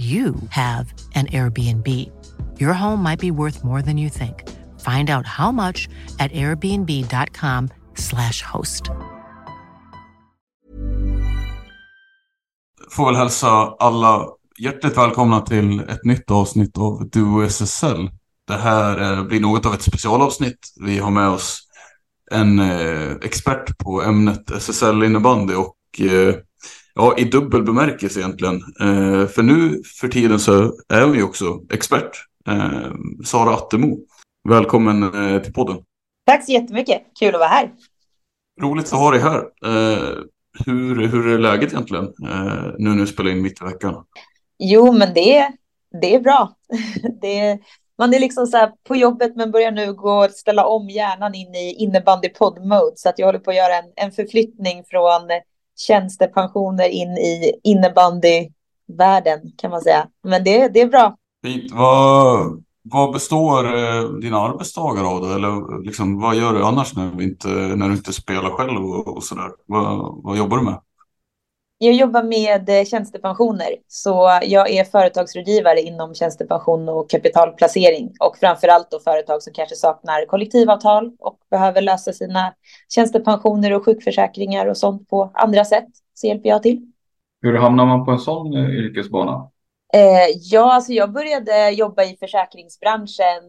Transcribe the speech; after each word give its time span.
you 0.00 0.34
have 0.50 0.92
an 1.14 1.26
Airbnb. 1.26 1.86
Your 2.58 2.72
home 2.72 3.02
might 3.02 3.20
be 3.20 3.30
worth 3.30 3.62
more 3.64 3.82
than 3.82 3.98
you 3.98 4.08
think. 4.08 4.48
Find 4.80 5.10
out 5.10 5.26
how 5.26 5.52
much 5.52 5.88
at 6.18 6.32
airbnb.com/slash 6.32 8.42
host. 8.42 8.82
Får 12.90 13.06
väl 13.06 13.14
hälsa 13.14 13.76
alla 13.78 14.26
hjärtligt 14.58 14.96
välkomna 14.96 15.40
till 15.40 15.80
ett 15.80 16.04
nytt 16.04 16.30
avsnitt 16.30 16.78
av 16.78 17.10
Duo 17.10 17.42
SSL. 17.42 18.10
Det 18.46 18.56
här 18.56 19.12
eh, 19.12 19.24
blir 19.24 19.40
något 19.40 19.66
av 19.66 19.74
ett 19.74 19.82
specialavsnitt. 19.82 20.58
Vi 20.80 20.98
har 20.98 21.10
med 21.10 21.28
oss 21.28 21.60
en 22.30 22.58
eh, 22.58 23.10
expert 23.22 23.78
på 23.78 24.02
ämnet 24.02 24.50
SSL 24.50 25.02
innebandy 25.02 25.54
och 25.54 25.76
eh, 26.00 26.34
ja, 26.94 27.14
i 27.18 27.24
dubbel 27.24 27.62
bemärkelse 27.62 28.20
egentligen. 28.20 28.54
Eh, 28.80 29.26
för 29.26 29.42
nu 29.42 29.82
för 30.00 30.08
tiden 30.08 30.38
så 30.38 30.72
är 30.88 31.02
hon 31.02 31.14
ju 31.14 31.22
också 31.22 31.60
expert. 31.72 32.10
Eh, 32.48 32.92
Sara 33.24 33.54
Attemo. 33.54 33.98
Välkommen 34.48 35.02
eh, 35.02 35.42
till 35.42 35.52
podden. 35.52 35.76
Tack 36.26 36.44
så 36.44 36.52
jättemycket. 36.52 37.02
Kul 37.18 37.34
att 37.34 37.40
vara 37.40 37.48
här. 37.48 37.72
Roligt 38.62 38.86
att 38.86 38.98
ha 38.98 39.10
dig 39.10 39.20
här. 39.20 39.44
Hur, 40.66 41.06
hur 41.06 41.28
är 41.28 41.38
läget 41.38 41.72
egentligen 41.72 42.12
nu 42.78 42.90
när 42.90 42.96
du 42.96 43.06
spelar 43.06 43.30
in 43.30 43.42
mitt 43.42 43.62
i 43.62 43.64
veckan? 43.64 44.04
Jo, 44.58 44.92
men 44.92 45.14
det, 45.14 45.52
det 46.00 46.14
är 46.14 46.20
bra. 46.20 46.56
Det 47.20 47.38
är, 47.38 47.58
man 47.98 48.14
är 48.14 48.18
liksom 48.18 48.46
så 48.46 48.68
på 48.88 48.96
jobbet 48.96 49.36
men 49.36 49.50
börjar 49.50 49.70
nu 49.70 49.94
gå 49.94 50.28
ställa 50.28 50.66
om 50.66 50.88
hjärnan 50.88 51.34
in 51.34 51.54
i 51.54 51.74
innebandy 51.78 52.28
podd-mode. 52.28 52.92
Så 52.96 53.08
att 53.08 53.18
jag 53.18 53.26
håller 53.26 53.38
på 53.38 53.50
att 53.50 53.56
göra 53.56 53.76
en, 53.76 53.92
en 53.96 54.12
förflyttning 54.12 54.84
från 54.84 55.30
tjänstepensioner 55.86 56.88
in 56.88 57.08
i 57.08 57.52
innebandyvärlden 57.62 59.40
kan 59.58 59.70
man 59.70 59.80
säga. 59.80 60.06
Men 60.22 60.44
det, 60.44 60.68
det 60.68 60.80
är 60.80 60.86
bra. 60.86 61.16
Fint. 61.44 61.72
Vad, 61.72 62.62
vad 62.82 63.12
består 63.12 63.64
eh, 63.64 64.08
dina 64.08 64.40
arbetsdagar 64.40 65.04
av 65.04 65.20
då? 65.20 65.26
Eller 65.26 65.84
liksom, 65.84 66.20
vad 66.20 66.36
gör 66.36 66.52
du 66.52 66.64
annars 66.64 66.96
när, 66.96 67.22
inte, 67.22 67.48
när 67.48 67.88
du 67.88 67.94
inte 67.94 68.12
spelar 68.12 68.50
själv 68.50 68.84
och, 68.84 69.16
och 69.16 69.24
sådär? 69.24 69.50
Vad, 69.66 70.22
vad 70.24 70.36
jobbar 70.36 70.56
du 70.56 70.62
med? 70.62 70.80
Jag 71.82 71.94
jobbar 71.94 72.22
med 72.22 72.68
eh, 72.68 72.84
tjänstepensioner, 72.84 73.68
så 73.88 74.40
jag 74.42 74.70
är 74.70 74.84
företagsrådgivare 74.84 75.80
inom 75.80 76.14
tjänstepension 76.14 76.88
och 76.88 77.10
kapitalplacering 77.10 78.12
och 78.20 78.36
framför 78.36 78.68
allt 78.68 78.90
då 78.90 79.00
företag 79.00 79.42
som 79.42 79.52
kanske 79.52 79.74
saknar 79.76 80.26
kollektivavtal 80.26 81.12
och 81.18 81.38
behöver 81.50 81.80
lösa 81.80 82.12
sina 82.12 82.54
tjänstepensioner 82.94 83.72
och 83.72 83.84
sjukförsäkringar 83.84 84.66
och 84.66 84.76
sånt 84.76 85.08
på 85.08 85.30
andra 85.34 85.64
sätt. 85.64 85.88
Så 86.14 86.26
hjälper 86.26 86.48
jag 86.48 86.62
till. 86.62 86.92
Hur 87.42 87.58
hamnar 87.58 87.86
man 87.86 88.04
på 88.04 88.10
en 88.10 88.18
sån 88.18 88.54
eh, 88.54 88.70
yrkesbana? 88.70 89.50
Eh, 89.92 90.36
ja, 90.42 90.72
alltså 90.74 90.92
jag 90.92 91.12
började 91.12 91.70
jobba 91.70 92.02
i 92.04 92.16
försäkringsbranschen. 92.20 93.42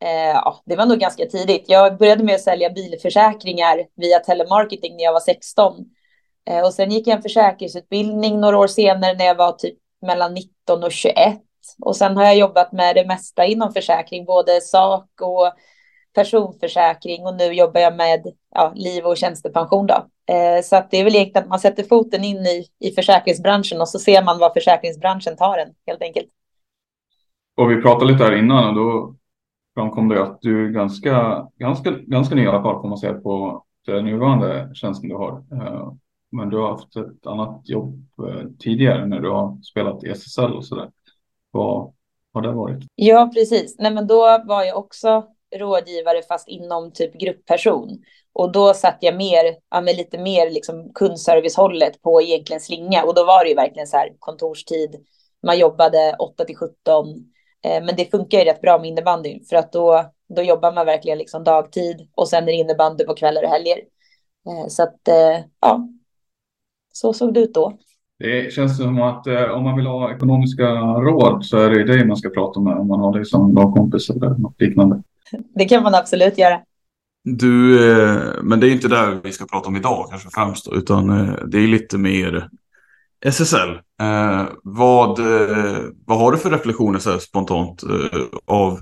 Eh, 0.00 0.34
ja, 0.34 0.62
det 0.64 0.76
var 0.76 0.86
nog 0.86 0.98
ganska 0.98 1.26
tidigt. 1.26 1.64
Jag 1.68 1.98
började 1.98 2.24
med 2.24 2.34
att 2.34 2.40
sälja 2.40 2.70
bilförsäkringar 2.70 3.86
via 3.96 4.18
telemarketing 4.18 4.96
när 4.96 5.04
jag 5.04 5.12
var 5.12 5.20
16. 5.20 5.74
Eh, 6.50 6.64
och 6.64 6.74
sen 6.74 6.90
gick 6.90 7.06
jag 7.06 7.16
en 7.16 7.22
försäkringsutbildning 7.22 8.40
några 8.40 8.58
år 8.58 8.66
senare 8.66 9.14
när 9.14 9.24
jag 9.24 9.34
var 9.34 9.52
typ 9.52 9.78
mellan 10.02 10.34
19 10.34 10.84
och 10.84 10.92
21. 10.92 11.40
Och 11.80 11.96
sen 11.96 12.16
har 12.16 12.24
jag 12.24 12.36
jobbat 12.36 12.72
med 12.72 12.94
det 12.94 13.06
mesta 13.06 13.44
inom 13.44 13.72
försäkring, 13.72 14.24
både 14.24 14.60
sak 14.60 15.08
och 15.20 15.52
personförsäkring 16.14 17.26
och 17.26 17.34
nu 17.34 17.44
jobbar 17.44 17.80
jag 17.80 17.96
med 17.96 18.26
ja, 18.54 18.72
liv 18.74 19.04
och 19.04 19.16
tjänstepension. 19.16 19.86
Då. 19.86 20.06
Eh, 20.34 20.62
så 20.62 20.76
att 20.76 20.90
det 20.90 20.96
är 20.96 21.04
väl 21.04 21.14
egentligen 21.14 21.42
att 21.42 21.48
man 21.48 21.58
sätter 21.58 21.82
foten 21.82 22.24
in 22.24 22.36
i, 22.36 22.66
i 22.78 22.90
försäkringsbranschen 22.90 23.80
och 23.80 23.88
så 23.88 23.98
ser 23.98 24.24
man 24.24 24.38
vad 24.38 24.52
försäkringsbranschen 24.52 25.36
tar 25.36 25.58
en 25.58 25.74
helt 25.86 26.02
enkelt. 26.02 26.28
Och 27.56 27.70
vi 27.70 27.82
pratade 27.82 28.12
lite 28.12 28.24
här 28.24 28.38
innan 28.38 28.68
och 28.68 28.74
då 28.74 29.14
framkom 29.74 30.08
det 30.08 30.22
att 30.22 30.38
du 30.40 30.66
är 30.66 30.70
ganska, 30.70 31.46
ganska, 31.58 31.90
ganska 31.90 32.34
ny 32.34 32.42
i 32.42 32.48
alla 32.48 32.62
fall 32.62 32.80
får 32.80 32.88
man 32.88 32.98
säga 32.98 33.14
på 33.14 33.64
den 33.86 34.04
nuvarande 34.04 34.70
tjänsten 34.74 35.08
du 35.08 35.16
har. 35.16 35.44
Eh, 35.52 35.92
men 36.32 36.50
du 36.50 36.56
har 36.56 36.68
haft 36.68 36.96
ett 36.96 37.26
annat 37.26 37.68
jobb 37.68 38.04
eh, 38.28 38.48
tidigare 38.58 39.06
när 39.06 39.20
du 39.20 39.30
har 39.30 39.62
spelat 39.62 40.04
i 40.04 40.08
SSL 40.08 40.52
och 40.52 40.64
sådär. 40.64 40.90
Vad 41.50 41.92
har 42.32 42.42
det 42.42 42.52
varit? 42.52 42.84
Ja, 42.94 43.30
precis. 43.34 43.76
Nej, 43.78 43.94
men 43.94 44.06
då 44.06 44.42
var 44.44 44.62
jag 44.62 44.78
också 44.78 45.26
rådgivare 45.56 46.22
fast 46.22 46.48
inom 46.48 46.92
typ 46.92 47.14
gruppperson. 47.14 47.98
Och 48.32 48.52
då 48.52 48.74
satt 48.74 48.98
jag 49.00 49.16
mer, 49.16 49.56
ja, 49.70 49.80
med 49.80 49.96
lite 49.96 50.18
mer 50.18 50.50
liksom 50.50 50.92
kundservicehållet 50.94 52.02
på 52.02 52.22
egentligen 52.22 52.60
slinga. 52.60 53.04
Och 53.04 53.14
då 53.14 53.24
var 53.24 53.44
det 53.44 53.50
ju 53.50 53.56
verkligen 53.56 53.86
så 53.86 53.96
här 53.96 54.08
kontorstid. 54.18 55.06
Man 55.42 55.58
jobbade 55.58 56.16
8 56.18 56.44
till 56.44 56.56
17. 56.56 57.08
Eh, 57.64 57.84
men 57.84 57.96
det 57.96 58.10
funkar 58.10 58.38
ju 58.38 58.44
rätt 58.44 58.60
bra 58.60 58.78
med 58.78 58.88
innebandy 58.88 59.44
för 59.44 59.56
att 59.56 59.72
då, 59.72 60.04
då 60.28 60.42
jobbar 60.42 60.72
man 60.72 60.86
verkligen 60.86 61.18
liksom 61.18 61.44
dagtid 61.44 62.08
och 62.14 62.28
sen 62.28 62.42
är 62.42 62.46
det 62.46 62.52
innebandy 62.52 63.04
på 63.04 63.14
kvällar 63.14 63.42
och 63.42 63.50
helger. 63.50 63.78
Eh, 64.46 64.68
så 64.68 64.82
att 64.82 65.08
eh, 65.08 65.38
ja, 65.60 65.88
så 66.92 67.12
såg 67.12 67.34
det 67.34 67.40
ut 67.40 67.54
då. 67.54 67.78
Det 68.18 68.52
känns 68.52 68.76
som 68.76 69.02
att 69.02 69.26
eh, 69.26 69.42
om 69.42 69.64
man 69.64 69.76
vill 69.76 69.86
ha 69.86 70.14
ekonomiska 70.14 70.68
råd 70.80 71.44
så 71.44 71.58
är 71.58 71.70
det 71.70 71.76
ju 71.76 71.84
dig 71.84 72.06
man 72.06 72.16
ska 72.16 72.28
prata 72.28 72.60
med 72.60 72.76
om 72.76 72.88
man 72.88 73.00
har 73.00 73.12
dig 73.12 73.24
som 73.24 73.54
lagkompis 73.54 74.10
eller 74.10 74.28
något 74.28 74.60
liknande. 74.60 75.02
Det 75.54 75.64
kan 75.64 75.82
man 75.82 75.94
absolut 75.94 76.38
göra. 76.38 76.60
Du, 77.24 77.90
eh, 77.92 78.20
men 78.42 78.60
det 78.60 78.68
är 78.68 78.70
inte 78.70 78.88
där 78.88 79.20
vi 79.24 79.32
ska 79.32 79.44
prata 79.44 79.68
om 79.68 79.76
idag 79.76 80.06
kanske 80.10 80.28
främst 80.30 80.64
då, 80.64 80.74
utan 80.74 81.10
eh, 81.10 81.34
det 81.46 81.58
är 81.58 81.66
lite 81.66 81.98
mer 81.98 82.48
SSL. 83.24 83.70
Eh, 84.00 84.44
vad, 84.62 85.18
eh, 85.18 85.78
vad 86.06 86.18
har 86.18 86.32
du 86.32 86.38
för 86.38 86.50
reflektioner 86.50 86.98
så 86.98 87.10
här 87.10 87.18
spontant 87.18 87.82
eh, 87.82 88.20
av, 88.46 88.80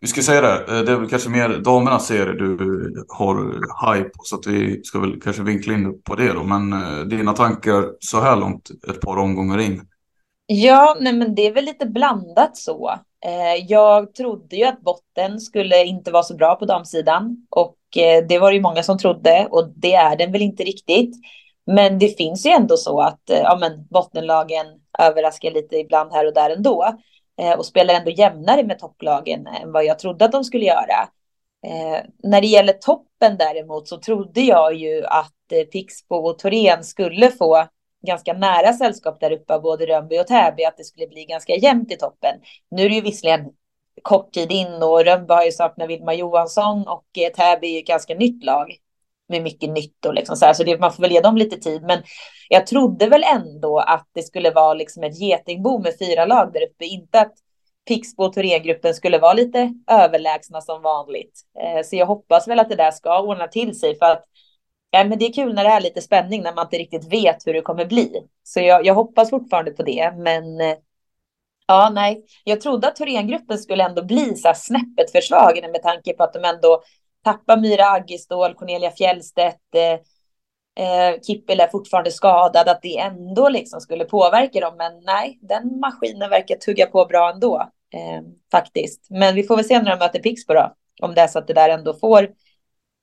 vi 0.00 0.06
ska 0.06 0.22
säga 0.22 0.40
det, 0.40 0.78
eh, 0.78 0.82
det 0.84 0.92
är 0.92 0.96
väl 0.96 1.08
kanske 1.08 1.30
mer 1.30 1.48
damernas 1.48 2.06
serie 2.06 2.32
du 2.32 3.06
har 3.08 3.36
hype 3.94 4.08
på, 4.08 4.22
så 4.24 4.36
att 4.36 4.46
vi 4.46 4.84
ska 4.84 5.00
väl 5.00 5.20
kanske 5.20 5.42
vinkla 5.42 5.74
in 5.74 6.02
på 6.02 6.14
det 6.14 6.32
då, 6.32 6.42
men 6.42 6.72
eh, 6.72 6.98
dina 6.98 7.32
tankar 7.32 7.84
så 8.00 8.20
här 8.20 8.36
långt 8.36 8.70
ett 8.88 9.00
par 9.00 9.16
omgångar 9.18 9.58
in. 9.58 9.82
Ja, 10.46 10.96
nej, 11.00 11.12
men 11.12 11.34
det 11.34 11.46
är 11.46 11.52
väl 11.52 11.64
lite 11.64 11.86
blandat 11.86 12.56
så. 12.56 12.90
Eh, 13.24 13.64
jag 13.68 14.14
trodde 14.14 14.56
ju 14.56 14.64
att 14.64 14.80
botten 14.80 15.40
skulle 15.40 15.84
inte 15.84 16.10
vara 16.10 16.22
så 16.22 16.36
bra 16.36 16.54
på 16.54 16.64
damsidan 16.64 17.46
och 17.50 17.76
det 18.28 18.38
var 18.38 18.50
det 18.50 18.56
ju 18.56 18.62
många 18.62 18.82
som 18.82 18.98
trodde 18.98 19.48
och 19.50 19.72
det 19.76 19.94
är 19.94 20.16
den 20.16 20.32
väl 20.32 20.42
inte 20.42 20.62
riktigt. 20.62 21.16
Men 21.66 21.98
det 21.98 22.16
finns 22.16 22.46
ju 22.46 22.50
ändå 22.50 22.76
så 22.76 23.00
att 23.00 23.20
ja, 23.26 23.56
men 23.60 23.86
bottenlagen 23.90 24.66
överraskar 24.98 25.50
lite 25.50 25.76
ibland 25.76 26.12
här 26.12 26.26
och 26.26 26.34
där 26.34 26.50
ändå 26.50 26.96
Eh, 27.38 27.52
och 27.52 27.66
spelar 27.66 27.94
ändå 27.94 28.10
jämnare 28.10 28.62
med 28.62 28.78
topplagen 28.78 29.46
eh, 29.46 29.62
än 29.62 29.72
vad 29.72 29.84
jag 29.84 29.98
trodde 29.98 30.24
att 30.24 30.32
de 30.32 30.44
skulle 30.44 30.64
göra. 30.64 31.08
Eh, 31.66 32.04
när 32.22 32.40
det 32.40 32.46
gäller 32.46 32.72
toppen 32.72 33.36
däremot 33.36 33.88
så 33.88 33.96
trodde 33.96 34.40
jag 34.40 34.74
ju 34.74 35.04
att 35.04 35.52
eh, 35.52 35.62
Pixbo 35.62 36.16
och 36.16 36.38
Torén 36.38 36.84
skulle 36.84 37.30
få 37.30 37.66
ganska 38.06 38.32
nära 38.32 38.72
sällskap 38.72 39.20
där 39.20 39.32
uppe 39.32 39.54
av 39.54 39.62
både 39.62 39.86
Rönnby 39.86 40.18
och 40.18 40.26
Täby, 40.26 40.64
att 40.64 40.76
det 40.76 40.84
skulle 40.84 41.06
bli 41.06 41.24
ganska 41.24 41.56
jämnt 41.56 41.92
i 41.92 41.96
toppen. 41.96 42.40
Nu 42.70 42.84
är 42.84 42.88
det 42.88 42.94
ju 42.94 43.00
visserligen 43.00 43.50
kort 44.02 44.32
tid 44.32 44.52
in 44.52 44.82
och 44.82 45.04
Rönnby 45.04 45.34
har 45.34 45.44
ju 45.44 45.52
saknat 45.52 45.88
Vilma 45.88 46.14
Johansson 46.14 46.88
och 46.88 47.06
eh, 47.18 47.32
Täby 47.32 47.66
är 47.66 47.72
ju 47.72 47.78
ett 47.78 47.86
ganska 47.86 48.14
nytt 48.14 48.44
lag 48.44 48.76
med 49.28 49.42
mycket 49.42 49.70
nytt 49.70 50.06
och 50.06 50.14
liksom 50.14 50.36
så 50.36 50.46
här, 50.46 50.52
så 50.52 50.64
det, 50.64 50.78
man 50.78 50.92
får 50.92 51.02
väl 51.02 51.12
ge 51.12 51.20
dem 51.20 51.36
lite 51.36 51.56
tid. 51.56 51.82
Men 51.82 52.02
jag 52.48 52.66
trodde 52.66 53.06
väl 53.06 53.24
ändå 53.24 53.78
att 53.78 54.08
det 54.12 54.22
skulle 54.22 54.50
vara 54.50 54.74
liksom 54.74 55.02
ett 55.02 55.20
getingbo 55.20 55.78
med 55.78 55.98
fyra 55.98 56.24
lag 56.24 56.52
där 56.52 56.62
uppe, 56.62 56.84
inte 56.84 57.20
att 57.20 57.32
Pixbo 57.86 58.24
och 58.24 58.32
Thorengruppen 58.32 58.94
skulle 58.94 59.18
vara 59.18 59.32
lite 59.32 59.74
överlägsna 59.90 60.60
som 60.60 60.82
vanligt. 60.82 61.40
Eh, 61.60 61.82
så 61.84 61.96
jag 61.96 62.06
hoppas 62.06 62.48
väl 62.48 62.58
att 62.60 62.68
det 62.68 62.76
där 62.76 62.90
ska 62.90 63.20
ordna 63.20 63.48
till 63.48 63.78
sig 63.78 63.98
för 63.98 64.06
att 64.06 64.24
ja, 64.90 65.04
men 65.04 65.18
det 65.18 65.26
är 65.26 65.32
kul 65.32 65.54
när 65.54 65.64
det 65.64 65.70
är 65.70 65.80
lite 65.80 66.02
spänning 66.02 66.42
när 66.42 66.54
man 66.54 66.66
inte 66.66 66.78
riktigt 66.78 67.12
vet 67.12 67.46
hur 67.46 67.52
det 67.52 67.60
kommer 67.60 67.84
bli. 67.84 68.22
Så 68.42 68.60
jag, 68.60 68.86
jag 68.86 68.94
hoppas 68.94 69.30
fortfarande 69.30 69.70
på 69.70 69.82
det, 69.82 70.12
men 70.16 70.60
eh, 70.60 70.76
ja, 71.66 71.90
nej, 71.94 72.24
jag 72.44 72.60
trodde 72.60 72.88
att 72.88 72.96
Thorengruppen 72.96 73.58
skulle 73.58 73.84
ändå 73.84 74.04
bli 74.04 74.36
så 74.36 74.48
här 74.48 74.54
snäppet 74.54 75.12
försvagade 75.12 75.68
med 75.68 75.82
tanke 75.82 76.12
på 76.12 76.22
att 76.22 76.32
de 76.32 76.44
ändå 76.44 76.82
Tappa 77.26 77.56
Myra 77.56 77.90
Aggestål, 77.90 78.54
Cornelia 78.54 78.90
Fjellstedt, 78.90 79.74
eh, 79.74 79.92
eh, 80.84 81.20
Kippel 81.20 81.60
är 81.60 81.68
fortfarande 81.68 82.10
skadad, 82.10 82.68
att 82.68 82.82
det 82.82 82.98
ändå 82.98 83.48
liksom 83.48 83.80
skulle 83.80 84.04
påverka 84.04 84.60
dem. 84.60 84.74
Men 84.76 84.92
nej, 85.04 85.38
den 85.42 85.80
maskinen 85.80 86.30
verkar 86.30 86.56
tugga 86.56 86.86
på 86.86 87.04
bra 87.04 87.32
ändå, 87.34 87.70
eh, 87.94 88.22
faktiskt. 88.52 89.06
Men 89.10 89.34
vi 89.34 89.42
får 89.42 89.56
väl 89.56 89.64
se 89.64 89.82
när 89.82 89.90
de 89.90 89.98
möter 89.98 90.18
Pixbo 90.18 90.54
då, 90.54 90.74
om 91.02 91.14
det 91.14 91.20
är 91.20 91.26
så 91.26 91.38
att 91.38 91.46
det 91.46 91.54
där 91.54 91.68
ändå 91.68 91.94
får 91.94 92.28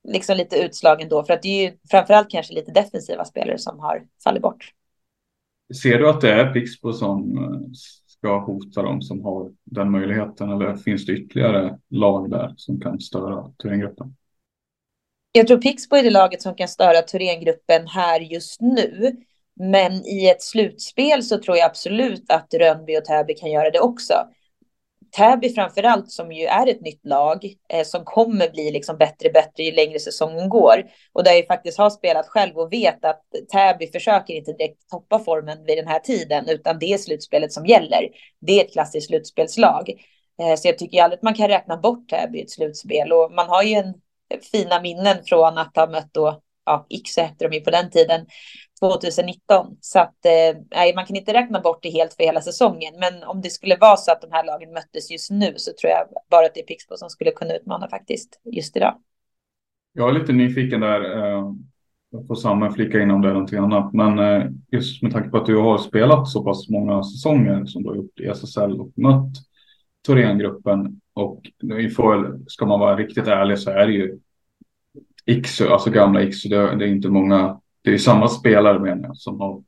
liksom 0.07 0.37
lite 0.37 0.55
utslag 0.55 1.01
ändå, 1.01 1.23
för 1.23 1.33
att 1.33 1.41
det 1.41 1.47
är 1.47 1.71
ju 1.71 1.77
framförallt 1.91 2.29
kanske 2.29 2.53
lite 2.53 2.71
defensiva 2.71 3.25
spelare 3.25 3.57
som 3.57 3.79
har 3.79 4.03
fallit 4.23 4.41
bort. 4.41 4.71
Ser 5.81 5.99
du 5.99 6.09
att 6.09 6.21
det 6.21 6.31
är 6.31 6.53
Pixbo 6.53 6.93
som 6.93 7.37
eh, 7.37 7.71
ska 8.23 8.39
hota 8.39 8.81
dem 8.81 9.01
som 9.01 9.23
har 9.23 9.51
den 9.63 9.91
möjligheten 9.91 10.49
eller 10.49 10.75
finns 10.75 11.05
det 11.05 11.11
ytterligare 11.11 11.79
lag 11.89 12.29
där 12.29 12.53
som 12.57 12.81
kan 12.81 12.99
störa 12.99 13.51
Thorengruppen? 13.61 14.15
Jag 15.31 15.47
tror 15.47 15.57
Pixbo 15.57 15.95
är 15.95 16.03
det 16.03 16.09
laget 16.09 16.41
som 16.41 16.55
kan 16.55 16.67
störa 16.67 17.01
Thorengruppen 17.01 17.87
här 17.87 18.19
just 18.19 18.61
nu. 18.61 19.11
Men 19.55 19.91
i 19.93 20.29
ett 20.29 20.41
slutspel 20.41 21.23
så 21.23 21.37
tror 21.37 21.57
jag 21.57 21.65
absolut 21.65 22.31
att 22.31 22.53
Rönnby 22.53 22.97
och 22.97 23.05
Täby 23.05 23.33
kan 23.33 23.51
göra 23.51 23.69
det 23.69 23.79
också. 23.79 24.13
Täby 25.17 25.49
framför 25.49 25.83
allt 25.83 26.11
som 26.11 26.31
ju 26.31 26.45
är 26.45 26.67
ett 26.67 26.81
nytt 26.81 27.05
lag 27.05 27.45
eh, 27.69 27.83
som 27.83 28.05
kommer 28.05 28.49
bli 28.49 28.71
liksom 28.71 28.97
bättre 28.97 29.27
och 29.27 29.33
bättre 29.33 29.63
ju 29.63 29.71
längre 29.71 29.99
säsongen 29.99 30.49
går. 30.49 30.83
Och 31.13 31.23
där 31.23 31.31
jag 31.31 31.47
faktiskt 31.47 31.77
har 31.77 31.89
spelat 31.89 32.27
själv 32.27 32.57
och 32.57 32.73
vet 32.73 33.05
att 33.05 33.23
Täby 33.51 33.91
försöker 33.91 34.33
inte 34.33 34.53
direkt 34.53 34.89
toppa 34.89 35.19
formen 35.19 35.65
vid 35.65 35.77
den 35.77 35.87
här 35.87 35.99
tiden 35.99 36.49
utan 36.49 36.79
det 36.79 36.93
är 36.93 36.97
slutspelet 36.97 37.53
som 37.53 37.65
gäller. 37.65 38.09
Det 38.41 38.59
är 38.59 38.65
ett 38.65 38.73
klassiskt 38.73 39.07
slutspelslag. 39.07 39.89
Eh, 40.41 40.55
så 40.55 40.67
jag 40.67 40.77
tycker 40.77 41.03
aldrig 41.03 41.17
att 41.17 41.23
man 41.23 41.33
kan 41.33 41.47
räkna 41.47 41.77
bort 41.77 42.09
Täby 42.09 42.39
i 42.39 42.41
ett 42.41 42.51
slutspel 42.51 43.11
och 43.11 43.31
man 43.31 43.49
har 43.49 43.63
ju 43.63 43.73
en 43.73 43.93
fina 44.51 44.81
minnen 44.81 45.17
från 45.25 45.57
att 45.57 45.75
ha 45.75 45.87
mött 45.87 46.13
då, 46.13 46.41
ja, 46.65 46.87
X 46.89 47.17
hette 47.17 47.47
de 47.47 47.55
ju 47.55 47.61
på 47.61 47.71
den 47.71 47.89
tiden, 47.89 48.25
2019. 48.91 49.77
Så 49.79 49.99
att 49.99 50.25
eh, 50.25 50.95
man 50.95 51.05
kan 51.05 51.15
inte 51.15 51.33
räkna 51.33 51.59
bort 51.61 51.79
det 51.83 51.89
helt 51.89 52.13
för 52.13 52.23
hela 52.23 52.41
säsongen. 52.41 52.93
Men 52.99 53.23
om 53.23 53.41
det 53.41 53.49
skulle 53.49 53.77
vara 53.77 53.97
så 53.97 54.11
att 54.11 54.21
de 54.21 54.31
här 54.31 54.45
lagen 54.45 54.73
möttes 54.73 55.11
just 55.11 55.31
nu 55.31 55.53
så 55.57 55.71
tror 55.81 55.91
jag 55.91 56.07
bara 56.29 56.45
att 56.45 56.53
det 56.53 56.59
är 56.59 56.65
Pixbo 56.65 56.97
som 56.97 57.09
skulle 57.09 57.31
kunna 57.31 57.55
utmana 57.55 57.87
faktiskt 57.87 58.41
just 58.43 58.77
idag. 58.77 58.95
Jag 59.93 60.09
är 60.09 60.13
lite 60.13 60.33
nyfiken 60.33 60.81
där. 60.81 61.17
Eh, 61.17 61.53
jag 62.09 62.27
får 62.27 62.35
samma 62.35 62.71
flika 62.71 63.01
in 63.01 63.11
om 63.11 63.21
det 63.21 63.27
är 63.27 63.33
någonting 63.33 63.59
annat. 63.59 63.93
Men 63.93 64.19
eh, 64.19 64.49
just 64.71 65.01
med 65.01 65.11
tanke 65.11 65.29
på 65.29 65.37
att 65.37 65.45
du 65.45 65.57
har 65.57 65.77
spelat 65.77 66.27
så 66.27 66.43
pass 66.43 66.69
många 66.69 67.03
säsonger 67.03 67.65
som 67.65 67.83
du 67.83 67.89
har 67.89 67.95
gjort 67.95 68.19
i 68.19 68.27
SSL 68.27 68.81
och 68.81 68.91
mött 68.95 69.33
Thorengruppen. 70.05 71.01
Och 71.13 71.41
får, 71.95 72.39
ska 72.47 72.65
man 72.65 72.79
vara 72.79 72.95
riktigt 72.95 73.27
ärlig 73.27 73.59
så 73.59 73.69
är 73.69 73.87
det 73.87 73.93
ju 73.93 74.19
Iksu, 75.25 75.67
alltså 75.67 75.89
gamla 75.89 76.23
Iksu. 76.23 76.49
Det, 76.49 76.75
det 76.75 76.85
är 76.85 76.89
inte 76.89 77.09
många 77.09 77.59
det 77.83 77.89
är 77.89 77.93
ju 77.93 77.99
samma 77.99 78.27
spelare 78.27 78.79
menar 78.79 79.07
jag 79.07 79.17
som 79.17 79.39
har 79.39 79.63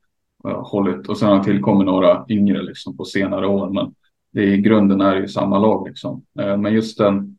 uh, 0.48 0.68
hållit 0.68 1.08
och 1.08 1.18
sen 1.18 1.28
har 1.28 1.44
tillkommit 1.44 1.86
några 1.86 2.24
yngre 2.28 2.62
liksom 2.62 2.96
på 2.96 3.04
senare 3.04 3.46
år. 3.46 3.70
Men 3.70 3.94
det 4.32 4.40
är, 4.40 4.46
i 4.46 4.58
grunden 4.58 5.00
är 5.00 5.14
det 5.14 5.20
ju 5.20 5.28
samma 5.28 5.58
lag 5.58 5.88
liksom. 5.88 6.24
Uh, 6.40 6.56
men 6.56 6.74
just 6.74 6.98
den 6.98 7.36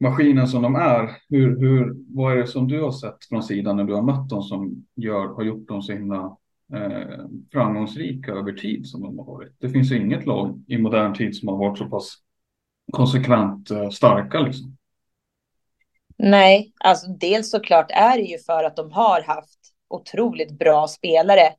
maskinen 0.00 0.48
som 0.48 0.62
de 0.62 0.76
är, 0.76 1.10
hur, 1.28 1.60
hur, 1.60 1.96
vad 2.08 2.32
är 2.32 2.36
det 2.36 2.46
som 2.46 2.68
du 2.68 2.82
har 2.82 2.92
sett 2.92 3.24
från 3.28 3.42
sidan 3.42 3.76
när 3.76 3.84
du 3.84 3.94
har 3.94 4.02
mött 4.02 4.28
dem 4.28 4.42
som 4.42 4.86
gör, 4.94 5.26
har 5.26 5.42
gjort 5.42 5.68
dem 5.68 5.82
så 5.82 5.92
himla 5.92 6.36
eh, 6.74 7.26
framgångsrika 7.52 8.32
över 8.32 8.52
tid 8.52 8.86
som 8.86 9.02
de 9.02 9.18
har 9.18 9.24
varit? 9.24 9.52
Det 9.58 9.68
finns 9.68 9.92
ju 9.92 9.96
inget 9.96 10.26
lag 10.26 10.64
i 10.66 10.78
modern 10.78 11.14
tid 11.14 11.36
som 11.36 11.48
har 11.48 11.56
varit 11.56 11.78
så 11.78 11.84
pass 11.84 12.14
konsekvent 12.92 13.70
eh, 13.70 13.88
starka 13.88 14.40
liksom. 14.40 14.76
Nej, 16.18 16.72
alltså 16.80 17.06
dels 17.20 17.50
såklart 17.50 17.90
är 17.90 18.16
det 18.16 18.24
ju 18.24 18.38
för 18.38 18.64
att 18.64 18.76
de 18.76 18.92
har 18.92 19.22
haft 19.22 19.65
otroligt 19.88 20.58
bra 20.58 20.88
spelare 20.88 21.54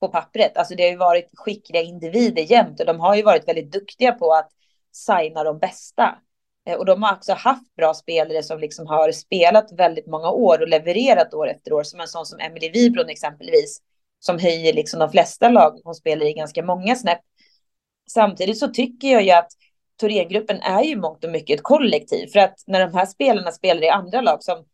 på 0.00 0.08
pappret. 0.08 0.56
Alltså 0.56 0.74
det 0.74 0.82
har 0.82 0.90
ju 0.90 0.96
varit 0.96 1.30
skickliga 1.34 1.82
individer 1.82 2.42
jämt 2.42 2.80
och 2.80 2.86
de 2.86 3.00
har 3.00 3.16
ju 3.16 3.22
varit 3.22 3.48
väldigt 3.48 3.72
duktiga 3.72 4.12
på 4.12 4.32
att 4.32 4.50
signa 4.92 5.44
de 5.44 5.58
bästa. 5.58 6.18
Eh, 6.66 6.76
och 6.76 6.84
de 6.84 7.02
har 7.02 7.12
också 7.12 7.32
haft 7.32 7.74
bra 7.76 7.94
spelare 7.94 8.42
som 8.42 8.58
liksom 8.58 8.86
har 8.86 9.12
spelat 9.12 9.72
väldigt 9.72 10.06
många 10.06 10.30
år 10.30 10.62
och 10.62 10.68
levererat 10.68 11.34
år 11.34 11.48
efter 11.48 11.72
år, 11.72 11.82
som 11.82 12.00
en 12.00 12.08
sån 12.08 12.26
som 12.26 12.40
Emily 12.40 12.70
Wibron 12.70 13.08
exempelvis, 13.08 13.80
som 14.18 14.38
höjer 14.38 14.72
liksom 14.72 15.00
de 15.00 15.10
flesta 15.10 15.48
lag 15.48 15.80
hon 15.84 15.94
spelar 15.94 16.26
i 16.26 16.32
ganska 16.32 16.62
många 16.62 16.96
snäpp. 16.96 17.20
Samtidigt 18.10 18.58
så 18.58 18.68
tycker 18.68 19.08
jag 19.08 19.22
ju 19.22 19.30
att 19.30 19.48
Thorengruppen 20.00 20.60
är 20.60 20.82
ju 20.82 20.96
mångt 20.96 21.24
och 21.24 21.30
mycket 21.30 21.58
ett 21.58 21.64
kollektiv, 21.64 22.26
för 22.26 22.38
att 22.38 22.54
när 22.66 22.86
de 22.86 22.94
här 22.94 23.06
spelarna 23.06 23.52
spelar 23.52 23.82
i 23.82 23.88
andra 23.88 24.20
lag 24.20 24.42
som 24.42 24.64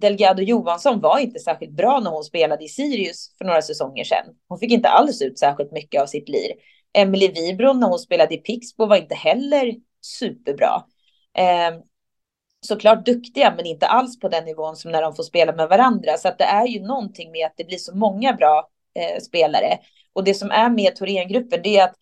Delgado 0.00 0.42
Johansson 0.42 1.00
var 1.00 1.18
inte 1.18 1.38
särskilt 1.38 1.72
bra 1.72 2.00
när 2.00 2.10
hon 2.10 2.24
spelade 2.24 2.64
i 2.64 2.68
Sirius 2.68 3.34
för 3.38 3.44
några 3.44 3.62
säsonger 3.62 4.04
sedan. 4.04 4.26
Hon 4.48 4.58
fick 4.58 4.72
inte 4.72 4.88
alls 4.88 5.22
ut 5.22 5.38
särskilt 5.38 5.72
mycket 5.72 6.02
av 6.02 6.06
sitt 6.06 6.28
lir. 6.28 6.52
Emily 6.92 7.28
Wibron 7.28 7.80
när 7.80 7.88
hon 7.88 7.98
spelade 7.98 8.34
i 8.34 8.38
Pixbo 8.38 8.86
var 8.86 8.96
inte 8.96 9.14
heller 9.14 9.74
superbra. 10.00 10.84
Eh, 11.38 11.78
såklart 12.60 13.06
duktiga, 13.06 13.54
men 13.56 13.66
inte 13.66 13.86
alls 13.86 14.20
på 14.20 14.28
den 14.28 14.44
nivån 14.44 14.76
som 14.76 14.90
när 14.90 15.02
de 15.02 15.14
får 15.14 15.22
spela 15.22 15.52
med 15.52 15.68
varandra. 15.68 16.16
Så 16.18 16.28
att 16.28 16.38
det 16.38 16.44
är 16.44 16.66
ju 16.66 16.80
någonting 16.80 17.32
med 17.32 17.46
att 17.46 17.56
det 17.56 17.64
blir 17.64 17.78
så 17.78 17.96
många 17.96 18.32
bra 18.32 18.68
eh, 18.94 19.20
spelare. 19.20 19.78
Och 20.12 20.24
det 20.24 20.34
som 20.34 20.50
är 20.50 20.70
med 20.70 20.96
Thorengruppen, 20.96 21.60
det 21.62 21.76
är 21.76 21.84
att 21.84 21.94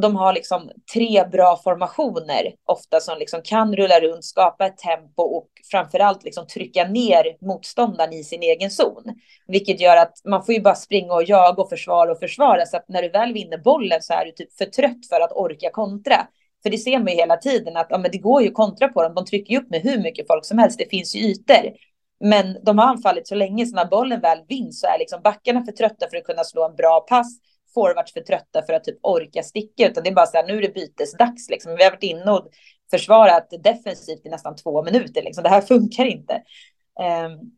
de 0.00 0.16
har 0.16 0.32
liksom 0.32 0.70
tre 0.94 1.24
bra 1.32 1.60
formationer 1.64 2.52
ofta 2.66 3.00
som 3.00 3.18
liksom 3.18 3.40
kan 3.44 3.76
rulla 3.76 4.00
runt, 4.00 4.24
skapa 4.24 4.66
ett 4.66 4.78
tempo 4.78 5.22
och 5.22 5.48
framförallt 5.70 6.24
liksom 6.24 6.46
trycka 6.46 6.88
ner 6.88 7.46
motståndaren 7.46 8.12
i 8.12 8.24
sin 8.24 8.42
egen 8.42 8.70
zon. 8.70 9.02
Vilket 9.46 9.80
gör 9.80 9.96
att 9.96 10.12
man 10.24 10.44
får 10.44 10.54
ju 10.54 10.60
bara 10.60 10.74
springa 10.74 11.14
och 11.14 11.24
jaga 11.24 11.62
och 11.62 11.68
försvara 11.68 12.12
och 12.12 12.18
försvara 12.18 12.66
så 12.66 12.76
att 12.76 12.88
när 12.88 13.02
du 13.02 13.08
väl 13.08 13.32
vinner 13.32 13.58
bollen 13.58 14.02
så 14.02 14.12
är 14.12 14.24
du 14.24 14.32
typ 14.32 14.52
för 14.52 14.64
trött 14.64 15.06
för 15.08 15.20
att 15.20 15.32
orka 15.32 15.70
kontra. 15.70 16.26
För 16.62 16.70
det 16.70 16.78
ser 16.78 16.98
man 16.98 17.08
ju 17.08 17.14
hela 17.14 17.36
tiden 17.36 17.76
att 17.76 17.86
ja, 17.90 17.98
men 17.98 18.10
det 18.10 18.18
går 18.18 18.42
ju 18.42 18.50
kontra 18.50 18.88
på 18.88 19.02
dem. 19.02 19.14
De 19.14 19.24
trycker 19.24 19.52
ju 19.52 19.60
upp 19.60 19.70
med 19.70 19.82
hur 19.82 20.02
mycket 20.02 20.26
folk 20.26 20.44
som 20.44 20.58
helst. 20.58 20.78
Det 20.78 20.90
finns 20.90 21.14
ju 21.14 21.20
ytor. 21.20 21.72
Men 22.20 22.56
de 22.64 22.78
har 22.78 22.86
anfallit 22.86 23.28
så 23.28 23.34
länge 23.34 23.66
så 23.66 23.76
när 23.76 23.84
bollen 23.84 24.20
väl 24.20 24.38
vinns 24.48 24.80
så 24.80 24.86
är 24.86 24.98
liksom 24.98 25.20
backarna 25.22 25.64
för 25.64 25.72
trötta 25.72 26.08
för 26.10 26.16
att 26.16 26.24
kunna 26.24 26.44
slå 26.44 26.68
en 26.68 26.76
bra 26.76 27.00
pass 27.00 27.38
forwards 27.78 28.12
för 28.12 28.20
trötta 28.20 28.62
för 28.66 28.72
att 28.72 28.84
typ 28.84 28.98
orka 29.02 29.42
sticka, 29.42 29.88
utan 29.88 30.04
det 30.04 30.10
är 30.10 30.14
bara 30.14 30.26
så 30.26 30.36
här, 30.36 30.46
nu 30.46 30.58
är 30.58 30.62
det 30.62 30.74
bytesdags 30.74 31.50
liksom. 31.50 31.76
Vi 31.76 31.84
har 31.84 31.90
varit 31.90 32.02
inne 32.02 32.30
och 32.30 32.48
försvarat 32.90 33.48
defensivt 33.62 34.26
i 34.26 34.28
nästan 34.28 34.56
två 34.56 34.82
minuter, 34.82 35.22
liksom. 35.22 35.42
Det 35.42 35.50
här 35.50 35.60
funkar 35.60 36.04
inte. 36.04 36.34
Um, 37.24 37.52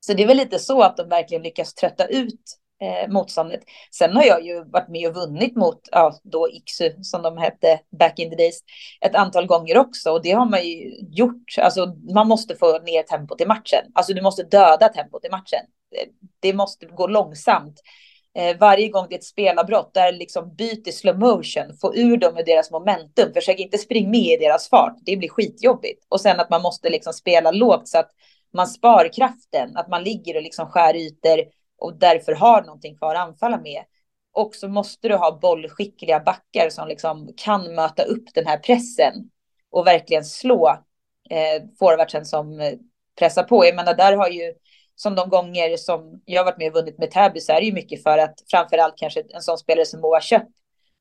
så 0.00 0.14
det 0.14 0.22
är 0.22 0.26
väl 0.26 0.36
lite 0.36 0.58
så 0.58 0.82
att 0.82 0.96
de 0.96 1.08
verkligen 1.08 1.42
lyckas 1.42 1.74
trötta 1.74 2.06
ut 2.06 2.40
eh, 2.82 3.08
motståndet. 3.08 3.60
Sen 3.94 4.16
har 4.16 4.24
jag 4.24 4.44
ju 4.44 4.64
varit 4.64 4.88
med 4.88 5.08
och 5.08 5.14
vunnit 5.14 5.56
mot, 5.56 5.80
ja, 5.92 6.18
då 6.22 6.48
Iksu 6.48 7.02
som 7.02 7.22
de 7.22 7.38
hette 7.38 7.80
back 7.98 8.18
in 8.18 8.30
the 8.30 8.36
days, 8.36 8.60
ett 9.00 9.14
antal 9.14 9.46
gånger 9.46 9.78
också. 9.78 10.10
Och 10.10 10.22
det 10.22 10.30
har 10.30 10.46
man 10.46 10.66
ju 10.66 10.94
gjort. 11.10 11.54
Alltså, 11.58 11.86
man 12.14 12.28
måste 12.28 12.56
få 12.56 12.78
ner 12.78 13.02
tempot 13.02 13.40
i 13.40 13.46
matchen. 13.46 13.84
Alltså, 13.94 14.12
du 14.12 14.22
måste 14.22 14.42
döda 14.42 14.88
tempot 14.88 15.24
i 15.24 15.30
matchen. 15.30 15.60
Det 16.40 16.52
måste 16.52 16.86
gå 16.86 17.06
långsamt 17.06 17.80
Eh, 18.38 18.56
varje 18.58 18.88
gång 18.88 19.06
det 19.08 19.14
är 19.14 19.18
ett 19.18 19.24
spelavbrott, 19.24 19.94
där 19.94 20.12
liksom 20.12 20.54
byt 20.54 20.88
i 20.88 20.92
slow 20.92 21.18
motion, 21.18 21.76
få 21.80 21.96
ur 21.96 22.16
dem 22.16 22.34
med 22.34 22.44
deras 22.44 22.70
momentum, 22.70 23.32
försök 23.34 23.58
inte 23.58 23.78
springa 23.78 24.08
med 24.08 24.20
i 24.20 24.36
deras 24.36 24.68
fart, 24.68 24.96
det 25.00 25.16
blir 25.16 25.28
skitjobbigt. 25.28 26.06
Och 26.08 26.20
sen 26.20 26.40
att 26.40 26.50
man 26.50 26.62
måste 26.62 26.90
liksom 26.90 27.12
spela 27.12 27.50
lågt 27.50 27.88
så 27.88 27.98
att 27.98 28.10
man 28.54 28.66
spar 28.66 29.12
kraften, 29.12 29.76
att 29.76 29.88
man 29.88 30.04
ligger 30.04 30.36
och 30.36 30.42
liksom 30.42 30.66
skär 30.66 30.96
ytor 30.96 31.44
och 31.78 31.98
därför 31.98 32.32
har 32.32 32.62
någonting 32.62 32.96
kvar 32.96 33.14
att 33.14 33.28
anfalla 33.28 33.60
med. 33.60 33.82
Och 34.32 34.54
så 34.54 34.68
måste 34.68 35.08
du 35.08 35.14
ha 35.14 35.38
bollskickliga 35.42 36.20
backar 36.20 36.70
som 36.70 36.88
liksom 36.88 37.32
kan 37.36 37.74
möta 37.74 38.02
upp 38.02 38.24
den 38.34 38.46
här 38.46 38.58
pressen 38.58 39.14
och 39.70 39.86
verkligen 39.86 40.24
slå 40.24 40.68
eh, 41.30 41.62
forwardsen 41.78 42.24
som 42.24 42.60
eh, 42.60 42.72
pressar 43.18 43.42
på. 43.42 43.66
Jag 43.66 43.74
menar, 43.74 43.94
där 43.94 44.16
har 44.16 44.28
ju 44.28 44.52
som 45.00 45.14
de 45.14 45.28
gånger 45.28 45.76
som 45.76 46.20
jag 46.24 46.44
varit 46.44 46.58
med 46.58 46.68
och 46.68 46.74
vunnit 46.74 46.98
med 46.98 47.10
Täby 47.10 47.40
så 47.40 47.52
är 47.52 47.60
det 47.60 47.66
ju 47.66 47.72
mycket 47.72 48.02
för 48.02 48.18
att 48.18 48.34
framförallt 48.50 48.94
kanske 48.96 49.22
en 49.34 49.42
sån 49.42 49.58
spelare 49.58 49.86
som 49.86 50.00
Moa 50.00 50.20
Kött 50.20 50.48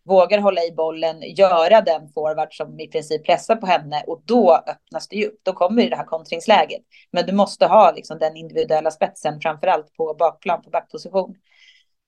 vågar 0.05 0.39
hålla 0.39 0.63
i 0.63 0.71
bollen, 0.71 1.21
göra 1.21 1.81
den 1.81 2.09
forward 2.09 2.57
som 2.57 2.79
i 2.79 2.87
princip 2.87 3.25
pressar 3.25 3.55
på 3.55 3.65
henne 3.65 4.03
och 4.07 4.21
då 4.25 4.63
öppnas 4.67 5.07
det 5.07 5.15
ju 5.15 5.25
upp. 5.25 5.39
Då 5.43 5.53
kommer 5.53 5.89
det 5.89 5.95
här 5.95 6.05
kontringsläget. 6.05 6.81
Men 7.11 7.25
du 7.25 7.33
måste 7.33 7.65
ha 7.65 7.91
liksom 7.91 8.19
den 8.19 8.35
individuella 8.35 8.91
spetsen, 8.91 9.41
framförallt 9.41 9.93
på 9.93 10.15
bakplan, 10.19 10.61
på 10.61 10.69
backposition. 10.69 11.35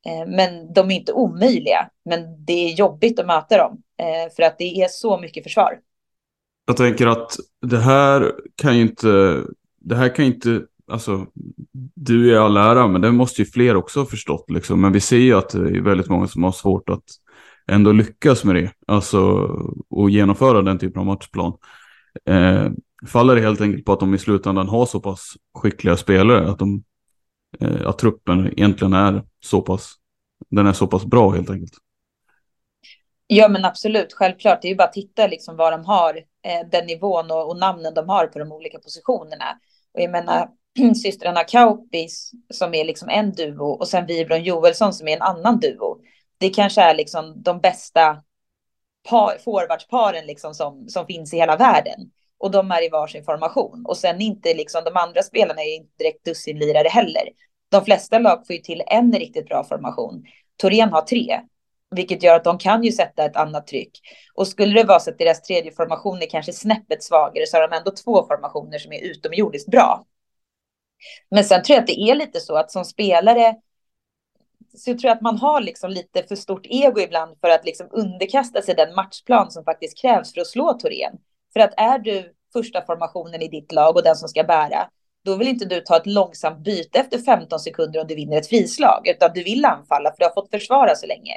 Eh, 0.05 0.27
men 0.27 0.73
de 0.73 0.91
är 0.91 0.95
inte 0.95 1.13
omöjliga, 1.13 1.89
men 2.05 2.45
det 2.45 2.53
är 2.53 2.73
jobbigt 2.73 3.19
att 3.19 3.25
möta 3.25 3.57
dem 3.57 3.81
eh, 3.97 4.33
för 4.35 4.43
att 4.43 4.57
det 4.57 4.81
är 4.81 4.87
så 4.87 5.17
mycket 5.17 5.43
försvar. 5.43 5.79
Jag 6.65 6.77
tänker 6.77 7.07
att 7.07 7.31
det 7.61 7.79
här 7.79 8.33
kan 8.55 8.77
ju 8.77 8.81
inte, 8.81 9.41
det 9.79 9.95
här 9.95 10.15
kan 10.15 10.25
ju 10.25 10.33
inte, 10.33 10.61
alltså 10.89 11.25
du 11.95 12.35
är 12.35 12.39
all 12.39 12.57
ära, 12.57 12.87
men 12.87 13.01
det 13.01 13.11
måste 13.11 13.41
ju 13.41 13.45
fler 13.45 13.75
också 13.75 13.99
ha 13.99 14.05
förstått 14.05 14.49
liksom. 14.49 14.81
Men 14.81 14.93
vi 14.93 14.99
ser 14.99 15.17
ju 15.17 15.33
att 15.33 15.49
det 15.49 15.77
är 15.77 15.81
väldigt 15.81 16.09
många 16.09 16.27
som 16.27 16.43
har 16.43 16.51
svårt 16.51 16.89
att 16.89 17.03
ändå 17.71 17.91
lyckas 17.91 18.43
med 18.43 18.55
det, 18.55 18.71
alltså 18.87 19.19
och 19.89 20.09
genomföra 20.09 20.61
den 20.61 20.79
typen 20.79 20.99
av 20.99 21.05
matchplan. 21.05 21.53
Eh, 22.25 22.67
faller 23.07 23.35
det 23.35 23.41
helt 23.41 23.61
enkelt 23.61 23.85
på 23.85 23.93
att 23.93 23.99
de 23.99 24.13
i 24.13 24.17
slutändan 24.17 24.69
har 24.69 24.85
så 24.85 24.99
pass 24.99 25.33
skickliga 25.53 25.97
spelare 25.97 26.49
att, 26.49 26.59
de, 26.59 26.83
eh, 27.59 27.87
att 27.87 27.97
truppen 27.97 28.47
egentligen 28.47 28.93
är 28.93 29.23
så 29.45 29.61
pass, 29.61 29.93
den 30.49 30.67
är 30.67 30.73
så 30.73 30.87
pass 30.87 31.05
bra 31.05 31.29
helt 31.29 31.49
enkelt. 31.49 31.73
Ja 33.27 33.47
men 33.47 33.65
absolut, 33.65 34.13
självklart. 34.13 34.61
Det 34.61 34.67
är 34.67 34.69
ju 34.69 34.75
bara 34.75 34.87
att 34.87 34.93
titta 34.93 35.27
liksom 35.27 35.55
vad 35.55 35.73
de 35.73 35.85
har, 35.85 36.17
eh, 36.17 36.69
den 36.71 36.85
nivån 36.85 37.31
och, 37.31 37.49
och, 37.49 37.57
namnen 37.57 37.93
de 37.93 38.09
har 38.09 38.27
på 38.27 38.39
de 38.39 38.51
olika 38.51 38.79
positionerna. 38.79 39.45
Och 39.93 40.01
jag 40.01 40.11
menar 40.11 40.49
systrarna 41.03 41.43
Kaupis 41.43 42.31
som 42.53 42.73
är 42.73 42.85
liksom 42.85 43.09
en 43.09 43.31
duo 43.31 43.65
och 43.65 43.87
sen 43.87 44.05
Vibron 44.05 44.43
Joelsson 44.43 44.93
som 44.93 45.07
är 45.07 45.15
en 45.15 45.21
annan 45.21 45.59
duo 45.59 46.01
det 46.39 46.49
kanske 46.49 46.81
är 46.81 46.95
liksom 46.95 47.43
de 47.43 47.59
bästa 47.59 48.23
par, 49.09 49.37
forwardsparen 49.37 50.25
liksom 50.25 50.53
som, 50.53 50.89
som 50.89 51.05
finns 51.05 51.33
i 51.33 51.37
hela 51.37 51.57
världen. 51.57 52.11
Och 52.37 52.51
de 52.51 52.71
är 52.71 52.85
i 52.85 52.89
varsin 52.89 53.23
formation. 53.23 53.85
Och 53.85 53.97
sen 53.97 54.21
inte 54.21 54.53
liksom 54.53 54.83
de 54.83 54.97
andra 54.97 55.23
spelarna 55.23 55.61
är 55.61 55.75
inte 55.75 55.91
direkt 55.97 56.25
dussinlirare 56.25 56.87
heller. 56.87 57.23
De 57.71 57.85
flesta 57.85 58.19
lag 58.19 58.47
får 58.47 58.55
ju 58.55 58.61
till 58.61 58.83
en 58.87 59.13
riktigt 59.13 59.47
bra 59.47 59.63
formation. 59.63 60.23
Torén 60.57 60.89
har 60.89 61.01
tre, 61.01 61.41
vilket 61.95 62.23
gör 62.23 62.35
att 62.35 62.43
de 62.43 62.57
kan 62.57 62.83
ju 62.83 62.91
sätta 62.91 63.25
ett 63.25 63.35
annat 63.35 63.67
tryck. 63.67 63.91
Och 64.35 64.47
skulle 64.47 64.73
det 64.73 64.87
vara 64.87 64.99
så 64.99 65.09
att 65.09 65.17
deras 65.17 65.41
tredje 65.41 65.71
formation 65.71 66.21
är 66.21 66.29
kanske 66.29 66.53
snäppet 66.53 67.03
svagare 67.03 67.45
så 67.47 67.57
har 67.57 67.67
de 67.67 67.77
ändå 67.77 67.91
två 67.91 68.27
formationer 68.27 68.77
som 68.77 68.93
är 68.93 69.01
utomjordiskt 69.01 69.71
bra. 69.71 70.05
Men 71.31 71.43
sen 71.43 71.63
tror 71.63 71.75
jag 71.75 71.81
att 71.81 71.87
det 71.87 71.99
är 71.99 72.15
lite 72.15 72.39
så 72.39 72.55
att 72.55 72.71
som 72.71 72.85
spelare 72.85 73.55
så 74.73 74.89
jag 74.89 74.99
tror 74.99 75.11
att 75.11 75.21
man 75.21 75.37
har 75.37 75.61
liksom 75.61 75.89
lite 75.91 76.23
för 76.23 76.35
stort 76.35 76.65
ego 76.65 76.99
ibland 76.99 77.37
för 77.41 77.49
att 77.49 77.65
liksom 77.65 77.87
underkasta 77.91 78.61
sig 78.61 78.75
den 78.75 78.95
matchplan 78.95 79.51
som 79.51 79.63
faktiskt 79.63 80.01
krävs 80.01 80.33
för 80.33 80.41
att 80.41 80.47
slå 80.47 80.73
Torén. 80.73 81.17
För 81.53 81.59
att 81.59 81.73
är 81.77 81.99
du 81.99 82.33
första 82.53 82.85
formationen 82.85 83.41
i 83.41 83.47
ditt 83.47 83.71
lag 83.71 83.95
och 83.95 84.03
den 84.03 84.15
som 84.15 84.29
ska 84.29 84.43
bära, 84.43 84.89
då 85.25 85.35
vill 85.35 85.47
inte 85.47 85.65
du 85.65 85.81
ta 85.81 85.97
ett 85.97 86.05
långsamt 86.05 86.59
byte 86.59 86.99
efter 86.99 87.17
15 87.17 87.59
sekunder 87.59 88.01
om 88.01 88.07
du 88.07 88.15
vinner 88.15 88.37
ett 88.37 88.47
frislag, 88.47 89.07
utan 89.07 89.31
du 89.33 89.43
vill 89.43 89.65
anfalla 89.65 90.11
för 90.11 90.17
du 90.17 90.25
har 90.25 90.33
fått 90.33 90.51
försvara 90.51 90.95
så 90.95 91.07
länge. 91.07 91.33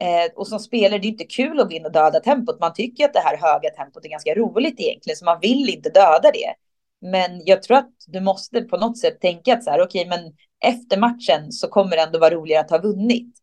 Eh, 0.00 0.32
och 0.34 0.48
som 0.48 0.58
spelare, 0.58 0.98
det 0.98 1.06
är 1.06 1.10
inte 1.10 1.24
kul 1.24 1.60
att 1.60 1.70
vinna 1.70 1.86
och 1.86 1.92
döda 1.92 2.20
tempot. 2.20 2.60
Man 2.60 2.72
tycker 2.72 3.04
att 3.04 3.12
det 3.12 3.20
här 3.20 3.36
höga 3.36 3.70
tempot 3.70 4.04
är 4.04 4.08
ganska 4.08 4.34
roligt 4.34 4.80
egentligen, 4.80 5.16
så 5.16 5.24
man 5.24 5.40
vill 5.40 5.68
inte 5.68 5.90
döda 5.90 6.30
det. 6.32 6.54
Men 7.00 7.42
jag 7.44 7.62
tror 7.62 7.76
att 7.76 7.92
du 8.06 8.20
måste 8.20 8.60
på 8.60 8.76
något 8.76 8.98
sätt 8.98 9.20
tänka 9.20 9.54
att 9.54 9.64
så 9.64 9.70
här, 9.70 9.80
okej, 9.80 10.06
okay, 10.06 10.18
men 10.18 10.32
efter 10.64 10.98
matchen 10.98 11.52
så 11.52 11.68
kommer 11.68 11.96
det 11.96 12.02
ändå 12.02 12.18
vara 12.18 12.34
roligare 12.34 12.64
att 12.64 12.70
ha 12.70 12.78
vunnit. 12.78 13.34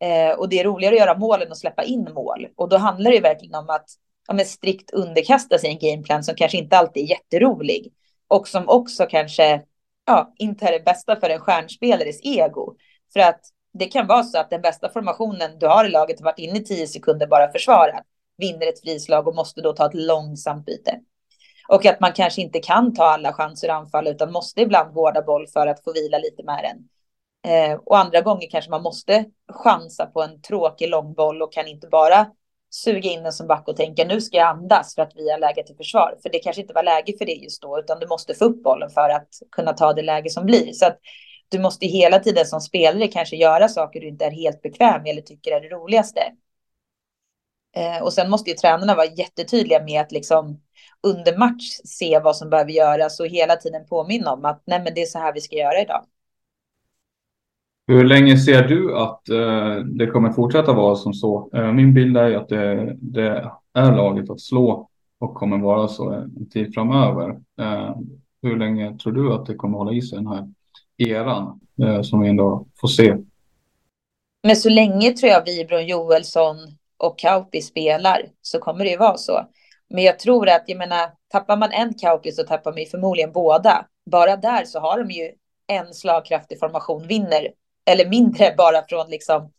Eh, 0.00 0.38
och 0.38 0.48
det 0.48 0.60
är 0.60 0.64
roligare 0.64 0.94
att 0.94 1.00
göra 1.00 1.18
mål 1.18 1.42
än 1.42 1.52
att 1.52 1.58
släppa 1.58 1.82
in 1.82 2.08
mål. 2.14 2.48
Och 2.56 2.68
då 2.68 2.76
handlar 2.76 3.10
det 3.10 3.20
verkligen 3.20 3.54
om 3.54 3.70
att 3.70 3.86
ja, 4.28 4.44
strikt 4.44 4.90
underkasta 4.90 5.58
sig 5.58 5.70
en 5.70 5.78
gameplan 5.78 6.24
som 6.24 6.34
kanske 6.34 6.58
inte 6.58 6.78
alltid 6.78 7.02
är 7.02 7.08
jätterolig. 7.08 7.92
Och 8.28 8.48
som 8.48 8.68
också 8.68 9.06
kanske 9.06 9.62
ja, 10.06 10.34
inte 10.38 10.66
är 10.66 10.72
det 10.72 10.84
bästa 10.84 11.20
för 11.20 11.30
en 11.30 11.40
stjärnspelares 11.40 12.20
ego. 12.22 12.76
För 13.12 13.20
att 13.20 13.40
det 13.72 13.86
kan 13.86 14.06
vara 14.06 14.22
så 14.22 14.38
att 14.38 14.50
den 14.50 14.62
bästa 14.62 14.88
formationen 14.88 15.58
du 15.58 15.66
har 15.66 15.84
i 15.84 15.88
laget 15.88 16.20
har 16.20 16.24
varit 16.24 16.38
inne 16.38 16.58
i 16.58 16.64
tio 16.64 16.86
sekunder 16.86 17.26
bara 17.26 17.52
försvarat, 17.52 18.04
vinner 18.36 18.66
ett 18.66 18.80
frislag 18.80 19.28
och 19.28 19.34
måste 19.34 19.60
då 19.60 19.72
ta 19.72 19.86
ett 19.86 19.94
långsamt 19.94 20.66
byte. 20.66 21.00
Och 21.68 21.86
att 21.86 22.00
man 22.00 22.12
kanske 22.12 22.42
inte 22.42 22.58
kan 22.58 22.94
ta 22.94 23.04
alla 23.04 23.32
chanser 23.32 23.68
att 23.68 23.76
anfalla 23.76 24.10
utan 24.10 24.32
måste 24.32 24.60
ibland 24.60 24.94
vårda 24.94 25.22
boll 25.22 25.46
för 25.46 25.66
att 25.66 25.84
få 25.84 25.92
vila 25.92 26.18
lite 26.18 26.42
med 26.42 26.64
den. 26.64 26.88
Eh, 27.52 27.80
och 27.84 27.98
andra 27.98 28.20
gånger 28.20 28.50
kanske 28.50 28.70
man 28.70 28.82
måste 28.82 29.24
chansa 29.52 30.06
på 30.06 30.22
en 30.22 30.42
tråkig 30.42 30.88
långboll 30.88 31.42
och 31.42 31.52
kan 31.52 31.66
inte 31.66 31.88
bara 31.88 32.26
suga 32.70 33.10
in 33.10 33.22
den 33.22 33.32
som 33.32 33.46
back 33.46 33.68
och 33.68 33.76
tänka 33.76 34.04
nu 34.04 34.20
ska 34.20 34.36
jag 34.36 34.48
andas 34.48 34.94
för 34.94 35.02
att 35.02 35.12
vi 35.14 35.30
har 35.30 35.38
läge 35.38 35.62
till 35.62 35.76
försvar. 35.76 36.18
För 36.22 36.30
det 36.30 36.38
kanske 36.38 36.62
inte 36.62 36.74
var 36.74 36.82
läge 36.82 37.18
för 37.18 37.24
det 37.24 37.32
just 37.32 37.62
då 37.62 37.78
utan 37.78 38.00
du 38.00 38.06
måste 38.06 38.34
få 38.34 38.44
upp 38.44 38.62
bollen 38.62 38.90
för 38.90 39.08
att 39.08 39.28
kunna 39.50 39.72
ta 39.72 39.92
det 39.92 40.02
läge 40.02 40.30
som 40.30 40.46
blir. 40.46 40.72
Så 40.72 40.86
att 40.86 40.98
du 41.48 41.58
måste 41.58 41.86
hela 41.86 42.18
tiden 42.18 42.46
som 42.46 42.60
spelare 42.60 43.08
kanske 43.08 43.36
göra 43.36 43.68
saker 43.68 44.00
du 44.00 44.08
inte 44.08 44.24
är 44.24 44.30
helt 44.30 44.62
bekväm 44.62 45.02
med 45.02 45.10
eller 45.10 45.22
tycker 45.22 45.52
är 45.52 45.60
det 45.60 45.68
roligaste. 45.68 46.20
Eh, 47.76 48.02
och 48.02 48.12
sen 48.12 48.30
måste 48.30 48.50
ju 48.50 48.56
tränarna 48.56 48.94
vara 48.94 49.06
jättetydliga 49.06 49.82
med 49.82 50.00
att 50.00 50.12
liksom 50.12 50.60
under 51.06 51.38
match 51.38 51.80
se 51.84 52.20
vad 52.24 52.36
som 52.36 52.50
behöver 52.50 52.70
göras 52.70 53.20
och 53.20 53.26
hela 53.26 53.56
tiden 53.56 53.86
påminna 53.86 54.32
om 54.32 54.44
att 54.44 54.62
nej, 54.66 54.82
men 54.84 54.94
det 54.94 55.02
är 55.02 55.06
så 55.06 55.18
här 55.18 55.34
vi 55.34 55.40
ska 55.40 55.56
göra 55.56 55.82
idag. 55.82 56.04
Hur 57.86 58.04
länge 58.04 58.38
ser 58.38 58.68
du 58.68 58.98
att 58.98 59.28
eh, 59.28 59.76
det 59.76 60.06
kommer 60.06 60.32
fortsätta 60.32 60.72
vara 60.72 60.96
som 60.96 61.14
så? 61.14 61.50
Eh, 61.54 61.72
min 61.72 61.94
bild 61.94 62.16
är 62.16 62.36
att 62.36 62.48
det, 62.48 62.96
det, 63.00 63.50
är 63.74 63.96
laget 63.96 64.30
att 64.30 64.40
slå 64.40 64.88
och 65.18 65.34
kommer 65.34 65.58
vara 65.58 65.88
så 65.88 66.12
en 66.12 66.50
tid 66.50 66.74
framöver. 66.74 67.30
Eh, 67.60 67.96
hur 68.42 68.56
länge 68.56 68.98
tror 68.98 69.12
du 69.12 69.32
att 69.32 69.46
det 69.46 69.54
kommer 69.54 69.78
hålla 69.78 69.92
i 69.92 70.02
sig 70.02 70.18
den 70.18 70.26
här 70.26 70.48
eran 70.96 71.60
eh, 71.82 72.02
som 72.02 72.20
vi 72.20 72.28
ändå 72.28 72.66
får 72.80 72.88
se? 72.88 73.16
Men 74.42 74.56
så 74.56 74.68
länge 74.68 75.12
tror 75.12 75.32
jag 75.32 75.44
Vibron 75.44 75.86
Joelsson 75.86 76.56
och 76.98 77.18
Kauppi 77.18 77.60
spelar 77.60 78.22
så 78.42 78.58
kommer 78.58 78.84
det 78.84 78.90
ju 78.90 78.96
vara 78.96 79.16
så. 79.16 79.40
Men 79.88 80.04
jag 80.04 80.18
tror 80.18 80.48
att, 80.48 80.64
jag 80.66 80.78
menar, 80.78 81.10
tappar 81.28 81.56
man 81.56 81.72
en 81.72 81.94
Kauppi 81.94 82.32
så 82.32 82.42
tappar 82.42 82.72
man 82.72 82.80
ju 82.80 82.86
förmodligen 82.86 83.32
båda. 83.32 83.86
Bara 84.10 84.36
där 84.36 84.64
så 84.64 84.80
har 84.80 84.98
de 84.98 85.10
ju 85.10 85.32
en 85.66 85.94
slagkraftig 85.94 86.58
formation 86.58 87.06
vinner, 87.06 87.48
eller 87.84 88.08
mindre 88.08 88.54
bara 88.58 88.82
från 88.88 89.10
liksom 89.10 89.52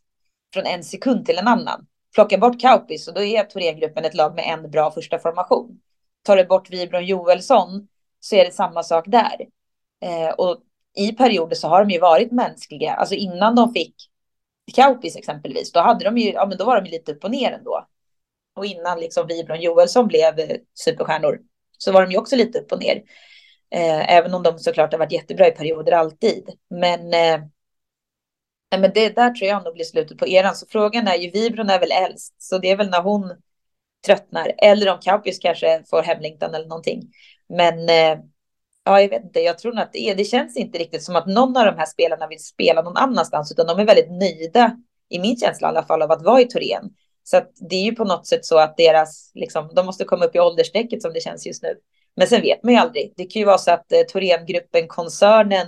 från 0.54 0.66
en 0.66 0.84
sekund 0.84 1.26
till 1.26 1.38
en 1.38 1.48
annan. 1.48 1.88
Plocka 2.16 2.38
bort 2.38 2.62
Kaupis 2.62 3.08
och 3.08 3.14
då 3.14 3.24
är 3.24 3.44
Thorengruppen 3.44 4.06
ett 4.06 4.14
lag 4.14 4.36
med 4.36 4.46
en 4.48 4.72
bra 4.72 4.92
första 4.92 5.20
formation. 5.20 5.80
Tar 6.24 6.38
du 6.38 6.46
bort 6.46 6.70
Vibron 6.70 7.06
Joelsson 7.06 7.88
så 8.20 8.36
är 8.36 8.46
det 8.46 8.52
samma 8.52 8.84
sak 8.84 9.06
där. 9.08 9.46
Eh, 10.02 10.30
och 10.30 10.58
i 10.98 11.12
perioder 11.12 11.56
så 11.56 11.68
har 11.68 11.86
de 11.86 11.94
ju 11.94 12.00
varit 12.00 12.32
mänskliga. 12.32 12.94
Alltså 12.94 13.16
innan 13.16 13.56
de 13.56 13.74
fick 13.74 13.96
Kaupis 14.76 15.16
exempelvis, 15.16 15.72
då 15.72 15.80
hade 15.80 16.06
de 16.06 16.18
ju, 16.18 16.32
ja 16.32 16.46
men 16.46 16.58
då 16.58 16.66
var 16.66 16.76
de 16.82 16.86
ju 16.86 16.92
lite 16.92 17.12
upp 17.12 17.24
och 17.24 17.32
ner 17.32 17.52
ändå. 17.52 17.88
Och 18.58 18.66
innan 18.66 19.00
liksom 19.00 19.28
Vibron 19.28 19.62
Joelsson 19.62 20.08
blev 20.08 20.40
eh, 20.40 20.58
superstjärnor 20.74 21.40
så 21.78 21.92
var 21.92 22.02
de 22.02 22.12
ju 22.12 22.18
också 22.18 22.36
lite 22.36 22.60
upp 22.60 22.72
och 22.72 22.80
ner. 22.80 22.96
Eh, 23.72 24.14
även 24.14 24.34
om 24.34 24.44
de 24.44 24.60
såklart 24.60 24.92
har 24.92 25.00
varit 25.00 25.12
jättebra 25.12 25.48
i 25.48 25.52
perioder 25.52 25.92
alltid. 25.92 26.50
Men, 26.70 27.14
eh, 27.14 27.42
men 28.78 28.92
det 28.94 29.16
där 29.16 29.30
tror 29.30 29.50
jag 29.50 29.64
nog 29.64 29.74
blir 29.74 29.86
slutet 29.86 30.18
på 30.18 30.28
eran. 30.28 30.56
Så 30.56 30.66
frågan 30.70 31.08
är 31.08 31.16
ju, 31.16 31.32
Vibron 31.32 31.70
är 31.70 31.80
väl 31.80 31.92
äldst, 31.92 32.42
så 32.42 32.58
det 32.58 32.72
är 32.72 32.78
väl 32.78 32.90
när 32.90 33.02
hon 33.02 33.32
tröttnar. 34.06 34.52
Eller 34.58 34.94
om 34.94 35.00
Kaupis 35.00 35.40
kanske 35.40 35.84
får 35.90 36.02
hemlängtan 36.02 36.56
eller 36.56 36.68
någonting. 36.68 37.12
Men 37.50 37.90
eh, 37.90 38.20
ja, 38.84 39.02
jag 39.02 39.10
vet 39.10 39.24
inte, 39.24 39.40
jag 39.40 39.58
tror 39.58 39.74
nog 39.74 39.84
att 39.84 39.94
det 39.94 40.10
är, 40.10 40.16
det 40.16 40.24
känns 40.24 40.58
inte 40.58 40.78
riktigt 40.78 41.04
som 41.04 41.16
att 41.16 41.28
någon 41.28 41.58
av 41.58 41.66
de 41.66 41.78
här 41.78 41.86
spelarna 41.86 42.28
vill 42.28 42.44
spela 42.44 42.82
någon 42.82 42.98
annanstans, 42.98 43.52
utan 43.52 43.68
de 43.68 43.80
är 43.80 43.86
väldigt 43.86 44.12
nöjda, 44.12 44.78
i 45.10 45.20
min 45.20 45.38
känsla 45.38 45.68
i 45.68 45.70
alla 45.70 45.84
fall, 45.84 46.02
av 46.02 46.12
att 46.12 46.22
vara 46.22 46.42
i 46.42 46.46
Torén. 46.46 46.90
Så 47.28 47.38
att 47.38 47.52
det 47.70 47.76
är 47.76 47.84
ju 47.84 47.96
på 47.96 48.04
något 48.04 48.28
sätt 48.28 48.46
så 48.46 48.58
att 48.58 48.78
deras, 48.78 49.32
liksom, 49.36 49.72
de 49.76 49.86
måste 49.86 50.04
komma 50.04 50.26
upp 50.26 50.36
i 50.36 50.40
åldersstrecket 50.40 51.02
som 51.02 51.14
det 51.14 51.20
känns 51.20 51.48
just 51.48 51.64
nu. 51.64 51.76
Men 52.16 52.28
sen 52.28 52.42
vet 52.42 52.64
man 52.64 52.74
ju 52.74 52.80
aldrig. 52.80 53.14
Det 53.18 53.26
kan 53.26 53.40
ju 53.40 53.46
vara 53.46 53.58
så 53.58 53.72
att 53.72 53.92
eh, 53.92 54.00
Thorengruppen, 54.00 54.88
koncernen, 54.88 55.68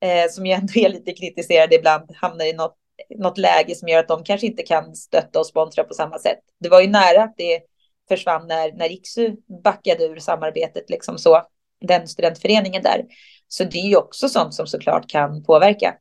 eh, 0.00 0.30
som 0.30 0.46
ju 0.46 0.52
ändå 0.52 0.72
är 0.74 0.88
lite 0.88 1.12
kritiserad 1.12 1.72
ibland, 1.72 2.10
hamnar 2.16 2.44
i 2.44 2.52
något, 2.52 2.76
något 3.18 3.38
läge 3.38 3.74
som 3.74 3.88
gör 3.88 3.98
att 3.98 4.08
de 4.08 4.24
kanske 4.24 4.46
inte 4.46 4.62
kan 4.62 4.96
stötta 4.96 5.40
och 5.40 5.46
sponsra 5.46 5.84
på 5.84 5.94
samma 5.94 6.18
sätt. 6.18 6.40
Det 6.60 6.68
var 6.68 6.80
ju 6.80 6.88
nära 6.88 7.22
att 7.22 7.34
det 7.36 7.60
försvann 8.08 8.46
när, 8.46 8.72
när 8.72 8.92
Iksu 8.92 9.36
backade 9.64 10.04
ur 10.04 10.18
samarbetet, 10.18 10.90
liksom 10.90 11.18
så, 11.18 11.42
den 11.80 12.08
studentföreningen 12.08 12.82
där. 12.82 13.04
Så 13.48 13.64
det 13.64 13.78
är 13.78 13.88
ju 13.88 13.96
också 13.96 14.28
sånt 14.28 14.54
som 14.54 14.66
såklart 14.66 15.10
kan 15.10 15.44
påverka. 15.44 15.94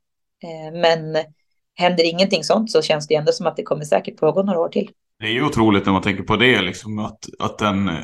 Eh, 0.43 0.79
men 0.79 1.17
händer 1.75 2.03
ingenting 2.03 2.43
sånt 2.43 2.71
så 2.71 2.81
känns 2.81 3.07
det 3.07 3.15
ändå 3.15 3.31
som 3.31 3.47
att 3.47 3.55
det 3.55 3.63
kommer 3.63 3.85
säkert 3.85 4.17
pågå 4.17 4.43
några 4.43 4.59
år 4.59 4.69
till. 4.69 4.89
Det 5.19 5.25
är 5.25 5.31
ju 5.31 5.45
otroligt 5.45 5.85
när 5.85 5.93
man 5.93 6.01
tänker 6.01 6.23
på 6.23 6.35
det, 6.35 6.61
liksom, 6.61 6.99
att, 6.99 7.29
att 7.39 7.57
den 7.57 7.87
eh, 7.87 7.95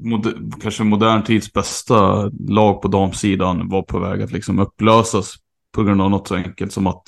moder, 0.00 0.34
kanske 0.60 0.84
modern 0.84 1.22
tids 1.22 1.52
bästa 1.52 2.30
lag 2.48 2.82
på 2.82 2.88
damsidan 2.88 3.68
var 3.68 3.82
på 3.82 3.98
väg 3.98 4.22
att 4.22 4.32
liksom 4.32 4.58
upplösas 4.58 5.34
på 5.72 5.82
grund 5.82 6.02
av 6.02 6.10
något 6.10 6.28
så 6.28 6.34
enkelt 6.34 6.72
som 6.72 6.86
att 6.86 7.02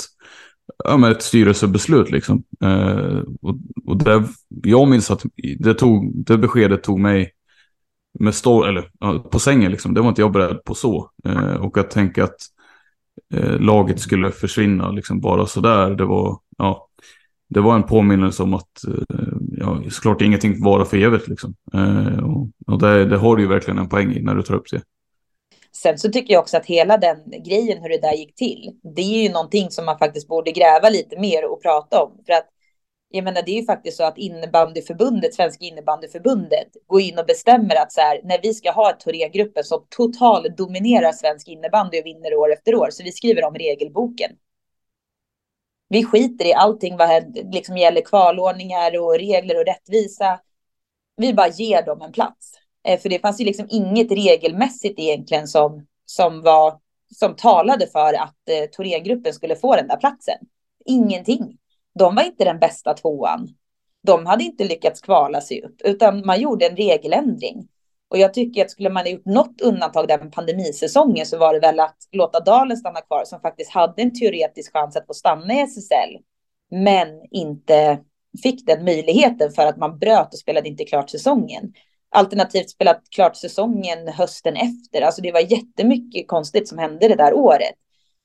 ja, 0.85 0.97
men 0.97 1.13
ett 1.13 1.23
styrelsebeslut 1.23 2.11
liksom. 2.11 2.45
Eh, 2.65 3.23
och, 3.43 3.59
och 3.87 4.05
det, 4.05 4.25
jag 4.49 4.89
minns 4.89 5.11
att 5.11 5.23
det, 5.59 5.75
tog, 5.75 6.25
det 6.25 6.39
beskedet 6.39 6.83
tog 6.83 7.01
mig 7.01 7.33
med 8.19 8.35
stå, 8.35 8.65
eller, 8.65 8.83
på 9.19 9.39
sängen 9.39 9.71
liksom. 9.71 9.95
Det 9.95 10.01
var 10.01 10.09
inte 10.09 10.21
jag 10.21 10.33
beredd 10.33 10.65
på 10.65 10.75
så. 10.75 11.11
Eh, 11.25 11.55
och 11.55 11.79
att 11.79 11.91
tänka 11.91 12.25
att 12.25 12.37
eh, 13.35 13.61
laget 13.61 14.01
skulle 14.01 14.31
försvinna 14.31 14.91
liksom 14.91 15.21
bara 15.21 15.47
sådär. 15.47 15.91
Det 15.91 16.05
var, 16.05 16.39
ja, 16.59 16.89
det 17.49 17.61
var 17.61 17.75
en 17.75 17.83
påminnelse 17.83 18.43
om 18.43 18.55
att 18.55 18.85
eh, 18.89 19.19
ja, 19.51 19.83
såklart 19.91 20.23
ingenting 20.23 20.65
varar 20.65 20.85
för 20.85 20.97
evigt. 20.97 21.29
Liksom. 21.29 21.55
Eh, 21.75 22.25
och, 22.25 22.49
och 22.67 22.79
det, 22.79 23.05
det, 23.05 23.17
har 23.17 23.37
du 23.37 23.43
ju 23.43 23.49
verkligen 23.49 23.79
en 23.79 23.89
poäng 23.89 24.13
i 24.13 24.23
när 24.23 24.35
du 24.35 24.43
tar 24.43 24.55
upp 24.55 24.71
det. 24.71 24.83
Sen 25.73 25.99
så 25.99 26.09
tycker 26.09 26.33
jag 26.33 26.41
också 26.41 26.57
att 26.57 26.67
hela 26.67 26.99
den 26.99 27.17
grejen, 27.47 27.83
hur 27.83 27.89
det 27.89 28.01
där 28.01 28.13
gick 28.13 28.35
till, 28.35 28.73
det 28.97 29.03
är 29.03 29.23
ju 29.23 29.29
någonting 29.33 29.71
som 29.71 29.85
man 29.85 29.99
faktiskt 29.99 30.29
borde 30.29 30.53
gräva 30.53 30.89
lite 30.89 31.21
mer 31.21 31.53
och 31.53 31.63
prata 31.63 32.03
om. 32.03 32.13
För 32.27 32.33
att 32.33 32.49
jag 33.11 33.25
menar, 33.25 33.43
det 33.43 33.51
är 33.51 33.61
ju 33.61 33.67
faktiskt 33.67 33.97
så 33.97 34.05
att 34.05 34.19
innebandyförbundet, 34.19 35.35
Svenska 35.35 35.65
innebandyförbundet, 35.65 36.69
går 36.87 37.01
in 37.01 37.19
och 37.19 37.27
bestämmer 37.27 37.75
att 37.77 37.93
så 37.93 38.01
här, 38.01 38.21
när 38.25 38.39
vi 38.43 38.55
ska 38.55 38.71
ha 38.71 38.91
ett 38.91 39.01
Thorengruppen 39.01 39.65
som 39.65 39.87
totalt 39.89 40.57
dominerar 40.57 41.13
svensk 41.13 41.49
innebandy 41.49 42.01
och 42.01 42.07
vinner 42.07 42.35
år 42.35 42.53
efter 42.53 42.75
år, 42.75 42.89
så 42.91 43.03
vi 43.03 43.13
skriver 43.13 43.45
om 43.45 43.55
regelboken. 43.55 44.31
Vi 45.89 46.05
skiter 46.05 46.45
i 46.45 46.55
allting 46.55 46.97
vad 46.97 47.37
liksom 47.53 47.77
gäller 47.77 48.01
kvalordningar 48.01 48.99
och 48.99 49.19
regler 49.19 49.59
och 49.59 49.67
rättvisa. 49.67 50.41
Vi 51.17 51.35
bara 51.35 51.49
ger 51.49 51.83
dem 51.83 52.03
en 52.03 52.13
plats. 52.13 52.53
Eh, 52.85 53.01
för 53.01 53.09
det 53.09 53.19
fanns 53.19 53.41
ju 53.41 53.45
liksom 53.45 53.67
inget 53.71 54.11
regelmässigt 54.13 54.99
egentligen 54.99 55.49
som, 55.49 55.87
som, 56.05 56.43
var, 56.43 56.81
som 57.15 57.37
talade 57.37 57.87
för 57.87 58.15
att 58.15 58.49
eh, 58.49 58.71
Thorengruppen 58.71 59.35
skulle 59.35 59.57
få 59.57 59.77
den 59.77 59.89
där 59.89 59.97
platsen. 59.97 60.39
Ingenting. 60.85 61.59
De 61.99 62.15
var 62.15 62.23
inte 62.23 62.45
den 62.45 62.59
bästa 62.59 62.95
tvåan. 62.95 63.49
De 64.03 64.27
hade 64.27 64.45
inte 64.45 64.65
lyckats 64.65 65.01
kvala 65.01 65.41
sig 65.41 65.63
upp, 65.63 65.81
utan 65.85 66.27
man 66.27 66.41
gjorde 66.41 66.67
en 66.67 66.77
regeländring. 66.77 67.69
Och 68.11 68.19
jag 68.19 68.35
tycker 68.35 68.65
att 68.65 68.71
skulle 68.71 68.91
man 68.91 69.03
ha 69.03 69.11
gjort 69.11 69.25
något 69.25 69.61
undantag 69.61 70.09
där 70.09 70.19
med 70.19 70.33
pandemisäsongen 70.33 71.27
så 71.27 71.39
var 71.39 71.55
det 71.55 71.61
väl 71.61 71.81
att 71.81 71.97
låta 72.13 72.41
Dalen 72.41 72.77
stanna 72.77 73.01
kvar 73.01 73.25
som 73.25 73.41
faktiskt 73.41 73.71
hade 73.71 74.03
en 74.03 74.15
teoretisk 74.15 74.73
chans 74.73 74.97
att 74.97 75.07
få 75.07 75.15
stanna 75.15 75.55
i 75.55 75.61
SSL. 75.61 76.19
Men 76.71 77.09
inte 77.31 77.99
fick 78.43 78.67
den 78.67 78.85
möjligheten 78.85 79.53
för 79.53 79.67
att 79.67 79.77
man 79.77 79.99
bröt 79.99 80.33
och 80.33 80.39
spelade 80.39 80.69
inte 80.69 80.85
klart 80.85 81.11
säsongen. 81.11 81.73
Alternativt 82.11 82.71
spelat 82.71 83.03
klart 83.11 83.37
säsongen 83.37 84.09
hösten 84.09 84.57
efter. 84.57 85.03
Alltså 85.03 85.23
det 85.23 85.33
var 85.33 85.53
jättemycket 85.53 86.29
konstigt 86.29 86.69
som 86.69 86.79
hände 86.79 87.09
det 87.09 87.17
där 87.17 87.35
året. 87.35 87.75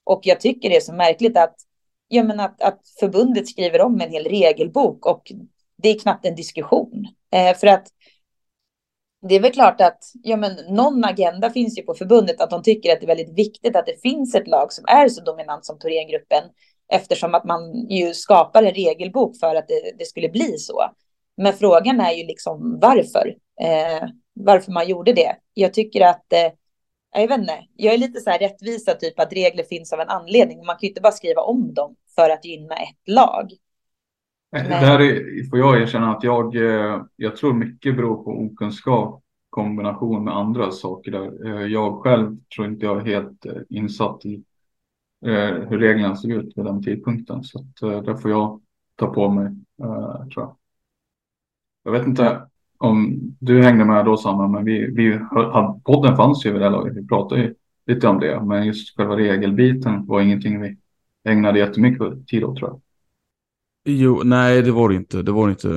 Och 0.03 0.21
jag 0.23 0.39
tycker 0.39 0.69
det 0.69 0.75
är 0.75 0.81
så 0.81 0.93
märkligt 0.93 1.37
att, 1.37 1.55
ja 2.13 2.23
men 2.23 2.39
att, 2.39 2.61
att 2.61 2.81
förbundet 2.99 3.47
skriver 3.47 3.81
om 3.81 4.01
en 4.01 4.09
hel 4.09 4.23
regelbok 4.23 5.05
och 5.05 5.31
det 5.77 5.89
är 5.89 5.99
knappt 5.99 6.25
en 6.25 6.35
diskussion. 6.35 7.07
Eh, 7.33 7.57
för 7.57 7.67
att 7.67 7.87
det 9.29 9.35
är 9.35 9.39
väl 9.39 9.51
klart 9.51 9.81
att 9.81 9.99
ja, 10.23 10.37
men 10.37 10.75
någon 10.75 11.05
agenda 11.05 11.49
finns 11.49 11.77
ju 11.77 11.81
på 11.81 11.93
förbundet 11.93 12.41
att 12.41 12.49
de 12.49 12.63
tycker 12.63 12.93
att 12.93 12.99
det 12.99 13.05
är 13.05 13.15
väldigt 13.15 13.37
viktigt 13.37 13.75
att 13.75 13.85
det 13.85 14.01
finns 14.01 14.35
ett 14.35 14.47
lag 14.47 14.73
som 14.73 14.85
är 14.87 15.09
så 15.09 15.23
dominant 15.23 15.65
som 15.65 15.79
Thorengruppen 15.79 16.43
eftersom 16.93 17.35
att 17.35 17.43
man 17.43 17.87
ju 17.89 18.13
skapar 18.13 18.63
en 18.63 18.73
regelbok 18.73 19.39
för 19.39 19.55
att 19.55 19.67
det, 19.67 19.93
det 19.99 20.05
skulle 20.05 20.29
bli 20.29 20.57
så. 20.57 20.83
Men 21.37 21.53
frågan 21.53 21.99
är 21.99 22.11
ju 22.11 22.25
liksom 22.25 22.79
varför, 22.81 23.35
eh, 23.61 24.07
varför 24.33 24.71
man 24.71 24.87
gjorde 24.87 25.13
det. 25.13 25.35
Jag 25.53 25.73
tycker 25.73 26.01
att, 26.01 26.33
eh, 26.33 26.51
jag 27.15 27.27
vet 27.27 27.39
inte, 27.39 27.59
jag 27.75 27.93
är 27.93 27.97
lite 27.97 28.21
så 28.21 28.29
här 28.29 28.39
rättvisa 28.39 28.93
typ 28.93 29.19
att 29.19 29.33
regler 29.33 29.63
finns 29.63 29.93
av 29.93 29.99
en 29.99 30.09
anledning. 30.09 30.57
Man 30.57 30.75
kan 30.75 30.81
ju 30.81 30.87
inte 30.87 31.01
bara 31.01 31.11
skriva 31.11 31.41
om 31.41 31.73
dem 31.73 31.95
för 32.15 32.29
att 32.29 32.45
gynna 32.45 32.75
ett 32.75 33.07
lag. 33.07 33.51
Men... 34.51 34.69
Där 34.69 35.49
får 35.49 35.59
jag 35.59 35.81
erkänna 35.81 36.15
att 36.15 36.23
jag, 36.23 36.55
eh, 36.55 37.01
jag 37.15 37.35
tror 37.35 37.53
mycket 37.53 37.95
beror 37.95 38.23
på 38.23 38.31
okunskap 38.31 39.23
kombination 39.49 40.23
med 40.23 40.35
andra 40.35 40.71
saker 40.71 41.11
där. 41.11 41.45
Eh, 41.47 41.67
jag 41.67 42.01
själv 42.01 42.37
tror 42.55 42.67
inte 42.67 42.85
jag 42.85 42.97
är 42.97 43.05
helt 43.05 43.45
eh, 43.45 43.53
insatt 43.69 44.25
i 44.25 44.43
hur 45.69 45.79
reglerna 45.79 46.15
såg 46.15 46.31
ut 46.31 46.57
vid 46.57 46.65
den 46.65 46.83
tidpunkten. 46.83 47.43
Så 47.43 47.59
att 47.59 48.05
där 48.05 48.15
får 48.15 48.31
jag 48.31 48.61
ta 48.95 49.07
på 49.07 49.29
mig, 49.29 49.51
tror 50.33 50.43
jag. 50.43 50.55
Jag 51.83 51.91
vet 51.91 52.07
inte 52.07 52.41
om 52.77 53.19
du 53.39 53.63
hängde 53.63 53.85
med 53.85 54.05
då 54.05 54.17
Sanna, 54.17 54.47
men 54.47 54.65
vi, 54.65 54.85
vi, 54.85 55.19
podden 55.83 56.15
fanns 56.15 56.45
ju 56.45 56.51
vid 56.51 56.61
det 56.61 56.69
laget. 56.69 56.97
Vi 56.97 57.07
pratade 57.07 57.41
ju 57.41 57.55
lite 57.85 58.07
om 58.07 58.19
det, 58.19 58.41
men 58.43 58.65
just 58.65 58.97
själva 58.97 59.17
regelbiten 59.17 60.05
var 60.05 60.21
ingenting 60.21 60.61
vi 60.61 60.77
ägnade 61.29 61.59
jättemycket 61.59 62.27
tid 62.27 62.43
åt 62.43 62.57
tror 62.57 62.69
jag. 62.69 62.81
Jo, 63.85 64.21
nej 64.23 64.61
det 64.61 64.71
var 64.71 64.89
det 64.89 64.95
inte. 64.95 65.21
Det 65.21 65.31
var 65.31 65.47
det 65.47 65.51
inte. 65.51 65.67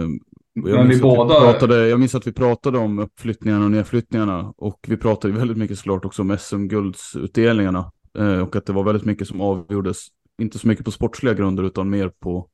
Jag 0.53 0.79
men 0.79 0.89
vi 0.89 1.01
båda... 1.01 1.41
pratade, 1.41 1.89
jag 1.89 2.01
minns 2.01 2.15
att 2.15 2.27
vi 2.27 2.33
pratade 2.33 2.79
om 2.79 2.99
uppflyttningarna 2.99 3.65
och 3.65 3.71
nedflyttningarna. 3.71 4.55
Och 4.57 4.79
vi 4.89 4.97
pratade 4.97 5.35
väldigt 5.35 5.57
mycket 5.57 5.79
såklart 5.79 6.05
också 6.05 6.23
om 6.23 6.39
SM-guldsutdelningarna. 6.39 7.93
Eh, 8.19 8.41
och 8.41 8.57
att 8.57 8.67
det 8.67 8.73
var 8.73 8.85
väldigt 8.85 9.05
mycket 9.05 9.29
som 9.29 9.41
avgjordes, 9.41 10.07
inte 10.43 10.59
så 10.59 10.69
mycket 10.69 10.85
på 10.85 10.91
sportsliga 10.91 11.35
grunder 11.35 11.63
utan 11.63 11.91
mer 11.91 12.09
på 12.09 12.49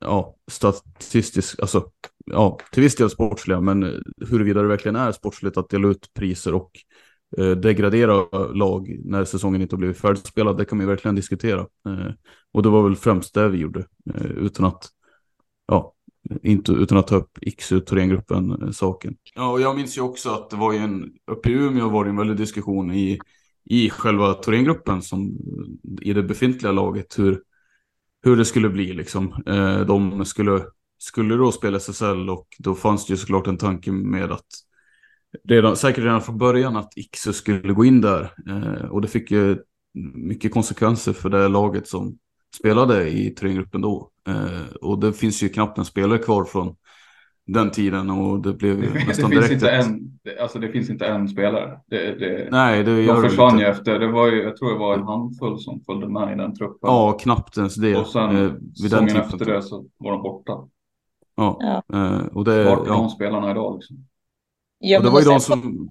ja, 0.00 0.36
statistisk, 0.50 1.60
alltså 1.60 1.90
ja, 2.26 2.58
till 2.72 2.82
viss 2.82 2.96
del 2.96 3.10
sportsliga, 3.10 3.60
men 3.60 4.02
huruvida 4.28 4.62
det 4.62 4.68
verkligen 4.68 4.96
är 4.96 5.12
sportsligt 5.12 5.56
att 5.56 5.68
dela 5.68 5.88
ut 5.88 6.14
priser 6.14 6.54
och 6.54 6.70
eh, 6.74 6.80
Eh, 7.38 7.50
degradera 7.50 8.26
lag 8.52 9.00
när 9.04 9.24
säsongen 9.24 9.62
inte 9.62 9.74
har 9.74 9.78
blivit 9.78 9.98
färdigspelad, 9.98 10.58
det 10.58 10.64
kan 10.64 10.78
man 10.78 10.86
ju 10.86 10.90
verkligen 10.90 11.14
diskutera. 11.14 11.60
Eh, 11.60 12.12
och 12.52 12.62
det 12.62 12.68
var 12.68 12.82
väl 12.82 12.96
främst 12.96 13.34
det 13.34 13.48
vi 13.48 13.58
gjorde, 13.58 13.86
eh, 14.14 14.26
utan 14.26 14.66
att, 14.66 14.88
ja, 15.66 15.94
inte 16.42 16.72
utan 16.72 16.98
att 16.98 17.06
ta 17.06 17.16
upp 17.16 17.38
X 17.42 17.72
ut 17.72 17.86
Thorengruppen 17.86 18.62
eh, 18.62 18.70
saken. 18.70 19.16
Ja, 19.34 19.50
och 19.50 19.60
jag 19.60 19.76
minns 19.76 19.98
ju 19.98 20.00
också 20.00 20.30
att 20.30 20.50
det 20.50 20.56
var 20.56 20.72
ju 20.72 20.78
en, 20.78 21.12
uppe 21.30 21.50
i 21.50 21.52
Umeå 21.52 21.88
var 21.88 22.04
det 22.04 22.10
en 22.10 22.16
väldig 22.16 22.36
diskussion 22.36 22.90
i, 22.90 23.18
i 23.64 23.90
själva 23.90 24.34
Thorengruppen 24.34 25.02
som 25.02 25.36
i 26.00 26.12
det 26.12 26.22
befintliga 26.22 26.72
laget, 26.72 27.18
hur, 27.18 27.42
hur 28.22 28.36
det 28.36 28.44
skulle 28.44 28.68
bli 28.68 28.92
liksom. 28.92 29.42
De 29.86 30.24
skulle, 30.24 30.64
skulle 30.98 31.34
då 31.34 31.52
spela 31.52 31.76
SSL 31.76 32.30
och 32.30 32.46
då 32.58 32.74
fanns 32.74 33.06
det 33.06 33.12
ju 33.12 33.16
såklart 33.16 33.46
en 33.46 33.56
tanke 33.56 33.92
med 33.92 34.32
att 34.32 34.46
redan, 35.48 35.76
säkert 35.76 36.04
redan 36.04 36.22
från 36.22 36.38
början 36.38 36.76
att 36.76 36.92
Iksu 36.96 37.32
skulle 37.32 37.72
gå 37.72 37.84
in 37.84 38.00
där. 38.00 38.32
Eh, 38.48 38.90
och 38.90 39.00
det 39.00 39.08
fick 39.08 39.30
ju 39.30 39.58
mycket 40.14 40.52
konsekvenser 40.52 41.12
för 41.12 41.30
det 41.30 41.48
laget 41.48 41.88
som 41.88 42.18
spelade 42.58 43.10
i 43.10 43.30
Thorengruppen 43.30 43.80
då. 43.80 44.10
Eh, 44.28 44.76
och 44.80 44.98
det 44.98 45.12
finns 45.12 45.42
ju 45.42 45.48
knappt 45.48 45.78
en 45.78 45.84
spelare 45.84 46.18
kvar 46.18 46.44
från 46.44 46.76
den 47.46 47.70
tiden 47.70 48.10
och 48.10 48.42
det 48.42 48.52
blev 48.52 48.80
det, 48.80 49.06
nästan 49.06 49.30
det 49.30 49.36
direkt. 49.36 49.48
Finns 49.48 49.62
inte 49.62 49.70
en, 49.70 50.18
alltså 50.40 50.58
det 50.58 50.68
finns 50.68 50.90
inte 50.90 51.06
en 51.06 51.28
spelare. 51.28 51.80
Det, 51.86 52.14
det, 52.14 52.48
Nej, 52.50 52.84
det 52.84 53.02
gör 53.02 53.14
de 53.14 53.28
försvann 53.28 53.58
ju 53.58 53.64
efter. 53.64 53.98
Det 53.98 54.12
var 54.12 54.30
ju, 54.30 54.42
jag 54.42 54.56
tror 54.56 54.72
det 54.72 54.78
var 54.78 54.94
en 54.94 55.02
handfull 55.02 55.58
som 55.58 55.80
följde 55.80 56.08
med 56.08 56.32
i 56.32 56.36
den 56.36 56.54
truppen. 56.54 56.78
Ja, 56.90 57.18
knappt 57.20 57.56
ens 57.56 57.74
det. 57.74 57.96
Och 57.96 58.06
sen 58.06 58.44
eh, 58.44 58.52
säsongen 58.82 59.16
efter 59.16 59.44
det 59.44 59.62
så 59.62 59.84
var 59.98 60.12
de 60.12 60.22
borta. 60.22 60.52
Ja, 61.36 61.56
ja. 61.60 61.98
Eh, 61.98 62.26
och 62.26 62.44
det. 62.44 62.64
Vart 62.64 62.86
är 62.86 62.90
ja. 62.90 62.94
de 62.94 63.10
spelarna 63.10 63.50
idag 63.50 63.74
liksom? 63.74 64.06
Ja, 64.84 64.98
och 64.98 65.04
det 65.04 65.10
var 65.10 65.20
ju 65.20 65.24
de 65.24 65.40
som. 65.40 65.90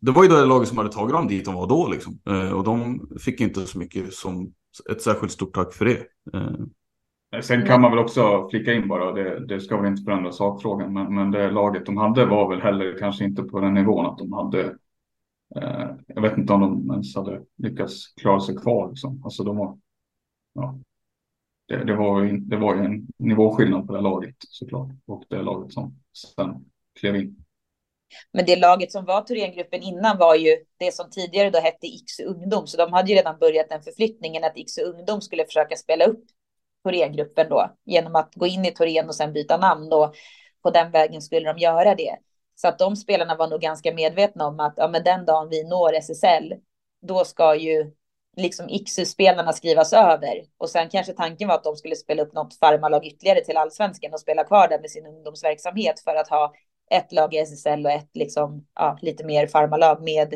Det 0.00 0.10
var 0.10 0.22
ju 0.22 0.28
det 0.28 0.44
laget 0.44 0.68
som 0.68 0.78
hade 0.78 0.92
tagit 0.92 1.12
dem 1.12 1.28
dit 1.28 1.44
de 1.44 1.54
var 1.54 1.68
då 1.68 1.88
liksom. 1.88 2.18
Eh, 2.26 2.52
och 2.52 2.64
de 2.64 3.08
fick 3.20 3.40
inte 3.40 3.60
så 3.60 3.78
mycket 3.78 4.14
som 4.14 4.52
ett 4.90 5.02
särskilt 5.02 5.32
stort 5.32 5.54
tack 5.54 5.74
för 5.74 5.84
det. 5.84 5.98
Eh. 6.34 7.40
Sen 7.42 7.66
kan 7.66 7.80
man 7.80 7.90
väl 7.90 8.00
också 8.00 8.48
flika 8.50 8.72
in 8.72 8.88
bara, 8.88 9.12
det, 9.12 9.46
det 9.46 9.60
ska 9.60 9.76
väl 9.76 9.90
inte 9.90 10.02
förändra 10.02 10.32
sakfrågan, 10.32 10.92
men, 10.92 11.14
men 11.14 11.30
det 11.30 11.50
laget 11.50 11.86
de 11.86 11.96
hade 11.96 12.26
var 12.26 12.48
väl 12.48 12.60
heller 12.60 12.98
kanske 12.98 13.24
inte 13.24 13.42
på 13.42 13.60
den 13.60 13.74
nivån 13.74 14.06
att 14.06 14.18
de 14.18 14.32
hade, 14.32 14.60
eh, 15.56 15.88
jag 16.06 16.22
vet 16.22 16.38
inte 16.38 16.52
om 16.52 16.60
de 16.60 16.90
ens 16.92 17.16
hade 17.16 17.42
lyckats 17.56 18.14
klara 18.14 18.40
sig 18.40 18.56
kvar. 18.56 18.88
Liksom. 18.88 19.24
Alltså 19.24 19.44
de 19.44 19.56
var, 19.56 19.78
ja, 20.54 20.78
det, 21.68 21.84
det, 21.84 21.96
var 21.96 22.22
ju, 22.22 22.36
det 22.38 22.56
var 22.56 22.74
ju 22.74 22.84
en 22.84 23.06
nivåskillnad 23.18 23.86
på 23.86 23.92
det 23.92 24.00
laget 24.00 24.36
såklart 24.38 24.90
och 25.06 25.24
det 25.28 25.42
laget 25.42 25.72
som 25.72 25.94
sen 26.34 26.64
klev 27.00 27.16
in. 27.16 27.45
Men 28.32 28.46
det 28.46 28.56
laget 28.56 28.92
som 28.92 29.04
var 29.04 29.22
Thorengruppen 29.22 29.82
innan 29.82 30.18
var 30.18 30.34
ju 30.34 30.56
det 30.78 30.94
som 30.94 31.10
tidigare 31.10 31.50
då 31.50 31.58
hette 31.58 31.86
X 31.86 32.20
ungdom, 32.20 32.66
så 32.66 32.76
de 32.76 32.92
hade 32.92 33.10
ju 33.10 33.16
redan 33.16 33.38
börjat 33.38 33.68
den 33.68 33.82
förflyttningen 33.82 34.44
att 34.44 34.52
X 34.56 34.78
ungdom 34.78 35.20
skulle 35.20 35.44
försöka 35.44 35.76
spela 35.76 36.04
upp 36.04 36.24
Thorengruppen 36.84 37.48
då 37.48 37.76
genom 37.84 38.16
att 38.16 38.34
gå 38.34 38.46
in 38.46 38.64
i 38.64 38.70
Thoren 38.70 39.08
och 39.08 39.14
sen 39.14 39.32
byta 39.32 39.56
namn 39.56 39.92
och 39.92 40.14
På 40.62 40.70
den 40.70 40.90
vägen 40.90 41.22
skulle 41.22 41.52
de 41.52 41.58
göra 41.58 41.94
det. 41.94 42.16
Så 42.54 42.68
att 42.68 42.78
de 42.78 42.96
spelarna 42.96 43.36
var 43.36 43.48
nog 43.48 43.60
ganska 43.60 43.94
medvetna 43.94 44.46
om 44.46 44.60
att 44.60 44.74
ja, 44.76 44.88
men 44.88 45.04
den 45.04 45.24
dagen 45.24 45.48
vi 45.48 45.64
når 45.64 45.94
SSL, 45.94 46.54
då 47.02 47.24
ska 47.24 47.54
ju 47.54 47.92
liksom 48.36 48.68
XU-spelarna 48.68 49.52
skrivas 49.52 49.92
över. 49.92 50.44
Och 50.58 50.70
sen 50.70 50.88
kanske 50.88 51.12
tanken 51.12 51.48
var 51.48 51.54
att 51.54 51.64
de 51.64 51.76
skulle 51.76 51.96
spela 51.96 52.22
upp 52.22 52.32
något 52.32 52.58
farmarlag 52.58 53.06
ytterligare 53.06 53.44
till 53.44 53.56
allsvenskan 53.56 54.12
och 54.12 54.20
spela 54.20 54.44
kvar 54.44 54.68
där 54.68 54.80
med 54.80 54.90
sin 54.90 55.06
ungdomsverksamhet 55.06 56.00
för 56.00 56.14
att 56.14 56.28
ha 56.28 56.52
ett 56.90 57.12
lag 57.12 57.34
i 57.34 57.38
SSL 57.38 57.86
och 57.86 57.92
ett 57.92 58.10
liksom, 58.14 58.66
ja, 58.74 58.98
lite 59.02 59.24
mer 59.24 59.46
farmarlag 59.46 60.02
med 60.02 60.34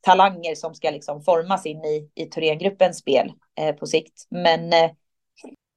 talanger 0.00 0.54
som 0.54 0.74
ska 0.74 0.90
liksom 0.90 1.22
formas 1.22 1.66
in 1.66 1.84
i, 1.84 2.10
i 2.14 2.24
Thorengruppens 2.24 2.98
spel 2.98 3.32
eh, 3.60 3.74
på 3.74 3.86
sikt. 3.86 4.26
Men 4.30 4.72
eh, 4.72 4.90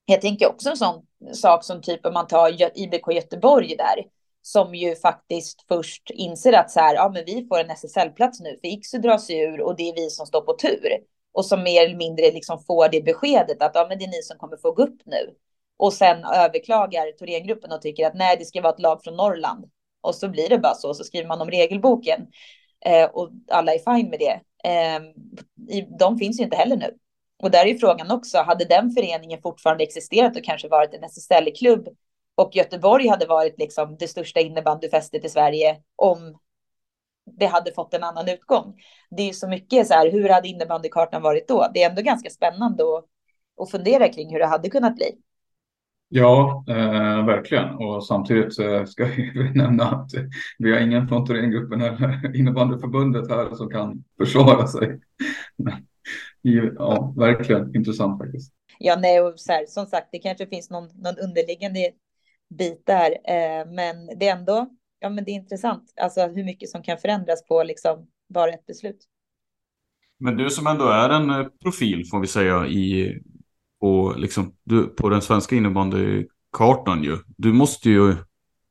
jag 0.06 0.22
tänker 0.22 0.50
också 0.50 0.70
en 0.70 0.78
sån 0.78 1.06
sak 1.34 1.64
som 1.64 1.82
typ 1.82 2.06
om 2.06 2.14
man 2.14 2.28
tar 2.28 2.80
IBK 2.80 3.14
Göteborg 3.14 3.76
där 3.76 4.06
som 4.42 4.76
ju 4.76 4.96
faktiskt 4.96 5.66
först 5.68 6.10
inser 6.10 6.54
att 6.54 6.72
så 6.72 6.80
här, 6.80 6.96
ja, 6.96 7.10
men 7.14 7.26
vi 7.26 7.48
får 7.48 7.60
en 7.60 7.70
SSL-plats 7.70 8.40
nu 8.40 8.58
för 8.62 8.68
Iksu 8.68 8.98
dras 8.98 9.30
ur 9.30 9.62
och 9.62 9.76
det 9.76 9.90
är 9.90 9.96
vi 9.96 10.10
som 10.10 10.26
står 10.26 10.42
på 10.42 10.54
tur. 10.54 10.90
Och 11.32 11.46
som 11.46 11.64
mer 11.64 11.86
eller 11.86 11.96
mindre 11.96 12.32
liksom 12.32 12.60
får 12.60 12.90
det 12.90 13.02
beskedet 13.02 13.62
att 13.62 13.72
ja, 13.74 13.86
men 13.90 14.00
det 14.00 14.06
är 14.06 14.10
ni 14.10 14.22
som 14.24 14.38
kommer 14.38 14.58
få 14.58 14.72
gå 14.72 14.84
upp 14.84 15.02
nu. 15.06 15.36
Och 15.78 15.94
sen 15.94 16.24
överklagar 16.24 17.12
Thorengruppen 17.12 17.72
och 17.72 17.82
tycker 17.82 18.08
att 18.08 18.16
nej, 18.16 18.38
det 18.40 18.46
ska 18.46 18.62
vara 18.62 18.74
ett 18.74 18.80
lag 18.80 19.04
från 19.04 19.16
Norrland 19.16 19.66
och 20.02 20.16
så 20.16 20.30
blir 20.30 20.50
det 20.50 20.58
bara 20.58 20.74
så, 20.74 20.94
så 20.94 21.04
skriver 21.04 21.28
man 21.28 21.42
om 21.42 21.50
regelboken 21.50 22.28
eh, 22.86 23.06
och 23.06 23.30
alla 23.52 23.74
är 23.74 23.96
fine 23.96 24.10
med 24.10 24.20
det. 24.20 24.42
Eh, 24.70 25.02
de 26.00 26.18
finns 26.18 26.40
ju 26.40 26.44
inte 26.44 26.58
heller 26.58 26.78
nu. 26.78 26.98
Och 27.44 27.52
där 27.52 27.66
är 27.66 27.70
ju 27.70 27.78
frågan 27.78 28.12
också, 28.12 28.38
hade 28.38 28.66
den 28.66 28.92
föreningen 28.92 29.42
fortfarande 29.42 29.84
existerat 29.84 30.38
och 30.38 30.44
kanske 30.44 30.68
varit 30.68 30.94
en 30.94 31.04
SSL-klubb 31.04 31.88
och 32.36 32.56
Göteborg 32.56 33.08
hade 33.08 33.26
varit 33.26 33.60
liksom 33.60 33.98
det 33.98 34.08
största 34.08 34.40
innebandyfästet 34.40 35.26
i 35.26 35.30
Sverige 35.30 35.78
om 35.96 36.38
det 37.26 37.46
hade 37.46 37.72
fått 37.72 37.94
en 37.94 38.04
annan 38.04 38.30
utgång. 38.30 38.76
Det 39.10 39.24
är 39.24 39.28
ju 39.28 39.34
så 39.34 39.48
mycket 39.48 39.88
så 39.88 39.94
här, 39.94 40.12
hur 40.12 40.30
hade 40.30 40.48
innebandykartan 40.48 41.22
varit 41.22 41.48
då? 41.48 41.68
Det 41.74 41.84
är 41.84 41.90
ändå 41.90 42.02
ganska 42.02 42.30
spännande 42.30 42.84
att, 42.84 43.06
att 43.62 43.72
fundera 43.72 44.10
kring 44.10 44.32
hur 44.32 44.40
det 44.40 44.46
hade 44.46 44.70
kunnat 44.70 44.96
bli. 44.96 45.12
Ja, 46.12 46.64
eh, 46.68 47.26
verkligen. 47.26 47.70
Och 47.70 48.06
samtidigt 48.06 48.60
eh, 48.60 48.86
ska 48.86 49.06
vi 49.06 49.52
nämna 49.56 49.84
att 49.84 50.12
vi 50.58 50.72
har 50.72 50.80
ingen 50.80 51.08
från 51.08 51.26
Thorengruppen 51.26 51.82
eller 51.82 52.36
innebandyförbundet 52.40 53.30
här 53.30 53.56
som 53.56 53.70
kan 53.70 54.04
försvara 54.18 54.68
sig. 54.68 55.00
ja, 56.42 57.14
verkligen 57.18 57.76
intressant 57.76 58.22
faktiskt. 58.22 58.54
Ja, 58.80 58.96
nej, 59.00 59.22
och 59.22 59.40
så 59.40 59.52
här, 59.52 59.66
som 59.66 59.86
sagt, 59.86 60.08
det 60.12 60.20
kanske 60.20 60.48
finns 60.48 60.70
någon, 60.70 60.88
någon 60.88 61.18
underliggande 61.18 61.92
bit 62.50 62.86
där, 62.86 63.12
eh, 63.12 63.66
men 63.66 64.20
det 64.20 64.28
är 64.28 64.38
ändå, 64.38 64.70
ja, 65.00 65.10
men 65.10 65.24
det 65.24 65.32
är 65.32 65.34
intressant, 65.34 65.94
alltså 66.02 66.28
hur 66.28 66.44
mycket 66.44 66.70
som 66.70 66.84
kan 66.84 66.98
förändras 66.98 67.46
på 67.46 67.64
liksom 67.64 68.08
bara 68.34 68.52
ett 68.52 68.66
beslut. 68.66 69.06
Men 70.20 70.38
du 70.38 70.50
som 70.50 70.68
ändå 70.68 70.88
är 70.88 71.10
en 71.10 71.30
eh, 71.30 71.48
profil 71.64 72.06
får 72.12 72.20
vi 72.20 72.28
säga 72.28 72.68
i 72.68 73.20
på, 73.80 74.14
liksom, 74.18 74.54
du, 74.64 74.84
på 74.88 75.10
den 75.10 75.22
svenska 75.22 75.56
innebandykartan 75.56 77.04
ju. 77.04 77.18
Du 77.38 77.54
måste 77.54 77.90
ju, 77.90 78.16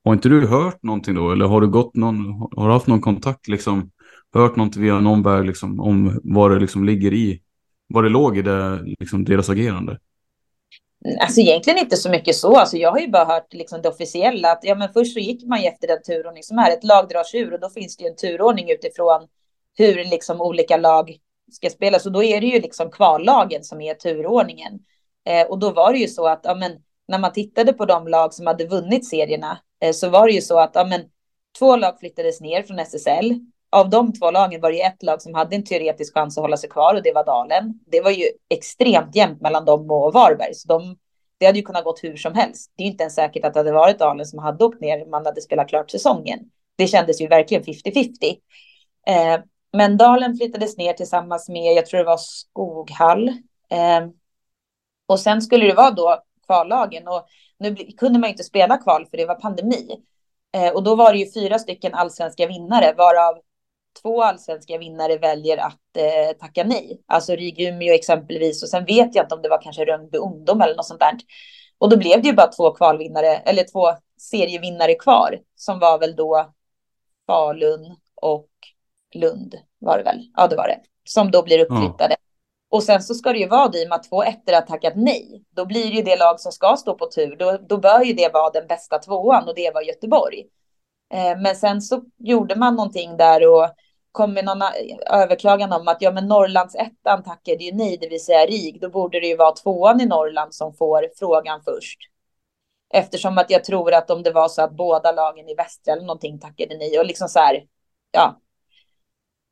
har 0.05 0.13
inte 0.13 0.29
du 0.29 0.47
hört 0.47 0.83
någonting 0.83 1.15
då? 1.15 1.33
Eller 1.33 1.47
har 1.47 1.61
du 1.61 1.69
gått 1.69 1.97
någon, 1.97 2.49
har 2.57 2.67
du 2.67 2.73
haft 2.73 2.87
någon 2.87 3.01
kontakt 3.01 3.49
liksom, 3.49 3.91
hört 4.35 4.57
något 4.57 4.77
via 4.77 5.01
någon 5.01 5.23
väg 5.23 5.47
liksom 5.47 5.81
om 5.81 6.21
vad 6.23 6.51
det 6.51 6.59
liksom 6.59 6.85
ligger 6.85 7.15
i, 7.15 7.43
vad 7.89 8.05
det 8.05 8.11
låg 8.11 8.39
i 8.39 8.43
det, 8.43 8.83
liksom 9.01 9.25
deras 9.25 9.51
agerande? 9.51 9.99
Alltså 11.21 11.41
egentligen 11.41 11.79
inte 11.79 11.97
så 11.97 12.11
mycket 12.11 12.35
så. 12.35 12.57
Alltså 12.57 12.77
jag 12.77 12.91
har 12.91 12.99
ju 12.99 13.09
bara 13.09 13.25
hört 13.25 13.53
liksom 13.55 13.83
det 13.83 13.89
officiella 13.89 14.53
att 14.53 14.61
ja, 14.63 14.75
men 14.75 14.93
först 14.93 15.13
så 15.13 15.19
gick 15.19 15.45
man 15.45 15.63
ju 15.63 15.69
efter 15.69 15.89
den 15.89 16.03
turordning 16.03 16.43
som 16.43 16.59
är. 16.59 16.71
Ett 16.71 16.85
lag 16.85 17.09
dras 17.09 17.35
ur 17.35 17.53
och 17.53 17.61
då 17.61 17.71
finns 17.71 17.97
det 17.97 18.05
ju 18.05 18.11
en 18.11 18.17
turordning 18.17 18.71
utifrån 18.71 19.29
hur 19.79 20.05
liksom 20.05 20.41
olika 20.41 20.77
lag 20.77 21.17
ska 21.53 21.71
spela. 21.71 21.99
Så 21.99 22.11
då 22.11 22.23
är 22.23 22.41
det 22.41 22.47
ju 22.47 22.61
liksom 22.61 22.91
kvallagen 22.91 23.65
som 23.65 23.81
är 23.81 23.95
turordningen. 23.95 24.79
Eh, 25.29 25.47
och 25.47 25.59
då 25.59 25.71
var 25.71 25.93
det 25.93 25.99
ju 25.99 26.09
så 26.09 26.27
att 26.27 26.41
ja, 26.43 26.55
men, 26.55 26.73
när 27.09 27.19
man 27.19 27.33
tittade 27.33 27.73
på 27.73 27.85
de 27.85 28.09
lag 28.09 28.35
som 28.35 28.47
hade 28.47 28.67
vunnit 28.67 29.09
serierna 29.09 29.59
eh, 29.81 29.93
så 29.93 30.09
var 30.09 30.27
det 30.27 30.33
ju 30.33 30.41
så 30.41 30.59
att 30.59 30.71
ja, 30.75 30.85
men, 30.85 31.01
två 31.59 31.77
lag 31.77 31.99
flyttades 32.01 32.41
ner 32.41 32.63
från 32.63 32.79
SSL. 32.79 33.35
Av 33.71 33.91
de 33.91 34.13
två 34.13 34.31
lagen 34.31 34.61
var 34.61 34.73
det 34.73 34.83
ett 34.83 35.03
lag 35.03 35.23
som 35.23 35.35
hade 35.35 35.57
en 35.57 35.65
teoretisk 35.65 36.15
chans 36.15 36.39
att 36.39 36.43
hålla 36.43 36.57
sig 36.57 36.71
kvar 36.71 36.95
och 36.95 37.03
det 37.03 37.13
var 37.13 37.25
Dalen. 37.25 37.81
Det 37.87 38.01
var 38.01 38.11
ju 38.11 38.25
extremt 38.49 39.17
jämnt 39.17 39.41
mellan 39.41 39.65
dem 39.65 39.91
och 39.91 40.13
Varberg. 40.13 40.55
Så 40.55 40.69
de, 40.69 40.97
det 41.39 41.47
hade 41.47 41.59
ju 41.59 41.65
kunnat 41.65 41.85
gått 41.85 42.05
hur 42.05 42.17
som 42.17 42.35
helst. 42.35 42.73
Det 42.77 42.83
är 42.83 42.87
inte 42.87 43.03
ens 43.03 43.15
säkert 43.15 43.45
att 43.45 43.55
det 43.55 43.61
hade 43.61 43.73
varit 43.73 43.99
Dalen 43.99 44.27
som 44.27 44.39
hade 44.39 44.65
åkt 44.65 44.81
ner 44.81 45.05
om 45.05 45.11
man 45.11 45.27
hade 45.27 45.41
spelat 45.41 45.69
klart 45.69 45.91
säsongen. 45.91 46.39
Det 46.77 46.87
kändes 46.87 47.21
ju 47.21 47.27
verkligen 47.27 47.63
50-50. 47.63 48.13
Eh, 49.07 49.41
men 49.73 49.97
Dalen 49.97 50.37
flyttades 50.37 50.77
ner 50.77 50.93
tillsammans 50.93 51.49
med, 51.49 51.75
jag 51.75 51.87
tror 51.87 51.99
det 51.99 52.05
var 52.05 52.19
Skoghall. 52.19 53.29
Eh, 53.71 54.09
och 55.09 55.21
sen 55.21 55.43
skulle 55.43 55.67
det 55.67 55.75
vara 55.75 55.91
då 55.91 56.23
kvallagen 56.47 57.09
och 57.09 57.27
nu 57.59 57.75
kunde 57.75 58.19
man 58.19 58.31
inte 58.31 58.45
spela 58.45 58.77
kval 58.77 59.07
för 59.07 59.17
det 59.17 59.27
var 59.27 59.35
pandemi. 59.35 60.05
Eh, 60.55 60.75
och 60.75 60.83
då 60.83 60.95
var 60.95 61.13
det 61.13 61.19
ju 61.19 61.33
fyra 61.33 61.59
stycken 61.59 61.95
allsvenska 61.95 62.47
vinnare 62.47 62.95
varav 62.97 63.39
två 64.03 64.23
allsvenska 64.23 64.79
vinnare 64.79 65.19
väljer 65.19 65.57
att 65.57 65.97
eh, 65.97 66.37
tacka 66.39 66.65
nej. 66.65 67.03
Alltså 67.07 67.33
Rig-Umeå 67.33 67.95
exempelvis 67.95 68.63
och 68.63 68.69
sen 68.69 68.85
vet 68.85 69.15
jag 69.15 69.25
inte 69.25 69.35
om 69.35 69.43
det 69.43 69.49
var 69.49 69.63
kanske 69.63 69.85
Rönnby 69.85 70.19
ungdom 70.19 70.61
eller 70.61 70.77
något 70.77 70.87
sånt 70.87 71.01
där. 71.01 71.13
Och 71.79 71.91
då 71.91 71.97
blev 71.97 72.23
det 72.23 72.29
ju 72.29 72.35
bara 72.35 72.47
två 72.47 72.71
kvalvinnare 72.71 73.37
eller 73.37 73.65
två 73.65 73.89
serievinnare 74.21 74.95
kvar 74.95 75.39
som 75.57 75.79
var 75.79 75.99
väl 75.99 76.17
då 76.17 76.53
Falun 77.27 77.97
och 78.15 78.49
Lund 79.15 79.55
var 79.79 79.99
det 79.99 80.05
väl? 80.05 80.31
Ja, 80.37 80.47
det 80.47 80.57
var 80.57 80.69
det. 80.69 80.81
Som 81.05 81.31
då 81.31 81.43
blir 81.43 81.59
uppflyttade. 81.61 82.05
Mm. 82.05 82.28
Och 82.71 82.83
sen 82.83 83.03
så 83.03 83.15
ska 83.15 83.33
det 83.33 83.39
ju 83.39 83.49
vara 83.49 83.69
det 83.69 83.83
i 83.83 83.85
och 83.85 83.89
med 83.89 83.97
att 83.97 84.09
två 84.09 84.23
ettor 84.23 84.53
har 84.53 84.61
tackat 84.61 84.93
nej. 84.97 85.45
Då 85.51 85.67
blir 85.67 85.85
det 85.85 85.97
ju 85.97 86.03
det 86.03 86.17
lag 86.17 86.41
som 86.41 86.53
ska 86.53 86.77
stå 86.77 86.95
på 86.95 87.07
tur. 87.07 87.37
Då, 87.37 87.59
då 87.69 87.77
bör 87.77 88.03
ju 88.03 88.13
det 88.13 88.33
vara 88.33 88.51
den 88.51 88.67
bästa 88.67 88.99
tvåan 88.99 89.49
och 89.49 89.55
det 89.55 89.71
var 89.75 89.83
Göteborg. 89.83 90.47
Eh, 91.15 91.39
men 91.39 91.57
sen 91.57 91.83
så 91.83 92.03
gjorde 92.19 92.57
man 92.57 92.77
någonting 92.77 93.17
där 93.17 93.49
och 93.49 93.69
kom 94.13 94.35
med 94.35 94.45
någon 94.45 94.63
eh, 94.63 94.69
överklagan 95.07 95.73
om 95.73 95.89
att 95.89 96.03
ja, 96.03 96.11
men 96.11 96.29
Norrlands 96.29 96.75
ettan 96.75 97.23
tackade 97.23 97.65
ju 97.65 97.73
nej, 97.73 97.99
det 98.01 98.09
vill 98.09 98.25
säga 98.25 98.47
RIG. 98.47 98.81
Då 98.81 98.91
borde 98.91 99.21
det 99.21 99.27
ju 99.27 99.37
vara 99.37 99.53
tvåan 99.53 100.01
i 100.01 100.07
Norrland 100.07 100.55
som 100.55 100.75
får 100.75 101.09
frågan 101.19 101.61
först. 101.65 101.99
Eftersom 102.95 103.39
att 103.39 103.51
jag 103.51 103.65
tror 103.65 103.95
att 103.95 104.11
om 104.11 104.23
det 104.23 104.31
var 104.31 104.49
så 104.49 104.63
att 104.63 104.77
båda 104.77 105.13
lagen 105.13 105.49
i 105.49 105.55
västra 105.55 105.93
eller 105.93 106.03
någonting 106.03 106.41
tackade 106.41 106.77
nej 106.77 106.99
och 106.99 107.07
liksom 107.07 107.29
så 107.29 107.39
här, 107.39 107.65
ja, 108.11 108.41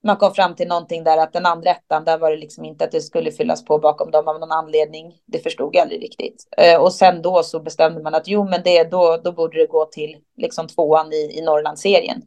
man 0.06 0.16
kom 0.16 0.34
fram 0.34 0.54
till 0.54 0.68
någonting 0.68 1.04
där 1.04 1.18
att 1.18 1.32
den 1.32 1.46
andra 1.46 1.70
ettan, 1.70 2.04
där 2.04 2.18
var 2.18 2.30
det 2.30 2.36
liksom 2.36 2.64
inte 2.64 2.84
att 2.84 2.92
det 2.92 3.00
skulle 3.00 3.32
fyllas 3.32 3.64
på 3.64 3.78
bakom 3.78 4.10
dem 4.10 4.28
av 4.28 4.40
någon 4.40 4.52
anledning. 4.52 5.20
Det 5.26 5.38
förstod 5.38 5.74
jag 5.74 5.82
aldrig 5.82 6.02
riktigt. 6.02 6.48
Eh, 6.56 6.80
och 6.80 6.92
sen 6.92 7.22
då 7.22 7.42
så 7.42 7.60
bestämde 7.60 8.02
man 8.02 8.14
att 8.14 8.28
jo, 8.28 8.44
men 8.44 8.60
det, 8.64 8.84
då, 8.84 9.20
då 9.24 9.32
borde 9.32 9.58
det 9.58 9.66
gå 9.66 9.84
till 9.84 10.16
liksom 10.36 10.68
tvåan 10.68 11.12
i, 11.12 11.38
i 11.38 11.42
Norrlandsserien. 11.42 12.22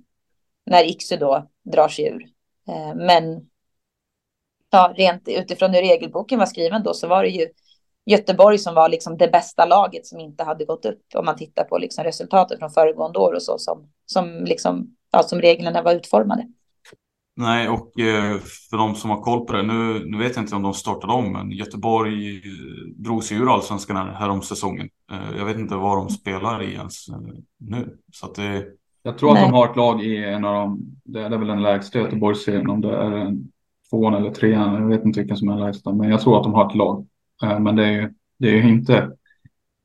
När 0.66 0.84
Iksu 0.84 1.18
då 1.18 1.48
drar 1.64 1.88
sig 1.88 2.06
ur. 2.06 2.22
Eh, 2.68 2.96
men 2.96 3.50
ja, 4.70 4.94
rent 4.96 5.28
utifrån 5.28 5.74
hur 5.74 5.82
regelboken 5.82 6.40
var 6.40 6.46
skriven 6.46 6.84
då 6.84 6.94
så 6.94 7.08
var 7.08 7.24
det 7.24 7.30
ju 7.30 7.48
Göteborg 8.06 8.58
som 8.58 8.76
var 8.76 8.90
liksom 8.90 9.18
det 9.18 9.28
bästa 9.28 9.66
laget 9.66 10.06
som 10.06 10.20
inte 10.20 10.44
hade 10.44 10.66
gått 10.66 10.86
upp 10.86 11.02
om 11.16 11.26
man 11.26 11.38
tittar 11.38 11.64
på 11.64 11.78
liksom 11.78 12.04
resultatet 12.04 12.60
från 12.60 12.72
föregående 12.72 13.20
år 13.20 13.34
och 13.34 13.42
så 13.42 13.58
som, 13.58 13.90
som, 14.06 14.46
liksom, 14.46 14.96
ja, 15.12 15.24
som 15.24 15.42
reglerna 15.42 15.82
var 15.82 15.94
utformade. 15.94 16.48
Nej, 17.40 17.70
och 17.70 18.00
eh, 18.00 18.38
för 18.70 18.78
de 18.78 18.96
som 18.96 19.10
har 19.10 19.22
koll 19.22 19.46
på 19.46 19.54
det, 19.54 19.64
nu, 19.64 20.06
nu 20.06 20.18
vet 20.18 20.36
jag 20.36 20.44
inte 20.44 20.56
om 20.56 20.64
de 20.64 20.74
startade 20.74 21.14
om, 21.14 21.32
men 21.32 21.52
Göteborg 21.52 22.38
eh, 22.38 22.42
drog 22.96 23.24
sig 23.24 23.38
ur 23.38 23.54
allsvenskan 23.54 23.98
här, 23.98 24.14
här 24.14 24.30
om 24.30 24.42
säsongen. 24.42 24.90
Eh, 25.12 25.38
jag 25.38 25.46
vet 25.46 25.60
inte 25.60 25.76
vad 25.76 25.98
de 25.98 26.10
spelar 26.10 26.64
i 26.64 26.74
ens 26.74 27.06
nu. 27.58 27.98
Så 28.12 28.26
att 28.26 28.36
det... 28.36 28.66
Jag 29.04 29.18
tror 29.18 29.32
att 29.34 29.44
de 29.44 29.54
har 29.54 29.70
ett 29.70 29.76
lag 29.76 30.04
i 30.04 30.26
en 30.26 30.46
av 30.46 30.54
de, 30.54 30.80
det 31.04 31.22
är 31.22 31.38
väl 31.38 31.48
den 31.48 31.64
lägsta 31.64 32.00
Göteborgsserien, 32.00 32.70
om 32.70 32.82
det 32.82 32.96
är 32.96 33.12
en 33.12 33.52
tvåan 33.90 34.14
eller 34.14 34.32
trean, 34.32 34.82
jag 34.82 34.88
vet 34.88 35.06
inte 35.06 35.20
vilken 35.20 35.38
som 35.38 35.50
är 35.50 35.54
den 35.54 35.66
lägsta, 35.66 35.94
men 35.94 36.10
jag 36.10 36.22
tror 36.22 36.38
att 36.38 36.44
de 36.44 36.54
har 36.54 36.70
ett 36.70 36.76
lag. 36.76 37.08
Men 37.42 37.76
det 37.76 37.86
är 37.86 37.92
ju 37.92 38.14
det 38.38 38.60
är 38.60 38.68
inte, 38.68 39.12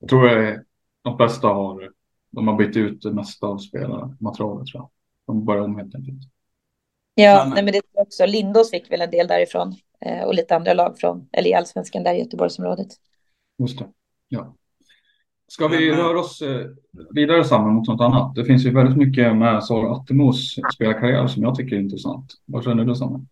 jag 0.01 0.09
tror 0.09 0.29
att 0.29 0.59
de 1.03 1.17
flesta 1.17 1.49
har, 1.49 1.91
de 2.31 2.49
har 2.49 2.57
bytt 2.57 2.77
ut 2.77 3.03
det 3.03 3.13
mesta 3.13 3.47
av 3.47 3.59
spelarna, 3.59 4.17
materialet 4.21 4.67
tror 4.67 4.83
jag. 4.83 4.89
De 5.27 5.45
börjar 5.45 5.63
om 5.63 5.77
helt 5.77 5.95
enkelt. 5.95 6.34
Ja, 7.15 7.45
men... 7.45 7.55
Nej, 7.55 7.65
men 7.65 7.73
det 7.73 7.79
är 7.79 8.03
också. 8.03 8.27
Lindås 8.27 8.71
fick 8.71 8.93
väl 8.93 9.01
en 9.01 9.11
del 9.11 9.27
därifrån 9.27 9.75
eh, 10.01 10.25
och 10.25 10.35
lite 10.35 10.57
andra 10.57 10.75
lag 10.75 10.99
från, 10.99 11.29
eller 11.33 11.51
i 11.51 11.55
allsvenskan 11.55 12.03
där 12.03 12.15
i 12.15 12.19
Göteborgsområdet. 12.19 12.89
Just 13.59 13.79
det, 13.79 13.89
ja. 14.29 14.55
Ska 15.49 15.69
vi 15.69 15.91
men... 15.91 15.99
röra 15.99 16.21
oss 16.21 16.43
eh, 16.43 16.67
vidare 17.11 17.45
samman 17.45 17.75
mot 17.75 17.89
något 17.89 18.01
annat? 18.01 18.35
Det 18.35 18.45
finns 18.45 18.65
ju 18.65 18.75
väldigt 18.75 18.97
mycket 18.97 19.37
med 19.37 19.65
Sara 19.65 19.97
Attemos 19.97 20.55
spelarkarriär 20.75 21.27
som 21.27 21.43
jag 21.43 21.55
tycker 21.55 21.77
är 21.77 21.81
intressant. 21.81 22.35
Vad 22.45 22.65
känner 22.65 22.85
du 22.85 22.95
Samuel? 22.95 23.25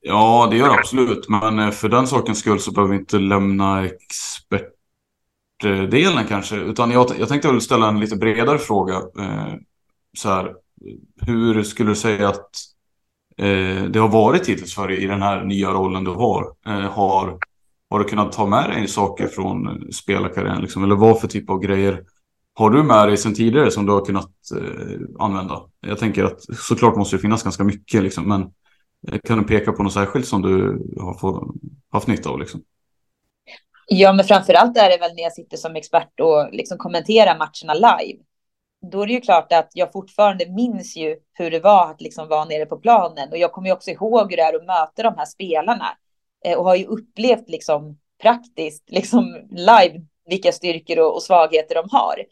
Ja, 0.00 0.48
det 0.50 0.56
gör 0.56 0.68
det 0.68 0.74
absolut. 0.74 1.28
Men 1.28 1.58
eh, 1.58 1.70
för 1.70 1.88
den 1.88 2.06
sakens 2.06 2.38
skull 2.38 2.60
så 2.60 2.72
behöver 2.72 2.94
vi 2.94 3.00
inte 3.00 3.18
lämna 3.18 3.84
expertdelen 3.84 6.24
kanske. 6.28 6.56
Utan 6.56 6.90
jag, 6.90 7.06
jag 7.18 7.28
tänkte 7.28 7.48
väl 7.48 7.60
ställa 7.60 7.88
en 7.88 8.00
lite 8.00 8.16
bredare 8.16 8.58
fråga. 8.58 9.02
så 10.16 10.28
här, 10.28 10.54
hur 11.20 11.62
skulle 11.62 11.90
du 11.90 11.96
säga 11.96 12.28
att 12.28 12.50
eh, 13.36 13.84
det 13.84 13.98
har 13.98 14.08
varit 14.08 14.48
hittills 14.48 14.74
för 14.74 14.88
dig 14.88 15.02
i 15.02 15.06
den 15.06 15.22
här 15.22 15.44
nya 15.44 15.70
rollen 15.70 16.04
du 16.04 16.10
har. 16.10 16.54
Eh, 16.66 16.90
har, 16.92 17.38
har 17.90 17.98
du 17.98 18.04
kunnat 18.04 18.32
ta 18.32 18.46
med 18.46 18.70
dig 18.70 18.88
saker 18.88 19.28
från 19.28 19.92
spelarkarriären? 19.92 20.62
Liksom? 20.62 20.84
Eller 20.84 20.96
vad 20.96 21.20
för 21.20 21.28
typ 21.28 21.50
av 21.50 21.60
grejer 21.60 22.04
har 22.54 22.70
du 22.70 22.82
med 22.82 23.08
dig 23.08 23.16
sedan 23.16 23.34
tidigare 23.34 23.70
som 23.70 23.86
du 23.86 23.92
har 23.92 24.04
kunnat 24.04 24.30
eh, 24.56 25.00
använda? 25.18 25.62
Jag 25.80 25.98
tänker 25.98 26.24
att 26.24 26.40
såklart 26.58 26.96
måste 26.96 27.16
det 27.16 27.20
finnas 27.20 27.42
ganska 27.42 27.64
mycket, 27.64 28.02
liksom, 28.02 28.28
men 28.28 28.42
eh, 29.12 29.18
kan 29.24 29.38
du 29.38 29.44
peka 29.44 29.72
på 29.72 29.82
något 29.82 29.92
särskilt 29.92 30.26
som 30.26 30.42
du 30.42 30.82
har 31.00 31.18
få, 31.18 31.54
haft 31.90 32.06
nytta 32.06 32.30
av? 32.30 32.38
Liksom? 32.38 32.62
Ja, 33.86 34.12
men 34.12 34.24
framför 34.24 34.54
allt 34.54 34.76
är 34.76 34.90
det 34.90 34.98
väl 34.98 35.14
när 35.14 35.22
jag 35.22 35.32
sitter 35.32 35.56
som 35.56 35.76
expert 35.76 36.20
och 36.20 36.48
liksom 36.52 36.78
kommenterar 36.78 37.38
matcherna 37.38 37.74
live. 37.74 38.18
Då 38.90 39.02
är 39.02 39.06
det 39.06 39.12
ju 39.12 39.20
klart 39.20 39.52
att 39.52 39.70
jag 39.74 39.92
fortfarande 39.92 40.46
minns 40.50 40.96
ju 40.96 41.16
hur 41.32 41.50
det 41.50 41.60
var 41.60 41.90
att 41.90 42.00
liksom 42.00 42.28
vara 42.28 42.44
nere 42.44 42.66
på 42.66 42.76
planen 42.76 43.30
och 43.30 43.38
jag 43.38 43.52
kommer 43.52 43.68
ju 43.68 43.74
också 43.74 43.90
ihåg 43.90 44.30
hur 44.30 44.36
det 44.36 44.42
är 44.42 44.56
att 44.56 44.66
möta 44.66 45.02
de 45.02 45.14
här 45.16 45.26
spelarna 45.26 45.86
eh, 46.44 46.58
och 46.58 46.64
har 46.64 46.74
ju 46.74 46.86
upplevt 46.86 47.48
liksom 47.48 47.98
praktiskt 48.22 48.90
liksom 48.90 49.48
live 49.50 50.00
vilka 50.26 50.52
styrkor 50.52 50.98
och, 50.98 51.14
och 51.14 51.22
svagheter 51.22 51.74
de 51.74 51.88
har. 51.90 52.24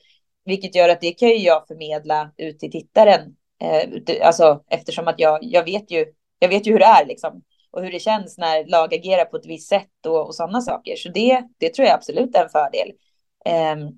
Vilket 0.45 0.75
gör 0.75 0.89
att 0.89 1.01
det 1.01 1.13
kan 1.13 1.29
ju 1.29 1.37
jag 1.37 1.67
förmedla 1.67 2.31
ut 2.37 2.59
till 2.59 2.71
tittaren. 2.71 3.37
Eh, 3.63 4.27
alltså 4.27 4.63
eftersom 4.71 5.09
att 5.09 5.21
jag, 5.21 5.39
jag 5.43 5.65
vet 5.65 5.91
ju, 5.91 6.07
jag 6.39 6.49
vet 6.49 6.67
ju 6.67 6.73
hur 6.73 6.79
det 6.79 6.85
är 6.85 7.07
liksom. 7.07 7.43
Och 7.71 7.83
hur 7.83 7.93
det 7.93 8.01
känns 8.01 8.39
när 8.39 8.65
lag 8.67 8.95
agerar 8.95 9.25
på 9.25 9.37
ett 9.37 9.47
visst 9.47 9.69
sätt 9.69 10.07
och, 10.07 10.27
och 10.27 10.35
sådana 10.35 10.61
saker. 10.61 10.97
Så 10.97 11.09
det, 11.09 11.43
det 11.59 11.75
tror 11.75 11.89
jag 11.89 11.95
absolut 11.95 12.37
är 12.37 12.43
en 12.43 12.49
fördel. 12.49 12.93
Ehm, 13.45 13.89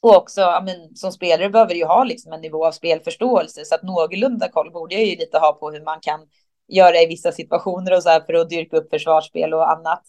och 0.00 0.16
också, 0.16 0.40
ja, 0.40 0.62
men, 0.64 0.96
som 0.96 1.12
spelare 1.12 1.50
behöver 1.50 1.74
ju 1.74 1.84
ha 1.84 2.04
liksom 2.04 2.32
en 2.32 2.40
nivå 2.40 2.66
av 2.66 2.72
spelförståelse. 2.72 3.64
Så 3.64 3.74
att 3.74 3.82
någorlunda 3.82 4.48
koll 4.48 4.72
borde 4.72 4.94
jag 4.94 5.04
ju 5.04 5.16
lite 5.16 5.38
ha 5.38 5.52
på 5.52 5.70
hur 5.70 5.84
man 5.84 6.00
kan 6.00 6.20
göra 6.68 6.96
i 6.96 7.06
vissa 7.06 7.32
situationer 7.32 7.96
och 7.96 8.02
så 8.02 8.08
här 8.08 8.20
för 8.20 8.34
att 8.34 8.50
dyrka 8.50 8.76
upp 8.76 8.90
försvarsspel 8.90 9.54
och 9.54 9.70
annat. 9.70 10.02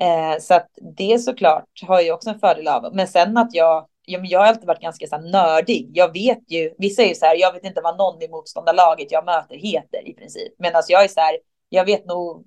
Eh, 0.00 0.40
så 0.40 0.54
att 0.54 0.68
det 0.96 1.18
såklart 1.18 1.68
har 1.86 2.00
jag 2.00 2.14
också 2.14 2.30
en 2.30 2.38
fördel 2.38 2.68
av. 2.68 2.94
Men 2.94 3.08
sen 3.08 3.36
att 3.36 3.54
jag 3.54 3.88
ja, 4.06 4.18
men 4.18 4.28
jag 4.28 4.40
har 4.40 4.46
alltid 4.46 4.66
varit 4.66 4.82
ganska 4.82 5.06
så 5.06 5.16
här, 5.16 5.22
nördig. 5.22 5.90
Jag 5.94 6.12
vet 6.12 6.50
ju, 6.50 6.74
vissa 6.78 7.02
är 7.02 7.08
ju 7.08 7.14
så 7.14 7.26
här, 7.26 7.36
jag 7.36 7.52
vet 7.52 7.64
inte 7.64 7.80
vad 7.80 7.98
någon 7.98 8.22
i 8.22 8.28
motståndarlaget 8.28 9.12
jag 9.12 9.24
möter 9.24 9.56
heter 9.56 10.08
i 10.08 10.14
princip. 10.14 10.52
Medan 10.58 10.82
jag 10.88 11.04
är 11.04 11.08
så 11.08 11.20
här, 11.20 11.38
jag 11.68 11.84
vet 11.84 12.06
nog 12.06 12.46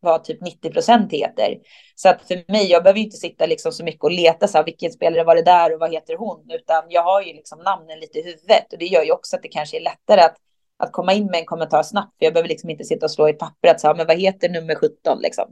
vad 0.00 0.24
typ 0.24 0.40
90 0.40 0.70
procent 0.70 1.12
heter. 1.12 1.58
Så 1.94 2.08
att 2.08 2.22
för 2.28 2.52
mig, 2.52 2.70
jag 2.70 2.82
behöver 2.82 3.00
inte 3.00 3.16
sitta 3.16 3.46
liksom 3.46 3.72
så 3.72 3.84
mycket 3.84 4.04
och 4.04 4.10
leta 4.10 4.48
så 4.48 4.58
här, 4.58 4.64
vilken 4.64 4.92
spelare 4.92 5.24
var 5.24 5.36
det 5.36 5.42
där 5.42 5.74
och 5.74 5.80
vad 5.80 5.92
heter 5.92 6.16
hon, 6.16 6.50
utan 6.50 6.84
jag 6.88 7.02
har 7.02 7.22
ju 7.22 7.32
liksom 7.32 7.58
namnen 7.58 8.00
lite 8.00 8.18
i 8.18 8.22
huvudet 8.22 8.72
och 8.72 8.78
det 8.78 8.86
gör 8.86 9.02
ju 9.02 9.12
också 9.12 9.36
att 9.36 9.42
det 9.42 9.48
kanske 9.48 9.76
är 9.76 9.80
lättare 9.80 10.20
att, 10.20 10.36
att 10.76 10.92
komma 10.92 11.12
in 11.12 11.26
med 11.26 11.40
en 11.40 11.46
kommentar 11.46 11.82
snabbt, 11.82 12.18
för 12.18 12.24
jag 12.24 12.32
behöver 12.34 12.48
liksom 12.48 12.70
inte 12.70 12.84
sitta 12.84 13.06
och 13.06 13.10
slå 13.10 13.28
i 13.28 13.32
pappret 13.32 13.80
så 13.80 13.86
här, 13.86 13.94
men 13.94 14.06
vad 14.06 14.20
heter 14.20 14.48
nummer 14.48 14.74
17 14.74 15.18
liksom, 15.22 15.44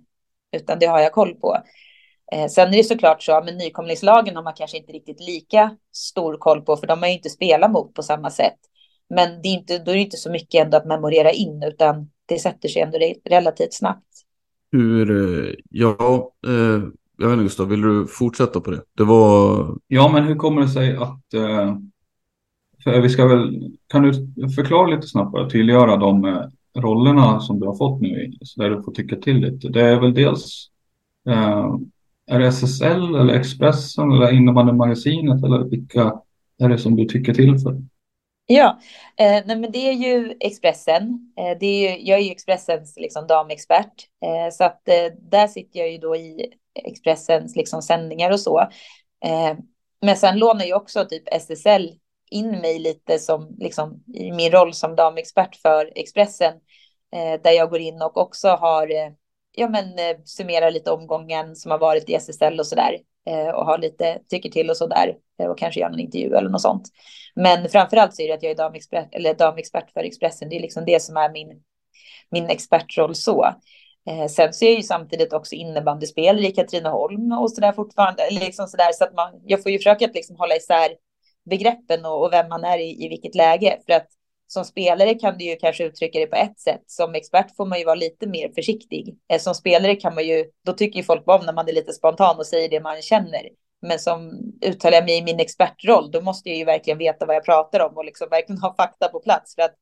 utan 0.52 0.78
det 0.78 0.86
har 0.86 1.00
jag 1.00 1.12
koll 1.12 1.34
på. 1.34 1.56
Eh, 2.32 2.48
sen 2.48 2.68
är 2.68 2.76
det 2.76 2.84
såklart 2.84 3.22
så, 3.22 3.42
men 3.44 3.56
nykomlingslagen 3.56 4.36
har 4.36 4.42
man 4.42 4.54
kanske 4.54 4.76
inte 4.76 4.92
riktigt 4.92 5.20
lika 5.20 5.76
stor 5.92 6.36
koll 6.36 6.60
på, 6.62 6.76
för 6.76 6.86
de 6.86 6.98
har 6.98 7.08
ju 7.08 7.14
inte 7.14 7.30
spelat 7.30 7.70
mot 7.70 7.94
på 7.94 8.02
samma 8.02 8.30
sätt. 8.30 8.58
Men 9.10 9.42
det 9.42 9.48
är 9.48 9.52
inte, 9.52 9.78
då 9.78 9.90
är 9.90 9.94
det 9.94 10.00
inte 10.00 10.16
så 10.16 10.30
mycket 10.30 10.64
ändå 10.64 10.76
att 10.76 10.86
memorera 10.86 11.32
in, 11.32 11.62
utan 11.62 12.10
det 12.26 12.38
sätter 12.38 12.68
sig 12.68 12.82
ändå 12.82 12.98
relativt 13.24 13.74
snabbt. 13.74 14.04
Hur, 14.72 15.10
eh, 15.10 15.54
ja, 15.70 16.32
eh, 16.46 16.82
jag 17.18 17.28
vet 17.28 17.32
inte 17.32 17.42
Gustav, 17.42 17.68
vill 17.68 17.80
du 17.80 18.06
fortsätta 18.06 18.60
på 18.60 18.70
det? 18.70 18.82
Det 18.96 19.04
var... 19.04 19.66
Ja, 19.86 20.10
men 20.12 20.24
hur 20.24 20.34
kommer 20.34 20.60
det 20.60 20.68
sig 20.68 20.96
att, 20.96 21.34
eh, 21.34 21.76
för 22.84 23.00
vi 23.00 23.08
ska 23.08 23.26
väl, 23.26 23.72
kan 23.86 24.02
du 24.02 24.12
förklara 24.54 24.86
lite 24.86 25.06
snabbare 25.06 25.50
tydliggöra 25.50 25.96
de 25.96 26.24
eh, 26.24 26.42
rollerna 26.80 27.40
som 27.40 27.60
du 27.60 27.66
har 27.66 27.76
fått 27.76 28.00
nu, 28.00 28.32
så 28.42 28.62
där 28.62 28.70
du 28.70 28.82
får 28.82 28.92
tycka 28.92 29.16
till 29.16 29.36
lite. 29.36 29.68
Det 29.68 29.80
är 29.80 30.00
väl 30.00 30.14
dels 30.14 30.70
eh, 31.28 31.74
är 32.26 32.38
det 32.38 32.46
SSL 32.46 33.14
eller 33.14 33.34
Expressen 33.34 34.12
eller 34.12 34.32
innebandymagasinet 34.32 35.44
eller 35.44 35.64
vilka 35.64 36.20
är 36.58 36.68
det 36.68 36.78
som 36.78 36.96
du 36.96 37.04
tycker 37.04 37.34
till 37.34 37.58
för? 37.58 37.82
Ja, 38.50 38.80
eh, 39.16 39.42
nej 39.46 39.56
men 39.56 39.72
det 39.72 39.78
är 39.78 39.92
ju 39.92 40.36
Expressen. 40.40 41.32
Eh, 41.38 41.58
det 41.60 41.66
är 41.66 41.90
ju, 41.90 42.06
jag 42.06 42.18
är 42.18 42.22
ju 42.22 42.30
Expressens 42.30 42.96
liksom, 42.96 43.26
damexpert. 43.26 44.08
Eh, 44.24 44.50
så 44.52 44.64
att 44.64 44.88
eh, 44.88 45.06
där 45.20 45.46
sitter 45.46 45.78
jag 45.80 45.90
ju 45.90 45.98
då 45.98 46.16
i 46.16 46.52
Expressens 46.74 47.56
liksom, 47.56 47.82
sändningar 47.82 48.30
och 48.30 48.40
så. 48.40 48.60
Eh, 49.24 49.54
men 50.02 50.16
sen 50.16 50.38
lånar 50.38 50.64
ju 50.64 50.74
också 50.74 51.04
typ 51.04 51.22
SSL 51.26 51.98
in 52.30 52.50
mig 52.50 52.78
lite 52.78 53.18
som 53.18 53.56
liksom, 53.58 54.04
i 54.14 54.32
min 54.32 54.52
roll 54.52 54.74
som 54.74 54.96
damexpert 54.96 55.56
för 55.56 55.92
Expressen. 55.94 56.54
Eh, 57.12 57.40
där 57.42 57.52
jag 57.52 57.70
går 57.70 57.80
in 57.80 58.02
och 58.02 58.16
också 58.16 58.48
har 58.48 58.90
eh, 58.90 59.12
ja, 59.58 59.68
men, 59.68 59.98
eh, 59.98 60.16
summera 60.24 60.70
lite 60.70 60.90
omgången 60.90 61.56
som 61.56 61.70
har 61.70 61.78
varit 61.78 62.10
i 62.10 62.14
SSL 62.14 62.60
och 62.60 62.66
så 62.66 62.74
där 62.74 62.98
eh, 63.26 63.48
och 63.48 63.66
ha 63.66 63.76
lite 63.76 64.18
tycker 64.28 64.50
till 64.50 64.70
och 64.70 64.76
så 64.76 64.86
där 64.86 65.16
eh, 65.42 65.46
och 65.46 65.58
kanske 65.58 65.80
göra 65.80 65.92
en 65.92 66.00
intervju 66.00 66.34
eller 66.34 66.48
något 66.48 66.60
sånt. 66.60 66.88
Men 67.34 67.68
framför 67.68 67.96
allt 67.96 68.14
så 68.14 68.22
är 68.22 68.28
det 68.28 68.34
att 68.34 68.42
jag 68.42 68.52
är 68.52 68.56
damexpert, 68.56 69.14
eller 69.14 69.34
damexpert 69.34 69.90
för 69.90 70.00
Expressen. 70.00 70.48
Det 70.48 70.56
är 70.56 70.60
liksom 70.60 70.84
det 70.84 71.02
som 71.02 71.16
är 71.16 71.32
min, 71.32 71.62
min 72.30 72.46
expertroll 72.46 73.14
så. 73.14 73.44
Eh, 74.08 74.26
sen 74.26 74.52
så 74.52 74.64
är 74.64 74.68
jag 74.68 74.76
ju 74.76 74.82
samtidigt 74.82 75.32
också 75.32 75.54
innebandyspelare 75.54 76.46
i 76.46 76.52
Katrineholm 76.52 77.32
och 77.32 77.52
så 77.52 77.60
där 77.60 77.72
fortfarande, 77.72 78.30
liksom 78.30 78.66
så 78.66 78.76
där 78.76 78.92
så 78.92 79.04
att 79.04 79.14
man, 79.14 79.40
jag 79.44 79.62
får 79.62 79.72
ju 79.72 79.78
försöka 79.78 80.04
att 80.04 80.14
liksom 80.14 80.36
hålla 80.36 80.56
isär 80.56 80.90
begreppen 81.50 82.04
och, 82.04 82.24
och 82.24 82.32
vem 82.32 82.48
man 82.48 82.64
är 82.64 82.78
i, 82.78 83.04
i 83.04 83.08
vilket 83.08 83.34
läge 83.34 83.78
för 83.86 83.92
att 83.92 84.08
som 84.50 84.64
spelare 84.64 85.14
kan 85.14 85.38
du 85.38 85.44
ju 85.44 85.56
kanske 85.56 85.84
uttrycka 85.84 86.18
det 86.18 86.26
på 86.26 86.36
ett 86.36 86.60
sätt. 86.60 86.82
Som 86.86 87.14
expert 87.14 87.56
får 87.56 87.66
man 87.66 87.78
ju 87.78 87.84
vara 87.84 87.94
lite 87.94 88.26
mer 88.26 88.52
försiktig. 88.54 89.16
Eh, 89.32 89.40
som 89.40 89.54
spelare 89.54 89.96
kan 89.96 90.14
man 90.14 90.26
ju, 90.26 90.44
då 90.64 90.72
tycker 90.72 90.96
ju 90.96 91.02
folk 91.02 91.22
om 91.26 91.46
när 91.46 91.52
man 91.52 91.68
är 91.68 91.72
lite 91.72 91.92
spontan 91.92 92.38
och 92.38 92.46
säger 92.46 92.68
det 92.68 92.80
man 92.80 93.02
känner. 93.02 93.48
Men 93.82 93.98
som 93.98 94.32
uttalar 94.66 94.96
jag 94.96 95.04
mig 95.04 95.18
i 95.18 95.22
min 95.22 95.40
expertroll, 95.40 96.10
då 96.10 96.20
måste 96.20 96.48
jag 96.48 96.58
ju 96.58 96.64
verkligen 96.64 96.98
veta 96.98 97.26
vad 97.26 97.36
jag 97.36 97.44
pratar 97.44 97.80
om 97.80 97.96
och 97.96 98.04
liksom 98.04 98.28
verkligen 98.30 98.58
ha 98.62 98.74
fakta 98.74 99.08
på 99.08 99.20
plats. 99.20 99.54
För 99.54 99.62
att 99.62 99.74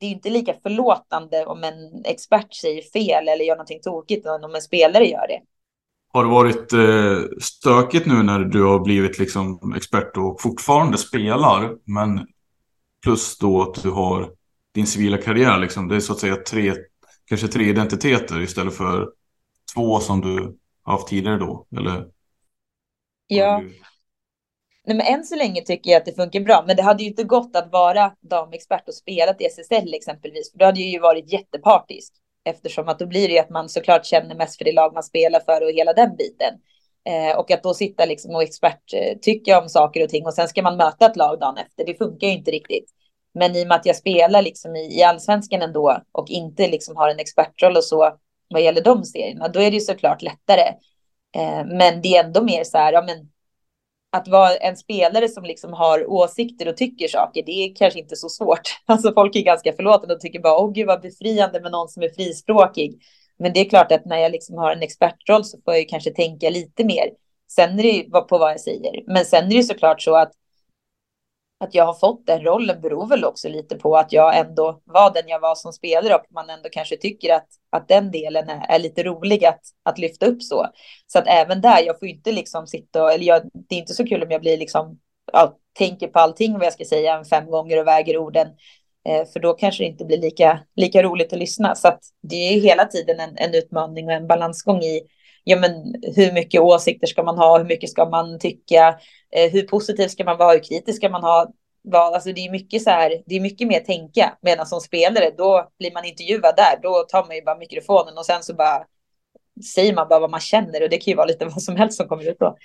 det 0.00 0.06
är 0.06 0.10
inte 0.10 0.30
lika 0.30 0.54
förlåtande 0.62 1.46
om 1.46 1.64
en 1.64 2.04
expert 2.04 2.54
säger 2.54 2.82
fel 2.82 3.28
eller 3.28 3.44
gör 3.44 3.56
någonting 3.56 3.80
tokigt 3.82 4.26
än 4.26 4.44
om 4.44 4.54
en 4.54 4.62
spelare 4.62 5.04
gör 5.04 5.26
det. 5.28 5.40
Har 6.12 6.24
det 6.24 6.30
varit 6.30 6.72
eh, 6.72 7.38
stökigt 7.40 8.06
nu 8.06 8.22
när 8.22 8.38
du 8.38 8.64
har 8.64 8.78
blivit 8.78 9.18
liksom 9.18 9.74
expert 9.76 10.16
och 10.16 10.40
fortfarande 10.40 10.98
spelar, 10.98 11.76
men 11.84 12.26
Plus 13.02 13.38
då 13.38 13.62
att 13.62 13.82
du 13.82 13.90
har 13.90 14.32
din 14.74 14.86
civila 14.86 15.18
karriär. 15.18 15.58
Liksom. 15.58 15.88
Det 15.88 15.96
är 15.96 16.00
så 16.00 16.12
att 16.12 16.18
säga 16.18 16.36
tre, 16.36 16.74
kanske 17.24 17.48
tre 17.48 17.64
identiteter 17.64 18.40
istället 18.40 18.74
för 18.74 19.08
två 19.74 20.00
som 20.00 20.20
du 20.20 20.58
haft 20.82 21.08
tidigare 21.08 21.38
då. 21.38 21.66
Eller? 21.76 22.06
Ja. 23.26 23.62
Nej, 24.84 24.96
men 24.96 25.06
än 25.06 25.24
så 25.24 25.36
länge 25.36 25.62
tycker 25.62 25.90
jag 25.90 25.98
att 25.98 26.04
det 26.04 26.14
funkar 26.14 26.40
bra, 26.40 26.64
men 26.66 26.76
det 26.76 26.82
hade 26.82 27.02
ju 27.02 27.08
inte 27.08 27.24
gått 27.24 27.56
att 27.56 27.72
vara 27.72 28.12
damexpert 28.20 28.88
och 28.88 28.94
spela 28.94 29.34
i 29.38 29.44
SSL 29.44 29.94
exempelvis, 29.94 30.52
för 30.52 30.58
då 30.58 30.64
hade 30.64 30.80
ju 30.80 30.98
varit 30.98 31.32
jättepartisk 31.32 32.12
eftersom 32.44 32.88
att 32.88 32.98
då 32.98 33.06
blir 33.06 33.28
det 33.28 33.34
ju 33.34 33.40
att 33.40 33.50
man 33.50 33.68
såklart 33.68 34.06
känner 34.06 34.34
mest 34.34 34.58
för 34.58 34.64
det 34.64 34.72
lag 34.72 34.94
man 34.94 35.02
spelar 35.02 35.40
för 35.40 35.64
och 35.64 35.70
hela 35.70 35.92
den 35.92 36.16
biten. 36.16 36.54
Eh, 37.04 37.38
och 37.38 37.50
att 37.50 37.62
då 37.62 37.74
sitta 37.74 38.04
liksom 38.04 38.34
och 38.34 38.42
expert 38.42 38.94
eh, 38.94 39.18
tycka 39.22 39.60
om 39.60 39.68
saker 39.68 40.02
och 40.02 40.08
ting 40.08 40.26
och 40.26 40.34
sen 40.34 40.48
ska 40.48 40.62
man 40.62 40.76
möta 40.76 41.06
ett 41.06 41.16
lag 41.16 41.40
dagen 41.40 41.58
efter. 41.58 41.86
Det 41.86 41.94
funkar 41.94 42.26
ju 42.26 42.32
inte 42.32 42.50
riktigt. 42.50 42.90
Men 43.34 43.56
i 43.56 43.64
och 43.64 43.68
med 43.68 43.76
att 43.76 43.86
jag 43.86 43.96
spelar 43.96 44.42
liksom 44.42 44.76
i, 44.76 44.98
i 44.98 45.02
allsvenskan 45.02 45.62
ändå 45.62 46.02
och 46.12 46.30
inte 46.30 46.68
liksom 46.68 46.96
har 46.96 47.08
en 47.08 47.18
expertroll 47.18 47.76
och 47.76 47.84
så 47.84 48.18
vad 48.48 48.62
gäller 48.62 48.82
de 48.82 49.04
serierna, 49.04 49.48
då 49.48 49.60
är 49.60 49.70
det 49.70 49.74
ju 49.76 49.80
såklart 49.80 50.22
lättare. 50.22 50.68
Eh, 51.36 51.64
men 51.66 52.02
det 52.02 52.16
är 52.16 52.24
ändå 52.24 52.42
mer 52.42 52.64
så 52.64 52.78
här, 52.78 52.92
ja 52.92 53.02
men 53.02 53.28
att 54.12 54.28
vara 54.28 54.56
en 54.56 54.76
spelare 54.76 55.28
som 55.28 55.44
liksom 55.44 55.72
har 55.72 56.10
åsikter 56.10 56.68
och 56.68 56.76
tycker 56.76 57.08
saker, 57.08 57.42
det 57.46 57.52
är 57.52 57.74
kanske 57.74 58.00
inte 58.00 58.16
så 58.16 58.28
svårt. 58.28 58.60
Alltså 58.86 59.12
folk 59.12 59.36
är 59.36 59.40
ganska 59.40 59.72
förlåtande 59.72 60.14
och 60.14 60.20
tycker 60.20 60.40
bara, 60.40 60.58
åh 60.58 60.72
gud 60.72 60.86
vad 60.86 61.00
befriande 61.00 61.60
med 61.60 61.72
någon 61.72 61.88
som 61.88 62.02
är 62.02 62.08
frispråkig. 62.08 63.02
Men 63.42 63.52
det 63.52 63.60
är 63.60 63.68
klart 63.68 63.92
att 63.92 64.04
när 64.04 64.18
jag 64.18 64.32
liksom 64.32 64.58
har 64.58 64.72
en 64.72 64.82
expertroll 64.82 65.44
så 65.44 65.58
får 65.64 65.74
jag 65.74 65.88
kanske 65.88 66.10
tänka 66.10 66.50
lite 66.50 66.84
mer. 66.84 67.10
Sen 67.52 67.78
är 67.78 67.82
det 67.82 67.88
ju 67.88 68.10
på 68.10 68.38
vad 68.38 68.50
jag 68.50 68.60
säger. 68.60 69.02
Men 69.06 69.24
sen 69.24 69.52
är 69.52 69.56
det 69.56 69.62
såklart 69.62 70.02
så 70.02 70.16
att 70.16 70.32
att 71.62 71.74
jag 71.74 71.86
har 71.86 71.94
fått 71.94 72.26
den 72.26 72.44
rollen 72.44 72.80
beror 72.80 73.06
väl 73.06 73.24
också 73.24 73.48
lite 73.48 73.76
på 73.76 73.96
att 73.96 74.12
jag 74.12 74.38
ändå 74.38 74.82
var 74.84 75.12
den 75.12 75.28
jag 75.28 75.40
var 75.40 75.54
som 75.54 75.72
spelare 75.72 76.14
och 76.14 76.24
man 76.30 76.50
ändå 76.50 76.68
kanske 76.72 76.96
tycker 76.96 77.34
att, 77.34 77.46
att 77.70 77.88
den 77.88 78.10
delen 78.10 78.48
är, 78.48 78.66
är 78.68 78.78
lite 78.78 79.02
rolig 79.02 79.44
att, 79.44 79.60
att 79.82 79.98
lyfta 79.98 80.26
upp 80.26 80.42
så. 80.42 80.66
Så 81.06 81.18
att 81.18 81.26
även 81.26 81.60
där, 81.60 81.82
jag 81.82 81.98
får 81.98 82.08
inte 82.08 82.32
liksom 82.32 82.66
sitta 82.66 83.02
och, 83.02 83.12
eller 83.12 83.24
jag, 83.24 83.42
det 83.68 83.74
är 83.74 83.78
inte 83.78 83.94
så 83.94 84.06
kul 84.06 84.22
om 84.22 84.30
jag 84.30 84.40
blir 84.40 84.58
liksom, 84.58 84.98
ja, 85.32 85.58
tänker 85.72 86.08
på 86.08 86.18
allting 86.18 86.52
vad 86.52 86.64
jag 86.64 86.72
ska 86.72 86.84
säga 86.84 87.24
fem 87.24 87.46
gånger 87.46 87.80
och 87.80 87.86
väger 87.86 88.18
orden. 88.18 88.48
Eh, 89.08 89.26
för 89.32 89.40
då 89.40 89.52
kanske 89.52 89.82
det 89.82 89.88
inte 89.88 90.04
blir 90.04 90.18
lika, 90.18 90.60
lika 90.76 91.02
roligt 91.02 91.32
att 91.32 91.38
lyssna. 91.38 91.74
Så 91.74 91.88
att 91.88 92.00
det 92.22 92.36
är 92.36 92.60
hela 92.60 92.84
tiden 92.84 93.20
en, 93.20 93.36
en 93.36 93.54
utmaning 93.54 94.06
och 94.06 94.12
en 94.12 94.26
balansgång 94.26 94.82
i 94.82 95.00
ja, 95.44 95.56
men 95.56 95.94
hur 96.16 96.32
mycket 96.32 96.60
åsikter 96.60 97.06
ska 97.06 97.22
man 97.22 97.38
ha, 97.38 97.58
hur 97.58 97.64
mycket 97.64 97.90
ska 97.90 98.08
man 98.08 98.38
tycka, 98.38 98.98
eh, 99.36 99.52
hur 99.52 99.62
positiv 99.62 100.08
ska 100.08 100.24
man 100.24 100.38
vara, 100.38 100.52
hur 100.52 100.64
kritisk 100.64 100.96
ska 100.96 101.08
man 101.08 101.22
ha. 101.22 101.52
vara, 101.82 102.14
alltså 102.14 102.32
det 102.32 102.40
är 102.40 102.50
mycket 102.50 102.82
så 102.82 102.90
här, 102.90 103.22
det 103.26 103.36
är 103.36 103.40
mycket 103.40 103.68
mer 103.68 103.80
tänka. 103.80 104.38
Medan 104.42 104.66
som 104.66 104.80
spelare, 104.80 105.30
då 105.38 105.68
blir 105.78 105.92
man 105.92 106.04
intervjuad 106.04 106.54
där, 106.56 106.82
då 106.82 107.04
tar 107.08 107.26
man 107.26 107.36
ju 107.36 107.42
bara 107.42 107.58
mikrofonen 107.58 108.18
och 108.18 108.26
sen 108.26 108.42
så 108.42 108.54
bara 108.54 108.84
säger 109.74 109.94
man 109.94 110.08
bara 110.08 110.20
vad 110.20 110.30
man 110.30 110.40
känner 110.40 110.82
och 110.82 110.88
det 110.90 110.96
kan 110.98 111.10
ju 111.10 111.16
vara 111.16 111.26
lite 111.26 111.44
vad 111.54 111.62
som 111.62 111.76
helst 111.76 111.96
som 111.96 112.08
kommer 112.08 112.30
ut 112.30 112.38
då. 112.38 112.56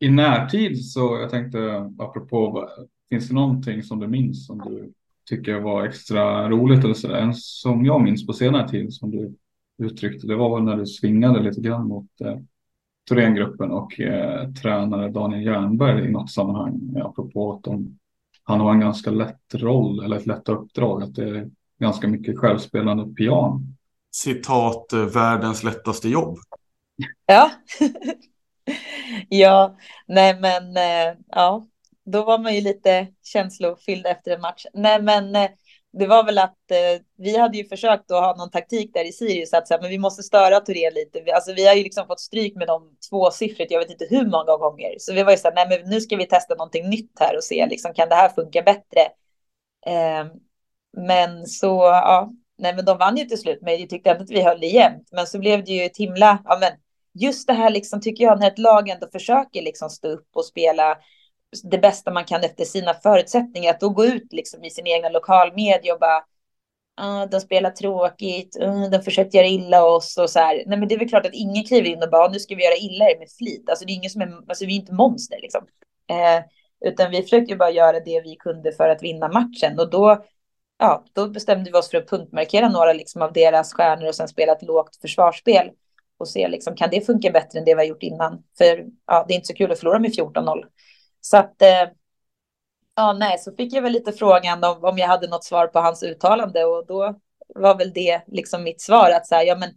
I 0.00 0.08
närtid 0.08 0.84
så, 0.84 1.18
jag 1.20 1.30
tänkte 1.30 1.58
apropå, 1.98 2.68
finns 3.08 3.28
det 3.28 3.34
någonting 3.34 3.82
som 3.82 4.00
du 4.00 4.08
minns 4.08 4.46
som 4.46 4.58
du 4.58 4.92
tycker 5.28 5.60
var 5.60 5.84
extra 5.84 6.48
roligt 6.48 6.84
eller 6.84 6.94
sådär? 6.94 7.16
En 7.16 7.34
som 7.34 7.84
jag 7.84 8.02
minns 8.02 8.26
på 8.26 8.32
senare 8.32 8.68
tid 8.68 8.94
som 8.94 9.10
du 9.10 9.34
uttryckte, 9.78 10.26
det 10.26 10.36
var 10.36 10.56
väl 10.56 10.64
när 10.64 10.76
du 10.76 10.86
svingade 10.86 11.40
lite 11.40 11.60
grann 11.60 11.88
mot 11.88 12.20
eh, 12.20 12.36
Thorengruppen 13.08 13.70
och 13.70 14.00
eh, 14.00 14.52
tränare 14.52 15.08
Daniel 15.08 15.44
Jernberg 15.44 16.04
i 16.04 16.10
något 16.10 16.30
sammanhang. 16.30 16.96
Apropå 17.04 17.52
att 17.52 17.64
de, 17.64 17.98
han 18.42 18.60
har 18.60 18.72
en 18.72 18.80
ganska 18.80 19.10
lätt 19.10 19.54
roll 19.54 20.04
eller 20.04 20.16
ett 20.16 20.26
lätt 20.26 20.48
uppdrag. 20.48 21.02
Att 21.02 21.14
det 21.14 21.28
är 21.28 21.50
ganska 21.78 22.08
mycket 22.08 22.38
självspelande 22.38 23.14
pian. 23.14 23.76
Citat 24.10 24.92
eh, 24.92 25.04
världens 25.04 25.64
lättaste 25.64 26.08
jobb. 26.08 26.38
Ja. 27.26 27.50
ja, 29.28 29.76
nej 30.06 30.40
men 30.40 30.76
eh, 30.76 31.18
ja, 31.26 31.66
då 32.10 32.24
var 32.24 32.38
man 32.38 32.54
ju 32.54 32.60
lite 32.60 33.06
känslofylld 33.22 34.06
efter 34.06 34.30
en 34.30 34.40
match. 34.40 34.64
Nej 34.72 35.02
men 35.02 35.36
eh, 35.36 35.50
det 35.92 36.06
var 36.06 36.24
väl 36.24 36.38
att 36.38 36.70
eh, 36.70 37.02
vi 37.16 37.38
hade 37.38 37.58
ju 37.58 37.64
försökt 37.64 38.10
att 38.10 38.24
ha 38.24 38.36
någon 38.36 38.50
taktik 38.50 38.94
där 38.94 39.04
i 39.04 39.12
Sirius 39.12 39.52
att 39.52 39.68
säga, 39.68 39.80
men 39.80 39.90
vi 39.90 39.98
måste 39.98 40.22
störa 40.22 40.60
Torén 40.60 40.94
lite. 40.94 41.20
Vi, 41.20 41.32
alltså, 41.32 41.52
vi 41.52 41.66
har 41.66 41.74
ju 41.74 41.82
liksom 41.82 42.06
fått 42.06 42.20
stryk 42.20 42.56
med 42.56 42.66
de 42.66 42.96
tvåsiffrigt, 43.10 43.70
jag 43.70 43.78
vet 43.78 43.90
inte 43.90 44.06
hur 44.10 44.26
många 44.26 44.56
gånger. 44.56 44.94
Så 44.98 45.14
vi 45.14 45.22
var 45.22 45.30
ju 45.30 45.38
så 45.38 45.48
här, 45.48 45.54
nej 45.54 45.66
men 45.68 45.90
nu 45.90 46.00
ska 46.00 46.16
vi 46.16 46.26
testa 46.26 46.54
någonting 46.54 46.88
nytt 46.88 47.12
här 47.20 47.36
och 47.36 47.44
se, 47.44 47.66
liksom, 47.66 47.94
kan 47.94 48.08
det 48.08 48.14
här 48.14 48.28
funka 48.28 48.62
bättre? 48.62 49.00
Eh, 49.86 50.26
men 50.96 51.46
så, 51.46 51.76
ja, 51.84 52.30
nej 52.58 52.74
men 52.74 52.84
de 52.84 52.98
vann 52.98 53.16
ju 53.16 53.24
till 53.24 53.40
slut, 53.40 53.58
men 53.62 53.80
jag 53.80 53.90
tyckte 53.90 54.10
ändå 54.10 54.22
att 54.22 54.30
vi 54.30 54.42
höll 54.42 54.60
det 54.60 54.66
jämnt. 54.66 55.08
Men 55.12 55.26
så 55.26 55.38
blev 55.38 55.64
det 55.64 55.72
ju 55.72 55.82
ett 55.82 55.96
himla, 55.96 56.42
ja 56.44 56.58
men 56.60 56.72
just 57.14 57.46
det 57.46 57.52
här 57.52 57.70
liksom 57.70 58.00
tycker 58.00 58.24
jag, 58.24 58.40
när 58.40 58.48
ett 58.48 58.58
lag 58.58 58.88
ändå 58.88 59.08
försöker 59.12 59.62
liksom 59.62 59.90
stå 59.90 60.08
upp 60.08 60.28
och 60.34 60.44
spela 60.44 60.98
det 61.62 61.78
bästa 61.78 62.10
man 62.10 62.24
kan 62.24 62.44
efter 62.44 62.64
sina 62.64 62.94
förutsättningar. 62.94 63.70
Att 63.70 63.80
då 63.80 63.88
gå 63.88 64.04
ut 64.04 64.32
liksom 64.32 64.64
i 64.64 64.70
sin 64.70 64.86
egna 64.86 65.08
lokalmedia 65.08 65.94
och 65.94 66.00
bara 66.00 66.24
ah, 66.98 67.26
de 67.26 67.40
spelar 67.40 67.70
tråkigt, 67.70 68.56
uh, 68.62 68.90
de 68.90 69.02
försökte 69.02 69.36
göra 69.36 69.46
illa 69.46 69.84
oss 69.84 70.18
och 70.18 70.30
så 70.30 70.38
här. 70.38 70.62
Nej, 70.66 70.78
men 70.78 70.88
det 70.88 70.94
är 70.94 70.98
väl 70.98 71.08
klart 71.08 71.26
att 71.26 71.34
ingen 71.34 71.64
kliver 71.64 71.88
in 71.88 72.02
och 72.02 72.10
bara 72.10 72.24
ah, 72.24 72.28
nu 72.28 72.38
ska 72.38 72.54
vi 72.54 72.64
göra 72.64 72.76
illa 72.76 73.04
er 73.04 73.18
med 73.18 73.28
flit. 73.38 73.70
Alltså 73.70 73.84
det 73.84 73.92
är 73.92 73.94
ingen 73.94 74.10
som 74.10 74.22
är, 74.22 74.38
alltså 74.48 74.66
vi 74.66 74.72
är 74.72 74.80
inte 74.80 74.92
monster 74.92 75.38
liksom. 75.42 75.66
Eh, 76.10 76.44
utan 76.90 77.10
vi 77.10 77.22
försökte 77.22 77.52
ju 77.52 77.58
bara 77.58 77.70
göra 77.70 78.00
det 78.00 78.20
vi 78.20 78.36
kunde 78.36 78.72
för 78.72 78.88
att 78.88 79.02
vinna 79.02 79.28
matchen 79.28 79.78
och 79.78 79.90
då, 79.90 80.24
ja, 80.78 81.04
då 81.12 81.28
bestämde 81.28 81.70
vi 81.70 81.78
oss 81.78 81.90
för 81.90 81.98
att 81.98 82.08
punktmarkera 82.08 82.68
några 82.68 82.92
liksom 82.92 83.22
av 83.22 83.32
deras 83.32 83.72
stjärnor 83.72 84.08
och 84.08 84.14
sen 84.14 84.28
spela 84.28 84.52
ett 84.52 84.62
lågt 84.62 84.96
försvarsspel 85.00 85.70
och 86.18 86.28
se 86.28 86.48
liksom 86.48 86.76
kan 86.76 86.90
det 86.90 87.06
funka 87.06 87.30
bättre 87.30 87.58
än 87.58 87.64
det 87.64 87.74
vi 87.74 87.80
har 87.80 87.88
gjort 87.88 88.02
innan? 88.02 88.42
För 88.58 88.86
ja, 89.06 89.24
det 89.28 89.34
är 89.34 89.36
inte 89.36 89.46
så 89.46 89.54
kul 89.54 89.72
att 89.72 89.78
förlora 89.78 89.98
med 89.98 90.10
14-0. 90.10 90.64
Så 91.30 91.36
att, 91.36 91.62
eh, 91.62 91.88
ja 92.96 93.12
nej, 93.12 93.38
så 93.38 93.52
fick 93.52 93.72
jag 93.72 93.82
väl 93.82 93.92
lite 93.92 94.12
frågan 94.12 94.64
om, 94.64 94.84
om 94.84 94.98
jag 94.98 95.08
hade 95.08 95.28
något 95.28 95.44
svar 95.44 95.66
på 95.66 95.78
hans 95.78 96.02
uttalande 96.02 96.64
och 96.64 96.86
då 96.86 97.14
var 97.54 97.78
väl 97.78 97.92
det 97.92 98.22
liksom 98.26 98.62
mitt 98.62 98.80
svar 98.80 99.10
att 99.10 99.26
så 99.26 99.34
här, 99.34 99.44
ja 99.44 99.56
men 99.56 99.70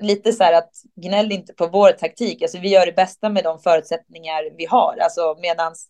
lite 0.00 0.32
så 0.32 0.44
här 0.44 0.52
att 0.52 0.70
gnäll 0.96 1.32
inte 1.32 1.52
på 1.52 1.66
vår 1.66 1.92
taktik, 1.92 2.42
alltså 2.42 2.58
vi 2.58 2.68
gör 2.68 2.86
det 2.86 2.92
bästa 2.92 3.28
med 3.28 3.44
de 3.44 3.58
förutsättningar 3.58 4.56
vi 4.56 4.66
har, 4.66 4.98
alltså 5.02 5.36
medans 5.42 5.88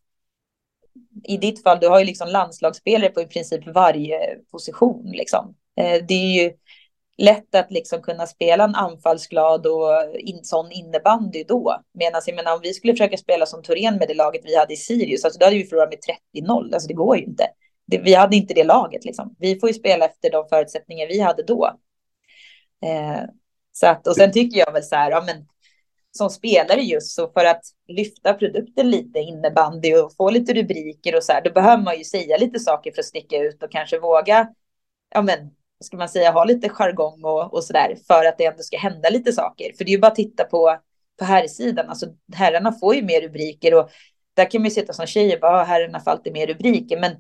i 1.25 1.37
ditt 1.37 1.63
fall, 1.63 1.79
du 1.81 1.89
har 1.89 1.99
ju 1.99 2.05
liksom 2.05 2.29
landslagsspelare 2.29 3.11
på 3.11 3.21
i 3.21 3.27
princip 3.27 3.67
varje 3.67 4.19
position 4.51 5.11
liksom. 5.13 5.55
Eh, 5.77 6.05
det 6.09 6.15
är 6.15 6.43
ju 6.43 6.53
lätt 7.21 7.55
att 7.55 7.71
liksom 7.71 8.03
kunna 8.03 8.27
spela 8.27 8.65
en 8.65 8.75
anfallsglad 8.75 9.67
och 9.67 10.19
in, 10.19 10.45
sån 10.45 10.73
innebandy 10.73 11.45
då. 11.45 11.83
Medan 11.93 12.23
jag 12.27 12.37
menar 12.37 12.55
om 12.55 12.61
vi 12.63 12.75
skulle 12.75 12.93
försöka 12.93 13.17
spela 13.17 13.47
som 13.47 13.63
Torén 13.63 13.97
med 13.97 14.09
det 14.09 14.15
laget 14.15 14.41
vi 14.45 14.57
hade 14.57 14.73
i 14.73 14.77
Sirius, 14.77 15.25
alltså 15.25 15.39
då 15.39 15.47
hade 15.47 15.57
vi 15.57 15.65
förlorat 15.65 15.91
med 15.91 16.45
30-0. 16.45 16.75
Alltså 16.75 16.89
det 16.89 16.95
går 16.95 17.17
ju 17.17 17.25
inte. 17.25 17.47
Det, 17.87 17.99
vi 17.99 18.15
hade 18.15 18.37
inte 18.37 18.55
det 18.55 18.65
laget 18.65 19.05
liksom. 19.05 19.37
Vi 19.39 19.61
får 19.61 19.69
ju 19.69 19.75
spela 19.75 20.05
efter 20.05 20.31
de 20.31 20.49
förutsättningar 20.49 21.07
vi 21.07 21.21
hade 21.21 21.43
då. 21.43 21.67
Eh, 22.85 23.23
så 23.73 23.87
att, 23.87 24.07
och 24.07 24.17
sen 24.17 24.33
tycker 24.33 24.59
jag 24.59 24.73
väl 24.73 24.83
så 24.83 24.97
här, 24.97 25.11
ja 25.11 25.23
men 25.27 25.47
som 26.11 26.31
spelare 26.31 26.81
just 26.81 27.15
så 27.15 27.29
för 27.29 27.45
att 27.45 27.63
lyfta 27.89 28.35
produkten 28.35 28.91
lite 28.91 29.19
innebandy 29.19 29.95
och 29.95 30.17
få 30.17 30.31
lite 30.31 30.55
rubriker 30.55 31.17
och 31.17 31.25
så 31.25 31.33
här, 31.33 31.43
då 31.43 31.53
behöver 31.53 31.83
man 31.83 31.99
ju 31.99 32.05
säga 32.05 32.37
lite 32.37 32.59
saker 32.59 32.93
för 32.93 33.01
att 33.01 33.07
sticka 33.07 33.37
ut 33.37 33.63
och 33.63 33.71
kanske 33.71 33.99
våga, 33.99 34.49
ja 35.15 35.23
men 35.23 35.51
ska 35.81 35.97
man 35.97 36.09
säga, 36.09 36.31
ha 36.31 36.45
lite 36.45 36.69
jargong 36.69 37.25
och, 37.25 37.55
och 37.55 37.63
där 37.71 37.97
för 38.07 38.25
att 38.25 38.39
det 38.39 38.45
ändå 38.45 38.63
ska 38.63 38.79
hända 38.79 39.11
lite 39.11 39.33
saker. 39.33 39.73
För 39.79 39.85
det 39.85 39.91
är 39.91 39.95
ju 39.95 40.01
bara 40.01 40.11
att 40.11 40.15
titta 40.15 40.45
på, 40.45 40.79
på 41.19 41.25
herrsidan, 41.25 41.89
alltså 41.89 42.07
herrarna 42.35 42.73
får 42.73 42.95
ju 42.95 43.03
mer 43.03 43.21
rubriker 43.21 43.75
och 43.75 43.91
där 44.35 44.51
kan 44.51 44.61
man 44.61 44.69
ju 44.69 44.75
sitta 44.75 44.93
som 44.93 45.07
tjejer 45.07 45.35
och 45.35 45.41
bara, 45.41 45.61
ah, 45.61 45.65
herrarna 45.65 46.01
får 46.01 46.11
alltid 46.11 46.33
mer 46.33 46.47
rubriker, 46.47 47.01
men 47.01 47.17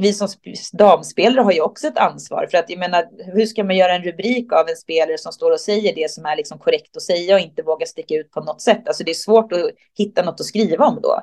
vi 0.00 0.12
som 0.12 0.28
damspelare 0.72 1.44
har 1.44 1.52
ju 1.52 1.60
också 1.60 1.86
ett 1.86 1.98
ansvar 1.98 2.48
för 2.50 2.58
att 2.58 2.70
jag 2.70 2.78
menar, 2.78 3.08
hur 3.34 3.46
ska 3.46 3.64
man 3.64 3.76
göra 3.76 3.94
en 3.94 4.02
rubrik 4.02 4.52
av 4.52 4.68
en 4.68 4.76
spelare 4.76 5.18
som 5.18 5.32
står 5.32 5.50
och 5.50 5.60
säger 5.60 5.94
det 5.94 6.10
som 6.10 6.24
är 6.24 6.36
liksom 6.36 6.58
korrekt 6.58 6.96
att 6.96 7.02
säga 7.02 7.34
och 7.34 7.40
inte 7.40 7.62
vågar 7.62 7.86
sticka 7.86 8.14
ut 8.14 8.30
på 8.30 8.40
något 8.40 8.62
sätt? 8.62 8.88
Alltså 8.88 9.04
det 9.04 9.10
är 9.10 9.14
svårt 9.14 9.52
att 9.52 9.70
hitta 9.98 10.22
något 10.22 10.40
att 10.40 10.46
skriva 10.46 10.86
om 10.86 11.00
då. 11.02 11.22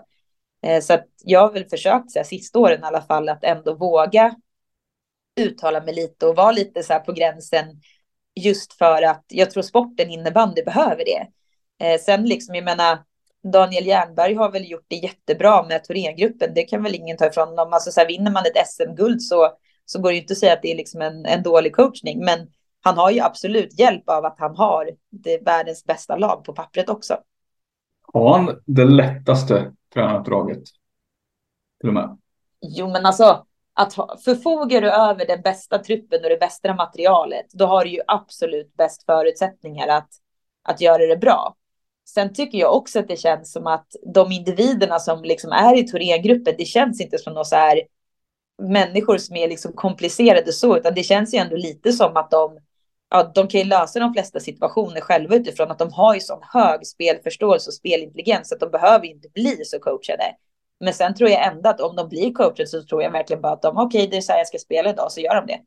Eh, 0.66 0.82
så 0.82 0.94
att 0.94 1.06
jag 1.24 1.40
har 1.40 1.52
väl 1.52 1.66
försökt, 1.66 2.12
så 2.12 2.20
här, 2.20 2.24
sista 2.24 2.60
åren 2.60 2.82
i 2.82 2.86
alla 2.86 3.02
fall, 3.02 3.30
att 3.30 3.44
ändå 3.44 3.76
våga 3.76 4.36
uttala 5.36 5.82
mig 5.82 5.96
lite 5.96 6.26
och 6.26 6.36
vara 6.36 6.52
lite 6.52 6.84
så 6.84 6.94
här 6.94 7.00
på 7.00 7.12
gränsen 7.12 7.66
just 8.36 8.74
för 8.74 9.02
att 9.02 9.26
jag 9.28 9.52
tror 9.52 9.64
sporten 9.64 10.10
innebandy 10.10 10.64
behöver 10.64 11.04
det. 11.06 11.28
Eh, 11.86 12.00
sen 12.00 12.26
liksom, 12.26 12.56
jag 12.56 12.64
menar, 12.64 13.00
Daniel 13.52 13.86
Jernberg 13.86 14.34
har 14.34 14.52
väl 14.52 14.72
gjort 14.72 14.86
det 14.88 14.96
jättebra 14.96 15.64
med 15.64 15.84
Thorengruppen. 15.84 16.54
Det 16.54 16.64
kan 16.64 16.84
väl 16.84 16.96
ingen 16.96 17.18
ta 17.18 17.26
ifrån 17.26 17.48
honom. 17.48 17.74
Alltså 17.74 17.92
så 17.92 18.00
här, 18.00 18.08
vinner 18.08 18.32
man 18.32 18.44
ett 18.46 18.68
SM-guld 18.68 19.22
så, 19.22 19.52
så 19.86 20.02
går 20.02 20.12
det 20.12 20.18
inte 20.18 20.34
att 20.34 20.38
säga 20.38 20.54
att 20.54 20.62
det 20.62 20.72
är 20.72 20.76
liksom 20.76 21.02
en, 21.02 21.26
en 21.26 21.44
dålig 21.44 21.76
coachning. 21.76 22.26
Men 22.26 22.48
han 22.82 22.98
har 22.98 23.12
ju 23.12 23.20
absolut 23.20 23.80
hjälp 23.80 24.10
av 24.10 24.26
att 24.26 24.40
han 24.40 24.56
har 24.56 24.90
det 25.12 25.46
världens 25.46 25.86
bästa 25.86 26.18
lag 26.18 26.44
på 26.44 26.54
pappret 26.54 26.90
också. 26.90 27.18
Har 28.14 28.38
han 28.38 28.62
det 28.66 28.86
lättaste 28.86 29.74
tränaruppdraget? 29.94 30.64
Till 31.80 31.90
och 31.90 31.94
med. 31.94 32.18
Jo, 32.62 32.88
men 32.90 33.06
alltså 33.06 33.46
att 33.76 33.94
ha, 33.94 34.18
förfogar 34.26 34.82
du 34.82 34.92
över 34.92 35.26
den 35.26 35.42
bästa 35.42 35.78
truppen 35.80 36.24
och 36.24 36.30
det 36.30 36.38
bästa 36.40 36.74
materialet, 36.74 37.46
då 37.54 37.66
har 37.66 37.84
du 37.86 37.92
ju 37.92 38.02
absolut 38.08 38.76
bäst 38.78 39.06
förutsättningar 39.06 39.88
att, 39.88 40.10
att 40.64 40.82
göra 40.82 41.06
det 41.06 41.18
bra. 41.18 41.56
Sen 42.10 42.34
tycker 42.34 42.58
jag 42.58 42.76
också 42.76 43.00
att 43.00 43.08
det 43.08 43.20
känns 43.20 43.52
som 43.52 43.68
att 43.68 43.88
de 44.14 44.32
individerna 44.32 45.00
som 45.00 45.24
liksom 45.24 45.52
är 45.52 45.78
i 45.78 45.88
Thorengruppen, 45.88 46.56
det 46.58 46.66
känns 46.66 47.02
inte 47.02 47.18
som 47.18 47.34
några 47.34 47.46
så 47.46 47.56
här 47.56 47.82
människor 48.62 49.18
som 49.18 49.36
är 49.36 49.48
liksom 49.48 49.74
komplicerade 49.74 50.54
så, 50.54 50.78
utan 50.78 50.94
det 50.94 51.04
känns 51.04 51.34
ju 51.34 51.38
ändå 51.38 51.56
lite 51.56 51.94
som 51.94 52.18
att 52.18 52.32
de, 52.32 52.58
ja, 53.10 53.32
de 53.36 53.48
kan 53.48 53.62
ju 53.62 53.68
lösa 53.68 54.00
de 54.00 54.14
flesta 54.14 54.40
situationer 54.40 55.02
själva 55.02 55.36
utifrån 55.36 55.72
att 55.72 55.80
de 55.80 55.94
har 55.94 56.14
ju 56.14 56.20
sån 56.20 56.42
hög 56.54 56.88
spelförståelse 56.88 57.70
och 57.70 57.74
spelintelligens 57.74 58.52
att 58.52 58.60
de 58.60 58.72
behöver 58.72 59.06
inte 59.06 59.30
bli 59.30 59.66
så 59.66 59.80
coachade. 59.80 60.24
Men 60.80 60.94
sen 60.94 61.16
tror 61.16 61.30
jag 61.30 61.46
ändå 61.46 61.70
att 61.70 61.82
om 61.82 61.96
de 61.96 62.10
blir 62.10 62.34
coacher 62.34 62.66
så 62.66 62.84
tror 62.84 63.04
jag 63.04 63.12
verkligen 63.12 63.42
bara 63.42 63.54
att 63.54 63.62
de, 63.62 63.78
okej, 63.78 63.86
okay, 63.98 64.08
det 64.10 64.18
är 64.18 64.22
så 64.22 64.32
här 64.32 64.40
jag 64.40 64.48
ska 64.48 64.58
spela 64.58 64.90
idag, 64.90 65.12
så 65.12 65.22
gör 65.22 65.36
de 65.36 65.48
det. 65.48 65.60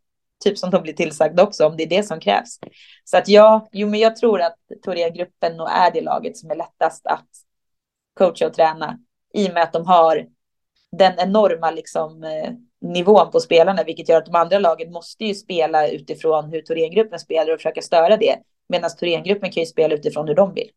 Typ 0.45 0.59
som 0.59 0.71
de 0.71 0.83
blir 0.83 0.93
tillsagda 0.93 1.43
också, 1.43 1.67
om 1.67 1.77
det 1.77 1.83
är 1.83 1.89
det 1.89 2.03
som 2.03 2.21
krävs. 2.21 2.59
Så 3.05 3.17
att 3.17 3.29
ja, 3.29 3.69
jo, 3.73 3.89
men 3.89 4.01
jag 4.01 4.17
tror 4.17 4.41
att 4.41 4.57
Toria-gruppen 4.83 5.57
nog 5.57 5.69
är 5.71 5.91
det 5.91 6.01
laget 6.01 6.37
som 6.37 6.51
är 6.51 6.55
lättast 6.55 7.07
att 7.07 7.29
coacha 8.15 8.47
och 8.47 8.55
träna 8.55 8.99
i 9.35 9.49
och 9.49 9.55
med 9.55 9.63
att 9.63 9.73
de 9.73 9.87
har 9.87 10.27
den 10.93 11.19
enorma 11.19 11.71
liksom, 11.71 12.25
eh, 12.25 12.53
nivån 12.81 13.31
på 13.31 13.41
spelarna, 13.41 13.85
vilket 13.85 14.09
gör 14.09 14.19
att 14.19 14.27
de 14.27 14.35
andra 14.35 14.59
lagen 14.59 14.93
måste 14.93 15.25
ju 15.25 15.35
spela 15.35 15.89
utifrån 15.89 16.51
hur 16.51 16.63
Thorengruppen 16.63 17.19
spelar 17.19 17.53
och 17.53 17.59
försöka 17.59 17.83
störa 17.83 18.17
det, 18.17 18.37
medan 18.69 18.91
Thorengruppen 18.91 19.51
kan 19.51 19.63
ju 19.63 19.67
spela 19.67 19.95
utifrån 19.95 20.29
hur 20.29 20.35
de 20.35 20.55
vill. 20.55 20.71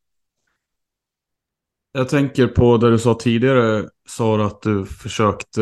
Jag 1.93 2.09
tänker 2.09 2.47
på 2.47 2.77
det 2.77 2.91
du 2.91 2.99
sa 2.99 3.13
tidigare, 3.13 3.89
Sara, 4.09 4.45
att 4.45 4.61
du 4.61 4.85
försökte, 4.85 5.61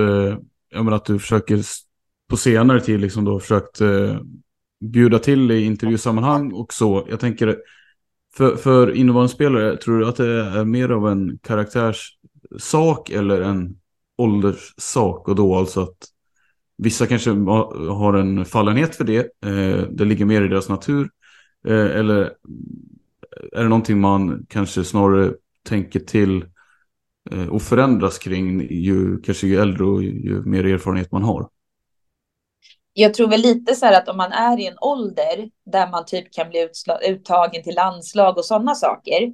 jag 0.69 0.85
menar 0.85 0.97
att 0.97 1.05
du 1.05 1.19
försöker 1.19 1.61
på 2.29 2.37
senare 2.37 2.81
tid 2.81 2.99
liksom 2.99 3.25
då 3.25 3.39
försökt 3.39 3.81
eh, 3.81 4.19
bjuda 4.79 5.19
till 5.19 5.51
i 5.51 5.63
intervjusammanhang 5.63 6.53
och 6.53 6.73
så. 6.73 7.07
Jag 7.09 7.19
tänker, 7.19 7.57
för, 8.35 8.55
för 8.55 9.27
spelare, 9.27 9.77
tror 9.77 9.99
du 9.99 10.07
att 10.07 10.15
det 10.15 10.41
är 10.43 10.65
mer 10.65 10.89
av 10.89 11.07
en 11.07 11.39
karaktärssak 11.43 13.09
eller 13.09 13.41
en 13.41 13.75
ålderssak? 14.17 15.27
Och 15.27 15.35
då 15.35 15.55
alltså 15.55 15.81
att 15.81 15.97
vissa 16.77 17.05
kanske 17.05 17.31
har 17.89 18.13
en 18.13 18.45
fallenhet 18.45 18.95
för 18.95 19.03
det, 19.03 19.45
eh, 19.45 19.87
det 19.91 20.05
ligger 20.05 20.25
mer 20.25 20.41
i 20.41 20.47
deras 20.47 20.69
natur. 20.69 21.09
Eh, 21.67 21.85
eller 21.85 22.33
är 23.51 23.63
det 23.63 23.69
någonting 23.69 23.99
man 23.99 24.45
kanske 24.49 24.83
snarare 24.83 25.33
tänker 25.69 25.99
till 25.99 26.45
eh, 27.31 27.47
och 27.47 27.61
förändras 27.61 28.17
kring 28.17 28.61
ju, 28.71 29.21
kanske 29.21 29.47
ju 29.47 29.61
äldre 29.61 29.85
och 29.85 30.03
ju, 30.03 30.41
mer 30.45 30.65
erfarenhet 30.65 31.11
man 31.11 31.23
har? 31.23 31.49
Jag 32.93 33.13
tror 33.13 33.27
väl 33.27 33.41
lite 33.41 33.75
så 33.75 33.85
här 33.85 33.97
att 34.01 34.09
om 34.09 34.17
man 34.17 34.31
är 34.31 34.59
i 34.59 34.67
en 34.67 34.77
ålder 34.81 35.49
där 35.65 35.91
man 35.91 36.05
typ 36.05 36.33
kan 36.33 36.49
bli 36.49 36.69
uttagen 37.09 37.63
till 37.63 37.75
landslag 37.75 38.37
och 38.37 38.45
sådana 38.45 38.75
saker 38.75 39.31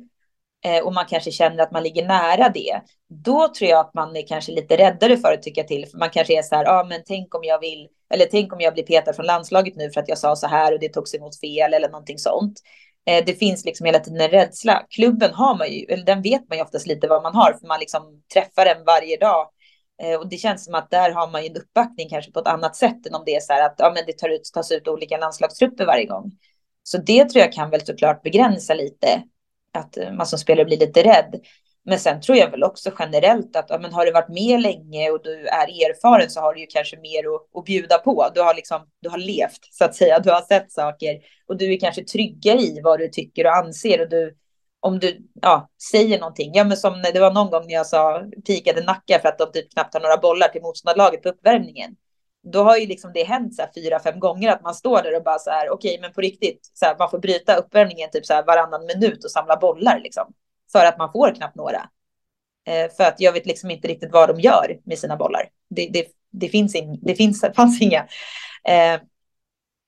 eh, 0.65 0.83
och 0.83 0.93
man 0.93 1.05
kanske 1.09 1.31
känner 1.31 1.63
att 1.63 1.71
man 1.71 1.83
ligger 1.83 2.07
nära 2.07 2.49
det, 2.49 2.81
då 3.07 3.47
tror 3.47 3.69
jag 3.69 3.79
att 3.79 3.93
man 3.93 4.15
är 4.15 4.27
kanske 4.27 4.51
lite 4.51 4.77
räddare 4.77 5.17
för 5.17 5.33
att 5.33 5.43
tycka 5.43 5.63
till. 5.63 5.85
För 5.85 5.97
man 5.97 6.09
kanske 6.09 6.37
är 6.37 6.41
så 6.41 6.55
här, 6.55 6.65
ja 6.65 6.79
ah, 6.79 6.83
men 6.83 7.01
tänk 7.05 7.35
om 7.35 7.43
jag 7.43 7.59
vill, 7.59 7.87
eller 8.09 8.25
tänk 8.25 8.53
om 8.53 8.61
jag 8.61 8.73
blir 8.73 8.83
petad 8.83 9.13
från 9.13 9.25
landslaget 9.25 9.75
nu 9.75 9.91
för 9.91 10.01
att 10.01 10.09
jag 10.09 10.17
sa 10.17 10.35
så 10.35 10.47
här 10.47 10.73
och 10.73 10.79
det 10.79 10.89
togs 10.89 11.15
emot 11.15 11.39
fel 11.39 11.73
eller 11.73 11.89
någonting 11.89 12.17
sånt. 12.17 12.61
Eh, 13.05 13.25
det 13.25 13.33
finns 13.33 13.65
liksom 13.65 13.85
hela 13.85 13.99
tiden 13.99 14.21
en 14.21 14.29
rädsla. 14.29 14.85
Klubben 14.89 15.33
har 15.33 15.57
man 15.57 15.73
ju, 15.73 15.85
eller 15.85 16.05
den 16.05 16.21
vet 16.21 16.49
man 16.49 16.57
ju 16.57 16.63
oftast 16.63 16.87
lite 16.87 17.07
vad 17.07 17.23
man 17.23 17.35
har, 17.35 17.53
för 17.53 17.67
man 17.67 17.79
liksom 17.79 18.23
träffar 18.33 18.65
den 18.65 18.85
varje 18.85 19.17
dag. 19.17 19.49
Eh, 20.03 20.19
och 20.19 20.29
det 20.29 20.37
känns 20.37 20.65
som 20.65 20.75
att 20.75 20.89
där 20.89 21.11
har 21.11 21.31
man 21.31 21.43
ju 21.43 21.49
en 21.49 21.55
uppbackning 21.55 22.09
kanske 22.09 22.31
på 22.31 22.39
ett 22.39 22.47
annat 22.47 22.75
sätt 22.75 23.05
än 23.05 23.15
om 23.15 23.23
det 23.25 23.35
är 23.35 23.39
så 23.39 23.53
här 23.53 23.65
att 23.65 23.75
ja, 23.77 23.91
men 23.95 24.03
det 24.07 24.17
tar 24.17 24.29
ut, 24.29 24.51
tas 24.53 24.71
ut 24.71 24.87
olika 24.87 25.17
landslagstrupper 25.17 25.85
varje 25.85 26.05
gång. 26.05 26.31
Så 26.83 26.97
det 26.97 27.25
tror 27.25 27.41
jag 27.41 27.53
kan 27.53 27.69
väl 27.69 27.85
såklart 27.85 28.23
begränsa 28.23 28.73
lite, 28.73 29.23
att 29.73 29.97
eh, 29.97 30.11
man 30.11 30.25
som 30.25 30.39
spelare 30.39 30.65
blir 30.65 30.77
lite 30.77 31.03
rädd. 31.03 31.35
Men 31.85 31.99
sen 31.99 32.21
tror 32.21 32.37
jag 32.37 32.51
väl 32.51 32.63
också 32.63 32.91
generellt 32.99 33.55
att 33.55 33.65
ja, 33.69 33.77
men 33.79 33.93
har 33.93 34.05
du 34.05 34.11
varit 34.11 34.29
med 34.29 34.61
länge 34.61 35.11
och 35.11 35.19
du 35.23 35.47
är 35.47 35.67
erfaren 35.67 36.29
så 36.29 36.39
har 36.39 36.53
du 36.53 36.59
ju 36.59 36.67
kanske 36.67 36.97
mer 36.97 37.19
att, 37.35 37.59
att 37.59 37.65
bjuda 37.65 37.97
på. 37.97 38.27
Du 38.35 38.41
har 38.41 38.53
liksom, 38.53 38.81
du 39.01 39.09
har 39.09 39.17
levt 39.17 39.59
så 39.71 39.85
att 39.85 39.95
säga, 39.95 40.19
du 40.19 40.31
har 40.31 40.41
sett 40.41 40.71
saker 40.71 41.19
och 41.47 41.57
du 41.57 41.73
är 41.73 41.79
kanske 41.79 42.03
tryggare 42.03 42.59
i 42.59 42.81
vad 42.83 42.99
du 42.99 43.07
tycker 43.07 43.45
och 43.45 43.55
anser 43.55 44.01
och 44.01 44.09
du, 44.09 44.35
om 44.79 44.99
du 44.99 45.17
ja, 45.41 45.69
säger 45.91 46.19
någonting. 46.19 46.51
Ja, 46.53 46.63
men 46.63 46.77
som 46.77 47.01
det 47.13 47.19
var 47.19 47.31
någon 47.31 47.49
gång 47.51 47.67
när 47.67 47.73
jag 47.73 47.87
sa 47.87 48.23
pikade 48.47 48.83
Nacka 48.83 49.19
för 49.19 49.29
att 49.29 49.37
de 49.37 49.51
typ 49.51 49.73
knappt 49.73 49.93
har 49.93 50.01
några 50.01 50.17
bollar 50.17 50.47
till 50.47 50.61
motståndarlaget 50.61 51.21
på 51.21 51.29
uppvärmningen. 51.29 51.95
Då 52.51 52.63
har 52.63 52.77
ju 52.77 52.85
liksom 52.85 53.11
det 53.13 53.23
hänt 53.23 53.55
så 53.55 53.61
här 53.61 53.71
fyra, 53.75 53.99
fem 53.99 54.19
gånger 54.19 54.51
att 54.51 54.61
man 54.61 54.75
står 54.75 55.01
där 55.01 55.15
och 55.15 55.23
bara 55.23 55.39
så 55.39 55.49
här, 55.49 55.69
okej, 55.69 55.89
okay, 55.89 56.01
men 56.01 56.13
på 56.13 56.21
riktigt, 56.21 56.71
så 56.73 56.85
här, 56.85 56.95
man 56.99 57.09
får 57.09 57.19
bryta 57.19 57.55
uppvärmningen 57.55 58.09
typ 58.11 58.25
så 58.25 58.33
här 58.33 58.43
varannan 58.43 58.85
minut 58.85 59.23
och 59.23 59.31
samla 59.31 59.57
bollar 59.57 59.99
liksom 59.99 60.33
för 60.75 60.85
att 60.85 60.97
man 60.97 61.11
får 61.11 61.35
knappt 61.35 61.55
några. 61.55 61.89
Eh, 62.67 62.91
för 62.97 63.03
att 63.03 63.15
jag 63.19 63.33
vet 63.33 63.45
liksom 63.45 63.71
inte 63.71 63.87
riktigt 63.87 64.11
vad 64.11 64.29
de 64.29 64.39
gör 64.39 64.79
med 64.83 64.99
sina 64.99 65.15
bollar. 65.15 65.49
Det, 65.69 65.89
det, 65.93 66.07
det 66.31 66.49
finns, 66.49 66.75
in, 66.75 66.99
det 67.01 67.15
finns, 67.15 67.45
fanns 67.55 67.81
inga. 67.81 67.99
Eh, 68.67 68.99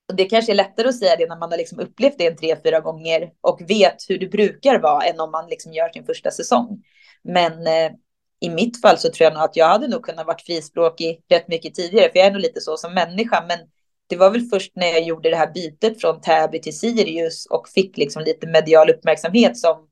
och 0.10 0.16
det 0.16 0.26
kanske 0.26 0.52
är 0.52 0.56
lättare 0.56 0.88
att 0.88 1.00
säga 1.00 1.16
det 1.16 1.28
när 1.28 1.38
man 1.38 1.52
har 1.52 1.58
liksom 1.58 1.80
upplevt 1.80 2.18
det 2.18 2.28
en 2.28 2.38
tre, 2.38 2.56
fyra 2.64 2.80
gånger 2.80 3.32
och 3.42 3.62
vet 3.68 3.96
hur 4.10 4.18
det 4.20 4.28
brukar 4.28 4.80
vara 4.80 5.04
än 5.04 5.20
om 5.20 5.32
man 5.32 5.50
liksom 5.50 5.74
gör 5.74 5.90
sin 5.90 6.06
första 6.06 6.32
säsong. 6.32 6.84
Men 7.24 7.68
eh, 7.68 7.92
i 8.40 8.50
mitt 8.50 8.82
fall 8.82 8.98
så 8.98 9.10
tror 9.10 9.26
jag 9.26 9.34
nog 9.34 9.44
att 9.44 9.56
jag 9.56 9.68
hade 9.68 9.88
nog 9.88 10.04
kunnat 10.04 10.28
varit 10.28 10.42
frispråkig 10.42 11.24
rätt 11.30 11.48
mycket 11.48 11.76
tidigare, 11.76 12.12
för 12.12 12.20
jag 12.20 12.28
är 12.28 12.32
nog 12.32 12.42
lite 12.42 12.62
så 12.62 12.78
som 12.78 12.94
människa. 12.94 13.46
Men 13.48 13.60
det 14.08 14.16
var 14.16 14.32
väl 14.32 14.42
först 14.42 14.72
när 14.76 14.88
jag 14.88 15.02
gjorde 15.02 15.30
det 15.30 15.36
här 15.36 15.52
bytet 15.54 16.02
från 16.02 16.22
Täby 16.22 16.62
till 16.62 16.80
Sirius 16.80 17.46
och 17.46 17.70
fick 17.70 17.98
liksom 17.98 18.24
lite 18.24 18.48
medial 18.48 18.90
uppmärksamhet 18.90 19.58
som 19.58 19.87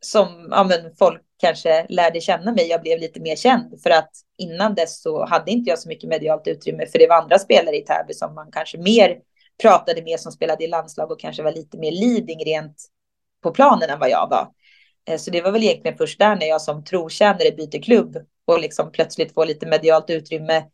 som 0.00 0.48
ja, 0.50 0.64
men 0.64 0.96
folk 0.98 1.22
kanske 1.40 1.86
lärde 1.88 2.20
känna 2.20 2.52
mig. 2.52 2.66
Jag 2.66 2.82
blev 2.82 2.98
lite 2.98 3.20
mer 3.20 3.36
känd 3.36 3.82
för 3.82 3.90
att 3.90 4.10
innan 4.38 4.74
dess 4.74 5.02
så 5.02 5.26
hade 5.26 5.50
inte 5.50 5.70
jag 5.70 5.78
så 5.78 5.88
mycket 5.88 6.08
medialt 6.08 6.46
utrymme 6.46 6.86
för 6.86 6.98
det 6.98 7.06
var 7.06 7.16
andra 7.16 7.38
spelare 7.38 7.76
i 7.76 7.84
Täby 7.84 8.14
som 8.14 8.34
man 8.34 8.50
kanske 8.52 8.78
mer 8.78 9.18
pratade 9.62 10.02
med 10.02 10.20
som 10.20 10.32
spelade 10.32 10.64
i 10.64 10.68
landslag 10.68 11.10
och 11.10 11.20
kanske 11.20 11.42
var 11.42 11.52
lite 11.52 11.78
mer 11.78 11.92
leading 11.92 12.44
rent 12.44 12.76
på 13.42 13.50
planen 13.50 13.90
än 13.90 13.98
vad 13.98 14.10
jag 14.10 14.28
var. 14.30 14.48
Eh, 15.08 15.16
så 15.16 15.30
det 15.30 15.40
var 15.40 15.52
väl 15.52 15.62
egentligen 15.62 15.96
först 15.96 16.18
där 16.18 16.36
när 16.36 16.46
jag 16.46 16.62
som 16.62 16.84
trotjänare 16.84 17.50
byter 17.50 17.82
klubb 17.82 18.16
och 18.44 18.60
liksom 18.60 18.92
plötsligt 18.92 19.34
får 19.34 19.46
lite 19.46 19.66
medialt 19.66 20.10
utrymme 20.10 20.64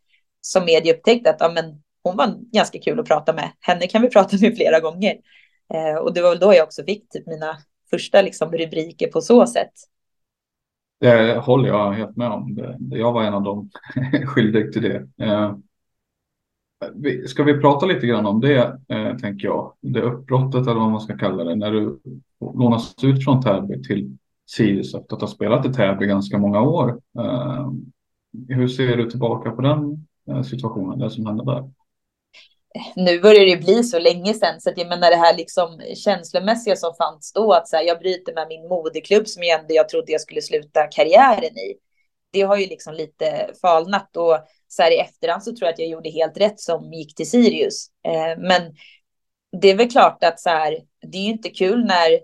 som 0.40 0.64
media 0.64 0.94
upptäckte 0.94 1.30
att 1.30 1.40
ja, 1.40 1.48
men 1.48 1.82
hon 2.02 2.16
var 2.16 2.34
ganska 2.52 2.78
kul 2.78 3.00
att 3.00 3.06
prata 3.06 3.32
med. 3.32 3.52
Henne 3.60 3.86
kan 3.86 4.02
vi 4.02 4.08
prata 4.10 4.36
med 4.40 4.56
flera 4.56 4.80
gånger. 4.80 5.16
Eh, 5.74 5.96
och 5.96 6.14
det 6.14 6.22
var 6.22 6.30
väl 6.30 6.38
då 6.38 6.54
jag 6.54 6.64
också 6.64 6.84
fick 6.84 7.08
typ 7.08 7.26
mina 7.26 7.58
första 7.90 8.22
liksom, 8.22 8.52
rubriker 8.52 9.06
på 9.06 9.20
så 9.20 9.46
sätt. 9.46 9.72
Det 11.00 11.38
håller 11.38 11.68
jag 11.68 11.92
helt 11.92 12.16
med 12.16 12.30
om. 12.30 12.76
Jag 12.90 13.12
var 13.12 13.22
en 13.22 13.34
av 13.34 13.42
dem 13.42 13.70
skyldig 14.26 14.72
till 14.72 14.82
det. 14.82 15.08
Eh, 15.16 15.56
ska 17.26 17.42
vi 17.42 17.60
prata 17.60 17.86
lite 17.86 18.06
grann 18.06 18.26
om 18.26 18.40
det, 18.40 18.78
eh, 18.88 19.16
tänker 19.16 19.46
jag. 19.46 19.72
Det 19.80 20.02
uppbrottet 20.02 20.66
eller 20.66 20.80
vad 20.80 20.90
man 20.90 21.00
ska 21.00 21.18
kalla 21.18 21.44
det. 21.44 21.54
När 21.54 21.70
du 21.70 22.00
lånas 22.54 23.04
ut 23.04 23.24
från 23.24 23.42
Täby 23.42 23.82
till 23.82 24.16
Sirius 24.46 24.94
efter 24.94 25.16
att 25.16 25.20
ha 25.20 25.28
spelat 25.28 25.66
i 25.66 25.72
Täby 25.72 26.06
ganska 26.06 26.38
många 26.38 26.60
år. 26.60 27.00
Eh, 27.18 27.70
hur 28.48 28.68
ser 28.68 28.96
du 28.96 29.10
tillbaka 29.10 29.50
på 29.50 29.62
den 29.62 30.06
situationen, 30.44 30.98
det 30.98 31.10
som 31.10 31.26
hände 31.26 31.44
där? 31.44 31.70
Nu 32.96 33.20
börjar 33.20 33.46
det 33.46 33.56
bli 33.56 33.84
så 33.84 33.98
länge 33.98 34.34
sedan, 34.34 34.60
så 34.60 34.70
att 34.70 34.78
jag 34.78 34.88
menar 34.88 35.10
det 35.10 35.16
här 35.16 35.36
liksom 35.36 35.80
känslomässiga 35.94 36.76
som 36.76 36.94
fanns 36.94 37.32
då, 37.32 37.52
att 37.52 37.68
så 37.68 37.76
här, 37.76 37.84
jag 37.84 37.98
bryter 37.98 38.34
med 38.34 38.48
min 38.48 38.68
modeklubb 38.68 39.28
som 39.28 39.42
jag 39.42 39.60
ändå 39.60 39.74
jag 39.74 39.88
trodde 39.88 40.12
jag 40.12 40.20
skulle 40.20 40.42
sluta 40.42 40.86
karriären 40.86 41.58
i. 41.58 41.74
Det 42.32 42.42
har 42.42 42.56
ju 42.56 42.66
liksom 42.66 42.94
lite 42.94 43.50
falnat 43.62 44.16
och 44.16 44.38
så 44.68 44.82
här 44.82 44.90
i 44.90 44.98
efterhand 44.98 45.42
så 45.42 45.50
tror 45.50 45.66
jag 45.66 45.72
att 45.72 45.78
jag 45.78 45.88
gjorde 45.88 46.10
helt 46.10 46.36
rätt 46.36 46.60
som 46.60 46.92
gick 46.92 47.14
till 47.14 47.30
Sirius. 47.30 47.86
Eh, 48.06 48.38
men 48.38 48.62
det 49.60 49.68
är 49.68 49.74
väl 49.74 49.90
klart 49.90 50.24
att 50.24 50.40
så 50.40 50.50
här, 50.50 50.78
det 51.06 51.18
är 51.18 51.22
ju 51.22 51.30
inte 51.30 51.48
kul 51.48 51.84
när 51.84 52.20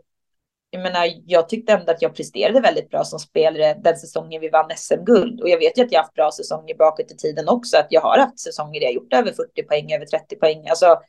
jag 0.74 0.82
menar, 0.82 1.06
jag 1.26 1.48
tyckte 1.48 1.72
ändå 1.72 1.92
att 1.92 2.02
jag 2.02 2.14
presterade 2.14 2.60
väldigt 2.60 2.90
bra 2.90 3.04
som 3.04 3.18
spelare 3.18 3.74
den 3.74 3.96
säsongen 3.96 4.40
vi 4.40 4.48
vann 4.48 4.70
SM-guld. 4.76 5.40
Och 5.40 5.48
jag 5.48 5.58
vet 5.58 5.78
ju 5.78 5.82
att 5.82 5.92
jag 5.92 6.00
haft 6.00 6.14
bra 6.14 6.30
säsonger 6.30 6.74
bakåt 6.74 7.10
i 7.12 7.16
tiden 7.16 7.48
också. 7.48 7.76
Att 7.76 7.86
jag 7.90 8.00
har 8.00 8.18
haft 8.18 8.40
säsonger 8.40 8.80
där 8.80 8.86
jag 8.86 8.94
gjort 8.94 9.12
över 9.12 9.32
40 9.32 9.62
poäng, 9.62 9.92
över 9.92 10.06
30 10.06 10.36
poäng. 10.36 10.68
Alltså 10.68 11.00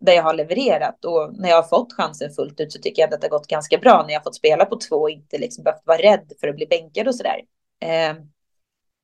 där 0.00 0.12
jag 0.12 0.22
har 0.22 0.34
levererat. 0.34 1.04
Och 1.04 1.34
när 1.38 1.48
jag 1.48 1.56
har 1.56 1.68
fått 1.68 1.92
chansen 1.92 2.30
fullt 2.30 2.60
ut 2.60 2.72
så 2.72 2.78
tycker 2.78 3.02
jag 3.02 3.14
att 3.14 3.20
det 3.20 3.26
har 3.26 3.38
gått 3.38 3.46
ganska 3.46 3.78
bra. 3.78 4.02
När 4.02 4.12
jag 4.12 4.20
har 4.20 4.24
fått 4.24 4.36
spela 4.36 4.64
på 4.64 4.78
två 4.88 4.96
och 4.96 5.10
inte 5.10 5.38
liksom 5.38 5.64
behövt 5.64 5.86
vara 5.86 5.98
rädd 5.98 6.32
för 6.40 6.48
att 6.48 6.56
bli 6.56 6.66
bänkad 6.66 7.08
och 7.08 7.14
sådär. 7.14 7.40
Eh, 7.80 8.14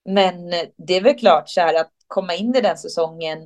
men 0.04 0.50
det 0.76 0.94
är 0.94 1.00
väl 1.00 1.18
klart 1.18 1.48
så 1.48 1.60
här 1.60 1.74
att 1.74 1.92
komma 2.06 2.34
in 2.34 2.56
i 2.56 2.60
den 2.60 2.78
säsongen 2.78 3.38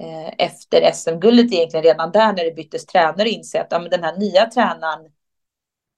eh, 0.00 0.46
efter 0.46 0.92
SM-guldet 0.92 1.52
egentligen 1.52 1.84
redan 1.84 2.12
där 2.12 2.32
när 2.32 2.44
det 2.44 2.52
byttes 2.52 2.86
tränare 2.86 3.22
och 3.22 3.34
inse 3.34 3.60
att 3.60 3.66
ja, 3.70 3.78
men 3.78 3.90
den 3.90 4.04
här 4.04 4.16
nya 4.16 4.46
tränaren 4.46 5.10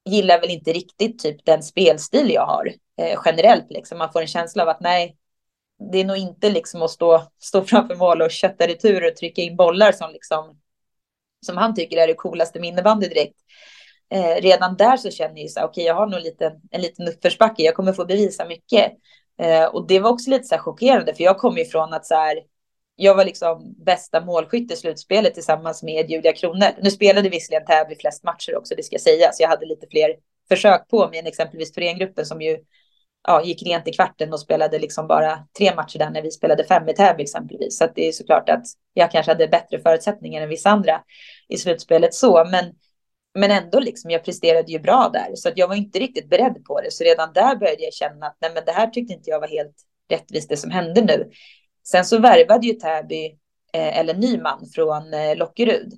gillar 0.04 0.40
väl 0.40 0.50
inte 0.50 0.72
riktigt 0.72 1.18
typ 1.18 1.44
den 1.44 1.62
spelstil 1.62 2.30
jag 2.30 2.46
har 2.46 2.72
eh, 3.00 3.20
generellt. 3.24 3.70
Liksom. 3.70 3.98
Man 3.98 4.12
får 4.12 4.20
en 4.20 4.26
känsla 4.26 4.62
av 4.62 4.68
att 4.68 4.80
nej, 4.80 5.16
det 5.92 5.98
är 5.98 6.04
nog 6.04 6.16
inte 6.16 6.50
liksom 6.50 6.82
att 6.82 6.90
stå, 6.90 7.22
stå 7.38 7.64
framför 7.64 7.94
mål 7.94 8.22
och 8.22 8.30
kötta 8.30 8.66
retur 8.66 9.06
och 9.06 9.16
trycka 9.16 9.42
in 9.42 9.56
bollar 9.56 9.92
som, 9.92 10.12
liksom, 10.12 10.60
som 11.46 11.56
han 11.56 11.74
tycker 11.74 11.96
är 11.96 12.06
det 12.06 12.14
coolaste 12.14 12.60
med 12.60 12.68
innebandy 12.68 13.08
direkt. 13.08 13.36
Eh, 14.10 14.42
redan 14.42 14.76
där 14.76 14.96
så 14.96 15.10
känner 15.10 15.40
jag 15.40 15.50
så 15.50 15.60
okej, 15.60 15.68
okay, 15.70 15.84
jag 15.84 15.94
har 15.94 16.06
nog 16.06 16.20
lite, 16.20 16.60
en 16.70 16.80
liten 16.80 17.08
uppförsbacke, 17.08 17.62
jag 17.62 17.74
kommer 17.74 17.92
få 17.92 18.04
bevisa 18.04 18.44
mycket. 18.44 18.92
Eh, 19.38 19.64
och 19.64 19.86
det 19.86 20.00
var 20.00 20.10
också 20.10 20.30
lite 20.30 20.44
så 20.44 20.54
här 20.54 20.62
chockerande, 20.62 21.14
för 21.14 21.24
jag 21.24 21.38
kom 21.38 21.64
från 21.72 21.92
att 21.92 22.06
så 22.06 22.14
här, 22.14 22.38
jag 22.96 23.14
var 23.14 23.24
liksom 23.24 23.74
bästa 23.84 24.24
målskytt 24.24 24.72
i 24.72 24.76
slutspelet 24.76 25.34
tillsammans 25.34 25.82
med 25.82 26.10
Julia 26.10 26.32
Kronor. 26.32 26.68
Nu 26.82 26.90
spelade 26.90 27.28
visserligen 27.28 27.66
Täby 27.66 27.96
flest 27.96 28.24
matcher 28.24 28.56
också, 28.56 28.74
det 28.74 28.82
ska 28.82 28.98
sägas. 28.98 29.40
Jag 29.40 29.48
hade 29.48 29.66
lite 29.66 29.86
fler 29.90 30.16
försök 30.48 30.88
på 30.88 31.08
mig 31.08 31.18
än 31.18 31.26
exempelvis 31.26 31.72
Thorengruppen 31.72 32.26
som 32.26 32.42
ju 32.42 32.58
ja, 33.28 33.44
gick 33.44 33.62
rent 33.62 33.88
i 33.88 33.92
kvarten 33.92 34.32
och 34.32 34.40
spelade 34.40 34.78
liksom 34.78 35.06
bara 35.06 35.46
tre 35.58 35.74
matcher 35.74 35.98
där 35.98 36.10
när 36.10 36.22
vi 36.22 36.30
spelade 36.30 36.64
fem 36.64 36.88
i 36.88 36.94
Täby 36.94 37.22
exempelvis. 37.22 37.78
Så 37.78 37.86
det 37.94 38.08
är 38.08 38.12
såklart 38.12 38.48
att 38.48 38.64
jag 38.94 39.10
kanske 39.10 39.30
hade 39.30 39.48
bättre 39.48 39.80
förutsättningar 39.80 40.42
än 40.42 40.48
vissa 40.48 40.70
andra 40.70 41.00
i 41.48 41.58
slutspelet 41.58 42.14
så, 42.14 42.44
men 42.50 42.74
men 43.34 43.50
ändå 43.50 43.80
liksom, 43.80 44.10
jag 44.10 44.24
presterade 44.24 44.72
ju 44.72 44.78
bra 44.78 45.10
där, 45.12 45.34
så 45.34 45.48
att 45.48 45.58
jag 45.58 45.68
var 45.68 45.74
inte 45.74 45.98
riktigt 45.98 46.30
beredd 46.30 46.64
på 46.64 46.80
det. 46.80 46.90
Så 46.90 47.04
redan 47.04 47.32
där 47.32 47.56
började 47.56 47.82
jag 47.82 47.92
känna 47.92 48.26
att 48.26 48.36
nej, 48.40 48.50
men 48.54 48.64
det 48.64 48.72
här 48.72 48.86
tyckte 48.86 49.14
inte 49.14 49.30
jag 49.30 49.40
var 49.40 49.48
helt 49.48 49.76
rättvist 50.10 50.48
det 50.48 50.56
som 50.56 50.70
hände 50.70 51.00
nu. 51.00 51.30
Sen 51.84 52.04
så 52.04 52.18
värvade 52.18 52.66
ju 52.66 52.72
Täby 52.72 53.26
eh, 53.72 53.98
eller 53.98 54.14
Nyman 54.14 54.66
från 54.74 55.14
eh, 55.14 55.36
Lockerud 55.36 55.92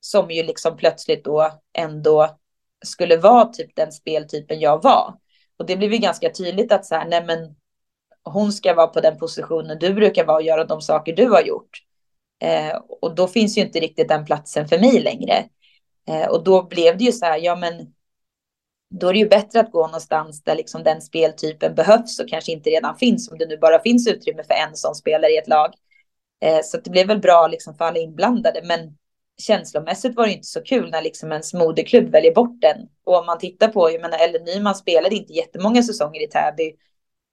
som 0.00 0.30
ju 0.30 0.42
liksom 0.42 0.76
plötsligt 0.76 1.24
då 1.24 1.50
ändå 1.78 2.38
skulle 2.84 3.16
vara 3.16 3.44
typ 3.44 3.76
den 3.76 3.92
speltypen 3.92 4.60
jag 4.60 4.82
var. 4.82 5.14
Och 5.56 5.66
det 5.66 5.76
blev 5.76 5.92
ju 5.92 5.98
ganska 5.98 6.30
tydligt 6.30 6.72
att 6.72 6.86
så 6.86 6.94
här, 6.94 7.08
nej 7.08 7.24
men 7.24 7.54
hon 8.24 8.52
ska 8.52 8.74
vara 8.74 8.86
på 8.86 9.00
den 9.00 9.18
positionen 9.18 9.78
du 9.78 9.94
brukar 9.94 10.24
vara 10.24 10.36
och 10.36 10.42
göra 10.42 10.64
de 10.64 10.80
saker 10.80 11.16
du 11.16 11.26
har 11.26 11.42
gjort. 11.42 11.78
Eh, 12.42 12.76
och 13.00 13.14
då 13.14 13.28
finns 13.28 13.58
ju 13.58 13.62
inte 13.62 13.80
riktigt 13.80 14.08
den 14.08 14.24
platsen 14.24 14.68
för 14.68 14.78
mig 14.78 15.00
längre. 15.00 15.44
Eh, 16.08 16.26
och 16.28 16.44
då 16.44 16.62
blev 16.62 16.98
det 16.98 17.04
ju 17.04 17.12
så 17.12 17.26
här, 17.26 17.38
ja 17.38 17.56
men 17.56 17.94
då 19.00 19.08
är 19.08 19.12
det 19.12 19.18
ju 19.18 19.28
bättre 19.28 19.60
att 19.60 19.70
gå 19.70 19.86
någonstans 19.86 20.42
där 20.42 20.54
liksom 20.54 20.82
den 20.82 21.02
speltypen 21.02 21.74
behövs 21.74 22.20
och 22.20 22.28
kanske 22.28 22.52
inte 22.52 22.70
redan 22.70 22.96
finns, 22.96 23.30
om 23.30 23.38
det 23.38 23.46
nu 23.46 23.58
bara 23.58 23.82
finns 23.82 24.08
utrymme 24.08 24.44
för 24.44 24.54
en 24.54 24.76
sån 24.76 24.94
spelare 24.94 25.32
i 25.32 25.36
ett 25.36 25.48
lag. 25.48 25.74
Eh, 26.42 26.60
så 26.62 26.76
det 26.76 26.90
blev 26.90 27.06
väl 27.06 27.18
bra 27.18 27.46
liksom 27.46 27.74
för 27.74 27.84
alla 27.84 27.98
inblandade, 27.98 28.60
men 28.64 28.96
känslomässigt 29.38 30.16
var 30.16 30.26
det 30.26 30.32
inte 30.32 30.46
så 30.46 30.62
kul 30.62 30.90
när 30.90 31.02
liksom 31.02 31.32
ens 31.32 31.54
moderklubb 31.54 32.10
väljer 32.10 32.34
bort 32.34 32.60
den. 32.60 32.76
Och 33.04 33.18
om 33.18 33.26
man 33.26 33.38
tittar 33.38 33.68
på, 33.68 33.90
jag 33.90 34.00
menar, 34.00 34.18
Ellen 34.18 34.44
Nyman 34.44 34.74
spelade 34.74 35.14
inte 35.14 35.32
jättemånga 35.32 35.82
säsonger 35.82 36.22
i 36.22 36.26
Täby 36.26 36.72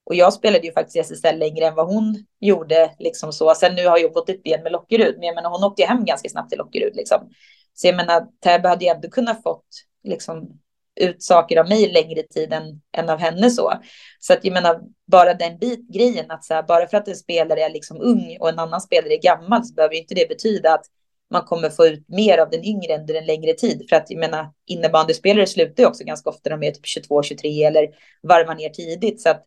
Och 0.04 0.16
jag 0.16 0.34
spelade 0.34 0.68
ju 0.68 0.74
faktiskt 0.74 0.96
i 0.96 1.00
SSL 1.00 1.40
längre 1.40 1.66
än 1.66 1.76
vad 1.76 1.88
hon 1.88 2.26
gjorde. 2.40 2.96
Liksom 3.00 3.34
så. 3.34 3.56
Sen 3.56 3.76
nu 3.76 3.88
har 3.88 3.98
jag 3.98 4.14
gått 4.14 4.30
upp 4.30 4.48
igen 4.48 4.64
med 4.64 4.72
Lockerud, 4.72 5.16
men 5.18 5.28
jag 5.28 5.36
menar, 5.36 5.50
hon 5.50 5.64
åkte 5.64 5.84
hem 5.84 6.06
ganska 6.06 6.30
snabbt 6.30 6.50
till 6.50 6.60
Lockerud. 6.60 6.96
Liksom. 6.96 7.30
Så 7.74 7.88
jag 7.88 7.96
menar, 7.96 8.28
Täby 8.44 8.68
hade 8.68 8.86
ju 8.86 8.92
ändå 8.92 9.10
kunnat 9.10 9.44
fått 9.44 9.68
liksom, 10.04 10.61
ut 11.02 11.24
saker 11.24 11.58
av 11.58 11.70
mig 11.70 11.92
längre 11.92 12.24
tid 12.24 12.54
än, 12.54 12.82
än 12.98 13.10
av 13.10 13.20
henne 13.20 13.50
så. 13.50 13.74
Så 14.20 14.34
att 14.34 14.46
jag 14.46 14.54
menar, 14.54 14.82
bara 15.08 15.34
den 15.34 15.58
bit 15.58 15.88
grejen 15.88 16.32
att 16.32 16.46
så 16.46 16.54
här, 16.54 16.64
bara 16.64 16.88
för 16.88 16.98
att 16.98 17.08
en 17.08 17.16
spelare 17.16 17.62
är 17.62 17.70
liksom 17.70 18.02
ung 18.02 18.38
och 18.40 18.50
en 18.50 18.60
annan 18.60 18.82
spelare 18.82 19.14
är 19.14 19.22
gammal 19.22 19.66
så 19.66 19.74
behöver 19.74 19.96
inte 19.96 20.16
det 20.16 20.30
betyda 20.30 20.74
att 20.74 20.86
man 21.32 21.44
kommer 21.44 21.70
få 21.70 21.86
ut 21.86 22.10
mer 22.10 22.38
av 22.38 22.50
den 22.50 22.66
yngre 22.66 22.98
under 22.98 23.16
en 23.16 23.26
längre 23.26 23.54
tid. 23.54 23.86
För 23.90 23.96
att 23.96 24.12
jag 24.12 24.20
menar, 24.20 24.52
innebandyspelare 24.68 25.48
slutar 25.48 25.84
ju 25.84 25.90
också 25.90 26.04
ganska 26.04 26.30
ofta 26.30 26.50
när 26.50 26.58
de 26.58 26.68
är 26.68 26.72
typ 26.72 26.86
22, 26.86 27.24
23 27.24 27.64
eller 27.64 27.88
varvar 28.24 28.56
ner 28.56 28.70
tidigt. 28.70 29.22
Så 29.22 29.30
att 29.30 29.44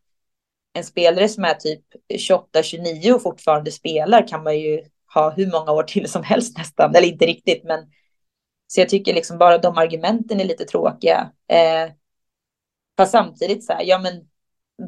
en 0.74 0.84
spelare 0.84 1.28
som 1.28 1.44
är 1.44 1.54
typ 1.54 1.80
28, 2.18 2.62
29 2.62 3.12
och 3.12 3.22
fortfarande 3.22 3.70
spelar 3.70 4.28
kan 4.28 4.42
man 4.42 4.58
ju 4.58 4.82
ha 5.14 5.30
hur 5.30 5.50
många 5.50 5.72
år 5.72 5.82
till 5.82 6.08
som 6.10 6.22
helst 6.22 6.58
nästan. 6.58 6.94
Eller 6.94 7.08
inte 7.08 7.26
riktigt, 7.26 7.64
men 7.64 7.80
så 8.66 8.80
jag 8.80 8.88
tycker 8.88 9.14
liksom 9.14 9.38
bara 9.38 9.58
de 9.58 9.78
argumenten 9.78 10.40
är 10.40 10.44
lite 10.44 10.64
tråkiga. 10.64 11.30
Eh, 11.48 11.92
fast 12.96 13.12
samtidigt 13.12 13.64
så 13.64 13.72
här, 13.72 13.82
ja 13.84 13.98
men 13.98 14.12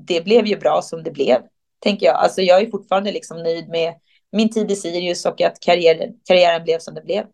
det 0.07 0.25
blev 0.25 0.47
ju 0.47 0.57
bra 0.57 0.81
som 0.83 1.03
det 1.03 1.11
blev, 1.11 1.37
tänker 1.79 2.07
jag. 2.07 2.17
Alltså 2.17 2.43
jag 2.43 2.63
är 2.63 2.71
fortfarande 2.71 3.13
liksom 3.13 3.43
nöjd 3.43 3.69
med 3.69 3.95
min 4.33 4.49
tid 4.49 4.71
i 4.71 4.77
Sirius 4.77 5.27
och 5.27 5.41
att 5.41 5.61
karriären, 5.61 6.15
karriären 6.25 6.65
blev 6.65 6.79
som 6.79 6.95
det 6.95 7.03
blev. 7.03 7.25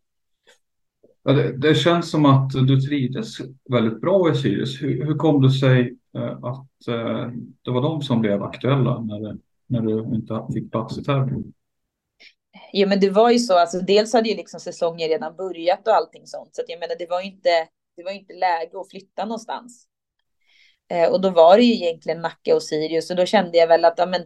Ja, 1.24 1.32
det, 1.32 1.56
det, 1.58 1.74
känns 1.74 2.10
som 2.10 2.26
att 2.26 2.50
du 2.50 2.80
trivdes 2.80 3.38
väldigt 3.70 4.00
bra 4.00 4.32
i 4.32 4.34
Sirius. 4.34 4.82
Hur, 4.82 5.04
hur 5.04 5.14
kom 5.14 5.42
det 5.42 5.50
sig 5.50 5.96
eh, 6.16 6.44
att 6.44 6.88
eh, 6.88 7.30
det 7.62 7.70
var 7.70 7.82
de 7.82 8.02
som 8.02 8.20
blev 8.20 8.42
aktuella 8.42 9.00
när, 9.00 9.36
när 9.66 9.80
du 9.80 10.16
inte 10.16 10.46
fick 10.54 10.70
plats 10.70 10.98
i 10.98 11.04
tävlingen? 11.04 11.52
Ja, 12.72 12.86
men 12.86 13.00
det 13.00 13.10
var 13.10 13.30
ju 13.30 13.38
så, 13.38 13.58
alltså 13.58 13.80
dels 13.80 14.12
hade 14.12 14.28
ju 14.28 14.36
liksom 14.36 14.60
säsongen 14.60 15.08
redan 15.08 15.36
börjat 15.36 15.88
och 15.88 15.94
allting 15.94 16.26
sånt, 16.26 16.54
så 16.56 16.62
att 16.62 16.68
jag 16.68 16.80
menar, 16.80 16.94
det 16.98 17.06
var 17.10 17.20
ju 17.20 17.26
inte, 17.26 17.68
det 17.96 18.02
var 18.02 18.10
inte 18.10 18.34
läge 18.34 18.80
att 18.80 18.90
flytta 18.90 19.24
någonstans. 19.24 19.86
Eh, 20.90 21.10
och 21.10 21.20
då 21.20 21.30
var 21.30 21.56
det 21.56 21.62
ju 21.62 21.74
egentligen 21.74 22.20
Nacka 22.22 22.54
och 22.54 22.62
Sirius 22.62 23.10
och 23.10 23.16
då 23.16 23.26
kände 23.26 23.58
jag 23.58 23.66
väl 23.66 23.84
att, 23.84 23.94
ja, 23.96 24.06
men 24.06 24.22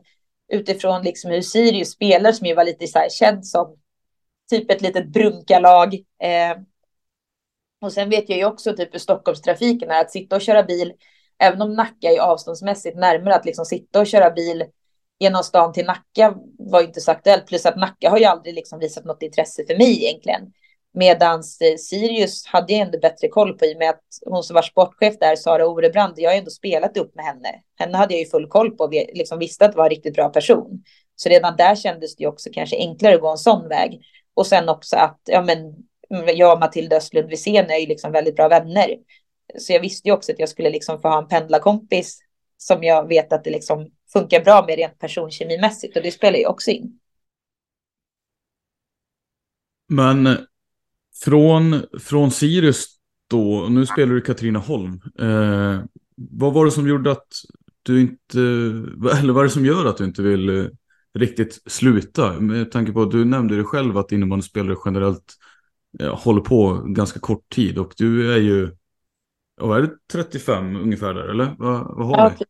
utifrån 0.48 1.02
liksom 1.02 1.30
hur 1.30 1.42
Sirius 1.42 1.90
spelar 1.90 2.32
som 2.32 2.46
ju 2.46 2.54
var 2.54 2.64
lite 2.64 2.86
så 2.86 2.98
här 2.98 3.08
känd 3.08 3.46
som 3.46 3.76
typ 4.50 4.70
ett 4.70 4.82
litet 4.82 5.08
brunkalag. 5.08 5.94
Eh, 6.22 6.56
och 7.80 7.92
sen 7.92 8.10
vet 8.10 8.28
jag 8.28 8.38
ju 8.38 8.44
också 8.44 8.76
typ 8.76 8.94
hur 8.94 8.98
Stockholmstrafiken 8.98 9.90
är, 9.90 10.00
att 10.00 10.10
sitta 10.10 10.36
och 10.36 10.42
köra 10.42 10.62
bil, 10.62 10.92
även 11.38 11.62
om 11.62 11.74
Nacka 11.74 12.08
är 12.12 12.20
avståndsmässigt 12.20 12.96
närmare, 12.96 13.34
att 13.34 13.44
liksom 13.44 13.64
sitta 13.64 14.00
och 14.00 14.06
köra 14.06 14.30
bil 14.30 14.64
genom 15.18 15.42
stan 15.42 15.72
till 15.72 15.86
Nacka 15.86 16.34
var 16.58 16.82
inte 16.82 17.00
så 17.00 17.10
aktuellt. 17.10 17.46
Plus 17.46 17.66
att 17.66 17.76
Nacka 17.76 18.10
har 18.10 18.18
ju 18.18 18.24
aldrig 18.24 18.54
liksom 18.54 18.78
visat 18.78 19.04
något 19.04 19.22
intresse 19.22 19.64
för 19.66 19.76
mig 19.76 20.04
egentligen. 20.04 20.52
Medan 20.94 21.38
eh, 21.38 21.76
Sirius 21.78 22.46
hade 22.46 22.72
jag 22.72 22.82
ändå 22.82 22.98
bättre 22.98 23.28
koll 23.28 23.58
på 23.58 23.64
i 23.64 23.74
och 23.74 23.78
med 23.78 23.90
att 23.90 24.04
hon 24.26 24.42
som 24.42 24.54
var 24.54 24.62
sportchef 24.62 25.18
där, 25.18 25.36
Sara 25.36 25.66
Orebrand, 25.66 26.14
jag 26.16 26.30
har 26.30 26.36
ändå 26.36 26.50
spelat 26.50 26.96
upp 26.96 27.14
med 27.14 27.24
henne. 27.24 27.48
Henne 27.78 27.96
hade 27.96 28.14
jag 28.14 28.20
ju 28.20 28.26
full 28.26 28.48
koll 28.48 28.70
på 28.70 28.84
och 28.84 28.92
liksom 28.92 29.38
visste 29.38 29.64
att 29.64 29.72
det 29.72 29.78
var 29.78 29.84
en 29.84 29.90
riktigt 29.90 30.14
bra 30.14 30.28
person. 30.28 30.84
Så 31.16 31.28
redan 31.28 31.56
där 31.56 31.74
kändes 31.74 32.16
det 32.16 32.22
ju 32.22 32.28
också 32.28 32.50
kanske 32.52 32.76
enklare 32.76 33.14
att 33.14 33.20
gå 33.20 33.30
en 33.30 33.38
sån 33.38 33.68
väg. 33.68 34.00
Och 34.34 34.46
sen 34.46 34.68
också 34.68 34.96
att 34.96 35.20
ja, 35.24 35.42
men, 35.42 35.74
jag 36.36 36.52
och 36.52 36.60
Matilda 36.60 36.96
Östlund 36.96 37.28
Wisén 37.28 37.70
är 37.70 37.78
ju 37.78 37.86
liksom 37.86 38.12
väldigt 38.12 38.36
bra 38.36 38.48
vänner. 38.48 38.96
Så 39.58 39.72
jag 39.72 39.80
visste 39.80 40.08
ju 40.08 40.14
också 40.14 40.32
att 40.32 40.38
jag 40.38 40.48
skulle 40.48 40.70
liksom 40.70 41.00
få 41.00 41.08
ha 41.08 41.18
en 41.18 41.28
pendlarkompis 41.28 42.18
som 42.56 42.82
jag 42.82 43.08
vet 43.08 43.32
att 43.32 43.44
det 43.44 43.50
liksom 43.50 43.90
funkar 44.18 44.44
bra 44.44 44.64
med 44.66 44.76
rent 44.76 44.98
personkemimässigt 44.98 45.96
och 45.96 46.02
det 46.02 46.10
spelar 46.10 46.38
ju 46.38 46.46
också 46.46 46.70
in. 46.70 46.98
Men 49.88 50.36
från, 51.24 51.82
från 52.00 52.30
Sirius 52.30 52.86
då, 53.30 53.66
nu 53.70 53.86
spelar 53.86 54.14
du 54.14 54.20
Katrineholm. 54.20 55.00
Eh, 55.18 55.80
vad 56.16 56.52
var 56.52 56.64
det 56.64 56.70
som 56.70 56.88
gjorde 56.88 57.12
att 57.12 57.28
du 57.82 58.00
inte, 58.00 58.38
eller 59.18 59.32
vad 59.32 59.42
är 59.42 59.46
det 59.46 59.50
som 59.50 59.66
gör 59.66 59.84
att 59.84 59.96
du 59.96 60.04
inte 60.04 60.22
vill 60.22 60.48
eh, 60.48 60.66
riktigt 61.14 61.62
sluta? 61.66 62.40
Med 62.40 62.70
tanke 62.70 62.92
på 62.92 63.02
att 63.02 63.10
du 63.10 63.24
nämnde 63.24 63.56
det 63.56 63.64
själv 63.64 63.98
att 63.98 64.12
innebandyspelare 64.12 64.76
generellt 64.84 65.34
eh, 66.00 66.16
håller 66.16 66.40
på 66.40 66.82
ganska 66.86 67.20
kort 67.20 67.48
tid 67.48 67.78
och 67.78 67.92
du 67.96 68.32
är 68.32 68.38
ju, 68.38 68.76
vad 69.60 69.78
är 69.78 69.82
det, 69.82 69.92
35 70.12 70.76
ungefär 70.76 71.14
där 71.14 71.28
eller? 71.28 71.54
Vad, 71.58 71.96
vad 71.96 72.06
har 72.06 72.18
ja, 72.18 72.32
du? 72.38 72.44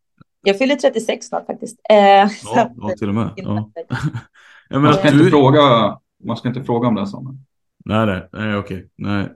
Jag 0.47 0.59
fyller 0.59 0.76
36 0.76 1.26
snart 1.26 1.47
faktiskt. 1.47 1.80
Eh, 1.90 1.97
ja, 1.97 2.30
ja, 2.76 2.94
till 2.99 3.09
och 3.09 3.14
med. 3.14 3.30
Ja. 3.36 3.70
jag 4.68 4.82
man, 4.82 4.94
ska 4.94 5.11
du... 5.11 5.18
inte 5.18 5.30
fråga, 5.30 5.61
man 6.24 6.36
ska 6.36 6.49
inte 6.49 6.64
fråga 6.64 6.88
om 6.88 6.94
den 6.94 7.07
sången. 7.07 7.44
Nej, 7.84 8.07
nej, 8.07 8.28
nej 8.32 8.57
okej. 8.57 8.88
Nej, 8.97 9.28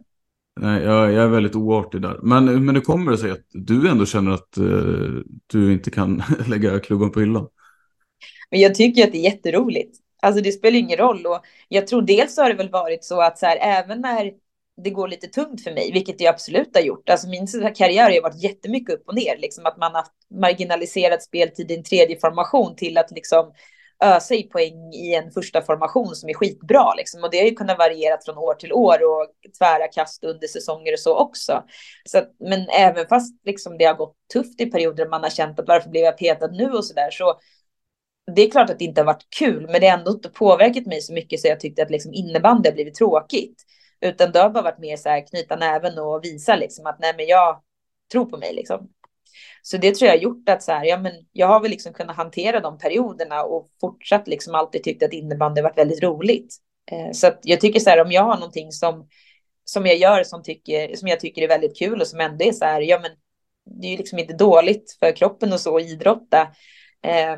nej 0.61 0.83
jag, 0.83 1.13
jag, 1.13 1.25
är 1.25 1.29
väldigt 1.29 1.55
oartig 1.55 2.03
där. 2.03 2.19
Men, 2.23 2.65
men 2.65 2.75
det 2.75 2.81
kommer 2.81 3.11
det 3.13 3.19
sig 3.19 3.31
att 3.31 3.47
du 3.51 3.89
ändå 3.89 4.07
känner 4.07 4.31
att 4.31 4.59
uh, 4.59 5.21
du 5.47 5.73
inte 5.73 5.91
kan 5.91 6.23
lägga 6.47 6.79
klubban 6.79 7.11
på 7.11 7.21
hyllan? 7.21 7.49
Men 8.51 8.61
jag 8.61 8.75
tycker 8.75 9.05
att 9.05 9.13
det 9.13 9.19
är 9.19 9.33
jätteroligt. 9.33 9.99
Alltså 10.23 10.43
det 10.43 10.53
spelar 10.53 10.79
ingen 10.79 10.99
roll 10.99 11.27
och 11.27 11.41
jag 11.69 11.87
tror 11.87 12.03
dels 12.03 12.37
har 12.37 12.49
det 12.49 12.55
väl 12.55 12.71
varit 12.71 13.05
så 13.05 13.21
att 13.21 13.39
så 13.39 13.47
här, 13.47 13.59
även 13.61 14.01
när 14.01 14.33
det 14.85 14.91
går 14.91 15.09
lite 15.09 15.27
tungt 15.27 15.65
för 15.65 15.73
mig, 15.73 15.93
vilket 15.93 16.19
det 16.19 16.27
absolut 16.27 16.75
har 16.75 16.83
gjort. 16.83 17.11
Alltså 17.11 17.29
min 17.29 17.47
karriär 17.75 18.11
har 18.11 18.23
varit 18.23 18.43
jättemycket 18.43 18.95
upp 18.95 19.09
och 19.09 19.15
ner, 19.15 19.37
liksom 19.39 19.67
att 19.67 19.77
man 19.77 19.95
har 19.95 20.05
marginaliserat 20.41 21.23
speltid 21.23 21.71
i 21.71 21.77
en 21.77 21.85
tredje 21.85 22.21
formation 22.21 22.77
till 22.77 22.99
att 22.99 23.11
liksom 23.11 23.53
ösa 24.01 24.35
i 24.35 24.43
poäng 24.43 24.93
i 24.93 25.15
en 25.15 25.31
första 25.31 25.63
formation 25.63 26.15
som 26.15 26.29
är 26.29 26.35
skitbra. 26.35 26.95
Liksom. 26.95 27.25
Och 27.25 27.31
det 27.31 27.39
har 27.39 27.45
ju 27.45 27.55
kunnat 27.55 27.79
variera 27.79 28.19
från 28.25 28.39
år 28.39 28.55
till 28.55 28.73
år 28.73 28.99
och 29.05 29.27
tvära 29.59 29.89
kast 29.89 30.25
under 30.25 30.47
säsonger 30.47 30.93
och 30.93 30.99
så 30.99 31.17
också. 31.17 31.65
Så 32.05 32.19
att, 32.19 32.31
men 32.41 32.69
även 32.69 33.07
fast 33.07 33.41
liksom, 33.45 33.79
det 33.79 33.85
har 33.85 33.95
gått 33.95 34.17
tufft 34.33 34.61
i 34.61 34.67
perioder 34.67 35.09
man 35.09 35.23
har 35.23 35.31
känt 35.31 35.61
att 35.61 35.69
varför 35.69 35.91
blev 35.91 36.05
jag 36.05 36.19
petad 36.19 36.51
nu 36.51 36.71
och 36.71 36.85
så 36.85 36.95
där 36.95 37.11
så 37.11 37.41
det 38.35 38.43
är 38.43 38.51
klart 38.51 38.71
att 38.71 38.79
det 38.79 38.85
inte 38.85 39.01
har 39.01 39.07
varit 39.07 39.27
kul, 39.39 39.69
men 39.71 39.81
det 39.81 39.89
har 39.89 39.99
ändå 39.99 40.11
inte 40.11 40.29
påverkat 40.29 40.87
mig 40.87 41.01
så 41.01 41.13
mycket 41.13 41.41
så 41.41 41.49
jag 41.49 41.61
tyckte 41.61 41.83
att 41.83 41.91
liksom 41.91 42.15
innebandy 42.15 42.69
har 42.69 42.75
blivit 42.75 42.95
tråkigt. 42.95 43.63
Utan 44.01 44.33
det 44.33 44.39
har 44.39 44.51
bara 44.51 44.65
varit 44.65 44.79
mer 44.79 44.97
så 44.97 45.09
här 45.09 45.27
knyta 45.27 45.57
näven 45.57 45.99
och 45.99 46.25
visa 46.25 46.57
liksom 46.57 46.87
att 46.87 46.99
nej 47.01 47.15
men 47.17 47.27
jag 47.27 47.63
tror 48.13 48.27
på 48.27 48.37
mig 48.37 48.55
liksom. 48.55 48.89
Så 49.63 49.77
det 49.77 49.95
tror 49.95 50.07
jag 50.07 50.17
har 50.17 50.23
gjort 50.23 50.49
att 50.49 50.63
så 50.63 50.73
här, 50.73 50.85
ja 50.85 50.99
men 50.99 51.13
jag 51.33 51.47
har 51.47 51.61
väl 51.61 51.71
liksom 51.71 51.93
kunnat 51.93 52.17
hantera 52.17 52.61
de 52.61 52.79
perioderna 52.79 53.43
och 53.43 53.69
fortsatt 53.81 54.29
liksom 54.29 54.55
alltid 54.55 54.85
tyckt 54.85 55.03
att 55.03 55.13
innebandy 55.13 55.63
varit 55.63 55.79
väldigt 55.79 56.03
roligt. 56.03 56.57
Eh, 56.91 57.13
så 57.13 57.27
att 57.27 57.41
jag 57.43 57.61
tycker 57.61 57.81
så 57.81 57.91
här 57.91 58.05
om 58.05 58.13
jag 58.13 58.23
har 58.23 58.35
någonting 58.35 58.73
som 58.73 59.09
som 59.65 59.87
jag 59.87 59.97
gör 59.97 60.25
som, 60.25 60.43
tycker, 60.43 60.97
som 60.97 61.09
jag 61.09 61.21
tycker 61.21 61.43
är 61.43 61.49
väldigt 61.49 61.79
kul 61.79 62.01
och 62.01 62.07
som 62.07 62.21
ändå 62.21 62.45
är 62.45 62.53
så 62.53 62.65
här, 62.65 62.81
ja 62.81 62.99
men 62.99 63.11
det 63.81 63.87
är 63.87 63.91
ju 63.91 63.97
liksom 63.97 64.19
inte 64.19 64.33
dåligt 64.33 64.97
för 65.01 65.17
kroppen 65.17 65.53
och 65.53 65.61
så 65.61 65.77
att 65.77 65.83
idrotta. 65.83 66.41
Eh, 67.03 67.37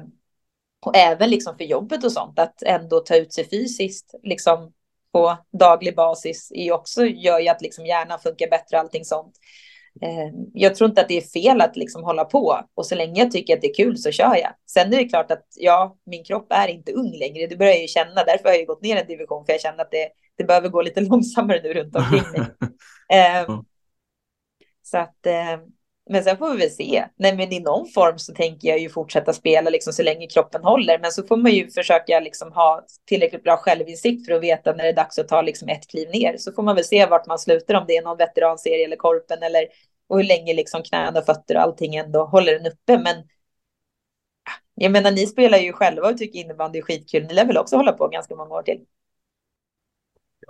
och 0.86 0.96
även 0.96 1.30
liksom 1.30 1.56
för 1.56 1.64
jobbet 1.64 2.04
och 2.04 2.12
sånt, 2.12 2.38
att 2.38 2.62
ändå 2.62 3.00
ta 3.00 3.16
ut 3.16 3.32
sig 3.32 3.48
fysiskt 3.48 4.14
liksom 4.22 4.72
på 5.12 5.38
daglig 5.52 5.96
basis 5.96 6.52
är 6.54 6.72
också, 6.72 7.04
gör 7.04 7.38
ju 7.38 7.48
att 7.48 7.62
liksom 7.62 7.86
hjärnan 7.86 8.18
funkar 8.18 8.50
bättre 8.50 8.76
och 8.76 8.80
allting 8.80 9.04
sånt. 9.04 9.38
Eh, 10.02 10.34
jag 10.54 10.74
tror 10.74 10.90
inte 10.90 11.00
att 11.00 11.08
det 11.08 11.16
är 11.16 11.20
fel 11.20 11.60
att 11.60 11.76
liksom 11.76 12.04
hålla 12.04 12.24
på 12.24 12.60
och 12.74 12.86
så 12.86 12.94
länge 12.94 13.20
jag 13.20 13.30
tycker 13.30 13.54
att 13.54 13.60
det 13.60 13.70
är 13.70 13.74
kul 13.74 13.98
så 13.98 14.10
kör 14.10 14.36
jag. 14.36 14.52
Sen 14.66 14.92
är 14.92 14.96
det 14.96 15.08
klart 15.08 15.30
att 15.30 15.46
ja, 15.56 15.96
min 16.06 16.24
kropp 16.24 16.46
är 16.50 16.68
inte 16.68 16.92
ung 16.92 17.12
längre. 17.18 17.46
Det 17.46 17.56
börjar 17.56 17.72
jag 17.72 17.82
ju 17.82 17.88
känna. 17.88 18.24
Därför 18.24 18.48
har 18.48 18.56
jag 18.56 18.66
gått 18.66 18.82
ner 18.82 18.96
en 18.96 19.06
division 19.06 19.46
för 19.46 19.52
jag 19.52 19.60
känner 19.60 19.82
att 19.82 19.90
det, 19.90 20.08
det 20.38 20.44
behöver 20.44 20.68
gå 20.68 20.82
lite 20.82 21.00
långsammare 21.10 21.60
nu 21.62 21.74
runt 21.74 21.96
omkring 21.96 22.30
mig. 22.32 22.40
eh, 23.20 23.60
så 24.82 24.98
att 24.98 25.26
eh, 25.26 25.58
men 26.12 26.24
sen 26.24 26.36
får 26.36 26.50
vi 26.50 26.56
väl 26.56 26.70
se. 26.70 27.04
Nej, 27.16 27.36
men 27.36 27.52
i 27.52 27.60
någon 27.60 27.88
form 27.88 28.18
så 28.18 28.34
tänker 28.34 28.68
jag 28.68 28.78
ju 28.78 28.88
fortsätta 28.88 29.32
spela 29.32 29.70
liksom 29.70 29.92
så 29.92 30.02
länge 30.02 30.26
kroppen 30.26 30.64
håller. 30.64 30.98
Men 30.98 31.12
så 31.12 31.26
får 31.26 31.36
man 31.36 31.52
ju 31.52 31.70
försöka 31.70 32.20
liksom 32.20 32.52
ha 32.52 32.86
tillräckligt 33.06 33.44
bra 33.44 33.56
självinsikt 33.56 34.26
för 34.26 34.34
att 34.34 34.42
veta 34.42 34.72
när 34.72 34.84
det 34.84 34.90
är 34.90 34.96
dags 34.96 35.18
att 35.18 35.28
ta 35.28 35.42
liksom 35.42 35.68
ett 35.68 35.88
kliv 35.88 36.08
ner. 36.10 36.36
Så 36.36 36.52
får 36.52 36.62
man 36.62 36.74
väl 36.76 36.84
se 36.84 37.06
vart 37.06 37.26
man 37.26 37.38
slutar, 37.38 37.74
om 37.74 37.84
det 37.88 37.96
är 37.96 38.02
någon 38.02 38.16
veteranserie 38.16 38.84
eller 38.84 38.96
korpen 38.96 39.42
eller 39.42 39.66
och 40.08 40.16
hur 40.16 40.24
länge 40.24 40.54
liksom 40.54 40.82
knän 40.82 41.16
och 41.16 41.24
fötter 41.24 41.54
och 41.54 41.62
allting 41.62 41.94
ändå 41.96 42.24
håller 42.24 42.52
den 42.52 42.66
uppe. 42.66 42.98
Men 42.98 43.16
jag 44.74 44.92
menar, 44.92 45.10
ni 45.10 45.26
spelar 45.26 45.58
ju 45.58 45.72
själva 45.72 46.08
och 46.08 46.18
tycker 46.18 46.38
innebandy 46.38 46.78
är 46.78 46.82
skitkul. 46.82 47.26
Ni 47.26 47.34
lär 47.34 47.46
väl 47.46 47.58
också 47.58 47.76
hålla 47.76 47.92
på 47.92 48.08
ganska 48.08 48.36
många 48.36 48.54
år 48.54 48.62
till. 48.62 48.84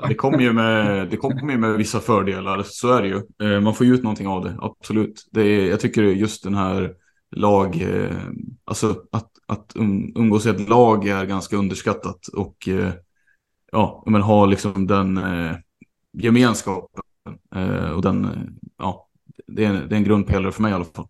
Det 0.09 0.15
kommer 0.15 0.41
ju 0.41 0.53
med, 0.53 1.09
det 1.11 1.17
kommer 1.17 1.53
ju 1.53 1.59
med 1.59 1.77
vissa 1.77 2.01
fördelar, 2.01 2.63
så 2.63 2.93
är 2.93 3.03
det 3.03 3.09
ju. 3.09 3.23
Eh, 3.43 3.61
man 3.61 3.75
får 3.75 3.87
ju 3.87 3.95
ut 3.95 4.03
någonting 4.03 4.27
av 4.27 4.45
det, 4.45 4.57
absolut. 4.59 5.29
Det 5.33 5.43
är, 5.43 5.71
jag 5.71 5.81
tycker 5.81 6.03
just 6.03 6.45
den 6.45 6.55
här 6.55 6.95
lag, 7.31 7.83
eh, 7.83 8.17
alltså 8.65 8.97
att, 9.13 9.31
att 9.47 9.73
um, 9.77 10.13
umgås 10.17 10.47
i 10.47 10.49
ett 10.49 10.69
lag 10.69 11.09
är 11.09 11.25
ganska 11.25 11.57
underskattat 11.57 12.27
och 12.27 12.69
eh, 12.69 12.93
ja, 13.73 14.05
men 14.07 14.23
ha 14.23 14.47
liksom 14.47 14.87
den 14.87 15.21
gemenskapen 16.13 17.03
och 17.95 18.03
den, 18.03 18.29
ja, 18.79 19.09
det 19.47 19.65
är, 19.65 19.73
det 19.73 19.95
är 19.95 19.97
en 19.97 20.05
grundpelare 20.05 20.53
för 20.53 20.63
mig 20.63 20.71
i 20.71 20.75
alla 20.75 20.85
fall. 20.85 21.07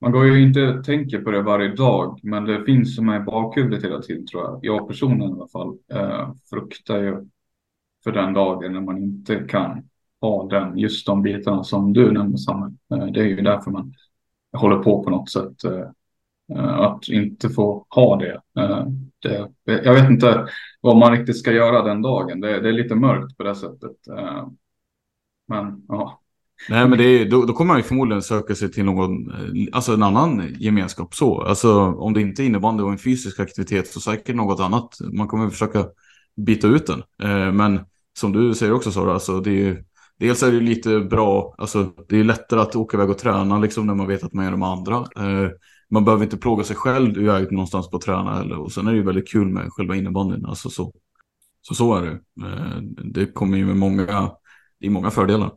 man 0.00 0.12
går 0.12 0.26
ju 0.26 0.42
inte 0.42 0.68
och 0.68 0.84
tänker 0.84 1.20
på 1.20 1.30
det 1.30 1.42
varje 1.42 1.74
dag, 1.74 2.20
men 2.22 2.44
det 2.44 2.64
finns 2.64 2.96
som 2.96 3.08
är 3.08 3.20
i 3.20 3.24
bakhuvudet 3.24 3.84
hela 3.84 4.02
tiden 4.02 4.26
tror 4.26 4.42
jag. 4.42 4.58
Jag 4.62 4.88
personligen 4.88 5.32
i 5.32 5.34
alla 5.34 5.48
fall 5.48 5.78
eh, 5.92 6.32
fruktar 6.50 6.98
ju 6.98 7.26
för 8.04 8.12
den 8.12 8.32
dagen 8.32 8.72
när 8.72 8.80
man 8.80 8.98
inte 8.98 9.36
kan 9.36 9.82
ha 10.20 10.48
den, 10.48 10.78
just 10.78 11.06
de 11.06 11.22
bitarna 11.22 11.64
som 11.64 11.92
du 11.92 12.12
nämnde 12.12 12.38
Samuel. 12.38 12.72
Eh, 12.94 13.06
det 13.06 13.20
är 13.20 13.24
ju 13.24 13.40
därför 13.40 13.70
man 13.70 13.94
håller 14.56 14.76
på 14.76 15.04
på 15.04 15.10
något 15.10 15.30
sätt. 15.30 15.64
Eh, 15.64 15.88
eh, 16.58 16.74
att 16.74 17.08
inte 17.08 17.48
få 17.48 17.86
ha 17.88 18.16
det. 18.16 18.40
Det. 19.22 19.48
Jag 19.64 19.94
vet 19.94 20.10
inte 20.10 20.46
vad 20.80 20.96
man 20.96 21.12
riktigt 21.12 21.38
ska 21.38 21.52
göra 21.52 21.82
den 21.82 22.02
dagen. 22.02 22.40
Det, 22.40 22.60
det 22.60 22.68
är 22.68 22.72
lite 22.72 22.94
mörkt 22.94 23.36
på 23.36 23.42
det 23.42 23.54
sättet. 23.54 23.96
Men 25.48 25.84
ja, 25.88 26.20
Nej, 26.68 26.88
men 26.88 26.98
det 26.98 27.04
är, 27.04 27.30
då, 27.30 27.44
då, 27.44 27.52
kommer 27.52 27.68
man 27.68 27.76
ju 27.76 27.82
förmodligen 27.82 28.22
söka 28.22 28.54
sig 28.54 28.72
till 28.72 28.84
någon, 28.84 29.32
alltså 29.72 29.92
en 29.92 30.02
annan 30.02 30.54
gemenskap 30.58 31.14
så. 31.14 31.42
Alltså 31.42 31.86
om 31.86 32.12
det 32.12 32.20
inte 32.20 32.42
är 32.42 32.44
innebandy 32.44 32.82
och 32.82 32.90
en 32.90 32.98
fysisk 32.98 33.40
aktivitet 33.40 33.88
så 33.88 34.00
säkert 34.00 34.36
något 34.36 34.60
annat. 34.60 34.98
Man 35.12 35.28
kommer 35.28 35.50
försöka 35.50 35.86
byta 36.36 36.68
ut 36.68 36.86
den. 36.86 37.02
Men 37.56 37.80
som 38.20 38.32
du 38.32 38.54
säger 38.54 38.72
också 38.72 38.92
Sara, 38.92 39.12
alltså 39.12 39.40
det 39.40 39.50
är 39.50 39.54
ju, 39.54 39.84
dels 40.18 40.42
är 40.42 40.52
det 40.52 40.60
lite 40.60 41.00
bra, 41.00 41.54
alltså 41.58 41.92
det 42.08 42.20
är 42.20 42.24
lättare 42.24 42.60
att 42.60 42.76
åka 42.76 42.96
iväg 42.96 43.10
och 43.10 43.18
träna 43.18 43.58
liksom 43.58 43.86
när 43.86 43.94
man 43.94 44.06
vet 44.06 44.24
att 44.24 44.32
man 44.32 44.46
är 44.46 44.50
de 44.50 44.62
andra. 44.62 44.96
Eh, 44.96 45.50
man 45.90 46.04
behöver 46.04 46.24
inte 46.24 46.36
plåga 46.36 46.64
sig 46.64 46.76
själv 46.76 47.18
iväg 47.18 47.52
någonstans 47.52 47.90
på 47.90 47.96
att 47.96 48.02
träna 48.02 48.40
eller, 48.40 48.58
och 48.58 48.72
sen 48.72 48.86
är 48.86 48.90
det 48.90 48.96
ju 48.96 49.04
väldigt 49.04 49.28
kul 49.28 49.48
med 49.48 49.66
själva 49.68 49.96
innebandyn, 49.96 50.46
alltså 50.46 50.70
så. 50.70 50.92
Så 51.62 51.74
så 51.74 51.94
är 51.94 52.02
det. 52.02 52.10
Eh, 52.46 52.76
det 53.04 53.26
kommer 53.26 53.58
ju 53.58 53.66
med 53.66 53.76
många, 53.76 54.32
det 54.80 54.86
är 54.86 54.90
många 54.90 55.10
fördelar. 55.10 55.52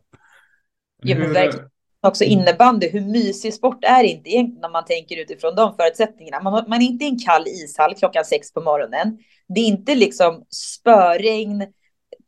Ja, 1.02 1.18
men 1.18 1.32
verkligen. 1.32 1.68
Också 2.00 2.24
innebandy, 2.24 2.88
hur 2.88 3.00
mysig 3.00 3.54
sport 3.54 3.84
är 3.84 4.02
det 4.02 4.08
inte 4.08 4.30
egentligen 4.30 4.60
när 4.60 4.68
man 4.68 4.84
tänker 4.84 5.16
utifrån 5.16 5.54
de 5.54 5.76
förutsättningarna? 5.76 6.42
Man, 6.42 6.64
man 6.68 6.82
är 6.82 6.86
inte 6.86 7.04
i 7.04 7.08
en 7.08 7.18
kall 7.18 7.44
ishall 7.46 7.94
klockan 7.94 8.24
sex 8.24 8.52
på 8.52 8.60
morgonen. 8.60 9.18
Det 9.48 9.60
är 9.60 9.64
inte 9.64 9.94
liksom 9.94 10.44
spöregn, 10.50 11.66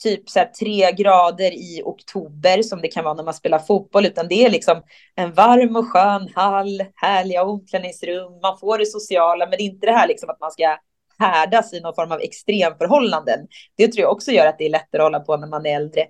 typ 0.07 0.31
så 0.31 0.45
tre 0.61 0.93
grader 0.93 1.53
i 1.53 1.83
oktober 1.85 2.63
som 2.63 2.81
det 2.81 2.89
kan 2.89 3.05
vara 3.05 3.15
när 3.15 3.25
man 3.25 3.35
spelar 3.35 3.59
fotboll, 3.59 4.07
utan 4.07 4.29
det 4.29 4.45
är 4.45 4.51
liksom 4.51 4.83
en 5.15 5.33
varm 5.33 5.77
och 5.77 5.89
skön 5.89 6.29
hall, 6.35 6.85
härliga 6.95 7.45
omklädningsrum, 7.45 8.41
man 8.43 8.59
får 8.59 8.79
det 8.79 8.87
sociala, 8.87 9.47
men 9.47 9.51
det 9.59 9.63
är 9.63 9.67
inte 9.67 9.87
det 9.87 9.93
här 9.93 10.09
liksom 10.09 10.31
att 10.31 10.41
man 10.41 10.51
ska 10.51 10.77
härdas 11.19 11.73
i 11.73 11.81
någon 11.81 11.95
form 11.95 12.13
av 12.13 12.21
extremförhållanden. 12.21 13.47
Det 13.77 13.89
tror 13.89 14.03
jag 14.03 14.13
också 14.13 14.31
gör 14.31 14.47
att 14.47 14.59
det 14.59 14.65
är 14.65 14.71
lättare 14.71 15.03
att 15.03 15.07
hålla 15.07 15.21
på 15.21 15.37
när 15.37 15.49
man 15.49 15.67
är 15.67 15.77
äldre. 15.77 16.05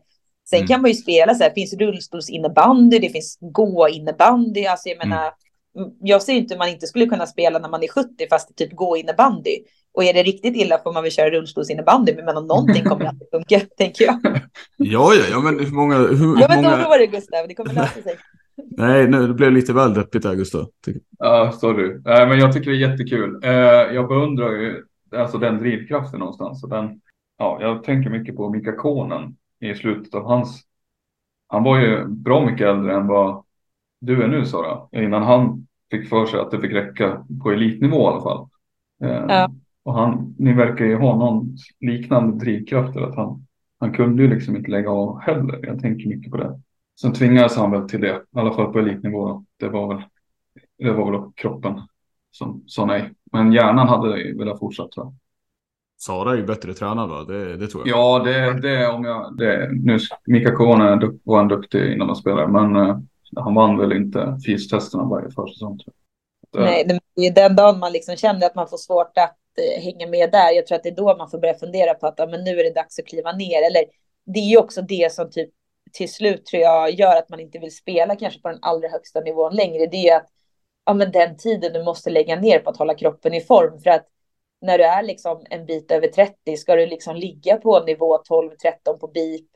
Sen 0.50 0.58
mm. 0.58 0.68
kan 0.68 0.82
man 0.82 0.90
ju 0.90 0.96
spela 0.96 1.34
så 1.34 1.42
här, 1.42 1.50
det 1.50 1.54
finns 1.54 1.74
rullstolsinnebandy, 1.74 2.98
det 2.98 3.08
finns 3.08 3.38
gå-innebandy. 3.40 4.66
Alltså 4.66 4.88
jag 4.88 4.98
menar, 4.98 5.32
mm. 5.78 5.90
jag 6.00 6.22
ser 6.22 6.32
inte 6.32 6.54
hur 6.54 6.58
man 6.58 6.68
inte 6.68 6.86
skulle 6.86 7.06
kunna 7.06 7.26
spela 7.26 7.58
när 7.58 7.68
man 7.68 7.82
är 7.82 7.88
70 7.88 8.26
fast 8.30 8.48
det 8.48 8.54
typ 8.54 8.72
gå-innebandy. 8.72 9.58
Och 9.96 10.04
är 10.04 10.14
det 10.14 10.22
riktigt 10.22 10.56
illa 10.56 10.78
får 10.78 10.92
man 10.92 11.02
väl 11.02 11.12
köra 11.12 11.30
rullstolsinnebandy, 11.30 12.14
men 12.14 12.46
någonting 12.46 12.84
kommer 12.84 13.04
att 13.08 13.30
funka, 13.30 13.60
tänker 13.76 14.04
jag. 14.04 14.16
Ja, 14.76 15.14
ja, 15.14 15.24
ja, 15.30 15.40
men 15.40 15.58
hur 15.58 15.70
många... 15.70 15.98
Hur, 15.98 16.40
jag 16.40 16.48
vet 16.48 16.58
inte 16.58 16.70
många... 16.70 16.88
vad 16.88 16.98
det 16.98 17.04
är, 17.04 17.10
Gustav, 17.10 17.48
det 17.48 17.54
kommer 17.54 17.74
lösa 17.74 18.02
sig. 18.02 18.16
Nej, 18.76 19.08
nu 19.08 19.26
det 19.26 19.34
blev 19.34 19.52
lite 19.52 19.72
väl 19.72 19.94
deppigt 19.94 20.24
här, 20.24 20.34
Gustav. 20.34 20.66
Ja, 21.18 21.52
sorry. 21.52 21.90
Äh, 21.90 22.28
men 22.28 22.38
jag 22.38 22.52
tycker 22.52 22.70
det 22.70 22.76
är 22.76 22.90
jättekul. 22.90 23.44
Uh, 23.44 23.50
jag 23.94 24.08
beundrar 24.08 24.50
ju 24.50 24.84
alltså 25.16 25.38
den 25.38 25.58
drivkraften 25.58 26.18
någonstans. 26.18 26.64
Och 26.64 26.70
den, 26.70 27.00
ja, 27.38 27.58
jag 27.60 27.84
tänker 27.84 28.10
mycket 28.10 28.36
på 28.36 28.50
Mika 28.50 28.72
Konen 28.72 29.36
i 29.60 29.74
slutet 29.74 30.14
av 30.14 30.24
hans. 30.24 30.62
Han 31.48 31.62
var 31.62 31.78
ju 31.78 32.04
bra 32.06 32.46
mycket 32.46 32.66
äldre 32.66 32.94
än 32.94 33.06
vad 33.06 33.44
du 34.00 34.22
är 34.22 34.28
nu 34.28 34.46
Sara. 34.46 34.88
Innan 34.92 35.22
han 35.22 35.66
fick 35.90 36.08
för 36.08 36.26
sig 36.26 36.40
att 36.40 36.50
det 36.50 36.60
fick 36.60 36.72
räcka 36.72 37.26
på 37.42 37.50
elitnivå 37.50 38.02
i 38.02 38.06
alla 38.06 38.22
fall. 38.22 38.48
Eh, 39.02 39.24
ja. 39.28 39.50
Och 39.86 39.94
han, 39.94 40.34
ni 40.38 40.52
verkar 40.52 40.84
ju 40.84 40.96
ha 40.96 41.16
någon 41.16 41.56
liknande 41.80 42.44
drivkraft. 42.44 42.96
Att 42.96 43.16
han, 43.16 43.46
han 43.78 43.92
kunde 43.92 44.22
ju 44.22 44.34
liksom 44.34 44.56
inte 44.56 44.70
lägga 44.70 44.90
av 44.90 45.20
heller. 45.20 45.60
Jag 45.62 45.80
tänker 45.80 46.08
mycket 46.08 46.30
på 46.30 46.36
det. 46.36 46.60
Sen 47.00 47.12
tvingades 47.12 47.56
han 47.56 47.70
väl 47.70 47.88
till 47.88 48.00
det, 48.00 48.22
i 48.36 48.38
alla 48.38 48.54
fall 48.54 48.72
på 48.72 48.78
elitnivå. 48.78 49.28
Då. 49.28 49.44
Det 49.56 49.68
var 49.68 49.94
väl, 49.94 50.04
det 50.78 50.92
var 50.92 51.10
väl 51.10 51.32
kroppen 51.34 51.80
som 52.30 52.64
sa 52.66 52.86
nej. 52.86 53.12
Men 53.32 53.52
hjärnan 53.52 53.88
hade 53.88 54.32
velat 54.32 54.58
fortsätta. 54.58 55.12
Sara 55.98 56.32
är 56.32 56.36
ju 56.36 56.46
bättre 56.46 56.74
tränad 56.74 57.08
va? 57.08 57.24
Det, 57.24 57.56
det 57.56 57.66
tror 57.66 57.88
jag. 57.88 57.98
Ja, 57.98 58.18
det, 58.24 58.60
det 58.60 58.88
om 58.88 59.04
jag... 59.04 59.36
Det, 59.36 59.70
nu, 59.72 59.98
Mika 60.26 60.52
Kone 60.52 61.10
var 61.24 61.40
en 61.40 61.48
duktig 61.48 61.92
innebandyspelare, 61.92 62.48
men 62.48 62.76
uh, 62.76 62.98
han 63.36 63.54
vann 63.54 63.78
väl 63.78 63.92
inte 63.92 64.38
fystesterna 64.46 65.04
varje 65.04 65.30
försäsong. 65.30 65.78
Nej, 66.56 67.00
det 67.16 67.26
är 67.26 67.34
den 67.34 67.56
dagen 67.56 67.78
man 67.78 67.92
liksom 67.92 68.16
känner 68.16 68.46
att 68.46 68.54
man 68.54 68.68
får 68.68 68.76
svårt 68.76 69.18
att 69.18 69.36
eh, 69.58 69.82
hänga 69.82 70.06
med 70.06 70.32
där. 70.32 70.52
Jag 70.52 70.66
tror 70.66 70.76
att 70.76 70.82
det 70.82 70.88
är 70.88 70.96
då 70.96 71.16
man 71.16 71.30
får 71.30 71.38
börja 71.38 71.54
fundera 71.54 71.94
på 71.94 72.06
att 72.06 72.20
uh, 72.20 72.28
men 72.28 72.44
nu 72.44 72.60
är 72.60 72.64
det 72.64 72.74
dags 72.74 72.98
att 72.98 73.06
kliva 73.06 73.32
ner. 73.32 73.62
Eller 73.62 73.84
det 74.24 74.40
är 74.40 74.50
ju 74.50 74.58
också 74.58 74.82
det 74.82 75.12
som 75.12 75.30
typ 75.30 75.50
till 75.92 76.12
slut 76.12 76.46
tror 76.46 76.62
jag 76.62 76.90
gör 76.90 77.16
att 77.16 77.28
man 77.28 77.40
inte 77.40 77.58
vill 77.58 77.76
spela 77.76 78.16
kanske 78.16 78.40
på 78.40 78.48
den 78.48 78.58
allra 78.62 78.88
högsta 78.88 79.20
nivån 79.20 79.54
längre. 79.54 79.86
Det 79.86 79.96
är 79.96 80.04
ju 80.04 80.10
att 80.10 80.28
ja, 80.86 80.94
men 80.94 81.12
den 81.12 81.36
tiden 81.36 81.72
du 81.72 81.84
måste 81.84 82.10
lägga 82.10 82.36
ner 82.36 82.58
på 82.58 82.70
att 82.70 82.76
hålla 82.76 82.94
kroppen 82.94 83.34
i 83.34 83.40
form. 83.40 83.80
För 83.80 83.90
att 83.90 84.06
när 84.60 84.78
du 84.78 84.84
är 84.84 85.02
liksom 85.02 85.46
en 85.50 85.66
bit 85.66 85.90
över 85.90 86.08
30, 86.08 86.56
ska 86.56 86.76
du 86.76 86.86
liksom 86.86 87.16
ligga 87.16 87.56
på 87.56 87.84
nivå 87.84 88.22
12-13 88.22 88.98
på 89.00 89.06
BIP 89.06 89.46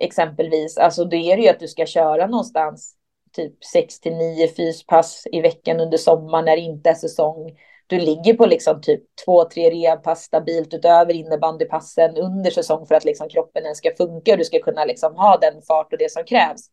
exempelvis, 0.00 0.78
alltså 0.78 1.04
då 1.04 1.16
är 1.16 1.36
det 1.36 1.42
ju 1.42 1.48
att 1.48 1.60
du 1.60 1.68
ska 1.68 1.86
köra 1.86 2.26
någonstans 2.26 2.96
typ 3.32 3.64
6 3.64 4.00
till 4.00 4.16
9 4.16 4.48
fyspass 4.48 5.26
i 5.32 5.40
veckan 5.40 5.80
under 5.80 5.98
sommaren 5.98 6.44
när 6.44 6.56
det 6.56 6.62
inte 6.62 6.90
är 6.90 6.94
säsong. 6.94 7.58
Du 7.90 7.98
ligger 7.98 8.34
på 8.34 8.46
liksom 8.46 8.80
typ 8.80 9.02
2-3 9.26 9.70
rehabpass 9.70 10.22
stabilt 10.22 10.74
utöver 10.74 11.14
innebandypassen 11.14 12.16
under 12.16 12.50
säsong 12.50 12.86
för 12.86 12.94
att 12.94 13.04
liksom 13.04 13.28
kroppen 13.28 13.62
ens 13.62 13.78
ska 13.78 13.94
funka 13.96 14.32
och 14.32 14.38
du 14.38 14.44
ska 14.44 14.58
kunna 14.58 14.84
liksom 14.84 15.16
ha 15.16 15.36
den 15.36 15.62
fart 15.62 15.92
och 15.92 15.98
det 15.98 16.12
som 16.12 16.24
krävs. 16.24 16.70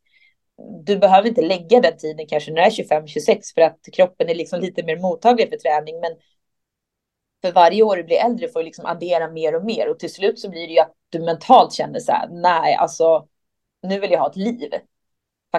Du 0.86 0.98
behöver 0.98 1.28
inte 1.28 1.42
lägga 1.42 1.82
den 1.82 1.98
tiden 1.98 2.28
kanske 2.28 2.52
när 2.52 2.58
du 2.62 2.84
är 2.94 3.02
25-26 3.02 3.54
för 3.56 3.62
att 3.62 3.80
kroppen 3.94 4.30
är 4.30 4.36
liksom 4.36 4.60
lite 4.60 4.84
mer 4.84 4.98
mottaglig 4.98 5.50
för 5.50 5.58
träning, 5.58 6.00
men 6.00 6.12
för 7.42 7.52
varje 7.52 7.84
år 7.84 7.98
du 7.98 8.04
blir 8.04 8.26
äldre 8.26 8.48
får 8.48 8.60
du 8.60 8.66
liksom 8.66 8.86
addera 8.86 9.32
mer 9.32 9.56
och 9.56 9.66
mer 9.66 9.90
och 9.90 10.00
till 10.00 10.14
slut 10.14 10.40
så 10.40 10.50
blir 10.50 10.68
det 10.68 10.74
ju 10.74 10.80
att 10.80 10.94
du 11.10 11.20
mentalt 11.20 11.74
känner 11.74 12.00
så 12.00 12.12
här, 12.12 12.30
nej, 12.32 12.76
alltså 12.76 13.28
nu 13.88 14.00
vill 14.00 14.12
jag 14.12 14.20
ha 14.20 14.30
ett 14.30 14.36
liv. 14.36 14.70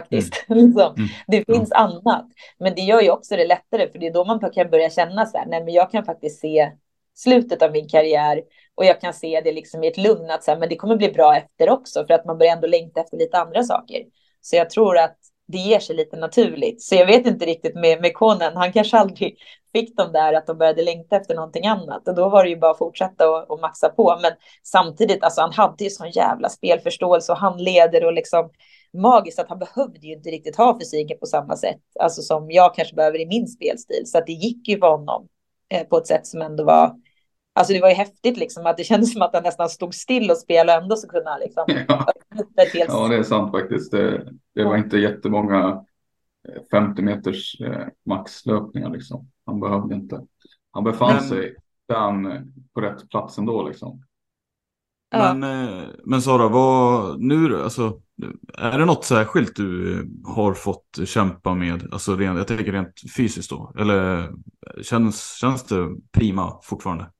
Faktiskt. 0.01 0.46
Mm. 0.49 0.64
liksom. 0.66 0.94
mm. 0.96 1.09
Det 1.26 1.44
finns 1.44 1.72
mm. 1.72 1.84
annat. 1.84 2.26
Men 2.59 2.74
det 2.74 2.82
gör 2.82 3.01
ju 3.01 3.11
också 3.11 3.36
det 3.36 3.46
lättare, 3.46 3.88
för 3.88 3.99
det 3.99 4.07
är 4.07 4.12
då 4.12 4.24
man 4.24 4.51
kan 4.51 4.70
börja 4.70 4.90
känna 4.90 5.26
så 5.26 5.38
här, 5.38 5.46
nej, 5.46 5.64
men 5.64 5.74
jag 5.74 5.90
kan 5.90 6.05
faktiskt 6.05 6.40
se 6.40 6.72
slutet 7.14 7.62
av 7.62 7.72
min 7.72 7.88
karriär 7.88 8.42
och 8.74 8.84
jag 8.84 9.01
kan 9.01 9.14
se 9.14 9.40
det 9.44 9.53
liksom 9.53 9.84
i 9.84 9.86
ett 9.86 9.96
lugn 9.96 10.30
att 10.30 10.44
så 10.44 10.51
här, 10.51 10.59
men 10.59 10.68
det 10.68 10.76
kommer 10.76 10.96
bli 10.96 11.09
bra 11.09 11.36
efter 11.36 11.70
också, 11.70 12.07
för 12.07 12.14
att 12.14 12.24
man 12.24 12.38
börjar 12.38 12.53
ändå 12.53 12.66
längta 12.66 13.01
efter 13.01 13.16
lite 13.16 13.38
andra 13.38 13.62
saker. 13.62 14.03
Så 14.40 14.57
jag 14.57 14.70
tror 14.70 14.99
att 14.99 15.18
det 15.49 15.59
ger 15.59 15.78
sig 15.78 15.96
lite 15.96 16.16
naturligt. 16.16 16.82
Så 16.82 16.94
jag 16.94 17.07
vet 17.07 17.26
inte 17.26 17.46
riktigt 17.46 17.74
med, 17.74 18.01
med 18.01 18.14
Konen, 18.14 18.57
han 18.57 18.72
kanske 18.72 18.99
aldrig 18.99 19.38
fick 19.72 19.96
de 19.96 20.12
där 20.12 20.32
att 20.32 20.46
de 20.46 20.59
började 20.59 20.82
längta 20.82 21.16
efter 21.16 21.34
någonting 21.34 21.66
annat. 21.66 22.09
Och 22.09 22.14
då 22.14 22.28
var 22.28 22.44
det 22.44 22.51
ju 22.51 22.57
bara 22.57 22.70
att 22.70 22.78
fortsätta 22.78 23.30
och, 23.30 23.51
och 23.51 23.61
maxa 23.61 23.88
på. 23.88 24.18
Men 24.22 24.32
samtidigt, 24.62 25.24
alltså 25.24 25.40
han 25.40 25.53
hade 25.53 25.84
ju 25.84 25.90
sån 25.90 26.11
jävla 26.11 26.49
spelförståelse 26.49 27.32
och 27.32 27.38
handleder 27.38 28.05
och 28.05 28.12
liksom 28.12 28.51
magiskt 28.93 29.39
att 29.39 29.49
han 29.49 29.59
behövde 29.59 30.07
ju 30.07 30.12
inte 30.12 30.28
riktigt 30.30 30.57
ha 30.57 30.78
fysiken 30.80 31.18
på 31.18 31.26
samma 31.26 31.57
sätt, 31.57 31.80
alltså 32.01 32.22
som 32.22 32.51
jag 32.51 32.74
kanske 32.74 32.95
behöver 32.95 33.20
i 33.20 33.26
min 33.26 33.49
spelstil. 33.49 34.03
Så 34.07 34.18
att 34.18 34.26
det 34.26 34.32
gick 34.32 34.68
ju 34.68 34.78
för 34.78 34.91
honom 34.91 35.28
eh, 35.68 35.86
på 35.86 35.99
ett 35.99 36.07
sätt 36.07 36.26
som 36.26 36.43
ändå 36.43 36.64
var 36.64 36.97
Alltså 37.59 37.72
det 37.72 37.80
var 37.80 37.89
ju 37.89 37.95
häftigt 37.95 38.36
liksom 38.36 38.66
att 38.66 38.76
det 38.76 38.84
kändes 38.91 39.12
som 39.12 39.22
att 39.22 39.34
han 39.34 39.43
nästan 39.43 39.68
stod 39.68 39.95
still 39.95 40.30
och 40.30 40.39
spelade 40.39 40.82
ändå 40.82 40.97
så 40.97 41.09
kunde 41.09 41.30
han 41.30 41.41
liksom. 41.41 41.64
Ja, 41.89 42.12
ja 42.89 43.09
det 43.09 43.16
är 43.16 43.22
sant 43.22 43.51
faktiskt. 43.51 43.93
Det, 43.93 44.32
det 44.55 44.64
var 44.64 44.76
inte 44.76 44.99
jättemånga 44.99 45.84
50 46.70 47.01
eh, 47.01 47.05
meters 47.05 47.61
eh, 47.61 47.86
maxlöpningar 48.07 48.91
liksom. 48.91 49.30
Han 49.47 49.61
behövde 49.61 49.95
inte. 49.95 50.20
Han 50.70 50.84
befann 50.84 51.14
men, 51.14 51.24
sig 51.24 51.55
där 51.89 52.45
på 52.74 52.80
rätt 52.80 53.09
plats 53.11 53.39
ändå 53.39 53.68
liksom. 53.68 54.03
Men, 55.13 55.43
ja. 55.43 55.63
Eh, 55.63 55.89
men 56.05 56.23
Sara, 56.23 56.49
vad 56.49 57.21
nu 57.21 57.63
alltså, 57.63 58.01
är 58.59 58.79
det 58.79 58.85
något 58.85 59.05
särskilt 59.05 59.57
du 59.57 60.05
har 60.25 60.55
fått 60.55 60.99
kämpa 61.05 61.55
med? 61.55 61.89
Alltså 61.93 62.17
rent, 62.17 62.39
jag 62.39 62.47
tänker 62.47 62.73
rent 62.73 62.95
fysiskt 63.17 63.51
då. 63.51 63.73
Eller 63.79 64.31
känns, 64.83 65.39
känns 65.41 65.65
det 65.65 65.89
prima 66.13 66.61
fortfarande? 66.63 67.11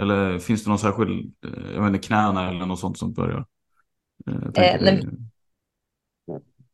Eller 0.00 0.38
finns 0.38 0.64
det 0.64 0.70
någon 0.70 0.78
särskild, 0.78 1.34
eh, 1.44 1.74
jag 1.74 1.86
inte, 1.86 2.06
knäna 2.06 2.48
eller 2.48 2.66
något 2.66 2.80
sånt 2.80 2.98
som 2.98 3.12
börjar? 3.12 3.46
Eh, 4.26 4.64
eh 4.64 4.80
nej, 4.80 5.06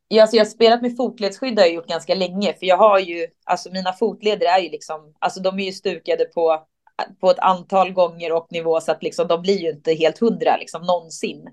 Ja, 0.08 0.22
alltså 0.22 0.36
jag 0.36 0.44
har 0.44 0.50
spelat 0.50 0.82
med 0.82 0.96
fotledsskydd 0.96 1.58
har 1.58 1.66
jag 1.66 1.74
gjort 1.74 1.88
ganska 1.88 2.14
länge, 2.14 2.54
för 2.54 2.66
jag 2.66 2.76
har 2.76 2.98
ju, 2.98 3.26
alltså 3.44 3.70
mina 3.72 3.92
fotleder 3.92 4.46
är 4.46 4.58
ju 4.58 4.70
liksom, 4.70 5.14
alltså 5.18 5.40
de 5.40 5.58
är 5.58 5.64
ju 5.64 5.72
stukade 5.72 6.24
på, 6.24 6.66
på 7.20 7.30
ett 7.30 7.38
antal 7.38 7.92
gånger 7.92 8.32
och 8.32 8.46
nivå 8.50 8.80
så 8.80 8.92
att 8.92 9.02
liksom 9.02 9.28
de 9.28 9.42
blir 9.42 9.58
ju 9.58 9.70
inte 9.70 9.92
helt 9.94 10.18
hundra 10.18 10.56
liksom 10.56 10.82
någonsin. 10.82 11.48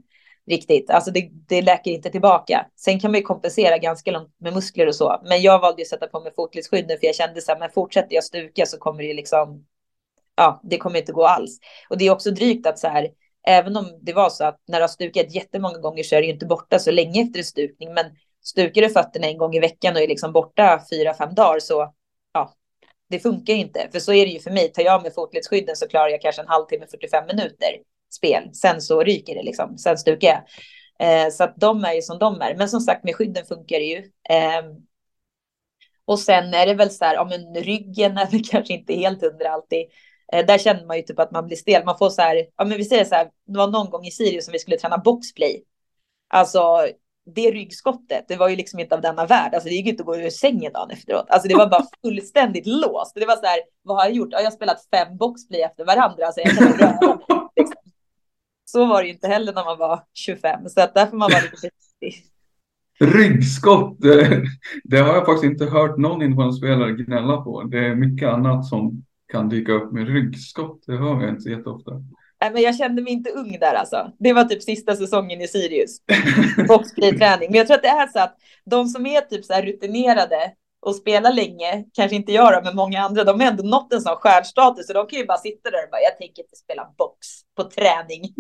riktigt. 0.49 0.89
Alltså 0.89 1.11
det, 1.11 1.29
det 1.47 1.61
läker 1.61 1.91
inte 1.91 2.09
tillbaka. 2.09 2.65
Sen 2.75 2.99
kan 2.99 3.11
man 3.11 3.19
ju 3.19 3.25
kompensera 3.25 3.77
ganska 3.77 4.11
långt 4.11 4.35
med 4.39 4.53
muskler 4.53 4.87
och 4.87 4.95
så. 4.95 5.21
Men 5.23 5.41
jag 5.41 5.59
valde 5.59 5.81
ju 5.81 5.83
att 5.83 5.89
sätta 5.89 6.07
på 6.07 6.19
mig 6.19 6.33
fotledsskydd 6.35 6.87
nu 6.87 6.97
för 6.97 7.05
jag 7.05 7.15
kände 7.15 7.41
så 7.41 7.51
här, 7.51 7.59
men 7.59 7.69
fortsätter 7.69 8.15
jag 8.15 8.23
stuka 8.23 8.65
så 8.65 8.77
kommer 8.77 9.03
det 9.03 9.13
liksom, 9.13 9.65
ja, 10.35 10.61
det 10.63 10.77
kommer 10.77 10.99
inte 10.99 11.11
gå 11.11 11.25
alls. 11.25 11.59
Och 11.89 11.97
det 11.97 12.05
är 12.07 12.11
också 12.11 12.31
drygt 12.31 12.67
att 12.67 12.79
så 12.79 12.87
här, 12.87 13.09
även 13.47 13.77
om 13.77 13.99
det 14.01 14.13
var 14.13 14.29
så 14.29 14.45
att 14.45 14.59
när 14.67 14.77
du 14.77 14.83
har 14.83 14.87
stukat 14.87 15.35
jättemånga 15.35 15.77
gånger 15.77 16.03
så 16.03 16.15
är 16.15 16.19
det 16.21 16.27
ju 16.27 16.33
inte 16.33 16.45
borta 16.45 16.79
så 16.79 16.91
länge 16.91 17.21
efter 17.21 17.39
en 17.39 17.45
stukning. 17.45 17.93
Men 17.93 18.05
stukar 18.43 18.81
du 18.81 18.89
fötterna 18.89 19.27
en 19.27 19.37
gång 19.37 19.55
i 19.55 19.59
veckan 19.59 19.95
och 19.95 20.01
är 20.01 20.07
liksom 20.07 20.33
borta 20.33 20.81
fyra, 20.91 21.13
fem 21.13 21.35
dagar 21.35 21.59
så 21.59 21.93
det 23.09 23.19
funkar 23.19 23.53
ju 23.53 23.59
inte. 23.59 23.89
För 23.91 23.99
så 23.99 24.13
är 24.13 24.25
det 24.25 24.31
ju 24.31 24.39
för 24.39 24.51
mig. 24.51 24.71
Tar 24.71 24.83
jag 24.83 25.03
med 25.03 25.13
fotledsskydden 25.13 25.75
så 25.75 25.87
klarar 25.87 26.09
jag 26.09 26.21
kanske 26.21 26.41
en 26.41 26.47
halvtimme, 26.47 26.85
45 26.91 27.25
minuter 27.27 27.77
spel. 28.15 28.49
Sen 28.53 28.81
så 28.81 29.03
ryker 29.03 29.35
det 29.35 29.43
liksom. 29.43 29.77
Sen 29.77 29.97
stukar 29.97 30.27
jag. 30.27 30.43
Eh, 30.99 31.29
så 31.29 31.43
att 31.43 31.53
de 31.57 31.83
är 31.83 31.93
ju 31.93 32.01
som 32.01 32.19
de 32.19 32.41
är. 32.41 32.55
Men 32.55 32.69
som 32.69 32.79
sagt, 32.79 33.03
med 33.03 33.15
skydden 33.15 33.45
funkar 33.45 33.79
det 33.79 33.85
ju. 33.85 33.97
Eh, 34.29 34.63
och 36.05 36.19
sen 36.19 36.53
är 36.53 36.65
det 36.65 36.73
väl 36.73 36.89
så 36.89 37.05
här, 37.05 37.13
ja 37.13 37.25
men 37.25 37.63
ryggen 37.63 38.17
är 38.17 38.31
väl 38.31 38.41
kanske 38.51 38.73
inte 38.73 38.93
helt 38.93 39.21
hundra 39.21 39.49
alltid. 39.49 39.85
Eh, 40.33 40.45
där 40.45 40.57
känner 40.57 40.85
man 40.85 40.97
ju 40.97 41.03
typ 41.03 41.19
att 41.19 41.31
man 41.31 41.45
blir 41.45 41.57
stel. 41.57 41.85
Man 41.85 41.97
får 41.97 42.09
så 42.09 42.21
här, 42.21 42.45
ja 42.57 42.65
men 42.65 42.77
vi 42.77 42.85
säger 42.85 43.05
så 43.05 43.15
här, 43.15 43.29
det 43.45 43.57
var 43.57 43.67
någon 43.67 43.89
gång 43.89 44.05
i 44.05 44.11
Sirius 44.11 44.45
som 44.45 44.51
vi 44.51 44.59
skulle 44.59 44.77
träna 44.77 44.97
boxplay. 44.97 45.63
Alltså 46.27 46.87
det 47.25 47.51
ryggskottet, 47.51 48.25
det 48.27 48.35
var 48.35 48.49
ju 48.49 48.55
liksom 48.55 48.79
inte 48.79 48.95
av 48.95 49.01
denna 49.01 49.25
värld. 49.25 49.53
Alltså 49.53 49.69
det 49.69 49.75
gick 49.75 49.87
inte 49.87 50.01
att 50.01 50.07
gå 50.07 50.17
ur 50.17 50.29
sängen 50.29 50.73
dagen 50.73 50.91
efteråt. 50.91 51.25
Alltså 51.29 51.47
det 51.47 51.55
var 51.55 51.69
bara 51.69 51.85
fullständigt 52.05 52.65
låst. 52.65 53.15
Det 53.15 53.25
var 53.25 53.35
så 53.35 53.45
här, 53.45 53.59
vad 53.81 53.97
har 53.97 54.03
jag 54.03 54.13
gjort? 54.13 54.29
Ja, 54.31 54.37
jag 54.37 54.45
har 54.45 54.51
spelat 54.51 54.87
fem 54.91 55.17
boxplay 55.17 55.61
efter 55.61 55.85
varandra. 55.85 56.25
Alltså 56.25 56.41
jag 56.41 56.57
kan 56.57 56.67
röra, 56.67 57.49
liksom. 57.55 57.75
Så 58.65 58.85
var 58.85 59.01
det 59.01 59.07
ju 59.07 59.13
inte 59.13 59.27
heller 59.27 59.53
när 59.53 59.65
man 59.65 59.77
var 59.77 60.03
25. 60.13 60.69
Så 60.69 60.81
att 60.81 60.93
där 60.93 61.05
får 61.05 61.17
man 61.17 61.31
vara 61.31 61.41
lite 61.41 61.55
försiktig. 61.57 62.29
Ryggskott, 62.99 63.97
det, 64.83 64.97
har 64.97 65.15
jag 65.15 65.25
faktiskt 65.25 65.51
inte 65.51 65.65
hört 65.65 65.97
någon 65.97 66.21
innebandyspelare 66.21 66.91
gnälla 66.91 67.37
på. 67.37 67.63
Det 67.63 67.79
är 67.79 67.95
mycket 67.95 68.29
annat 68.29 68.65
som 68.65 69.03
kan 69.31 69.49
dyka 69.49 69.71
upp 69.71 69.91
med 69.91 70.07
ryggskott. 70.07 70.83
Det 70.87 70.97
hör 70.97 71.21
jag 71.21 71.29
inte 71.29 71.49
jätteofta. 71.49 71.91
Nej, 72.43 72.51
men 72.53 72.61
jag 72.61 72.75
kände 72.75 73.01
mig 73.01 73.13
inte 73.13 73.29
ung 73.29 73.57
där 73.59 73.73
alltså. 73.73 74.11
Det 74.19 74.33
var 74.33 74.43
typ 74.43 74.63
sista 74.63 74.95
säsongen 74.95 75.41
i 75.41 75.47
Sirius. 75.47 75.97
Boxplay-träning. 76.67 77.51
Men 77.51 77.57
jag 77.57 77.67
tror 77.67 77.77
att 77.77 77.83
det 77.83 77.87
är 77.87 78.07
så 78.07 78.19
att 78.19 78.37
de 78.65 78.87
som 78.87 79.05
är 79.05 79.21
typ 79.21 79.45
så 79.45 79.53
här 79.53 79.61
rutinerade 79.61 80.51
och 80.81 80.95
spelar 80.95 81.33
länge, 81.33 81.85
kanske 81.93 82.15
inte 82.15 82.31
jag 82.31 82.53
då, 82.53 82.61
men 82.63 82.75
många 82.75 83.01
andra, 83.01 83.23
de 83.23 83.39
har 83.39 83.47
ändå 83.47 83.63
nått 83.63 83.93
en 83.93 84.01
sån 84.01 84.15
stjärnstatus 84.15 84.87
så 84.87 84.93
de 84.93 85.07
kan 85.07 85.19
ju 85.19 85.25
bara 85.25 85.37
sitta 85.37 85.71
där 85.71 85.83
och 85.83 85.89
bara, 85.91 86.01
jag 86.01 86.17
tänker 86.17 86.43
inte 86.43 86.55
spela 86.55 86.89
box 86.97 87.27
på 87.55 87.63
träning. 87.63 88.33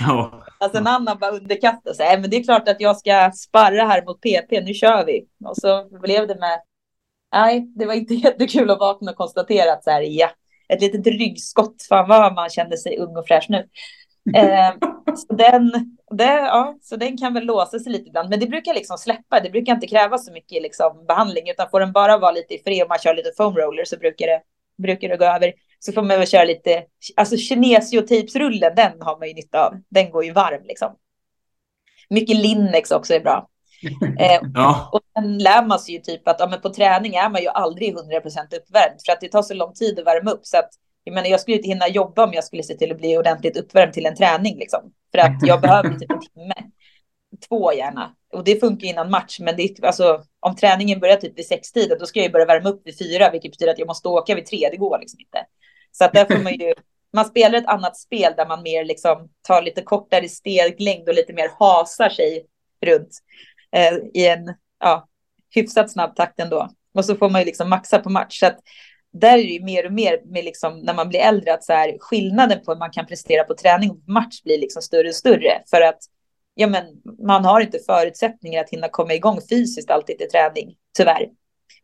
Ja. 0.00 0.44
alltså 0.58 0.78
en 0.78 0.86
annan 0.86 1.18
bara 1.18 1.30
underkastar 1.30 1.92
sig, 1.92 2.20
men 2.20 2.30
det 2.30 2.36
är 2.36 2.42
klart 2.42 2.68
att 2.68 2.80
jag 2.80 2.96
ska 2.96 3.32
sparra 3.34 3.84
här 3.84 4.04
mot 4.04 4.20
PP, 4.20 4.60
nu 4.64 4.74
kör 4.74 5.04
vi. 5.04 5.26
Och 5.44 5.56
så 5.56 5.98
blev 6.00 6.26
det 6.28 6.34
med, 6.34 6.60
nej, 7.32 7.60
det 7.76 7.86
var 7.86 7.94
inte 7.94 8.14
jättekul 8.24 8.70
att 8.70 8.78
vakna 8.78 9.10
och 9.10 9.16
konstatera 9.16 9.72
att 9.72 9.84
så 9.84 9.90
här, 9.90 10.02
ja, 10.02 10.30
ett 10.68 10.80
litet 10.80 11.06
ryggskott. 11.06 11.86
Fan 11.88 12.08
vad 12.08 12.34
man 12.34 12.48
kände 12.48 12.76
sig 12.76 12.98
ung 12.98 13.16
och 13.16 13.26
fräsch 13.26 13.46
nu. 13.48 13.68
Eh, 14.34 14.74
så, 15.16 15.34
den, 15.34 15.96
det, 16.10 16.24
ja, 16.24 16.78
så 16.82 16.96
den 16.96 17.18
kan 17.18 17.34
väl 17.34 17.44
låsa 17.44 17.78
sig 17.78 17.92
lite 17.92 18.08
ibland, 18.08 18.30
men 18.30 18.40
det 18.40 18.46
brukar 18.46 18.74
liksom 18.74 18.98
släppa. 18.98 19.40
Det 19.40 19.50
brukar 19.50 19.72
inte 19.74 19.86
kräva 19.86 20.18
så 20.18 20.32
mycket 20.32 20.62
liksom, 20.62 21.04
behandling, 21.08 21.50
utan 21.50 21.70
får 21.70 21.80
den 21.80 21.92
bara 21.92 22.18
vara 22.18 22.32
lite 22.32 22.54
i 22.54 22.58
fred 22.58 22.82
och 22.82 22.88
man 22.88 22.98
kör 22.98 23.14
lite 23.14 23.32
foam 23.36 23.56
roller 23.56 23.84
så 23.84 23.96
brukar 23.96 24.26
det, 24.26 24.40
brukar 24.78 25.08
det 25.08 25.16
gå 25.16 25.24
över. 25.24 25.52
Så 25.78 25.92
får 25.92 26.02
man 26.02 26.18
väl 26.18 26.26
köra 26.26 26.44
lite, 26.44 26.84
alltså 27.16 27.36
kinesiotejpsrullen, 27.36 28.74
den 28.76 28.92
har 29.00 29.18
man 29.18 29.28
ju 29.28 29.34
nytta 29.34 29.66
av. 29.66 29.74
Den 29.88 30.10
går 30.10 30.24
ju 30.24 30.32
varm 30.32 30.62
liksom. 30.64 30.96
Mycket 32.10 32.36
Linnex 32.36 32.90
också 32.90 33.14
är 33.14 33.20
bra. 33.20 33.48
Eh, 34.18 34.40
ja. 34.54 34.88
Och 34.92 35.00
sen 35.14 35.38
lär 35.38 35.66
man 35.66 35.78
sig 35.78 35.94
ju 35.94 36.00
typ 36.00 36.28
att 36.28 36.36
ja, 36.40 36.46
men 36.46 36.60
på 36.60 36.68
träning 36.68 37.14
är 37.14 37.30
man 37.30 37.42
ju 37.42 37.48
aldrig 37.48 37.94
100% 37.94 37.98
uppvärmd 37.98 39.00
för 39.06 39.12
att 39.12 39.20
det 39.20 39.28
tar 39.28 39.42
så 39.42 39.54
lång 39.54 39.74
tid 39.74 39.98
att 39.98 40.06
värma 40.06 40.30
upp. 40.30 40.46
Så 40.46 40.58
att, 40.58 40.70
jag, 41.04 41.14
menar, 41.14 41.28
jag 41.28 41.40
skulle 41.40 41.56
inte 41.56 41.68
hinna 41.68 41.88
jobba 41.88 42.24
om 42.24 42.32
jag 42.32 42.44
skulle 42.44 42.62
se 42.62 42.74
till 42.74 42.92
att 42.92 42.98
bli 42.98 43.18
ordentligt 43.18 43.56
uppvärmd 43.56 43.92
till 43.92 44.06
en 44.06 44.16
träning. 44.16 44.58
Liksom. 44.58 44.80
För 45.12 45.18
att 45.18 45.38
jag 45.42 45.60
behöver 45.60 45.88
typ 45.98 46.10
en 46.10 46.20
timme. 46.20 46.54
Två 47.48 47.72
gärna. 47.72 48.14
Och 48.32 48.44
det 48.44 48.60
funkar 48.60 48.86
innan 48.86 49.10
match. 49.10 49.40
Men 49.40 49.56
det, 49.56 49.84
alltså, 49.84 50.22
om 50.40 50.56
träningen 50.56 51.00
börjar 51.00 51.16
typ 51.16 51.38
vid 51.38 51.46
sextiden 51.46 51.98
då 51.98 52.06
ska 52.06 52.18
jag 52.18 52.26
ju 52.26 52.32
börja 52.32 52.46
värma 52.46 52.68
upp 52.68 52.86
vid 52.86 52.98
fyra. 52.98 53.30
Vilket 53.30 53.50
betyder 53.50 53.72
att 53.72 53.78
jag 53.78 53.88
måste 53.88 54.08
åka 54.08 54.34
vid 54.34 54.46
tre. 54.46 54.68
Det 54.70 54.76
går 54.76 54.98
liksom 54.98 55.20
inte. 55.20 55.38
Så 55.92 56.04
att 56.04 56.12
där 56.12 56.24
får 56.24 56.42
man 56.42 56.54
ju 56.54 56.74
man 57.16 57.24
spelar 57.24 57.58
ett 57.58 57.66
annat 57.66 57.96
spel 57.96 58.32
där 58.36 58.46
man 58.46 58.62
mer 58.62 58.84
liksom 58.84 59.28
tar 59.42 59.62
lite 59.62 59.82
kortare 59.82 60.28
steglängd 60.28 61.08
och 61.08 61.14
lite 61.14 61.32
mer 61.32 61.50
hasar 61.58 62.08
sig 62.08 62.46
runt 62.86 63.18
eh, 63.76 63.98
i 64.14 64.26
en 64.26 64.54
ja, 64.80 65.08
hyfsat 65.54 65.90
snabb 65.90 66.16
takt 66.16 66.40
ändå. 66.40 66.68
Och 66.94 67.04
så 67.04 67.16
får 67.16 67.30
man 67.30 67.40
ju 67.40 67.44
liksom 67.44 67.70
maxa 67.70 67.98
på 67.98 68.10
match. 68.10 68.40
Så 68.40 68.46
att 68.46 68.58
där 69.12 69.38
är 69.38 69.42
det 69.42 69.52
ju 69.52 69.64
mer 69.64 69.86
och 69.86 69.92
mer 69.92 70.20
med 70.24 70.44
liksom, 70.44 70.78
när 70.78 70.94
man 70.94 71.08
blir 71.08 71.20
äldre 71.20 71.54
att 71.54 71.64
så 71.64 71.72
här, 71.72 71.96
skillnaden 72.00 72.64
på 72.64 72.72
hur 72.72 72.78
man 72.78 72.90
kan 72.90 73.06
prestera 73.06 73.44
på 73.44 73.54
träning 73.54 73.90
och 73.90 74.08
match 74.08 74.42
blir 74.42 74.58
liksom 74.58 74.82
större 74.82 75.08
och 75.08 75.14
större. 75.14 75.62
För 75.70 75.80
att 75.80 75.98
ja, 76.54 76.66
men, 76.66 76.84
man 77.26 77.44
har 77.44 77.60
inte 77.60 77.78
förutsättningar 77.86 78.60
att 78.60 78.70
hinna 78.70 78.88
komma 78.88 79.14
igång 79.14 79.40
fysiskt 79.50 79.90
alltid 79.90 80.18
till 80.18 80.28
träning, 80.28 80.74
tyvärr. 80.98 81.28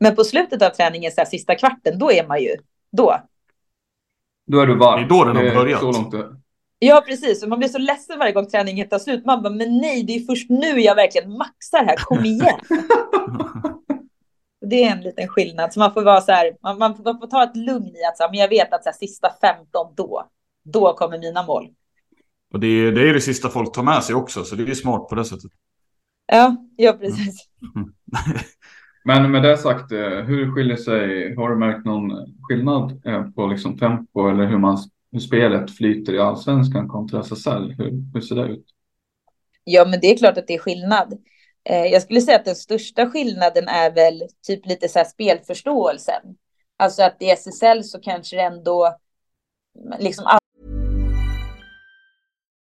Men 0.00 0.16
på 0.16 0.24
slutet 0.24 0.62
av 0.62 0.70
träningen, 0.70 1.12
så 1.12 1.20
här, 1.20 1.28
sista 1.28 1.54
kvarten, 1.54 1.98
då 1.98 2.12
är 2.12 2.26
man 2.26 2.42
ju, 2.42 2.56
då. 2.92 3.16
Då 4.46 4.60
är 4.60 4.66
du 4.66 4.78
varm. 4.78 5.00
Det 5.00 5.06
är 5.06 5.08
då 5.08 5.24
den 5.24 5.36
har 5.36 5.54
börjat. 5.54 5.80
Så 5.80 5.92
långt 5.92 6.14
Ja, 6.84 7.04
precis. 7.06 7.42
Och 7.42 7.48
man 7.48 7.58
blir 7.58 7.68
så 7.68 7.78
ledsen 7.78 8.18
varje 8.18 8.32
gång 8.32 8.46
träningen 8.46 8.88
tar 8.88 8.98
slut. 8.98 9.24
Man 9.24 9.42
bara, 9.42 9.52
men 9.52 9.78
nej, 9.78 10.02
det 10.02 10.12
är 10.12 10.20
först 10.20 10.50
nu 10.50 10.80
jag 10.80 10.94
verkligen 10.94 11.30
maxar 11.30 11.84
här. 11.84 11.96
Kom 11.96 12.24
igen. 12.24 12.60
det 14.66 14.84
är 14.84 14.92
en 14.92 15.00
liten 15.00 15.28
skillnad. 15.28 15.72
Så 15.72 15.80
man 15.80 15.94
får 15.94 16.02
vara 16.02 16.20
så 16.20 16.32
här, 16.32 16.52
man, 16.62 16.78
man, 16.78 16.96
får, 16.96 17.04
man 17.04 17.18
får 17.18 17.26
ta 17.26 17.44
ett 17.44 17.56
lugn 17.56 17.96
i 17.96 18.04
att 18.04 18.16
så 18.16 18.22
här, 18.22 18.30
men 18.30 18.40
jag 18.40 18.48
vet 18.48 18.72
att 18.72 18.84
så 18.84 18.90
här, 18.90 18.96
sista 18.96 19.30
15 19.40 19.94
då, 19.96 20.28
då 20.64 20.92
kommer 20.92 21.18
mina 21.18 21.42
mål. 21.42 21.68
Och 22.52 22.60
det 22.60 22.66
är, 22.66 22.92
det 22.92 23.08
är 23.08 23.14
det 23.14 23.20
sista 23.20 23.48
folk 23.48 23.74
tar 23.74 23.82
med 23.82 24.04
sig 24.04 24.14
också, 24.14 24.44
så 24.44 24.54
det 24.54 24.70
är 24.70 24.74
smart 24.74 25.08
på 25.08 25.14
det 25.14 25.24
sättet. 25.24 25.50
Ja, 26.26 26.56
ja 26.76 26.92
precis. 26.92 27.48
Mm. 27.76 27.92
Men 29.04 29.30
med 29.30 29.42
det 29.42 29.56
sagt, 29.56 29.92
eh, 29.92 29.98
hur 30.08 30.54
skiljer 30.54 30.76
sig, 30.76 31.34
har 31.36 31.50
du 31.50 31.56
märkt 31.56 31.84
någon 31.84 32.12
skillnad 32.42 33.06
eh, 33.06 33.30
på 33.30 33.46
liksom 33.46 33.78
tempo 33.78 34.28
eller 34.28 34.46
hur 34.46 34.58
man 34.58 34.78
hur 35.12 35.20
spelet 35.20 35.76
flyter 35.76 36.14
i 36.14 36.18
allsvenskan 36.18 36.88
kontra 36.88 37.20
SSL? 37.20 37.74
Hur, 37.78 38.12
hur 38.14 38.20
ser 38.20 38.36
det 38.36 38.42
ut? 38.42 38.66
Ja, 39.64 39.84
men 39.84 40.00
det 40.00 40.06
är 40.06 40.16
klart 40.16 40.38
att 40.38 40.46
det 40.46 40.54
är 40.54 40.58
skillnad. 40.58 41.18
Eh, 41.64 41.84
jag 41.84 42.02
skulle 42.02 42.20
säga 42.20 42.38
att 42.38 42.44
den 42.44 42.56
största 42.56 43.10
skillnaden 43.10 43.68
är 43.68 43.90
väl 43.90 44.22
typ 44.46 44.66
lite 44.66 44.88
så 44.88 44.98
här 44.98 45.06
spelförståelsen. 45.06 46.22
Alltså 46.76 47.02
att 47.02 47.22
i 47.22 47.30
SSL 47.30 47.84
så 47.84 48.00
kanske 48.00 48.36
det 48.36 48.42
ändå 48.42 48.98
liksom. 49.98 50.24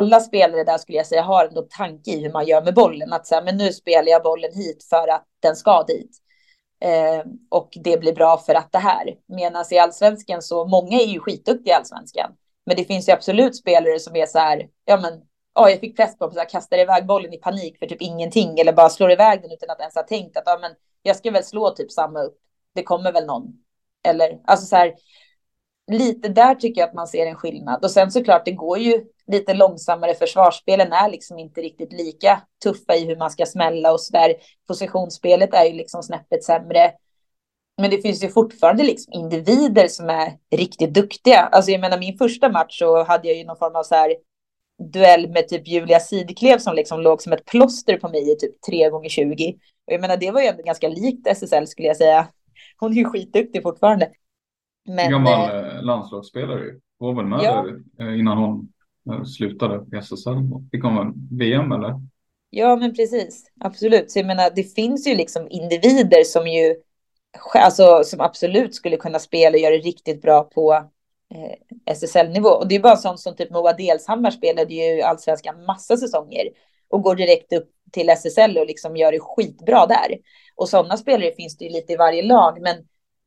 alla 0.00 0.20
spelare 0.20 0.64
där 0.64 0.78
skulle 0.78 0.98
jag 0.98 1.06
säga 1.06 1.22
har 1.22 1.44
ändå 1.44 1.62
tanke 1.62 2.10
i 2.10 2.22
hur 2.22 2.32
man 2.32 2.46
gör 2.46 2.62
med 2.62 2.74
bollen. 2.74 3.12
Att 3.12 3.26
säga, 3.26 3.42
men 3.42 3.56
nu 3.56 3.72
spelar 3.72 4.08
jag 4.08 4.22
bollen 4.22 4.52
hit 4.54 4.86
för 4.90 5.08
att 5.08 5.24
den 5.40 5.56
ska 5.56 5.82
dit. 5.82 6.10
Eh, 6.80 7.24
och 7.50 7.68
det 7.84 8.00
blir 8.00 8.12
bra 8.12 8.38
för 8.38 8.54
att 8.54 8.72
det 8.72 8.78
här. 8.78 9.14
Medan 9.26 9.64
i 9.70 9.78
allsvenskan 9.78 10.42
så, 10.42 10.64
många 10.64 11.00
är 11.00 11.06
ju 11.06 11.20
skitduktiga 11.20 11.74
i 11.74 11.76
allsvenskan. 11.76 12.32
Men 12.66 12.76
det 12.76 12.84
finns 12.84 13.08
ju 13.08 13.12
absolut 13.12 13.56
spelare 13.56 13.98
som 13.98 14.16
är 14.16 14.26
så 14.26 14.38
här, 14.38 14.68
ja 14.84 14.96
men, 14.96 15.12
ja, 15.54 15.70
jag 15.70 15.80
fick 15.80 15.96
press 15.96 16.18
på 16.18 16.30
mig, 16.30 16.46
kastar 16.50 16.78
iväg 16.78 17.06
bollen 17.06 17.32
i 17.32 17.38
panik 17.38 17.78
för 17.78 17.86
typ 17.86 18.02
ingenting 18.02 18.58
eller 18.58 18.72
bara 18.72 18.88
slår 18.88 19.10
iväg 19.10 19.42
den 19.42 19.52
utan 19.52 19.70
att 19.70 19.80
ens 19.80 19.94
ha 19.94 20.02
tänkt 20.02 20.36
att 20.36 20.42
ja, 20.46 20.58
men 20.60 20.72
jag 21.02 21.16
ska 21.16 21.30
väl 21.30 21.44
slå 21.44 21.70
typ 21.70 21.92
samma 21.92 22.20
upp. 22.20 22.38
Det 22.74 22.82
kommer 22.82 23.12
väl 23.12 23.26
någon. 23.26 23.52
Eller 24.04 24.40
alltså 24.44 24.66
så 24.66 24.76
här, 24.76 24.94
lite 25.90 26.28
där 26.28 26.54
tycker 26.54 26.80
jag 26.80 26.88
att 26.88 26.94
man 26.94 27.08
ser 27.08 27.26
en 27.26 27.36
skillnad. 27.36 27.84
Och 27.84 27.90
sen 27.90 28.10
såklart, 28.10 28.44
det 28.44 28.52
går 28.52 28.78
ju 28.78 29.04
lite 29.28 29.54
långsammare. 29.54 30.14
Försvarsspelen 30.14 30.92
är 30.92 31.10
liksom 31.10 31.38
inte 31.38 31.60
riktigt 31.60 31.92
lika 31.92 32.42
tuffa 32.62 32.94
i 32.96 33.06
hur 33.06 33.16
man 33.16 33.30
ska 33.30 33.46
smälla 33.46 33.92
och 33.92 34.00
så 34.00 34.12
där. 34.12 34.34
Positionsspelet 34.68 35.54
är 35.54 35.64
ju 35.64 35.72
liksom 35.72 36.02
snäppet 36.02 36.44
sämre. 36.44 36.92
Men 37.80 37.90
det 37.90 38.02
finns 38.02 38.24
ju 38.24 38.28
fortfarande 38.28 38.82
liksom 38.82 39.12
individer 39.12 39.88
som 39.88 40.10
är 40.10 40.32
riktigt 40.56 40.94
duktiga. 40.94 41.38
Alltså 41.38 41.70
jag 41.70 41.80
menar 41.80 41.98
min 41.98 42.18
första 42.18 42.48
match 42.48 42.78
så 42.78 43.04
hade 43.04 43.28
jag 43.28 43.36
ju 43.36 43.44
någon 43.44 43.56
form 43.56 43.76
av 43.76 43.82
så 43.82 43.94
här 43.94 44.14
duell 44.92 45.28
med 45.28 45.48
typ 45.48 45.68
Julia 45.68 46.00
Sidklev 46.00 46.58
som 46.58 46.74
liksom 46.74 47.00
låg 47.00 47.22
som 47.22 47.32
ett 47.32 47.44
plåster 47.44 47.96
på 47.96 48.08
mig 48.08 48.32
i 48.32 48.36
typ 48.36 48.62
3 48.62 48.90
gånger 48.90 49.08
20 49.08 49.58
Och 49.86 49.92
jag 49.92 50.00
menar 50.00 50.16
det 50.16 50.30
var 50.30 50.40
ju 50.40 50.46
ändå 50.46 50.62
ganska 50.62 50.88
likt 50.88 51.26
SSL 51.26 51.66
skulle 51.66 51.88
jag 51.88 51.96
säga. 51.96 52.28
Hon 52.78 52.92
är 52.92 52.96
ju 52.96 53.04
skitduktig 53.04 53.62
fortfarande. 53.62 54.10
Men, 54.88 55.10
Gammal 55.10 55.50
eh, 55.50 55.82
landslagsspelare 55.82 56.60
ju. 56.60 56.80
Var 56.98 57.14
väl 57.14 57.24
med 57.24 57.40
ja. 57.42 57.62
där 57.62 58.08
eh, 58.08 58.18
innan 58.18 58.38
hon 58.38 58.72
eh, 59.12 59.24
slutade 59.24 59.96
i 59.96 59.98
SSL. 59.98 60.36
Fick 60.70 60.82
hon 60.82 61.28
VM 61.38 61.72
eller? 61.72 61.94
Ja 62.50 62.76
men 62.76 62.94
precis, 62.94 63.50
absolut. 63.60 64.10
Så 64.10 64.18
jag 64.18 64.26
menar 64.26 64.50
det 64.56 64.74
finns 64.74 65.06
ju 65.06 65.14
liksom 65.14 65.46
individer 65.50 66.24
som 66.24 66.46
ju 66.46 66.76
alltså, 67.54 68.04
som 68.04 68.20
absolut 68.20 68.74
skulle 68.74 68.96
kunna 68.96 69.18
spela 69.18 69.54
och 69.54 69.60
göra 69.60 69.76
det 69.76 69.82
riktigt 69.82 70.22
bra 70.22 70.44
på 70.44 70.72
eh, 71.34 71.92
SSL-nivå. 71.94 72.48
Och 72.48 72.68
det 72.68 72.74
är 72.74 72.80
bara 72.80 72.96
sånt 72.96 73.20
som 73.20 73.36
typ 73.36 73.50
Moa 73.50 73.72
Delshammar 73.72 74.30
spelade 74.30 74.74
ju 74.74 75.02
allsvenskan 75.02 75.64
massa 75.64 75.96
säsonger 75.96 76.48
och 76.88 77.02
går 77.02 77.14
direkt 77.14 77.52
upp 77.52 77.70
till 77.92 78.08
SSL 78.08 78.58
och 78.58 78.66
liksom 78.66 78.96
gör 78.96 79.12
det 79.12 79.20
skitbra 79.20 79.86
där. 79.86 80.18
Och 80.56 80.68
sådana 80.68 80.96
spelare 80.96 81.32
finns 81.36 81.56
det 81.56 81.64
ju 81.64 81.70
lite 81.70 81.92
i 81.92 81.96
varje 81.96 82.22
lag, 82.22 82.60
men 82.60 82.76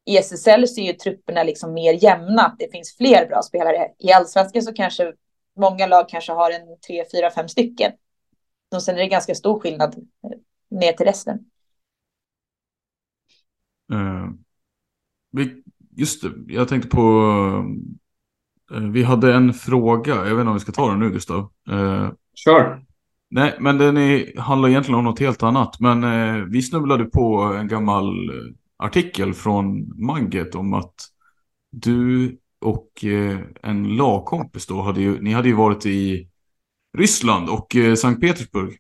i 0.06 0.18
SSL 0.18 0.68
så 0.68 0.82
är 0.82 0.86
ju 0.86 0.94
trupperna 0.94 1.44
liksom 1.44 1.74
mer 1.74 2.04
jämna. 2.04 2.56
Det 2.60 2.72
finns 2.72 2.98
fler 2.98 3.28
bra 3.28 3.42
spelare. 3.42 3.88
I 4.00 4.12
allsvenskan 4.12 4.62
så 4.62 4.74
kanske 4.74 5.14
många 5.60 5.88
lag 5.88 6.10
kanske 6.10 6.32
har 6.32 6.52
en 6.52 6.80
tre, 6.88 7.04
fyra, 7.12 7.32
fem 7.32 7.48
stycken. 7.48 7.92
Och 8.76 8.84
sen 8.84 8.96
är 8.96 9.00
det 9.00 9.08
ganska 9.08 9.36
stor 9.36 9.60
skillnad 9.60 9.96
eh, 10.24 10.40
ner 10.80 10.94
till 10.94 11.06
resten. 11.06 11.40
Uh, 13.94 14.30
vi, 15.32 15.64
just 15.98 16.22
det, 16.22 16.54
jag 16.54 16.68
tänkte 16.68 16.90
på... 16.90 17.02
Uh, 18.72 18.92
vi 18.92 19.04
hade 19.04 19.34
en 19.34 19.54
fråga, 19.54 20.16
jag 20.16 20.24
vet 20.24 20.32
inte 20.32 20.48
om 20.48 20.54
vi 20.54 20.60
ska 20.60 20.72
ta 20.72 20.90
den 20.90 21.00
nu 21.00 21.10
Gustav. 21.10 21.52
Uh, 21.72 22.12
Kör. 22.34 22.86
Nej, 23.30 23.58
men 23.60 23.78
den 23.78 23.98
är, 23.98 24.40
handlar 24.40 24.70
egentligen 24.70 25.00
om 25.00 25.06
något 25.06 25.20
helt 25.20 25.44
annat. 25.44 25.80
Men 25.80 26.52
vi 26.52 26.62
snubblade 26.62 27.06
på 27.06 27.42
en 27.42 27.68
gammal 27.68 28.32
artikel 28.78 29.34
från 29.34 29.92
Magget 30.06 30.56
om 30.56 30.74
att 30.74 30.96
du 31.70 32.38
och 32.62 33.06
en 33.62 33.96
lagkompis 33.96 34.68
då 34.68 34.82
hade 34.82 35.02
ju, 35.02 35.22
ni 35.22 35.34
hade 35.34 35.48
ju 35.48 35.56
varit 35.56 35.86
i 35.86 36.28
Ryssland 36.98 37.50
och 37.50 37.76
Sankt 37.98 38.22
Petersburg. 38.22 38.78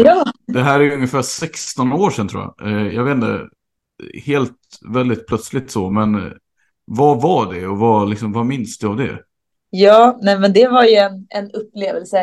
Ja. 0.00 0.24
Det 0.46 0.62
här 0.62 0.80
är 0.80 0.94
ungefär 0.94 1.22
16 1.22 1.92
år 1.92 2.10
sedan 2.10 2.28
tror 2.28 2.54
jag. 2.58 2.92
Jag 2.92 3.04
vet 3.04 3.14
inte, 3.14 3.48
helt 4.24 4.58
väldigt 4.94 5.26
plötsligt 5.26 5.70
så, 5.70 5.90
men 5.90 6.14
eh, 6.14 6.32
vad 6.84 7.22
var 7.22 7.54
det 7.54 7.66
och 7.66 7.78
vad, 7.78 8.10
liksom, 8.10 8.32
vad 8.32 8.46
minns 8.46 8.78
du 8.78 8.86
av 8.86 8.96
det? 8.96 9.18
Ja, 9.70 10.18
nej, 10.22 10.38
men 10.38 10.52
det 10.52 10.68
var 10.68 10.84
ju 10.84 10.94
en, 10.94 11.26
en 11.30 11.50
upplevelse. 11.50 12.20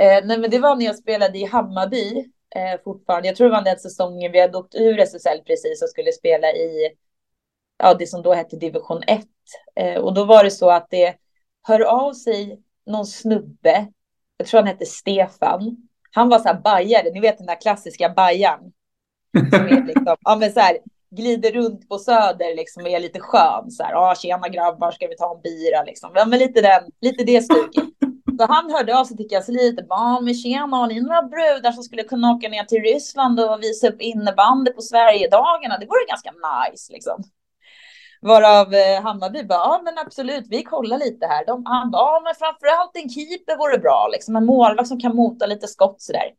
Eh, 0.00 0.26
nej, 0.26 0.38
men 0.38 0.50
det 0.50 0.58
var 0.58 0.76
när 0.76 0.84
jag 0.84 0.96
spelade 0.96 1.38
i 1.38 1.44
Hammarby 1.44 2.24
eh, 2.56 2.80
fortfarande. 2.84 3.28
Jag 3.28 3.36
tror 3.36 3.48
det 3.48 3.54
var 3.54 3.64
den 3.64 3.78
säsongen 3.78 4.32
vi 4.32 4.40
hade 4.40 4.58
åkt 4.58 4.74
ur 4.74 4.98
SSL 4.98 5.38
precis 5.46 5.82
och 5.82 5.88
skulle 5.88 6.12
spela 6.12 6.46
i 6.46 6.90
ja, 7.82 7.94
det 7.94 8.06
som 8.06 8.22
då 8.22 8.32
hette 8.32 8.56
division 8.56 9.02
1. 9.06 9.26
Eh, 9.76 10.00
och 10.00 10.14
då 10.14 10.24
var 10.24 10.44
det 10.44 10.50
så 10.50 10.70
att 10.70 10.86
det 10.90 11.14
hör 11.62 11.80
av 11.80 12.12
sig 12.12 12.60
någon 12.86 13.06
snubbe, 13.06 13.86
jag 14.36 14.46
tror 14.46 14.60
han 14.60 14.68
hette 14.68 14.86
Stefan. 14.86 15.76
Han 16.10 16.28
var 16.28 16.38
så 16.38 16.48
här 16.48 16.60
bajare, 16.60 17.10
ni 17.14 17.20
vet 17.20 17.38
den 17.38 17.46
där 17.46 17.60
klassiska 17.60 18.08
bajaren. 18.08 18.72
Som 19.52 19.66
är 19.66 19.86
liksom, 19.86 20.16
ja, 20.20 20.36
men 20.36 20.52
så 20.52 20.60
här, 20.60 20.78
glider 21.10 21.52
runt 21.52 21.88
på 21.88 21.98
Söder 21.98 22.56
liksom 22.56 22.82
och 22.82 22.88
är 22.88 23.00
lite 23.00 23.20
skön. 23.20 23.70
Så 23.70 23.82
här, 23.82 23.94
ah, 23.94 24.14
tjena 24.14 24.48
grabbar, 24.48 24.90
ska 24.90 25.06
vi 25.06 25.16
ta 25.16 25.34
en 25.34 25.42
bira 25.42 25.82
liksom? 25.82 26.10
Ja, 26.14 26.26
men 26.26 26.38
lite, 26.38 26.60
den, 26.60 26.82
lite 27.00 27.24
det 27.24 27.42
stuket. 27.42 27.84
Så 28.38 28.46
han 28.46 28.70
hörde 28.70 28.98
av 28.98 29.04
sig 29.04 29.16
till 29.16 29.28
kansliet. 29.28 29.86
Ja, 29.88 30.20
men 30.20 30.34
tjena, 30.34 30.76
har 30.76 30.86
ni 30.86 31.00
några 31.00 31.22
brudar 31.22 31.72
som 31.72 31.82
skulle 31.82 32.02
kunna 32.02 32.32
åka 32.32 32.48
ner 32.48 32.64
till 32.64 32.82
Ryssland 32.82 33.40
och 33.40 33.62
visa 33.62 33.88
upp 33.88 34.00
innebandy 34.00 34.72
på 34.72 34.82
Sverigedagarna? 34.82 35.78
Det 35.78 35.86
vore 35.86 36.06
ganska 36.08 36.30
nice 36.30 36.92
liksom. 36.92 37.24
Varav 38.22 38.74
eh, 38.74 39.02
Hammarby 39.02 39.44
bara, 39.44 39.58
ja 39.58 39.80
men 39.84 39.98
absolut, 39.98 40.46
vi 40.48 40.62
kollar 40.62 40.98
lite 40.98 41.26
här. 41.26 41.46
De, 41.46 41.66
han 41.66 41.90
bara, 41.90 42.02
ja 42.02 42.20
men 42.24 42.34
framförallt 42.34 42.96
en 42.96 43.08
keeper 43.08 43.56
vore 43.56 43.78
bra, 43.78 44.08
liksom 44.12 44.36
en 44.36 44.46
målvakt 44.46 44.88
som 44.88 45.00
kan 45.00 45.16
mota 45.16 45.46
lite 45.46 45.68
skott 45.68 46.00
sådär. 46.02 46.30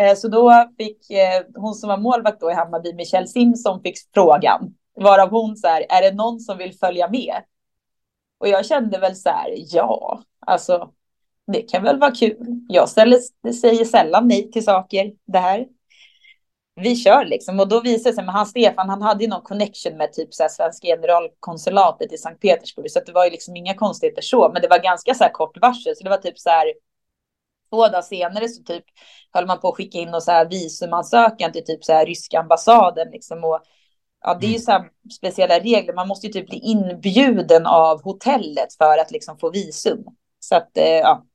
Eh, 0.00 0.16
så 0.16 0.28
då 0.28 0.68
fick 0.78 1.10
eh, 1.10 1.42
hon 1.54 1.74
som 1.74 1.88
var 1.88 1.96
målvakt 1.96 2.40
då 2.40 2.50
i 2.50 2.54
Hammarby, 2.54 2.94
Michelle 2.94 3.26
Simpson, 3.26 3.82
fick 3.82 3.98
frågan. 4.14 4.74
Varav 4.94 5.30
hon 5.30 5.56
så 5.56 5.68
här, 5.68 5.86
är 5.88 6.02
det 6.02 6.16
någon 6.16 6.40
som 6.40 6.58
vill 6.58 6.78
följa 6.78 7.10
med? 7.10 7.34
Och 8.38 8.48
jag 8.48 8.66
kände 8.66 8.98
väl 8.98 9.16
så 9.16 9.28
här, 9.28 9.54
ja, 9.56 10.22
alltså 10.46 10.90
det 11.52 11.62
kan 11.62 11.82
väl 11.82 11.98
vara 11.98 12.10
kul. 12.10 12.36
Jag 12.68 12.88
ställer, 12.88 13.18
säger 13.52 13.84
sällan 13.84 14.28
nej 14.28 14.50
till 14.50 14.64
saker. 14.64 15.12
Det 15.26 15.38
här. 15.38 15.66
Vi 16.82 16.96
kör 16.96 17.24
liksom 17.24 17.60
och 17.60 17.68
då 17.68 17.80
visade 17.80 18.10
det 18.10 18.14
sig, 18.14 18.24
men 18.24 18.34
han 18.34 18.46
Stefan, 18.46 18.88
han 18.88 19.02
hade 19.02 19.24
ju 19.24 19.30
någon 19.30 19.42
connection 19.42 19.96
med 19.96 20.12
typ 20.12 20.34
så 20.34 20.42
här 20.42 20.50
svenska 20.50 20.86
generalkonsulatet 20.86 22.12
i 22.12 22.16
Sankt 22.16 22.42
Petersburg, 22.42 22.90
så 22.90 22.98
att 22.98 23.06
det 23.06 23.12
var 23.12 23.24
ju 23.24 23.30
liksom 23.30 23.56
inga 23.56 23.74
konstigheter 23.74 24.22
så, 24.22 24.50
men 24.52 24.62
det 24.62 24.68
var 24.68 24.78
ganska 24.78 25.14
så 25.14 25.24
här 25.24 25.32
kort 25.32 25.56
varsel, 25.60 25.96
så 25.96 26.04
det 26.04 26.10
var 26.10 26.16
typ 26.16 26.38
så 26.38 26.50
här 26.50 26.72
två 27.70 27.86
dagar 27.86 28.02
senare 28.02 28.48
så 28.48 28.62
typ 28.62 28.84
höll 29.32 29.46
man 29.46 29.60
på 29.60 29.68
att 29.68 29.76
skicka 29.76 29.98
in 29.98 30.14
och 30.14 30.22
så 30.22 30.30
här 30.30 30.48
visumansökan 30.48 31.52
till 31.52 31.64
typ 31.64 31.84
så 31.84 31.92
här 31.92 32.06
ryska 32.06 32.40
ambassaden 32.40 33.08
liksom 33.10 33.44
och 33.44 33.60
ja, 34.20 34.34
det 34.40 34.46
är 34.46 34.48
ju 34.48 34.54
mm. 34.54 34.62
så 34.62 34.70
här 34.70 34.88
speciella 35.16 35.58
regler. 35.58 35.94
Man 35.94 36.08
måste 36.08 36.26
ju 36.26 36.32
typ 36.32 36.46
bli 36.46 36.58
inbjuden 36.58 37.66
av 37.66 38.02
hotellet 38.02 38.74
för 38.78 38.98
att 38.98 39.10
liksom 39.10 39.38
få 39.38 39.50
visum. 39.50 40.04
Så 40.40 40.56
att 40.56 40.76
eh, 40.78 40.84
ja. 40.84 41.26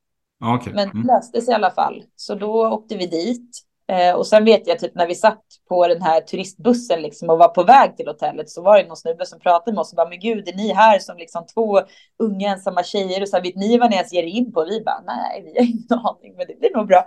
Okay. 0.56 0.72
Men 0.72 0.88
det 0.88 1.12
löste 1.12 1.40
sig 1.40 1.52
i 1.52 1.54
alla 1.54 1.70
fall. 1.70 2.04
Så 2.16 2.34
då 2.34 2.68
åkte 2.68 2.96
vi 2.96 3.06
dit. 3.06 3.62
Eh, 3.88 4.14
och 4.14 4.26
sen 4.26 4.44
vet 4.44 4.66
jag 4.66 4.78
typ 4.78 4.94
när 4.94 5.06
vi 5.06 5.14
satt 5.14 5.44
på 5.68 5.88
den 5.88 6.02
här 6.02 6.20
turistbussen 6.20 7.02
liksom 7.02 7.30
och 7.30 7.38
var 7.38 7.48
på 7.48 7.62
väg 7.62 7.96
till 7.96 8.08
hotellet 8.08 8.50
så 8.50 8.62
var 8.62 8.78
det 8.78 8.88
någon 8.88 8.96
snubbe 8.96 9.26
som 9.26 9.40
pratade 9.40 9.74
med 9.74 9.80
oss 9.80 9.92
och 9.92 9.96
bara 9.96 10.08
men 10.08 10.20
gud 10.20 10.48
är 10.48 10.52
ni 10.52 10.72
här 10.72 10.98
som 10.98 11.16
liksom 11.16 11.46
två 11.54 11.80
unga 12.18 12.48
ensamma 12.48 12.82
tjejer 12.82 13.22
och 13.22 13.28
så 13.28 13.36
här, 13.36 13.42
vet 13.42 13.56
ni 13.56 13.78
vad 13.78 13.90
ni 13.90 13.96
ens 13.96 14.12
ger 14.12 14.22
in 14.22 14.52
på? 14.52 14.64
Vi 14.64 14.82
bara 14.84 15.02
nej, 15.06 15.42
vi 15.44 15.58
har 15.58 15.66
ingen 15.66 16.06
aning, 16.06 16.36
men 16.36 16.46
det 16.46 16.58
blir 16.58 16.76
nog 16.76 16.86
bra. 16.86 17.06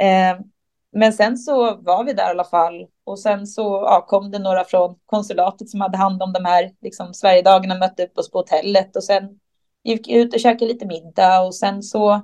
Eh, 0.00 0.40
men 0.92 1.12
sen 1.12 1.38
så 1.38 1.76
var 1.76 2.04
vi 2.04 2.12
där 2.12 2.26
i 2.26 2.30
alla 2.30 2.44
fall 2.44 2.86
och 3.04 3.18
sen 3.18 3.46
så 3.46 3.62
ja, 3.62 4.06
kom 4.08 4.30
det 4.30 4.38
några 4.38 4.64
från 4.64 4.96
konsulatet 5.06 5.68
som 5.68 5.80
hade 5.80 5.98
hand 5.98 6.22
om 6.22 6.32
de 6.32 6.44
här 6.44 6.70
liksom 6.82 7.14
Sverigedagarna 7.14 7.78
mötte 7.78 8.04
upp 8.04 8.18
oss 8.18 8.30
på 8.30 8.38
hotellet 8.38 8.96
och 8.96 9.04
sen 9.04 9.28
gick 9.84 10.08
ut 10.08 10.34
och 10.34 10.40
käkade 10.40 10.72
lite 10.72 10.86
middag 10.86 11.40
och 11.40 11.54
sen 11.54 11.82
så 11.82 12.22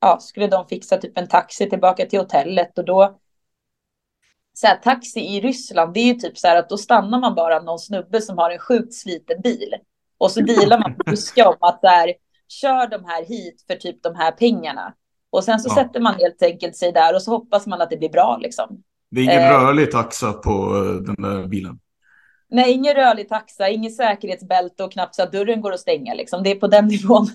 ja, 0.00 0.18
skulle 0.20 0.46
de 0.46 0.68
fixa 0.68 0.96
typ 0.96 1.18
en 1.18 1.28
taxi 1.28 1.70
tillbaka 1.70 2.06
till 2.06 2.18
hotellet 2.18 2.78
och 2.78 2.84
då 2.84 3.18
så 4.54 4.66
här, 4.66 4.76
taxi 4.76 5.20
i 5.20 5.40
Ryssland, 5.40 5.94
det 5.94 6.00
är 6.00 6.06
ju 6.06 6.14
typ 6.14 6.38
så 6.38 6.48
här 6.48 6.56
att 6.56 6.68
då 6.68 6.76
stannar 6.76 7.20
man 7.20 7.34
bara 7.34 7.62
någon 7.62 7.78
snubbe 7.78 8.20
som 8.20 8.38
har 8.38 8.50
en 8.50 8.58
sjukt 8.58 8.94
sliten 8.94 9.40
bil 9.42 9.74
och 10.18 10.30
så 10.30 10.40
dealar 10.40 10.78
man 10.78 10.94
på 10.94 11.42
om 11.48 11.56
att 11.60 11.82
där 11.82 12.14
kör 12.48 12.86
de 12.86 13.04
här 13.04 13.24
hit 13.24 13.64
för 13.66 13.74
typ 13.74 14.02
de 14.02 14.14
här 14.14 14.32
pengarna 14.32 14.94
och 15.30 15.44
sen 15.44 15.60
så 15.60 15.68
ja. 15.70 15.74
sätter 15.74 16.00
man 16.00 16.14
helt 16.14 16.42
enkelt 16.42 16.76
sig 16.76 16.92
där 16.92 17.14
och 17.14 17.22
så 17.22 17.30
hoppas 17.30 17.66
man 17.66 17.80
att 17.80 17.90
det 17.90 17.96
blir 17.96 18.08
bra 18.08 18.38
liksom. 18.42 18.82
Det 19.10 19.20
är 19.20 19.24
ingen 19.24 19.42
eh, 19.42 19.50
rörlig 19.50 19.90
taxa 19.90 20.32
på 20.32 20.50
eh, 20.50 21.14
den 21.14 21.14
där 21.18 21.46
bilen. 21.46 21.78
Nej, 22.50 22.72
ingen 22.72 22.94
rörlig 22.94 23.28
taxa, 23.28 23.68
ingen 23.68 23.90
säkerhetsbälte 23.92 24.84
och 24.84 24.92
knappt 24.92 25.14
så 25.14 25.22
att 25.22 25.32
dörren 25.32 25.60
går 25.60 25.72
att 25.72 25.80
stänga 25.80 26.14
liksom. 26.14 26.42
Det 26.42 26.50
är 26.50 26.54
på 26.54 26.66
den 26.66 26.86
nivån. 26.88 27.26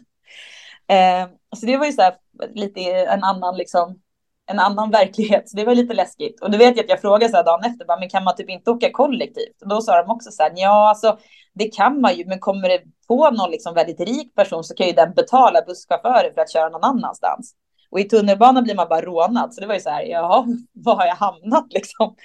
Eh, 0.87 1.29
så 1.55 1.65
det 1.65 1.77
var 1.77 1.85
ju 1.85 1.91
så 1.91 2.01
här 2.01 2.15
lite 2.53 2.81
en 2.81 3.23
annan 3.23 3.57
liksom 3.57 3.99
en 4.45 4.59
annan 4.59 4.91
verklighet. 4.91 5.49
Så 5.49 5.57
det 5.57 5.65
var 5.65 5.75
lite 5.75 5.93
läskigt. 5.93 6.41
Och 6.41 6.51
du 6.51 6.57
vet 6.57 6.77
jag 6.77 6.83
att 6.83 6.89
jag 6.89 7.01
frågade 7.01 7.29
så 7.29 7.37
här 7.37 7.43
dagen 7.43 7.63
efter, 7.63 7.85
bara, 7.85 7.99
men 7.99 8.09
kan 8.09 8.23
man 8.23 8.35
typ 8.35 8.49
inte 8.49 8.71
åka 8.71 8.91
kollektivt? 8.91 9.61
Och 9.61 9.69
då 9.69 9.81
sa 9.81 10.03
de 10.03 10.11
också 10.11 10.31
så 10.31 10.43
här, 10.43 10.51
ja, 10.55 10.89
alltså 10.89 11.17
det 11.53 11.65
kan 11.65 12.01
man 12.01 12.15
ju, 12.15 12.25
men 12.25 12.39
kommer 12.39 12.69
det 12.69 12.81
på 13.07 13.31
någon 13.31 13.51
liksom 13.51 13.73
väldigt 13.73 13.99
rik 13.99 14.35
person 14.35 14.63
så 14.63 14.75
kan 14.75 14.87
ju 14.87 14.93
den 14.93 15.13
betala 15.13 15.61
busschaufförer 15.61 16.33
för 16.33 16.41
att 16.41 16.51
köra 16.51 16.69
någon 16.69 16.83
annanstans. 16.83 17.55
Och 17.89 17.99
i 17.99 18.03
tunnelbanan 18.03 18.63
blir 18.63 18.75
man 18.75 18.89
bara 18.89 19.01
rånad. 19.01 19.53
Så 19.53 19.61
det 19.61 19.67
var 19.67 19.73
ju 19.73 19.79
så 19.79 19.89
här, 19.89 20.03
jaha, 20.03 20.45
var 20.73 20.95
har 20.95 21.05
jag 21.05 21.15
hamnat 21.15 21.73
liksom? 21.73 22.15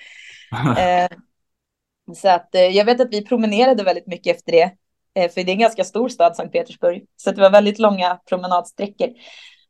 eh, 0.78 1.09
så 2.14 2.28
att 2.28 2.54
eh, 2.54 2.61
jag 2.61 2.84
vet 2.84 3.00
att 3.00 3.12
vi 3.12 3.24
promenerade 3.24 3.84
väldigt 3.84 4.06
mycket 4.06 4.36
efter 4.36 4.52
det. 4.52 4.72
Eh, 5.19 5.31
för 5.31 5.45
det 5.45 5.51
är 5.51 5.55
en 5.55 5.59
ganska 5.59 5.85
stor 5.85 6.09
stad, 6.09 6.37
Sankt 6.37 6.53
Petersburg. 6.53 7.05
Så 7.16 7.31
det 7.31 7.41
var 7.41 7.51
väldigt 7.51 7.79
långa 7.79 8.21
promenadsträckor. 8.29 9.09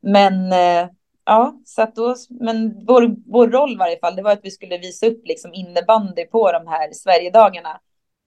Men 0.01 0.53
eh, 0.53 0.89
ja, 1.25 1.61
så 1.65 1.83
att 1.83 1.95
då, 1.95 2.17
men 2.41 2.85
vår, 2.87 3.15
vår 3.27 3.49
roll 3.49 3.73
i 3.73 3.77
varje 3.77 3.99
fall, 3.99 4.17
det 4.17 4.23
var 4.23 4.33
att 4.33 4.45
vi 4.45 4.51
skulle 4.51 4.79
visa 4.79 5.07
upp 5.07 5.27
liksom 5.27 5.55
innebandy 5.55 6.25
på 6.25 6.53
de 6.53 6.67
här 6.67 6.93
Sverigedagarna. 6.93 7.81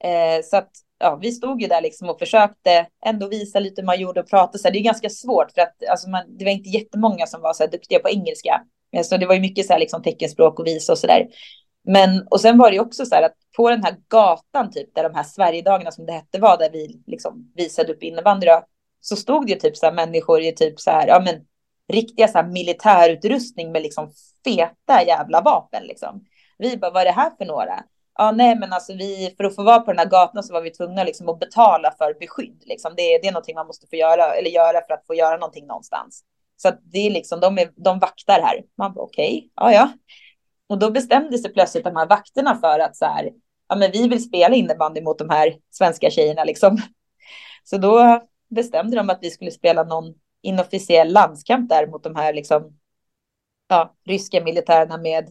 Eh, 0.04 0.42
så 0.44 0.56
att 0.56 0.70
ja, 0.98 1.18
vi 1.22 1.32
stod 1.32 1.62
ju 1.62 1.68
där 1.68 1.80
liksom 1.80 2.08
och 2.08 2.18
försökte 2.18 2.86
ändå 3.06 3.28
visa 3.28 3.58
lite 3.60 3.80
hur 3.80 3.86
man 3.86 4.00
gjorde 4.00 4.20
och 4.20 4.30
prata. 4.30 4.58
Så 4.58 4.68
här, 4.68 4.72
det 4.72 4.78
är 4.78 4.82
ganska 4.82 5.10
svårt 5.10 5.52
för 5.52 5.60
att 5.60 5.74
alltså 5.90 6.10
man, 6.10 6.36
det 6.38 6.44
var 6.44 6.52
inte 6.52 6.70
jättemånga 6.70 7.26
som 7.26 7.40
var 7.40 7.52
så 7.52 7.62
här 7.62 7.70
duktiga 7.70 7.98
på 7.98 8.08
engelska. 8.08 8.62
Eh, 8.96 9.02
så 9.02 9.16
det 9.16 9.26
var 9.26 9.34
ju 9.34 9.40
mycket 9.40 9.66
så 9.66 9.72
här 9.72 9.80
liksom 9.80 10.02
teckenspråk 10.02 10.58
och 10.58 10.66
visa 10.66 10.92
och 10.92 10.98
så 10.98 11.06
där. 11.06 11.26
Men 11.84 12.26
och 12.30 12.40
sen 12.40 12.58
var 12.58 12.70
det 12.70 12.80
också 12.80 13.06
så 13.06 13.14
här 13.14 13.22
att 13.22 13.36
på 13.56 13.70
den 13.70 13.84
här 13.84 13.96
gatan 14.08 14.70
typ 14.70 14.94
där 14.94 15.02
de 15.02 15.14
här 15.14 15.22
Sverigedagarna 15.22 15.90
som 15.90 16.06
det 16.06 16.12
hette 16.12 16.40
var 16.40 16.58
där 16.58 16.70
vi 16.70 17.02
liksom 17.06 17.52
visade 17.54 17.92
upp 17.92 18.02
innebandy 18.02 18.46
så 19.00 19.16
stod 19.16 19.46
det 19.46 19.52
ju 19.52 19.58
typ 19.58 19.76
så 19.76 19.86
här 19.86 19.92
människor 19.92 20.40
i 20.40 20.52
typ 20.52 20.80
så 20.80 20.90
här, 20.90 21.06
ja 21.06 21.20
men 21.20 21.46
riktiga 21.92 22.28
så 22.28 22.38
här 22.38 22.48
militärutrustning 22.48 23.72
med 23.72 23.82
liksom 23.82 24.12
feta 24.44 25.02
jävla 25.06 25.40
vapen 25.40 25.84
liksom. 25.84 26.24
Vi 26.58 26.76
bara, 26.76 26.90
vad 26.90 27.00
är 27.00 27.06
det 27.06 27.12
här 27.12 27.30
för 27.38 27.44
några? 27.44 27.84
Ja, 28.18 28.30
nej, 28.30 28.56
men 28.56 28.72
alltså 28.72 28.92
vi, 28.92 29.34
för 29.36 29.44
att 29.44 29.54
få 29.54 29.62
vara 29.62 29.80
på 29.80 29.92
den 29.92 29.98
här 29.98 30.08
gatan 30.08 30.42
så 30.42 30.52
var 30.52 30.62
vi 30.62 30.70
tvungna 30.70 31.04
liksom 31.04 31.28
att 31.28 31.38
betala 31.38 31.94
för 31.98 32.14
beskydd. 32.20 32.62
Liksom. 32.66 32.92
Det, 32.96 33.18
det 33.18 33.28
är 33.28 33.32
någonting 33.32 33.54
man 33.54 33.66
måste 33.66 33.86
få 33.86 33.96
göra 33.96 34.34
eller 34.34 34.50
göra 34.50 34.80
för 34.86 34.94
att 34.94 35.06
få 35.06 35.14
göra 35.14 35.36
någonting 35.36 35.66
någonstans. 35.66 36.24
Så 36.56 36.68
att 36.68 36.78
det 36.82 36.98
är 36.98 37.10
liksom, 37.10 37.40
de, 37.40 37.58
är, 37.58 37.70
de 37.76 37.98
vaktar 37.98 38.40
här. 38.42 38.62
Man 38.78 38.94
bara 38.94 39.04
okej, 39.04 39.36
okay, 39.36 39.50
ja 39.54 39.72
ja. 39.72 39.92
Och 40.72 40.78
då 40.78 40.90
bestämde 40.90 41.38
sig 41.38 41.52
plötsligt 41.52 41.84
de 41.84 41.96
här 41.96 42.06
vakterna 42.06 42.56
för 42.56 42.78
att 42.78 42.96
så 42.96 43.04
här, 43.04 43.30
ja 43.68 43.76
men 43.76 43.90
vi 43.92 44.08
vill 44.08 44.22
spela 44.22 44.54
innebandy 44.54 45.02
mot 45.02 45.18
de 45.18 45.30
här 45.30 45.54
svenska 45.70 46.10
tjejerna 46.10 46.44
liksom. 46.44 46.78
Så 47.64 47.78
då 47.78 48.22
bestämde 48.50 48.96
de 48.96 49.10
att 49.10 49.18
vi 49.22 49.30
skulle 49.30 49.50
spela 49.50 49.82
någon 49.82 50.14
inofficiell 50.42 51.12
landskamp 51.12 51.68
där 51.68 51.86
mot 51.86 52.02
de 52.02 52.16
här 52.16 52.32
liksom, 52.32 52.78
ja, 53.68 53.94
ryska 54.06 54.44
militärerna 54.44 54.98
med 54.98 55.28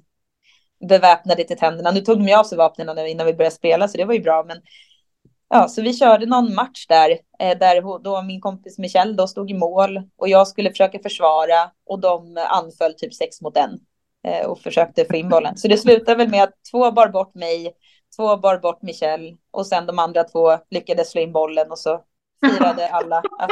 beväpnade 0.89 1.43
till 1.43 1.57
tänderna. 1.57 1.91
Nu 1.91 2.01
tog 2.01 2.17
de 2.17 2.27
ju 2.27 2.35
av 2.35 2.43
sig 2.43 2.57
vapnen 2.57 3.07
innan 3.07 3.25
vi 3.25 3.33
började 3.33 3.55
spela, 3.55 3.87
så 3.87 3.97
det 3.97 4.05
var 4.05 4.13
ju 4.13 4.21
bra. 4.21 4.43
Men 4.47 4.57
ja, 5.49 5.67
så 5.67 5.81
vi 5.81 5.93
körde 5.93 6.25
någon 6.25 6.55
match 6.55 6.87
där, 6.87 7.09
eh, 7.39 7.57
där 7.57 8.03
då 8.03 8.21
min 8.21 8.41
kompis 8.41 8.77
Michelle 8.77 9.13
då 9.13 9.27
stod 9.27 9.51
i 9.51 9.53
mål 9.53 10.01
och 10.17 10.29
jag 10.29 10.47
skulle 10.47 10.69
försöka 10.69 10.99
försvara 10.99 11.71
och 11.85 11.99
de 11.99 12.37
anföll 12.49 12.93
typ 12.93 13.13
sex 13.13 13.41
mot 13.41 13.57
en 13.57 13.79
och 14.47 14.59
försökte 14.59 15.05
få 15.05 15.15
in 15.15 15.29
bollen. 15.29 15.57
Så 15.57 15.67
det 15.67 15.77
slutade 15.77 16.17
väl 16.17 16.29
med 16.29 16.43
att 16.43 16.53
två 16.71 16.91
bar 16.91 17.07
bort 17.07 17.35
mig, 17.35 17.73
två 18.15 18.37
bar 18.37 18.57
bort 18.57 18.81
Michel 18.81 19.37
och 19.51 19.67
sen 19.67 19.85
de 19.85 19.99
andra 19.99 20.23
två 20.23 20.57
lyckades 20.69 21.11
slå 21.11 21.21
in 21.21 21.31
bollen 21.31 21.71
och 21.71 21.79
så 21.79 22.03
firade 22.45 22.87
alla. 22.87 23.17
Att, 23.39 23.51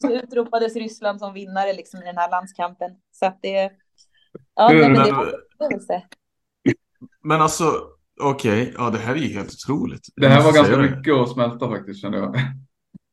så 0.00 0.10
utropades 0.10 0.76
Ryssland 0.76 1.20
som 1.20 1.34
vinnare 1.34 1.72
liksom 1.72 2.02
i 2.02 2.04
den 2.04 2.16
här 2.16 2.30
landskampen. 2.30 2.90
Så 3.12 3.26
att 3.26 3.38
det... 3.42 3.70
Ja, 4.54 4.72
men 4.72 4.92
men, 4.92 5.04
det 5.04 5.12
var 5.12 5.34
men 7.22 7.40
alltså, 7.40 7.64
okej, 8.20 8.62
okay. 8.62 8.74
ja 8.78 8.90
det 8.90 8.98
här 8.98 9.12
är 9.14 9.18
ju 9.18 9.34
helt 9.34 9.52
otroligt. 9.52 10.06
Det 10.16 10.28
här 10.28 10.42
var 10.42 10.52
ganska 10.52 10.76
mycket 10.76 11.14
att 11.14 11.28
smälta 11.28 11.68
faktiskt 11.68 12.00
kände 12.00 12.18
jag. 12.18 12.34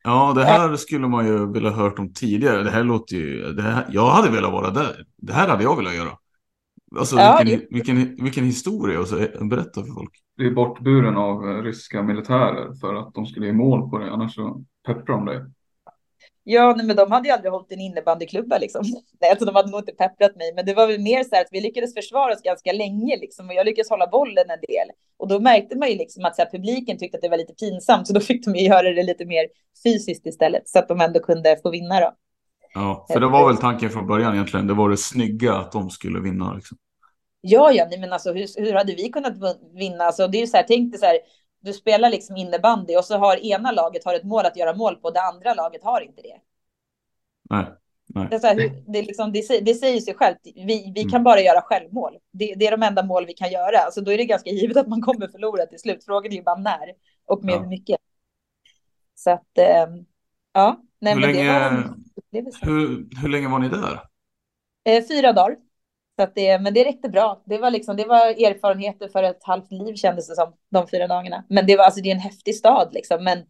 Ja, 0.03 0.33
det 0.35 0.43
här 0.43 0.75
skulle 0.75 1.07
man 1.07 1.27
ju 1.27 1.53
vilja 1.53 1.69
ha 1.69 1.83
hört 1.83 1.99
om 1.99 2.13
tidigare. 2.13 2.63
Det 2.63 2.71
här 2.71 2.83
låter 2.83 3.15
ju, 3.15 3.53
det 3.53 3.61
här, 3.61 3.85
jag 3.89 4.09
hade 4.09 4.29
velat 4.29 4.51
vara 4.51 4.69
där. 4.69 5.05
Det 5.17 5.33
här 5.33 5.47
hade 5.47 5.63
jag 5.63 5.75
velat 5.75 5.95
göra. 5.95 6.17
Alltså 6.97 7.15
Ja, 7.15 7.39
vilken, 7.43 7.59
det- 7.59 7.67
vilken, 7.75 8.23
vilken 8.23 8.43
historia 8.45 8.99
och 8.99 9.07
så 9.07 9.15
berätta 9.49 9.83
för 9.83 9.93
folk. 9.93 10.11
blir 10.37 10.51
bortburen 10.51 11.17
av 11.17 11.49
eh, 11.49 11.61
ryska 11.63 12.03
militärer 12.03 12.73
för 12.81 12.95
att 12.95 13.13
de 13.13 13.25
skulle 13.25 13.45
ge 13.45 13.53
mål 13.53 13.89
på 13.89 13.97
det. 13.97 14.11
Annars 14.11 14.35
så 14.35 14.63
pepprar 14.87 15.15
de 15.15 15.25
dig. 15.25 15.39
Ja, 16.47 16.73
nej, 16.77 16.85
men 16.85 16.95
de 16.95 17.11
hade 17.11 17.27
ju 17.27 17.33
aldrig 17.33 17.51
hållit 17.51 17.71
en 17.71 17.79
innebandyklubba 17.79 18.57
liksom. 18.57 18.81
Nej, 19.21 19.29
alltså, 19.29 19.45
de 19.45 19.55
hade 19.55 19.71
nog 19.71 19.79
inte 19.79 19.91
pepprat 19.91 20.35
mig, 20.35 20.53
men 20.55 20.65
det 20.65 20.73
var 20.73 20.87
väl 20.87 21.01
mer 21.01 21.23
så 21.23 21.35
här 21.35 21.41
att 21.41 21.47
vi 21.51 21.61
lyckades 21.61 21.93
försvara 21.93 22.33
oss 22.33 22.41
ganska 22.41 22.71
länge 22.73 23.17
liksom 23.17 23.47
och 23.47 23.53
jag 23.53 23.65
lyckades 23.65 23.89
hålla 23.89 24.07
bollen 24.07 24.49
en 24.49 24.59
del. 24.59 24.87
Och 25.17 25.27
då 25.27 25.39
märkte 25.39 25.77
man 25.77 25.89
ju 25.89 25.95
liksom 25.95 26.25
att 26.25 26.35
så 26.35 26.41
här, 26.41 26.49
publiken 26.51 26.97
tyckte 26.97 27.17
att 27.17 27.21
det 27.21 27.29
var 27.29 27.37
lite 27.37 27.53
pinsamt, 27.53 28.07
så 28.07 28.13
då 28.13 28.19
fick 28.19 28.45
de 28.45 28.55
ju 28.55 28.61
göra 28.65 28.91
det 28.93 29.03
lite 29.03 29.25
mer 29.25 29.45
fysiskt 29.83 30.25
istället 30.25 30.69
så 30.69 30.79
att 30.79 30.87
de 30.87 31.01
ändå 31.01 31.19
kunde 31.19 31.57
få 31.63 31.69
vinna 31.69 31.99
då. 31.99 32.11
Ja, 32.73 33.05
för 33.13 33.19
det 33.19 33.27
var 33.27 33.47
väl 33.47 33.57
tanken 33.57 33.89
från 33.89 34.07
början 34.07 34.33
egentligen. 34.33 34.67
Det 34.67 34.73
var 34.73 34.89
det 34.89 34.97
snygga 34.97 35.53
att 35.53 35.71
de 35.71 35.89
skulle 35.89 36.19
vinna. 36.19 36.53
Liksom. 36.53 36.77
Ja, 37.47 37.71
ja, 37.71 37.87
nej, 37.89 37.99
men 37.99 38.13
alltså 38.13 38.33
hur, 38.33 38.61
hur 38.65 38.73
hade 38.73 38.95
vi 38.95 39.09
kunnat 39.09 39.33
vinna? 39.73 40.03
Alltså, 40.03 40.27
det 40.27 40.37
är 40.37 40.39
ju 40.39 40.47
så 40.47 40.57
här, 40.57 40.65
tänk 40.67 40.91
dig 40.91 40.99
så 40.99 41.05
här, 41.05 41.17
du 41.59 41.73
spelar 41.73 42.09
liksom 42.09 42.37
innebandy 42.37 42.95
och 42.97 43.05
så 43.05 43.17
har 43.17 43.45
ena 43.45 43.71
laget 43.71 44.05
har 44.05 44.13
ett 44.13 44.23
mål 44.23 44.45
att 44.45 44.57
göra 44.57 44.73
mål 44.75 44.95
på, 44.95 45.11
det 45.11 45.21
andra 45.21 45.53
laget 45.53 45.83
har 45.83 46.01
inte 46.01 46.21
det. 46.21 46.37
Nej, 47.49 47.65
nej. 48.07 48.27
Det, 48.29 48.35
är 48.35 48.39
så 48.39 48.47
här, 48.47 48.55
det, 48.87 48.99
är 48.99 49.03
liksom, 49.03 49.31
det, 49.31 49.41
säger, 49.41 49.61
det 49.61 49.73
säger 49.73 49.99
sig 50.01 50.13
självt. 50.13 50.37
Vi, 50.43 50.91
vi 50.95 51.01
Mm. 51.01 51.11
kan 51.11 51.23
bara 51.23 51.41
göra 51.41 51.61
självmål. 51.61 52.17
Det, 52.31 52.55
det 52.55 52.67
är 52.67 52.71
de 52.71 52.83
enda 52.83 53.03
mål 53.03 53.25
vi 53.25 53.33
kan 53.33 53.51
göra. 53.51 53.77
Alltså, 53.79 54.01
då 54.01 54.11
är 54.11 54.17
det 54.17 54.25
ganska 54.25 54.49
givet 54.49 54.77
att 54.77 54.87
man 54.87 55.01
kommer 55.01 55.27
förlora 55.27 55.65
till 55.65 55.79
slut. 55.79 56.05
Frågan 56.05 56.31
är 56.31 56.35
ju 56.35 56.43
bara 56.43 56.55
när 56.59 56.93
och 57.25 57.43
med 57.43 57.55
Ja. 57.55 57.59
hur 57.59 57.67
mycket. 57.67 57.97
Så 59.15 59.31
att, 59.31 59.57
ehm, 59.57 60.05
ja. 60.53 60.81
Nej, 60.99 61.13
Hur 61.13 61.21
men 61.21 61.29
det 61.29 61.35
länge- 61.35 61.59
en. 61.59 62.05
Hur, 62.61 63.07
hur 63.21 63.29
länge 63.29 63.47
var 63.49 63.59
ni 63.59 63.69
där? 63.69 63.99
Eh, 64.83 65.03
fyra 65.07 65.33
dagar. 65.33 65.57
Så 66.15 66.23
att 66.23 66.35
det, 66.35 66.59
men 66.59 66.73
det 66.73 66.83
räckte 66.83 67.09
bra. 67.09 67.43
Det 67.45 67.57
var, 67.57 67.71
liksom, 67.71 67.95
det 67.97 68.05
var 68.05 68.27
erfarenheter 68.27 69.07
för 69.07 69.23
ett 69.23 69.43
halvt 69.43 69.71
liv 69.71 69.95
kändes 69.95 70.27
det 70.27 70.35
som, 70.35 70.53
de 70.71 70.87
fyra 70.87 71.07
dagarna. 71.07 71.45
Men 71.49 71.65
det, 71.65 71.77
var, 71.77 71.83
alltså, 71.83 72.01
det 72.01 72.09
är 72.09 72.15
en 72.15 72.19
häftig 72.19 72.55
stad, 72.55 72.89
liksom. 72.93 73.23
men 73.23 73.45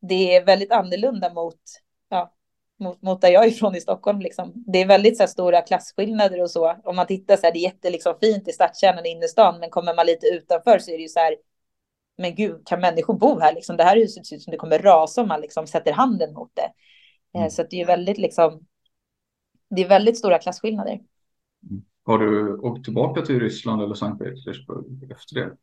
det 0.00 0.36
är 0.36 0.44
väldigt 0.44 0.72
annorlunda 0.72 1.34
mot, 1.34 1.60
ja, 2.08 2.34
mot, 2.80 3.02
mot 3.02 3.20
där 3.20 3.28
jag 3.28 3.44
är 3.44 3.48
ifrån 3.48 3.74
i 3.74 3.80
Stockholm. 3.80 4.20
Liksom. 4.20 4.52
Det 4.54 4.78
är 4.78 4.86
väldigt 4.86 5.16
så 5.16 5.22
här, 5.22 5.28
stora 5.28 5.62
klasskillnader 5.62 6.42
och 6.42 6.50
så. 6.50 6.76
Om 6.84 6.96
man 6.96 7.06
tittar 7.06 7.36
så 7.36 7.42
här, 7.42 7.52
det 7.52 7.58
är 7.58 7.62
jätte, 7.62 7.90
liksom, 7.90 8.14
fint 8.20 8.48
i 8.48 8.52
stadskärnan 8.52 9.06
i 9.06 9.08
innerstan, 9.08 9.60
men 9.60 9.70
kommer 9.70 9.94
man 9.94 10.06
lite 10.06 10.26
utanför 10.26 10.78
så 10.78 10.90
är 10.90 10.96
det 10.96 11.02
ju 11.02 11.08
så 11.08 11.20
här, 11.20 11.36
men 12.18 12.34
gud, 12.34 12.66
kan 12.66 12.80
människor 12.80 13.14
bo 13.14 13.38
här? 13.38 13.54
Liksom, 13.54 13.76
det 13.76 13.84
här 13.84 13.96
huset 13.96 14.26
ser 14.26 14.36
ut 14.36 14.42
som 14.42 14.50
det 14.50 14.56
kommer 14.56 14.78
rasa 14.78 15.22
om 15.22 15.28
man 15.28 15.40
liksom, 15.40 15.66
sätter 15.66 15.92
handen 15.92 16.34
mot 16.34 16.50
det. 16.54 16.62
Eh, 16.62 16.70
Mm. 17.34 17.50
Så 17.50 17.62
det 17.62 17.80
är 17.80 17.86
väldigt, 17.86 18.18
liksom, 18.18 18.66
det 19.70 19.82
är 19.82 19.88
väldigt 19.88 20.18
stora 20.18 20.38
klasskillnader. 20.38 21.00
Har 22.08 22.18
du 22.18 22.56
åkt 22.58 22.84
tillbaka 22.84 23.22
till 23.22 23.40
Ryssland 23.40 23.82
eller 23.82 23.94
Sankt 23.94 24.18
Petersburg 24.24 25.12
efter 25.12 25.34
det? 25.34 25.56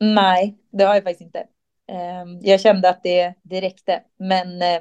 Nej, 0.00 0.58
det 0.72 0.84
har 0.84 0.94
jag 0.94 1.04
faktiskt 1.04 1.20
inte. 1.20 1.46
Ehm, 1.88 2.38
Jag 2.42 2.60
kände 2.60 2.88
att 2.90 3.02
det, 3.02 3.34
det 3.42 3.60
räckte. 3.60 4.02
Men 4.18 4.62
eh, 4.62 4.80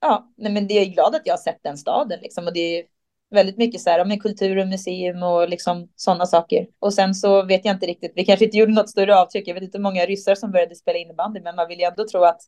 ja, 0.00 0.32
nej, 0.36 0.52
men 0.52 0.66
det 0.68 0.74
är 0.74 0.84
jag 0.84 0.94
glad 0.94 1.14
att 1.14 1.26
jag 1.26 1.32
har 1.34 1.38
sett 1.38 1.62
den 1.62 1.78
staden 1.78 2.20
liksom. 2.22 2.46
Och 2.46 2.52
det 2.54 2.60
är 2.80 2.84
väldigt 3.30 3.58
mycket 3.58 3.80
så 3.80 3.90
här 3.90 4.04
med 4.04 4.22
kultur 4.22 4.58
och 4.58 4.68
museum 4.68 5.22
och 5.22 5.48
liksom 5.48 5.88
sådana 5.96 6.26
saker. 6.26 6.66
Och 6.78 6.94
sen 6.94 7.14
så 7.14 7.42
vet 7.46 7.64
jag 7.64 7.76
inte 7.76 7.86
riktigt. 7.86 8.12
Vi 8.16 8.24
kanske 8.24 8.44
inte 8.44 8.56
gjorde 8.56 8.72
något 8.72 8.90
större 8.90 9.16
avtryck. 9.18 9.48
Jag 9.48 9.54
vet 9.54 9.62
inte 9.62 9.78
hur 9.78 9.82
många 9.82 10.06
ryssar 10.06 10.34
som 10.34 10.52
började 10.52 10.74
spela 10.76 10.98
innebandy, 10.98 11.40
men 11.40 11.56
man 11.56 11.68
vill 11.68 11.78
ju 11.80 11.84
ändå 11.84 12.06
tro 12.08 12.24
att 12.24 12.40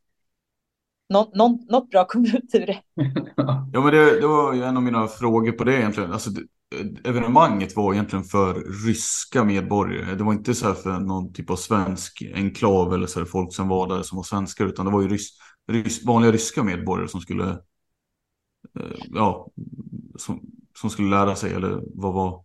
något, 1.09 1.34
något, 1.34 1.70
något 1.70 1.90
bra 1.90 2.05
kom 2.05 2.24
ut 2.24 2.55
ur 2.55 2.66
det. 2.66 2.82
Ja, 3.72 3.80
men 3.80 3.93
det, 3.95 4.20
det 4.20 4.26
var 4.26 4.55
ju 4.55 4.62
en 4.64 4.76
av 4.76 4.82
mina 4.82 5.09
frågor 5.09 5.53
på 5.53 5.64
det 5.64 5.74
egentligen. 5.78 6.12
Alltså, 6.12 6.30
evenemanget 7.04 7.76
var 7.76 7.92
egentligen 7.92 8.24
för 8.24 8.54
ryska 8.86 9.44
medborgare. 9.44 10.14
Det 10.14 10.24
var 10.24 10.32
inte 10.32 10.54
så 10.54 10.66
här 10.66 10.74
för 10.74 10.98
någon 10.98 11.32
typ 11.32 11.50
av 11.50 11.56
svensk 11.56 12.22
enklav 12.34 12.94
eller 12.94 13.06
så 13.06 13.18
här 13.20 13.26
folk 13.26 13.54
som 13.54 13.68
var 13.68 13.88
där 13.88 14.02
som 14.02 14.16
var 14.16 14.22
svenskar, 14.22 14.66
utan 14.66 14.86
det 14.86 14.92
var 14.92 15.02
ju 15.02 15.08
rys, 15.08 15.28
rys, 15.68 16.04
vanliga 16.04 16.32
ryska 16.32 16.62
medborgare 16.62 17.08
som 17.08 17.20
skulle, 17.20 17.50
eh, 18.80 18.98
ja, 19.10 19.50
som, 20.18 20.40
som 20.80 20.90
skulle 20.90 21.10
lära 21.10 21.34
sig 21.34 21.52
eller 21.52 21.80
vad 21.94 22.14
var. 22.14 22.44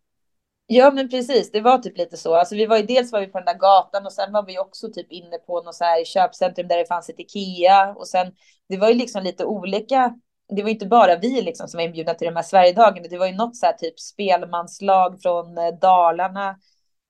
Ja, 0.69 0.91
men 0.91 1.09
precis. 1.09 1.51
Det 1.51 1.61
var 1.61 1.77
typ 1.77 1.97
lite 1.97 2.17
så. 2.17 2.35
Alltså, 2.35 2.55
vi 2.55 2.65
var 2.65 2.77
ju 2.77 2.83
dels 2.85 3.11
var 3.11 3.19
vi 3.19 3.27
på 3.27 3.37
den 3.37 3.45
där 3.45 3.57
gatan 3.59 4.05
och 4.05 4.13
sen 4.13 4.33
var 4.33 4.45
vi 4.45 4.59
också 4.59 4.87
typ 4.91 5.11
inne 5.11 5.37
på 5.37 5.61
något 5.61 5.75
så 5.75 5.83
här 5.83 6.05
köpcentrum 6.05 6.67
där 6.67 6.77
det 6.77 6.85
fanns 6.87 7.09
ett 7.09 7.19
Ikea 7.19 7.93
och 7.95 8.07
sen 8.07 8.31
det 8.69 8.77
var 8.77 8.87
ju 8.89 8.93
liksom 8.93 9.23
lite 9.23 9.45
olika. 9.45 10.15
Det 10.55 10.63
var 10.63 10.69
inte 10.69 10.85
bara 10.85 11.15
vi 11.15 11.41
liksom 11.41 11.67
som 11.67 11.77
var 11.77 11.85
inbjudna 11.85 12.13
till 12.13 12.27
de 12.27 12.35
här 12.35 12.43
Sverigedagarna. 12.43 13.07
Det 13.09 13.17
var 13.17 13.27
ju 13.27 13.35
något 13.35 13.55
så 13.55 13.65
här 13.65 13.73
typ 13.73 13.99
spelmanslag 13.99 15.21
från 15.21 15.57
eh, 15.57 15.73
Dalarna. 15.81 16.49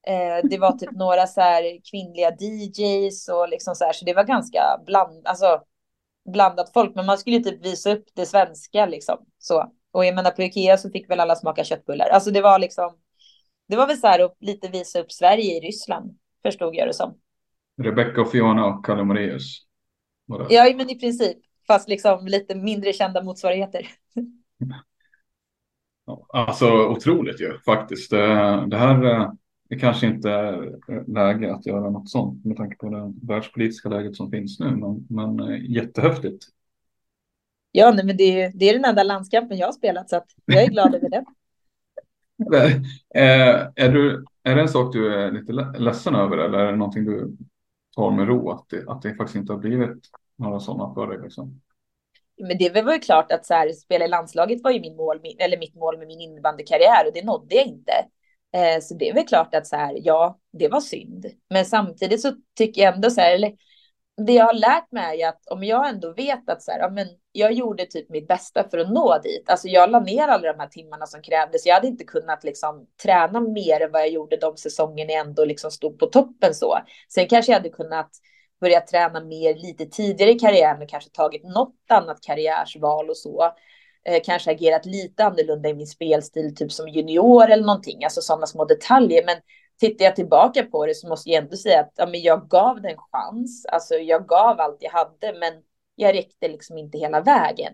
Eh, 0.08 0.50
det 0.50 0.58
var 0.58 0.72
typ 0.72 0.92
några 0.96 1.28
så 1.28 1.42
här 1.42 1.64
kvinnliga 1.92 2.32
DJs 2.40 3.30
och 3.30 3.50
liksom 3.50 3.76
så 3.76 3.86
här. 3.86 3.94
Så 3.94 4.06
det 4.06 4.14
var 4.14 4.24
ganska 4.24 4.62
bland, 4.86 5.28
alltså, 5.28 5.62
blandat 6.34 6.74
folk. 6.74 6.96
Men 6.96 7.06
man 7.06 7.18
skulle 7.18 7.36
ju 7.36 7.44
typ 7.44 7.66
visa 7.66 7.92
upp 7.92 8.06
det 8.16 8.26
svenska 8.26 8.86
liksom. 8.86 9.18
Så. 9.38 9.72
Och 9.92 10.06
jag 10.06 10.16
menar 10.16 10.32
på 10.32 10.44
Ikea 10.44 10.78
så 10.78 10.90
fick 10.90 11.10
väl 11.10 11.20
alla 11.20 11.36
smaka 11.36 11.64
köttbullar. 11.64 12.10
Alltså 12.10 12.32
det 12.32 12.42
var 12.42 12.60
liksom 12.60 12.98
det 13.68 13.76
var 13.76 13.88
väl 13.88 13.98
så 13.98 14.08
här 14.08 14.20
att 14.20 14.38
lite 14.40 14.68
visa 14.68 15.00
upp 15.00 15.12
Sverige 15.12 15.58
i 15.58 15.60
Ryssland, 15.60 16.18
förstod 16.44 16.76
jag 16.76 16.88
det 16.88 16.94
som. 16.94 17.18
Rebecca 17.82 18.22
och 18.22 18.32
Fiona 18.32 18.66
och 18.66 18.86
Kalle 18.86 19.04
Moraeus. 19.04 19.68
Ja, 20.50 20.74
men 20.76 20.90
i 20.90 21.00
princip, 21.00 21.38
fast 21.68 21.89
liksom 21.89 22.28
lite 22.28 22.55
mindre 22.55 22.93
kända 22.93 23.24
motsvarigheter. 23.24 23.88
Alltså 26.30 26.88
otroligt 26.88 27.41
ju 27.41 27.59
faktiskt. 27.65 28.11
Det, 28.11 28.28
det 28.68 28.78
här, 28.78 29.05
eh, 29.05 29.32
det 29.70 29.80
kanske 29.80 30.07
inte 30.07 30.30
är 30.32 31.13
läge 31.13 31.53
att 31.53 31.65
göra 31.65 31.89
något 31.89 32.09
sånt 32.09 32.45
med 32.45 32.57
tanke 32.57 32.76
på 32.76 32.89
det 32.89 33.13
världspolitiska 33.28 33.89
läget 33.89 34.15
som 34.15 34.32
finns 34.32 34.59
nu. 34.59 34.76
Men, 34.76 35.05
men 35.09 35.39
eh, 35.39 35.72
jättehäftigt. 35.72 36.45
Ja, 37.72 37.91
nej, 37.91 38.05
men 38.05 38.18
det 38.18 38.41
är, 38.41 38.51
det 38.55 38.70
är 38.70 38.74
den 38.74 38.86
enda 38.86 39.03
landskampen 39.03 39.57
jag 39.57 39.68
har 39.68 39.74
spelat 39.74 40.09
så 40.09 40.15
att 40.15 40.28
jag 40.45 40.63
är 40.63 40.68
glad 40.68 40.95
över 40.95 41.09
det. 41.09 41.26
är, 43.13 43.72
är, 43.76 43.91
du, 43.91 44.26
är 44.43 44.55
det 44.55 44.61
en 44.61 44.70
sak 44.70 44.93
du 44.93 45.13
är 45.13 45.32
lite 45.32 45.51
ledsen 45.80 46.15
över 46.15 46.38
eller 46.38 46.59
är 46.59 46.72
det 46.72 46.78
någonting 46.78 47.05
du 47.05 47.38
tar 47.95 48.11
med 48.11 48.28
ro 48.28 48.49
att 48.51 48.70
det, 48.70 48.84
att 48.88 49.01
det 49.01 49.15
faktiskt 49.15 49.36
inte 49.36 49.53
har 49.53 49.59
blivit 49.59 50.09
några 50.38 50.60
sådana 50.60 50.94
för 50.94 51.08
dig? 51.08 51.22
Liksom? 51.24 51.62
Men 52.38 52.58
det 52.58 52.82
var 52.82 52.94
ju 52.94 53.00
klart 53.00 53.32
att 53.32 53.46
så 53.46 53.54
här, 53.54 53.72
spela 53.72 54.06
i 54.06 54.08
landslaget 54.08 54.64
var 54.64 54.72
ju 54.72 54.80
min 54.80 54.96
mål, 54.96 55.22
eller 55.40 55.58
mitt 55.58 55.76
mål 55.76 55.98
med 55.98 56.08
min 56.08 56.22
innebandykarriär 56.22 57.08
och 57.08 57.14
det 57.14 57.26
nådde 57.26 57.56
jag 57.56 57.66
inte. 57.66 57.92
Eh, 58.54 58.82
så 58.82 58.94
det 58.94 59.10
är 59.10 59.14
väl 59.14 59.28
klart 59.28 59.56
att 59.56 59.68
så 59.68 59.76
här, 59.76 59.98
ja, 60.04 60.40
det 60.54 60.68
var 60.68 60.82
synd. 60.82 61.26
Men 61.50 61.66
samtidigt 61.66 62.22
så 62.22 62.32
tycker 62.58 62.82
jag 62.82 62.96
ändå 62.96 63.10
så 63.10 63.22
här, 63.22 63.36
eller 63.36 63.54
det 64.26 64.34
jag 64.34 64.46
har 64.46 64.54
lärt 64.54 64.92
mig 64.92 65.22
är 65.22 65.30
att 65.30 65.48
om 65.48 65.64
jag 65.64 65.90
ändå 65.90 66.14
vet 66.14 66.50
att 66.50 66.62
så 66.64 66.72
här, 66.72 66.80
ja, 66.80 66.90
men 66.90 67.08
jag 67.32 67.54
gjorde 67.54 67.86
typ 67.86 68.10
mitt 68.10 68.28
bästa 68.28 68.70
för 68.70 68.78
att 68.78 68.92
nå 68.92 69.20
dit. 69.24 69.50
Alltså 69.50 69.68
jag 69.68 69.90
la 69.90 70.00
ner 70.00 70.28
alla 70.28 70.54
de 70.54 70.60
här 70.60 70.68
timmarna 70.68 71.06
som 71.06 71.22
krävdes. 71.22 71.66
Jag 71.66 71.74
hade 71.74 71.88
inte 71.88 72.04
kunnat 72.04 72.44
liksom 72.44 72.88
träna 73.04 73.40
mer 73.40 73.82
än 73.82 73.92
vad 73.92 74.02
jag 74.02 74.10
gjorde 74.10 74.38
de 74.38 74.58
säsongerna 74.58 75.12
jag 75.12 75.28
ändå 75.28 75.46
liksom 75.46 75.72
stod 75.72 76.00
på 76.00 76.06
toppen 76.06 76.54
så. 76.54 76.78
Sen 77.10 77.28
kanske 77.28 77.52
jag 77.52 77.60
hade 77.60 77.70
kunnat 77.70 78.10
börjat 78.62 78.88
träna 78.88 79.24
mer 79.24 79.55
lite 79.55 79.86
tidigare 79.86 80.32
i 80.32 80.39
karriären 80.39 80.82
och 80.82 80.89
kanske 80.89 81.10
tagit 81.10 81.43
något 81.43 81.76
annat 81.89 82.22
karriärsval 82.22 83.10
och 83.10 83.18
så. 83.18 83.53
Eh, 84.05 84.22
kanske 84.24 84.51
agerat 84.51 84.86
lite 84.86 85.26
annorlunda 85.26 85.70
i 85.70 85.74
min 85.74 85.88
spelstil, 85.88 86.55
typ 86.55 86.72
som 86.72 86.88
junior 86.88 87.49
eller 87.49 87.66
någonting, 87.66 88.03
alltså 88.03 88.22
sådana 88.22 88.45
små 88.47 88.66
detaljer. 88.66 89.26
Men 89.26 89.36
tittar 89.80 90.05
jag 90.05 90.16
tillbaka 90.16 90.64
på 90.64 90.86
det 90.86 90.95
så 90.95 91.08
måste 91.08 91.30
jag 91.30 91.43
ändå 91.43 91.58
säga 91.58 91.80
att 91.80 91.93
ja, 91.95 92.08
men 92.08 92.22
jag 92.22 92.49
gav 92.49 92.82
den 92.82 92.97
chans. 92.97 93.66
Alltså 93.66 93.95
jag 93.95 94.28
gav 94.28 94.60
allt 94.60 94.78
jag 94.80 94.91
hade, 94.91 95.39
men 95.39 95.53
jag 95.95 96.16
räckte 96.16 96.47
liksom 96.47 96.78
inte 96.78 96.97
hela 96.97 97.22
vägen. 97.22 97.74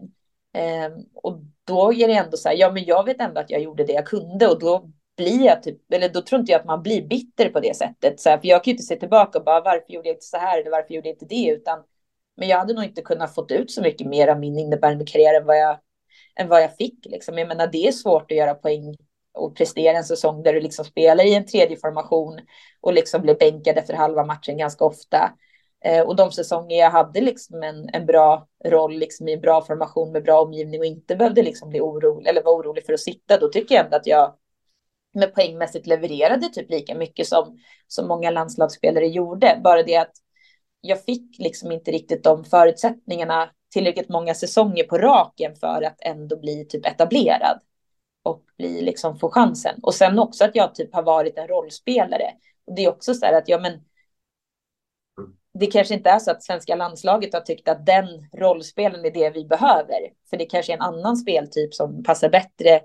Eh, 0.53 0.89
och 1.13 1.39
då 1.63 1.93
är 1.93 2.07
det 2.07 2.13
ändå 2.13 2.37
så 2.37 2.49
här, 2.49 2.55
ja, 2.55 2.71
men 2.71 2.83
jag 2.85 3.05
vet 3.05 3.21
ändå 3.21 3.41
att 3.41 3.49
jag 3.49 3.61
gjorde 3.61 3.83
det 3.83 3.93
jag 3.93 4.07
kunde 4.07 4.47
och 4.47 4.59
då 4.59 4.89
blir 5.17 5.45
jag 5.45 5.63
typ, 5.63 5.93
eller 5.93 6.09
då 6.09 6.21
tror 6.21 6.39
inte 6.39 6.51
jag 6.51 6.59
att 6.59 6.65
man 6.65 6.83
blir 6.83 7.01
bitter 7.01 7.49
på 7.49 7.59
det 7.59 7.75
sättet. 7.77 8.19
Så 8.19 8.29
här, 8.29 8.37
för 8.37 8.47
jag 8.47 8.63
kan 8.63 8.71
ju 8.71 8.73
inte 8.73 8.83
se 8.83 8.95
tillbaka 8.95 9.39
och 9.39 9.45
bara 9.45 9.61
varför 9.61 9.93
gjorde 9.93 10.07
jag 10.07 10.15
inte 10.15 10.25
så 10.25 10.37
här 10.37 10.61
eller 10.61 10.71
varför 10.71 10.93
gjorde 10.93 11.07
jag 11.07 11.15
inte 11.15 11.25
det, 11.25 11.47
utan 11.47 11.83
men 12.37 12.47
jag 12.47 12.57
hade 12.57 12.73
nog 12.73 12.83
inte 12.83 13.01
kunnat 13.01 13.35
få 13.35 13.45
ut 13.49 13.71
så 13.71 13.81
mycket 13.81 14.07
mer 14.07 14.27
av 14.27 14.39
min 14.39 14.59
innebärande 14.59 15.05
karriär 15.05 15.41
än 15.41 15.45
vad 15.45 15.57
jag, 15.59 15.79
än 16.35 16.47
vad 16.47 16.63
jag 16.63 16.75
fick. 16.75 17.05
Liksom. 17.05 17.37
Jag 17.37 17.47
menar, 17.47 17.67
det 17.67 17.87
är 17.87 17.91
svårt 17.91 18.31
att 18.31 18.37
göra 18.37 18.53
poäng 18.53 18.95
och 19.33 19.55
prestera 19.55 19.97
en 19.97 20.03
säsong 20.03 20.43
där 20.43 20.53
du 20.53 20.59
liksom 20.59 20.85
spelar 20.85 21.25
i 21.25 21.35
en 21.35 21.45
tredje 21.45 21.77
formation 21.77 22.39
och 22.81 22.93
liksom 22.93 23.21
blir 23.21 23.35
bänkad 23.35 23.77
efter 23.77 23.93
halva 23.93 24.25
matchen 24.25 24.57
ganska 24.57 24.85
ofta. 24.85 25.31
Eh, 25.85 26.01
och 26.01 26.15
de 26.15 26.31
säsonger 26.31 26.77
jag 26.77 26.91
hade 26.91 27.21
liksom 27.21 27.63
en, 27.63 27.89
en 27.93 28.05
bra 28.05 28.47
roll 28.65 28.93
liksom 28.93 29.27
i 29.27 29.33
en 29.33 29.41
bra 29.41 29.61
formation 29.61 30.11
med 30.11 30.23
bra 30.23 30.41
omgivning 30.41 30.79
och 30.79 30.85
inte 30.85 31.15
behövde 31.15 31.43
liksom 31.43 31.69
bli 31.69 31.79
orolig 31.79 32.29
eller 32.29 32.43
vara 32.43 32.55
orolig 32.55 32.85
för 32.85 32.93
att 32.93 32.99
sitta, 32.99 33.37
då 33.37 33.47
tycker 33.47 33.75
jag 33.75 33.85
ändå 33.85 33.97
att 33.97 34.07
jag 34.07 34.35
med 35.13 35.35
poängmässigt 35.35 35.87
levererade 35.87 36.49
typ 36.49 36.69
lika 36.69 36.95
mycket 36.95 37.27
som, 37.27 37.57
som 37.87 38.07
många 38.07 38.31
landslagsspelare 38.31 39.07
gjorde. 39.07 39.61
Bara 39.63 39.83
det 39.83 39.97
att 39.97 40.13
jag 40.81 41.03
fick 41.03 41.39
liksom 41.39 41.71
inte 41.71 41.91
riktigt 41.91 42.23
de 42.23 42.43
förutsättningarna 42.45 43.49
tillräckligt 43.73 44.09
många 44.09 44.33
säsonger 44.33 44.83
på 44.83 44.97
raken 44.97 45.55
för 45.55 45.81
att 45.81 45.97
ändå 46.01 46.39
bli 46.39 46.65
typ 46.65 46.85
etablerad 46.85 47.59
och 48.23 48.43
bli 48.57 48.81
liksom 48.81 49.19
få 49.19 49.29
chansen. 49.31 49.79
Och 49.81 49.93
sen 49.93 50.19
också 50.19 50.45
att 50.45 50.55
jag 50.55 50.75
typ 50.75 50.93
har 50.93 51.03
varit 51.03 51.37
en 51.37 51.47
rollspelare. 51.47 52.31
Och 52.67 52.75
det 52.75 52.85
är 52.85 52.89
också 52.89 53.13
så 53.13 53.25
här 53.25 53.33
att 53.33 53.47
ja, 53.47 53.59
men 53.59 53.81
det 55.59 55.67
kanske 55.67 55.93
inte 55.93 56.09
är 56.09 56.19
så 56.19 56.31
att 56.31 56.43
svenska 56.43 56.75
landslaget 56.75 57.33
har 57.33 57.41
tyckt 57.41 57.67
att 57.67 57.85
den 57.85 58.07
rollspelen 58.33 59.05
är 59.05 59.11
det 59.11 59.29
vi 59.29 59.45
behöver. 59.45 59.99
För 60.29 60.37
det 60.37 60.45
kanske 60.45 60.73
är 60.73 60.77
en 60.77 60.81
annan 60.81 61.17
speltyp 61.17 61.73
som 61.73 62.03
passar 62.03 62.29
bättre 62.29 62.81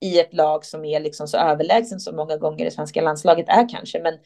i 0.00 0.20
ett 0.20 0.34
lag 0.34 0.64
som 0.64 0.84
är 0.84 1.00
liksom 1.00 1.28
så 1.28 1.36
överlägsen 1.36 2.00
som 2.00 2.16
många 2.16 2.36
gånger 2.36 2.64
det 2.64 2.70
svenska 2.70 3.02
landslaget 3.02 3.48
är 3.48 3.68
kanske. 3.68 4.00
Men 4.02 4.18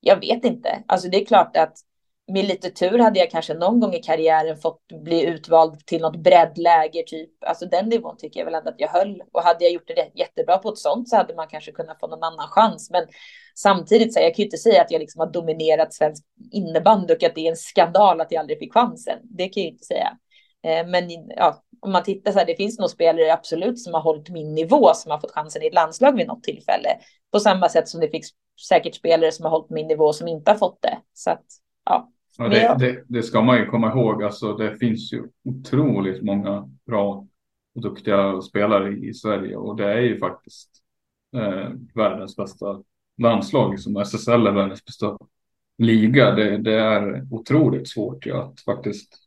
jag 0.00 0.20
vet 0.20 0.44
inte. 0.44 0.82
Alltså 0.86 1.08
det 1.08 1.22
är 1.22 1.24
klart 1.24 1.56
att 1.56 1.78
med 2.26 2.44
lite 2.44 2.70
tur 2.70 2.98
hade 2.98 3.18
jag 3.18 3.30
kanske 3.30 3.54
någon 3.54 3.80
gång 3.80 3.94
i 3.94 4.02
karriären 4.02 4.56
fått 4.56 4.82
bli 5.04 5.24
utvald 5.24 5.86
till 5.86 6.02
något 6.02 6.16
breddläger 6.16 7.02
typ. 7.02 7.30
Alltså 7.46 7.66
den 7.66 7.88
nivån 7.88 8.16
tycker 8.16 8.40
jag 8.40 8.44
väl 8.44 8.54
ändå 8.54 8.70
att 8.70 8.80
jag 8.80 8.88
höll. 8.88 9.22
Och 9.32 9.42
hade 9.42 9.64
jag 9.64 9.72
gjort 9.72 9.86
det 9.86 10.10
jättebra 10.14 10.58
på 10.58 10.68
ett 10.68 10.78
sånt 10.78 11.08
så 11.08 11.16
hade 11.16 11.34
man 11.34 11.48
kanske 11.48 11.72
kunnat 11.72 12.00
få 12.00 12.06
någon 12.06 12.22
annan 12.22 12.48
chans. 12.48 12.90
Men 12.90 13.06
samtidigt 13.54 14.14
så 14.14 14.20
jag 14.20 14.34
kan 14.34 14.42
ju 14.42 14.44
inte 14.44 14.56
säga 14.56 14.82
att 14.82 14.90
jag 14.90 15.00
liksom 15.00 15.20
har 15.20 15.30
dominerat 15.30 15.94
svensk 15.94 16.24
innebandy 16.52 17.14
och 17.14 17.22
att 17.22 17.34
det 17.34 17.46
är 17.46 17.50
en 17.50 17.56
skandal 17.56 18.20
att 18.20 18.32
jag 18.32 18.40
aldrig 18.40 18.58
fick 18.58 18.74
chansen. 18.74 19.18
Det 19.22 19.48
kan 19.48 19.62
jag 19.62 19.64
ju 19.64 19.72
inte 19.72 19.84
säga. 19.84 20.18
Eh, 20.64 20.86
men 20.86 21.10
ja, 21.36 21.64
om 21.80 21.92
man 21.92 22.02
tittar 22.02 22.32
så 22.32 22.38
här, 22.38 22.46
det 22.46 22.56
finns 22.56 22.78
nog 22.78 22.90
spelare 22.90 23.32
absolut 23.32 23.78
som 23.78 23.94
har 23.94 24.00
hållit 24.00 24.30
min 24.30 24.54
nivå 24.54 24.94
som 24.94 25.10
har 25.10 25.18
fått 25.18 25.30
chansen 25.30 25.62
i 25.62 25.66
ett 25.66 25.74
landslag 25.74 26.16
vid 26.16 26.26
något 26.26 26.42
tillfälle. 26.42 26.88
På 27.32 27.40
samma 27.40 27.68
sätt 27.68 27.88
som 27.88 28.00
det 28.00 28.08
finns 28.08 28.30
säkert 28.68 28.94
spelare 28.94 29.32
som 29.32 29.44
har 29.44 29.50
hållit 29.50 29.70
min 29.70 29.86
nivå 29.86 30.12
som 30.12 30.28
inte 30.28 30.50
har 30.50 30.58
fått 30.58 30.82
det. 30.82 30.98
Så 31.12 31.30
att, 31.30 31.44
ja. 31.84 32.12
ja 32.38 32.48
det, 32.48 32.76
det, 32.78 33.04
det, 33.08 33.22
ska 33.22 33.42
man 33.42 33.58
ju 33.58 33.66
komma 33.66 33.92
ihåg. 33.92 34.22
Alltså, 34.22 34.52
det 34.52 34.76
finns 34.76 35.12
ju 35.12 35.22
otroligt 35.44 36.22
många 36.22 36.70
bra 36.86 37.26
och 37.74 37.82
duktiga 37.82 38.40
spelare 38.40 38.92
i 38.92 39.14
Sverige 39.14 39.56
och 39.56 39.76
det 39.76 39.92
är 39.92 40.00
ju 40.00 40.18
faktiskt 40.18 40.70
eh, 41.36 41.70
världens 41.94 42.36
bästa 42.36 42.82
landslag 43.18 43.80
som 43.80 43.96
SSL 43.96 44.46
är 44.46 44.52
världens 44.52 44.84
bästa 44.84 45.18
liga. 45.78 46.30
Det, 46.30 46.58
det 46.58 46.74
är 46.74 47.26
otroligt 47.30 47.88
svårt 47.88 48.26
ja, 48.26 48.42
att 48.42 48.60
faktiskt 48.60 49.23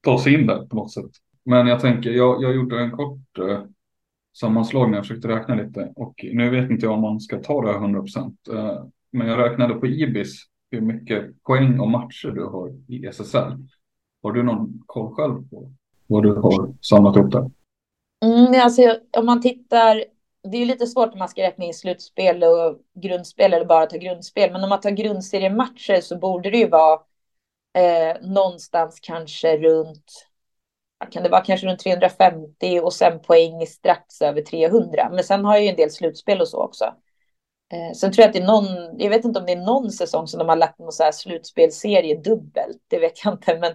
ta 0.00 0.18
sig 0.18 0.34
in 0.34 0.46
där 0.46 0.66
på 0.66 0.76
något 0.76 0.92
sätt. 0.92 1.10
Men 1.44 1.66
jag 1.66 1.80
tänker, 1.80 2.10
jag, 2.10 2.42
jag 2.42 2.54
gjorde 2.54 2.80
en 2.80 2.90
kort 2.90 3.38
eh, 3.38 3.62
sammanslagning, 4.38 4.94
jag 4.94 5.06
försökte 5.06 5.28
räkna 5.28 5.54
lite 5.54 5.92
och 5.96 6.24
nu 6.32 6.50
vet 6.50 6.70
inte 6.70 6.86
jag 6.86 6.94
om 6.94 7.00
man 7.00 7.20
ska 7.20 7.38
ta 7.38 7.62
det 7.62 7.72
här 7.72 7.78
100 7.78 8.00
procent. 8.00 8.48
Eh, 8.52 8.84
men 9.12 9.26
jag 9.26 9.38
räknade 9.38 9.74
på 9.74 9.86
Ibis 9.86 10.46
hur 10.70 10.80
mycket 10.80 11.42
poäng 11.42 11.80
och 11.80 11.90
matcher 11.90 12.28
du 12.28 12.44
har 12.44 12.72
i 12.88 13.06
SSL. 13.06 13.52
Har 14.22 14.32
du 14.32 14.42
någon 14.42 14.82
koll 14.86 15.14
själv 15.14 15.48
på 15.50 15.72
vad 16.06 16.22
du 16.22 16.34
har 16.34 16.74
samlat 16.80 17.16
upp 17.16 17.32
där? 17.32 17.50
Mm, 18.24 18.60
alltså, 18.64 18.82
om 19.16 19.26
man 19.26 19.42
tittar, 19.42 20.04
det 20.50 20.56
är 20.56 20.66
lite 20.66 20.86
svårt 20.86 21.12
om 21.12 21.18
man 21.18 21.28
ska 21.28 21.42
räkna 21.42 21.64
in 21.64 21.74
slutspel 21.74 22.42
och 22.42 22.78
grundspel 23.02 23.52
eller 23.52 23.66
bara 23.66 23.86
ta 23.86 23.96
grundspel. 23.96 24.52
Men 24.52 24.62
om 24.62 24.68
man 24.68 24.80
tar 24.80 24.90
grundseriematcher 24.90 26.00
så 26.00 26.18
borde 26.18 26.50
det 26.50 26.58
ju 26.58 26.68
vara 26.68 27.00
eh, 27.74 28.16
någonstans 28.22 29.00
kanske 29.00 29.56
runt, 29.56 30.26
kan 31.10 31.22
det 31.22 31.28
vara 31.28 31.44
kanske 31.44 31.66
runt 31.66 31.80
350 31.80 32.80
och 32.82 32.92
sen 32.92 33.20
poäng 33.22 33.66
strax 33.66 34.22
över 34.22 34.42
300. 34.42 35.08
Men 35.12 35.24
sen 35.24 35.44
har 35.44 35.54
jag 35.54 35.62
ju 35.62 35.68
en 35.68 35.76
del 35.76 35.90
slutspel 35.90 36.40
och 36.40 36.48
så 36.48 36.62
också. 36.62 36.94
Eh, 37.72 37.92
sen 37.94 38.12
tror 38.12 38.22
jag 38.22 38.28
att 38.28 38.32
det 38.32 38.42
är 38.42 38.46
någon, 38.46 38.98
jag 38.98 39.10
vet 39.10 39.24
inte 39.24 39.40
om 39.40 39.46
det 39.46 39.52
är 39.52 39.66
någon 39.66 39.90
säsong 39.90 40.26
som 40.26 40.38
de 40.38 40.48
har 40.48 40.56
lagt 40.56 40.78
någon 40.78 40.92
så 40.92 41.02
här 41.02 41.12
slutspelserie 41.12 42.20
dubbelt, 42.20 42.82
det 42.88 42.98
vet 42.98 43.24
jag 43.24 43.34
inte. 43.34 43.58
Men, 43.58 43.72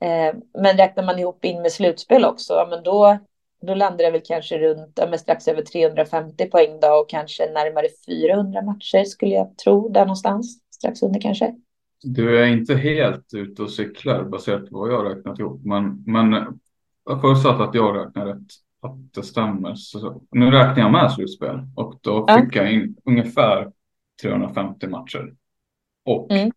eh, 0.00 0.34
men 0.58 0.76
räknar 0.76 1.04
man 1.04 1.18
ihop 1.18 1.44
in 1.44 1.62
med 1.62 1.72
slutspel 1.72 2.24
också, 2.24 2.66
men 2.70 2.82
då, 2.82 3.18
då 3.62 3.74
landar 3.74 4.04
det 4.04 4.10
väl 4.10 4.22
kanske 4.24 4.58
runt 4.58 4.92
ja, 4.94 5.18
strax 5.18 5.48
över 5.48 5.62
350 5.62 6.46
poäng 6.46 6.80
då 6.80 6.88
och 6.88 7.10
kanske 7.10 7.50
närmare 7.50 7.88
400 8.06 8.62
matcher 8.62 9.04
skulle 9.04 9.34
jag 9.34 9.58
tro, 9.58 9.88
där 9.88 10.00
någonstans, 10.00 10.60
strax 10.70 11.02
under 11.02 11.20
kanske. 11.20 11.54
Du 12.02 12.38
är 12.38 12.46
inte 12.46 12.74
helt 12.74 13.34
ute 13.34 13.62
och 13.62 13.70
cyklar 13.70 14.24
baserat 14.24 14.70
på 14.70 14.78
vad 14.78 14.92
jag 14.92 14.96
har 14.96 15.14
räknat 15.14 15.38
ihop. 15.38 15.64
Men, 15.64 16.04
men 16.06 16.60
förutsatt 17.20 17.60
att 17.60 17.74
jag 17.74 17.96
räknar 17.96 18.26
rätt 18.26 18.46
att 18.82 19.14
det 19.14 19.22
stämmer. 19.22 19.74
Så, 19.74 20.22
nu 20.30 20.50
räknar 20.50 20.82
jag 20.82 20.92
med 20.92 21.12
slutspel 21.12 21.60
och 21.76 21.98
då 22.02 22.26
fick 22.26 22.56
jag 22.56 22.72
in 22.72 22.96
ungefär 23.04 23.72
350 24.22 24.86
matcher. 24.86 25.34
Och 26.04 26.30
mm. 26.30 26.52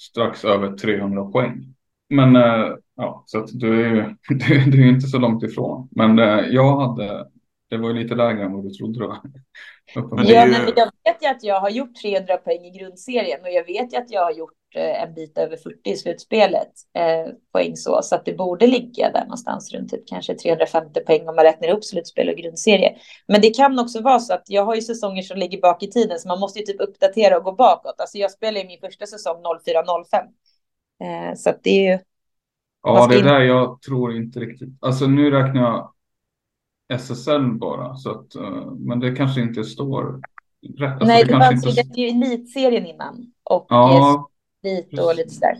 strax 0.00 0.44
över 0.44 0.76
300 0.76 1.24
poäng. 1.24 1.74
Men 2.08 2.36
äh, 2.36 2.74
ja, 2.96 3.22
så 3.26 3.38
att 3.38 3.50
du 3.52 3.86
är 3.86 4.16
du, 4.28 4.70
du 4.70 4.84
är 4.84 4.88
inte 4.88 5.06
så 5.06 5.18
långt 5.18 5.42
ifrån. 5.42 5.88
Men 5.90 6.18
äh, 6.18 6.40
jag 6.50 6.80
hade, 6.80 7.26
det 7.76 7.82
var 7.82 7.88
ju 7.88 8.02
lite 8.02 8.14
lägre 8.14 8.44
än 8.44 8.52
vad 8.52 8.64
du 8.64 8.70
trodde 8.70 8.98
då. 8.98 9.22
Men 10.16 10.26
ja, 10.26 10.44
ju... 10.44 10.50
men 10.50 10.72
jag 10.76 10.90
vet 11.04 11.22
ju 11.22 11.28
att 11.28 11.44
jag 11.44 11.60
har 11.60 11.70
gjort 11.70 11.94
300 12.02 12.36
poäng 12.36 12.64
i 12.64 12.78
grundserien 12.78 13.40
och 13.42 13.50
jag 13.50 13.64
vet 13.64 13.92
ju 13.92 13.96
att 13.96 14.10
jag 14.10 14.24
har 14.24 14.32
gjort 14.32 14.52
Eh, 14.74 15.02
en 15.02 15.14
bit 15.14 15.38
över 15.38 15.56
40 15.56 15.90
i 15.90 15.96
slutspelet 15.96 16.72
eh, 16.94 17.32
poäng 17.52 17.76
så, 17.76 18.00
så 18.02 18.14
att 18.14 18.24
det 18.24 18.32
borde 18.32 18.66
ligga 18.66 19.10
där 19.12 19.22
någonstans 19.22 19.72
runt 19.72 19.90
typ 19.90 20.08
kanske 20.08 20.34
350 20.34 21.00
poäng 21.00 21.28
om 21.28 21.36
man 21.36 21.44
räknar 21.44 21.68
upp 21.68 21.84
slutspel 21.84 22.28
och 22.28 22.36
grundserie. 22.36 22.96
Men 23.28 23.40
det 23.40 23.50
kan 23.50 23.78
också 23.78 24.02
vara 24.02 24.18
så 24.18 24.34
att 24.34 24.44
jag 24.46 24.64
har 24.64 24.74
ju 24.74 24.80
säsonger 24.80 25.22
som 25.22 25.38
ligger 25.38 25.60
bak 25.60 25.82
i 25.82 25.90
tiden 25.90 26.18
så 26.18 26.28
man 26.28 26.40
måste 26.40 26.58
ju 26.58 26.64
typ 26.64 26.80
uppdatera 26.80 27.36
och 27.36 27.44
gå 27.44 27.52
bakåt. 27.52 28.00
Alltså 28.00 28.18
jag 28.18 28.30
spelade 28.30 28.60
i 28.60 28.66
min 28.66 28.80
första 28.80 29.06
säsong 29.06 29.42
04-05. 29.66 31.30
Eh, 31.30 31.34
så 31.36 31.50
att 31.50 31.62
det 31.62 31.70
är 31.70 31.92
ju. 31.92 31.98
Ja, 32.82 33.06
det 33.06 33.16
är 33.16 33.22
där 33.22 33.40
jag 33.40 33.82
tror 33.82 34.16
inte 34.16 34.40
riktigt. 34.40 34.68
Alltså 34.80 35.06
nu 35.06 35.30
räknar 35.30 35.62
jag 35.62 35.92
SSL 36.94 37.52
bara 37.52 37.96
så 37.96 38.10
att, 38.10 38.36
uh, 38.36 38.72
men 38.72 39.00
det 39.00 39.16
kanske 39.16 39.40
inte 39.40 39.64
står 39.64 40.20
rätt? 40.78 40.92
Alltså, 40.92 41.06
Nej, 41.06 41.24
det, 41.24 41.28
kanske 41.28 41.48
alltså, 41.48 41.68
inte... 41.68 41.82
det 41.82 42.02
är 42.02 42.12
ju 42.12 42.24
elitserien 42.24 42.86
innan. 42.86 43.32
Och 43.44 43.66
Ja, 43.68 44.30
eh, 44.64 44.78
split 44.84 45.00
och 45.00 45.14
lite 45.14 45.30
sådär. 45.30 45.56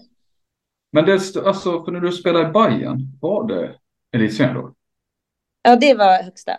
men 0.93 1.05
det, 1.05 1.13
alltså, 1.47 1.85
för 1.85 1.93
när 1.93 2.01
du 2.01 2.13
spelade 2.13 2.49
i 2.49 2.53
Bayern, 2.53 3.19
var 3.21 3.49
det 3.49 3.75
elitserien 4.13 4.55
då? 4.55 4.75
Ja, 5.63 5.77
det 5.77 5.95
var 5.95 6.23
högsta. 6.23 6.53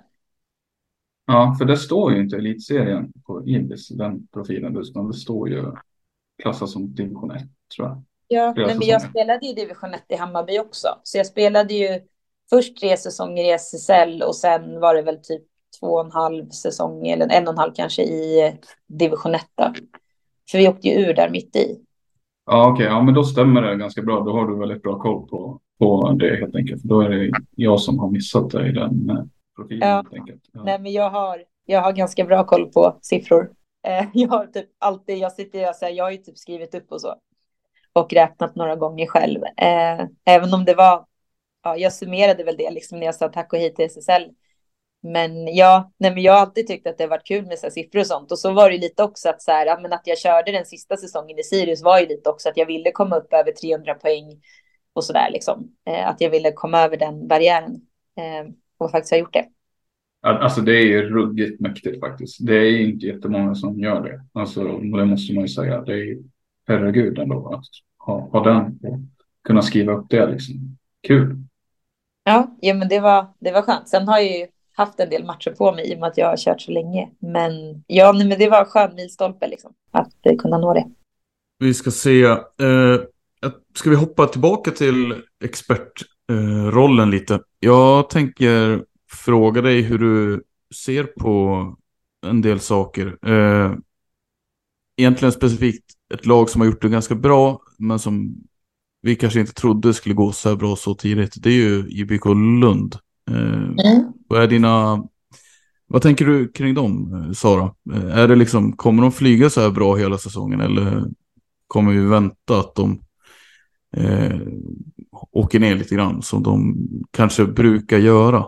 Ja, 1.25 1.55
för 1.59 1.65
det 1.65 1.77
står 1.77 2.13
ju 2.13 2.21
inte 2.21 2.37
elitserien 2.37 3.11
på 3.25 3.47
Ibis, 3.47 3.89
den 3.89 4.27
profilen, 4.27 4.77
utan 4.77 5.07
det 5.07 5.13
står 5.13 5.49
ju 5.49 5.71
klassas 6.41 6.71
som 6.71 6.95
division 6.95 7.31
1, 7.31 7.43
tror 7.75 7.87
jag. 7.87 8.03
Ja, 8.27 8.53
Flera 8.53 8.67
men 8.67 8.87
jag 8.87 9.01
spelade 9.01 9.45
i 9.47 9.53
division 9.53 9.93
1 9.93 10.03
i 10.09 10.15
Hammarby 10.15 10.59
också. 10.59 10.87
Så 11.03 11.17
jag 11.17 11.27
spelade 11.27 11.73
ju 11.73 12.01
först 12.49 12.79
tre 12.79 12.97
säsonger 12.97 13.43
i 13.43 13.51
SSL 13.51 14.23
och 14.23 14.35
sen 14.35 14.79
var 14.79 14.95
det 14.95 15.01
väl 15.01 15.17
typ 15.23 15.41
två 15.79 15.87
och 15.87 16.05
en 16.05 16.11
halv 16.11 16.49
säsong 16.49 17.07
eller 17.07 17.27
en 17.31 17.47
och 17.47 17.53
en 17.53 17.57
halv 17.57 17.73
kanske 17.75 18.03
i 18.03 18.53
division 18.87 19.35
1. 19.35 19.41
Då. 19.55 19.73
För 20.51 20.57
vi 20.57 20.67
åkte 20.67 20.87
ju 20.87 20.93
ur 20.93 21.13
där 21.13 21.29
mitt 21.29 21.55
i. 21.55 21.79
Ja, 22.45 22.71
okej, 22.71 22.85
ja, 22.85 23.01
men 23.01 23.13
då 23.13 23.23
stämmer 23.23 23.61
det 23.61 23.75
ganska 23.75 24.01
bra. 24.01 24.19
Då 24.19 24.31
har 24.31 24.47
du 24.47 24.59
väldigt 24.59 24.81
bra 24.81 24.99
koll 24.99 25.27
på, 25.27 25.59
på 25.79 26.11
det 26.19 26.35
helt 26.35 26.55
enkelt. 26.55 26.81
För 26.81 26.87
då 26.87 27.01
är 27.01 27.09
det 27.09 27.31
jag 27.55 27.79
som 27.79 27.99
har 27.99 28.09
missat 28.09 28.49
det 28.49 28.67
i 28.67 28.71
den 28.71 29.09
eh, 29.09 29.23
profilen 29.55 29.89
Ja. 29.89 29.95
helt 29.95 30.13
enkelt. 30.13 30.41
Ja. 30.53 30.63
Nej, 30.63 30.79
men 30.79 30.91
jag 30.91 31.09
har, 31.09 31.43
jag 31.65 31.81
har 31.81 31.91
ganska 31.93 32.23
bra 32.25 32.43
koll 32.43 32.71
på 32.71 32.97
siffror. 33.01 33.49
Eh, 33.87 34.05
jag 34.13 34.29
har 34.29 34.45
typ 34.45 34.65
alltid, 34.79 35.17
jag 35.17 35.31
sitter 35.31 35.73
så 35.73 35.85
här, 35.85 35.91
jag 35.91 36.03
har 36.03 36.11
ju 36.11 36.17
typ 36.17 36.37
skrivit 36.37 36.75
upp 36.75 36.91
och 36.91 37.01
så. 37.01 37.15
Och 37.93 38.13
räknat 38.13 38.55
några 38.55 38.75
gånger 38.75 39.07
själv. 39.07 39.43
Eh, 39.43 40.07
även 40.25 40.53
om 40.53 40.65
det 40.65 40.73
var, 40.75 41.05
ja, 41.63 41.77
jag 41.77 41.93
summerade 41.93 42.43
väl 42.43 42.57
det 42.57 42.71
liksom 42.71 42.99
när 42.99 43.05
jag 43.05 43.15
sa 43.15 43.29
tack 43.29 43.53
och 43.53 43.59
hej 43.59 43.73
till 43.73 43.85
SSL. 43.85 44.31
Men 45.03 45.55
ja, 45.55 45.91
nej, 45.97 46.13
men 46.13 46.23
jag 46.23 46.33
har 46.33 46.39
alltid 46.39 46.67
tyckt 46.67 46.87
att 46.87 46.97
det 46.97 47.03
har 47.03 47.09
varit 47.09 47.27
kul 47.27 47.45
med 47.45 47.59
så 47.59 47.65
här 47.65 47.71
siffror 47.71 47.99
och 47.99 48.07
sånt. 48.07 48.31
Och 48.31 48.39
så 48.39 48.53
var 48.53 48.69
det 48.69 48.77
lite 48.77 49.03
också 49.03 49.29
att 49.29 49.41
så 49.41 49.51
här, 49.51 49.65
ja, 49.65 49.79
men 49.81 49.93
att 49.93 50.07
jag 50.07 50.17
körde 50.17 50.51
den 50.51 50.65
sista 50.65 50.97
säsongen 50.97 51.39
i 51.39 51.43
Sirius 51.43 51.83
var 51.83 51.99
ju 51.99 52.05
lite 52.05 52.29
också 52.29 52.49
att 52.49 52.57
jag 52.57 52.65
ville 52.65 52.91
komma 52.91 53.15
upp 53.15 53.33
över 53.33 53.51
300 53.51 53.93
poäng 53.93 54.41
och 54.93 55.03
så 55.03 55.13
där 55.13 55.31
liksom. 55.31 55.71
Eh, 55.87 56.07
att 56.07 56.21
jag 56.21 56.29
ville 56.29 56.51
komma 56.51 56.79
över 56.81 56.97
den 56.97 57.27
barriären. 57.27 57.81
Eh, 58.17 58.53
och 58.77 58.91
faktiskt 58.91 59.11
har 59.11 59.19
gjort 59.19 59.33
det. 59.33 59.45
Alltså 60.21 60.61
det 60.61 60.71
är 60.71 60.85
ju 60.85 61.09
ruggigt 61.09 61.61
mäktigt 61.61 61.99
faktiskt. 61.99 62.47
Det 62.47 62.55
är 62.55 62.81
inte 62.81 63.05
jättemånga 63.05 63.55
som 63.55 63.79
gör 63.79 64.03
det. 64.03 64.39
Alltså, 64.39 64.63
det 64.77 65.05
måste 65.05 65.33
man 65.33 65.43
ju 65.43 65.47
säga. 65.47 65.81
Det 65.81 65.93
är 65.93 65.97
ju 65.97 66.23
herregud 66.67 67.19
ändå 67.19 67.53
att 67.53 67.65
ha, 67.97 68.19
ha 68.19 68.43
den 68.43 68.79
och 68.83 68.99
kunna 69.43 69.61
skriva 69.61 69.93
upp 69.93 70.05
det 70.09 70.27
liksom. 70.27 70.77
Kul. 71.07 71.42
Ja, 72.23 72.57
ja 72.61 72.73
men 72.73 72.89
det 72.89 72.99
var, 72.99 73.27
det 73.39 73.51
var 73.51 73.61
skönt. 73.61 73.89
Sen 73.89 74.07
har 74.07 74.17
jag 74.17 74.39
ju 74.39 74.47
haft 74.75 74.99
en 74.99 75.09
del 75.09 75.25
matcher 75.25 75.51
på 75.51 75.71
mig 75.71 75.91
i 75.91 75.95
och 75.95 75.99
med 75.99 76.09
att 76.09 76.17
jag 76.17 76.27
har 76.27 76.37
kört 76.37 76.61
så 76.61 76.71
länge. 76.71 77.09
Men 77.19 77.83
ja, 77.87 78.11
nej, 78.11 78.27
men 78.27 78.39
det 78.39 78.49
var 78.49 78.59
en 78.59 78.65
skön 78.65 78.95
milstolpe 78.95 79.47
liksom. 79.47 79.73
Att 79.91 80.25
eh, 80.25 80.35
kunna 80.37 80.57
nå 80.57 80.73
det. 80.73 80.85
Vi 81.59 81.73
ska 81.73 81.91
se. 81.91 82.23
Eh, 82.23 83.01
ska 83.75 83.89
vi 83.89 83.95
hoppa 83.95 84.27
tillbaka 84.27 84.71
till 84.71 85.21
expertrollen 85.43 87.07
eh, 87.07 87.11
lite? 87.11 87.39
Jag 87.59 88.09
tänker 88.09 88.83
fråga 89.11 89.61
dig 89.61 89.81
hur 89.81 89.97
du 89.99 90.43
ser 90.85 91.03
på 91.03 91.67
en 92.25 92.41
del 92.41 92.59
saker. 92.59 93.17
Eh, 93.27 93.73
egentligen 94.97 95.31
specifikt 95.31 95.85
ett 96.13 96.25
lag 96.25 96.49
som 96.49 96.61
har 96.61 96.65
gjort 96.65 96.81
det 96.81 96.89
ganska 96.89 97.15
bra, 97.15 97.61
men 97.77 97.99
som 97.99 98.35
vi 99.03 99.15
kanske 99.15 99.39
inte 99.39 99.53
trodde 99.53 99.93
skulle 99.93 100.15
gå 100.15 100.31
så 100.31 100.49
här 100.49 100.55
bra 100.55 100.75
så 100.75 100.95
tidigt. 100.95 101.33
Det 101.37 101.49
är 101.49 101.53
ju 101.53 101.87
IBK 101.89 102.25
Lund. 102.61 102.95
Eh, 103.31 103.99
vad 104.27 104.43
är 104.43 104.47
dina... 104.47 105.03
Vad 105.87 106.01
tänker 106.01 106.25
du 106.25 106.51
kring 106.51 106.73
dem, 106.73 107.13
eh, 107.13 107.33
Sara? 107.33 107.73
Eh, 107.93 108.17
Är 108.17 108.27
det 108.27 108.35
liksom, 108.35 108.73
kommer 108.73 109.01
de 109.01 109.11
flyga 109.11 109.49
så 109.49 109.61
här 109.61 109.69
bra 109.69 109.95
hela 109.95 110.17
säsongen 110.17 110.61
eller 110.61 111.03
kommer 111.67 111.91
vi 111.91 112.05
vänta 112.05 112.59
att 112.59 112.75
de 112.75 113.01
eh, 113.97 114.39
åker 115.31 115.59
ner 115.59 115.75
lite 115.75 115.95
grann 115.95 116.21
som 116.21 116.43
de 116.43 116.75
kanske 117.11 117.45
brukar 117.45 117.97
göra? 117.97 118.45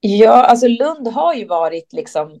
Ja, 0.00 0.44
alltså 0.44 0.68
Lund 0.68 1.08
har 1.08 1.34
ju 1.34 1.46
varit 1.46 1.92
liksom 1.92 2.40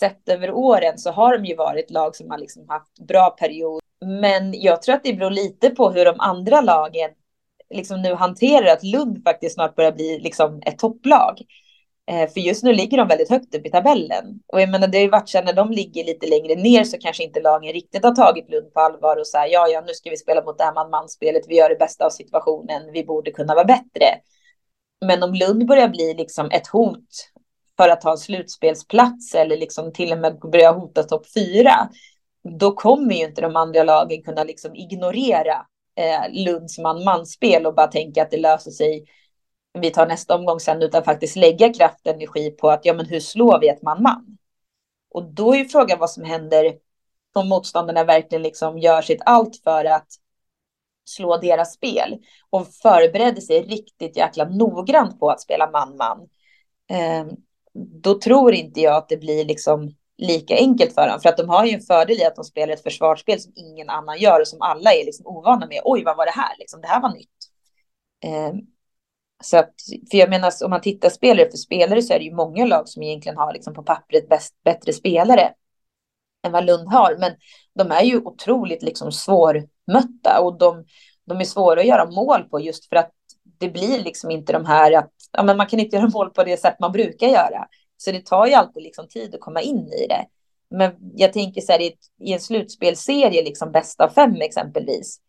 sett 0.00 0.28
över 0.28 0.50
åren 0.50 0.98
så 0.98 1.10
har 1.10 1.38
de 1.38 1.44
ju 1.44 1.56
varit 1.56 1.90
lag 1.90 2.16
som 2.16 2.30
har 2.30 2.38
liksom 2.38 2.68
haft 2.68 3.06
bra 3.08 3.30
period. 3.30 3.80
Men 4.06 4.60
jag 4.60 4.82
tror 4.82 4.94
att 4.94 5.04
det 5.04 5.12
beror 5.12 5.30
lite 5.30 5.70
på 5.70 5.90
hur 5.90 6.04
de 6.04 6.20
andra 6.20 6.60
lagen 6.60 7.10
liksom 7.74 8.02
nu 8.02 8.14
hanterar 8.14 8.66
att 8.66 8.82
Lund 8.82 9.22
faktiskt 9.24 9.54
snart 9.54 9.76
börjar 9.76 9.92
bli 9.92 10.18
liksom 10.18 10.62
ett 10.66 10.78
topplag. 10.78 11.40
Eh, 12.10 12.30
för 12.30 12.40
just 12.40 12.64
nu 12.64 12.72
ligger 12.72 12.98
de 12.98 13.08
väldigt 13.08 13.30
högt 13.30 13.54
upp 13.54 13.66
i 13.66 13.70
tabellen. 13.70 14.40
Och 14.46 14.60
jag 14.60 14.70
menar, 14.70 14.88
det 14.88 14.98
har 14.98 15.02
ju 15.02 15.10
varit 15.10 15.28
så 15.28 15.42
när 15.42 15.52
de 15.52 15.70
ligger 15.70 16.04
lite 16.04 16.26
längre 16.26 16.54
ner 16.54 16.84
så 16.84 16.98
kanske 16.98 17.24
inte 17.24 17.40
lagen 17.40 17.72
riktigt 17.72 18.04
har 18.04 18.14
tagit 18.14 18.50
Lund 18.50 18.72
på 18.72 18.80
allvar 18.80 19.16
och 19.16 19.26
så 19.26 19.38
här, 19.38 19.48
ja, 19.48 19.68
ja, 19.68 19.80
nu 19.86 19.92
ska 19.92 20.10
vi 20.10 20.16
spela 20.16 20.44
mot 20.44 20.58
det 20.58 20.64
här 20.64 20.74
man-man-spelet, 20.74 21.42
vi 21.48 21.56
gör 21.56 21.68
det 21.68 21.76
bästa 21.76 22.06
av 22.06 22.10
situationen, 22.10 22.92
vi 22.92 23.04
borde 23.04 23.30
kunna 23.30 23.54
vara 23.54 23.64
bättre. 23.64 24.06
Men 25.06 25.22
om 25.22 25.34
Lund 25.34 25.66
börjar 25.66 25.88
bli 25.88 26.14
liksom 26.14 26.50
ett 26.50 26.66
hot 26.66 27.30
för 27.76 27.88
att 27.88 28.04
ha 28.04 28.10
en 28.10 28.18
slutspelsplats 28.18 29.34
eller 29.34 29.56
liksom 29.56 29.92
till 29.92 30.12
och 30.12 30.18
med 30.18 30.38
börja 30.38 30.72
hota 30.72 31.02
topp 31.02 31.26
fyra, 31.34 31.88
då 32.58 32.72
kommer 32.72 33.14
ju 33.14 33.24
inte 33.24 33.40
de 33.40 33.56
andra 33.56 33.82
lagen 33.82 34.22
kunna 34.22 34.44
liksom 34.44 34.74
ignorera 34.74 35.66
eh, 35.96 36.44
Lunds 36.44 36.78
man-man-spel 36.78 37.66
och 37.66 37.74
bara 37.74 37.86
tänka 37.86 38.22
att 38.22 38.30
det 38.30 38.36
löser 38.36 38.70
sig 38.70 39.04
vi 39.78 39.90
tar 39.90 40.06
nästa 40.06 40.34
omgång 40.34 40.60
sen, 40.60 40.82
utan 40.82 41.04
faktiskt 41.04 41.36
lägga 41.36 41.72
kraft 41.72 42.06
och 42.06 42.14
energi 42.14 42.50
på 42.50 42.70
att 42.70 42.84
ja, 42.84 42.94
men 42.94 43.06
hur 43.06 43.20
slår 43.20 43.60
vi 43.60 43.68
ett 43.68 43.82
man-man? 43.82 44.38
Och 45.10 45.24
då 45.24 45.54
är 45.54 45.58
ju 45.58 45.64
frågan 45.64 45.98
vad 45.98 46.10
som 46.10 46.24
händer 46.24 46.74
om 47.34 47.48
motståndarna 47.48 48.04
verkligen 48.04 48.42
liksom 48.42 48.78
gör 48.78 49.02
sitt 49.02 49.22
allt 49.24 49.56
för 49.64 49.84
att 49.84 50.08
slå 51.04 51.36
deras 51.36 51.74
spel 51.74 52.18
och 52.50 52.68
förbereder 52.68 53.40
sig 53.40 53.62
riktigt 53.62 54.16
jäkla 54.16 54.44
noggrant 54.44 55.20
på 55.20 55.30
att 55.30 55.40
spela 55.40 55.70
man-man. 55.70 56.28
Eh, 56.90 57.26
då 58.02 58.20
tror 58.20 58.54
inte 58.54 58.80
jag 58.80 58.96
att 58.96 59.08
det 59.08 59.16
blir 59.16 59.44
liksom 59.44 59.94
lika 60.18 60.56
enkelt 60.56 60.94
för 60.94 61.08
dem, 61.08 61.20
för 61.20 61.28
att 61.28 61.36
de 61.36 61.48
har 61.48 61.64
ju 61.64 61.72
en 61.72 61.80
fördel 61.80 62.20
i 62.20 62.24
att 62.24 62.36
de 62.36 62.44
spelar 62.44 62.74
ett 62.74 62.82
försvarsspel 62.82 63.40
som 63.40 63.52
ingen 63.56 63.90
annan 63.90 64.18
gör 64.18 64.40
och 64.40 64.48
som 64.48 64.62
alla 64.62 64.92
är 64.92 65.04
liksom 65.04 65.26
ovana 65.26 65.66
med. 65.66 65.80
Oj, 65.84 66.04
vad 66.04 66.16
var 66.16 66.26
det 66.26 66.32
här? 66.32 66.56
Liksom, 66.58 66.80
det 66.80 66.88
här 66.88 67.02
var 67.02 67.12
nytt. 67.12 67.28
Eh, 68.24 68.54
så 69.44 69.56
att, 69.56 69.74
för 70.10 70.18
jag 70.18 70.30
menar, 70.30 70.52
om 70.64 70.70
man 70.70 70.80
tittar 70.80 71.08
spelare 71.08 71.50
för 71.50 71.56
spelare 71.56 72.02
så 72.02 72.12
är 72.12 72.18
det 72.18 72.24
ju 72.24 72.34
många 72.34 72.66
lag 72.66 72.88
som 72.88 73.02
egentligen 73.02 73.38
har 73.38 73.52
liksom 73.52 73.74
på 73.74 73.82
pappret 73.82 74.28
bäst, 74.28 74.54
bättre 74.64 74.92
spelare 74.92 75.52
än 76.46 76.52
vad 76.52 76.64
Lund 76.64 76.88
har. 76.88 77.16
Men 77.18 77.32
de 77.74 77.92
är 77.92 78.02
ju 78.02 78.20
otroligt 78.20 78.82
liksom 78.82 79.12
svårmötta 79.12 80.40
och 80.40 80.58
de, 80.58 80.84
de 81.24 81.40
är 81.40 81.44
svåra 81.44 81.80
att 81.80 81.86
göra 81.86 82.10
mål 82.10 82.42
på 82.42 82.60
just 82.60 82.88
för 82.88 82.96
att 82.96 83.10
det 83.58 83.68
blir 83.68 84.04
liksom 84.04 84.30
inte 84.30 84.52
de 84.52 84.64
här 84.66 84.92
att 84.92 85.10
ja, 85.32 85.42
men 85.42 85.56
man 85.56 85.66
kan 85.66 85.80
inte 85.80 85.96
göra 85.96 86.08
mål 86.08 86.30
på 86.30 86.44
det 86.44 86.56
sätt 86.56 86.80
man 86.80 86.92
brukar 86.92 87.26
göra. 87.26 87.66
Så 88.04 88.12
det 88.12 88.26
tar 88.26 88.46
ju 88.46 88.52
alltid 88.52 88.82
liksom 88.82 89.08
tid 89.08 89.34
att 89.34 89.40
komma 89.40 89.60
in 89.60 89.92
i 89.92 90.06
det. 90.06 90.26
Men 90.70 90.92
jag 91.14 91.32
tänker 91.32 91.60
så 91.60 91.72
här 91.72 91.80
i, 91.80 91.96
i 92.20 92.32
en 92.32 92.40
slutspelserie, 92.40 93.42
liksom 93.42 93.72
bästa 93.72 94.04
av 94.04 94.08
fem 94.08 94.34
exempelvis, 94.40 95.20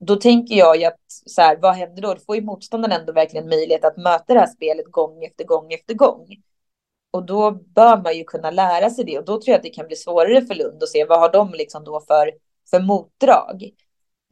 då 0.00 0.16
tänker 0.16 0.54
jag 0.54 0.76
ju 0.76 0.84
att 0.84 1.00
så 1.08 1.42
här, 1.42 1.56
vad 1.56 1.74
händer 1.74 2.02
då? 2.02 2.14
Då 2.14 2.20
får 2.20 2.36
ju 2.36 2.42
motståndaren 2.42 3.00
ändå 3.00 3.12
verkligen 3.12 3.48
möjlighet 3.48 3.84
att 3.84 3.96
möta 3.96 4.34
det 4.34 4.40
här 4.40 4.46
spelet 4.46 4.86
gång 4.86 5.24
efter 5.24 5.44
gång 5.44 5.72
efter 5.72 5.94
gång. 5.94 6.26
Och 7.10 7.26
då 7.26 7.50
bör 7.50 8.02
man 8.02 8.16
ju 8.16 8.24
kunna 8.24 8.50
lära 8.50 8.90
sig 8.90 9.04
det 9.04 9.18
och 9.18 9.24
då 9.24 9.32
tror 9.32 9.48
jag 9.48 9.56
att 9.56 9.62
det 9.62 9.70
kan 9.70 9.86
bli 9.86 9.96
svårare 9.96 10.46
för 10.46 10.54
Lund 10.54 10.82
att 10.82 10.88
se 10.88 11.04
vad 11.04 11.20
har 11.20 11.32
de 11.32 11.52
liksom 11.52 11.84
då 11.84 12.00
för, 12.00 12.32
för 12.70 12.80
motdrag. 12.80 13.62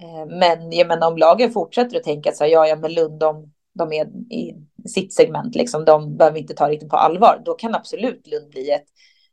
Eh, 0.02 0.26
men 0.26 0.72
jag 0.72 0.88
menar 0.88 1.08
om 1.08 1.16
lagen 1.16 1.50
fortsätter 1.52 1.96
att 1.96 2.04
tänka 2.04 2.32
så 2.32 2.44
här, 2.44 2.50
ja, 2.50 2.66
ja, 2.68 2.76
men 2.76 2.94
Lund, 2.94 3.20
de, 3.20 3.52
de 3.76 3.92
är 3.92 4.06
i 4.32 4.54
sitt 4.88 5.14
segment, 5.14 5.54
liksom, 5.54 5.84
de 5.84 6.16
behöver 6.16 6.38
inte 6.38 6.54
ta 6.54 6.68
riktigt 6.68 6.90
på 6.90 6.96
allvar. 6.96 7.42
Då 7.44 7.54
kan 7.54 7.74
absolut 7.74 8.26
Lund 8.26 8.50
bli 8.50 8.70
ett, 8.70 8.86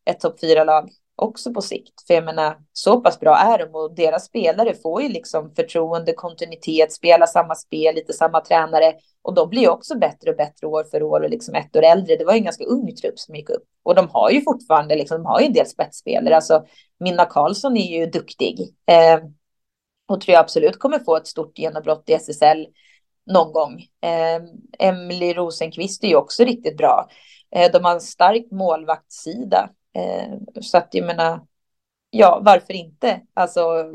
ett 0.05 0.19
topp 0.19 0.39
fyra-lag 0.39 0.89
också 1.15 1.53
på 1.53 1.61
sikt. 1.61 2.07
För 2.07 2.13
jag 2.13 2.23
menar, 2.25 2.57
så 2.73 3.01
pass 3.01 3.19
bra 3.19 3.37
är 3.37 3.57
de 3.57 3.75
och 3.75 3.95
deras 3.95 4.25
spelare 4.25 4.73
får 4.73 5.01
ju 5.01 5.09
liksom 5.09 5.51
förtroende, 5.55 6.13
kontinuitet, 6.13 6.93
spela 6.93 7.27
samma 7.27 7.55
spel, 7.55 7.95
lite 7.95 8.13
samma 8.13 8.41
tränare 8.41 8.93
och 9.21 9.33
de 9.33 9.49
blir 9.49 9.61
ju 9.61 9.69
också 9.69 9.97
bättre 9.97 10.31
och 10.31 10.37
bättre 10.37 10.67
år 10.67 10.83
för 10.83 11.03
år 11.03 11.21
och 11.21 11.29
liksom 11.29 11.55
ett 11.55 11.75
år 11.75 11.83
äldre. 11.83 12.15
Det 12.15 12.25
var 12.25 12.33
ju 12.33 12.37
en 12.37 12.43
ganska 12.43 12.63
ung 12.63 12.95
trupp 12.95 13.19
som 13.19 13.35
gick 13.35 13.49
upp 13.49 13.63
och 13.83 13.95
de 13.95 14.09
har 14.09 14.29
ju 14.29 14.41
fortfarande 14.41 14.95
liksom, 14.95 15.17
de 15.17 15.25
har 15.25 15.39
ju 15.39 15.45
en 15.45 15.53
del 15.53 15.67
spetsspelare. 15.67 16.35
Alltså 16.35 16.65
Minna 16.99 17.25
Karlsson 17.25 17.77
är 17.77 17.99
ju 17.99 18.05
duktig 18.05 18.59
eh, 18.87 19.19
och 20.07 20.21
tror 20.21 20.33
jag 20.33 20.41
absolut 20.41 20.79
kommer 20.79 20.99
få 20.99 21.17
ett 21.17 21.27
stort 21.27 21.59
genombrott 21.59 22.09
i 22.09 22.13
SSL 22.13 22.67
någon 23.25 23.53
gång. 23.53 23.81
Eh, 24.01 24.41
Emily 24.79 25.33
Rosenqvist 25.33 26.03
är 26.03 26.07
ju 26.07 26.15
också 26.15 26.43
riktigt 26.43 26.77
bra. 26.77 27.09
Eh, 27.55 27.71
de 27.71 27.83
har 27.83 27.93
en 27.93 28.01
stark 28.01 28.51
målvaktssida. 28.51 29.69
Eh, 29.95 30.61
så 30.61 30.77
att 30.77 30.89
jag 30.91 31.05
menar, 31.05 31.41
ja, 32.09 32.41
varför 32.45 32.73
inte? 32.73 33.21
Alltså, 33.33 33.93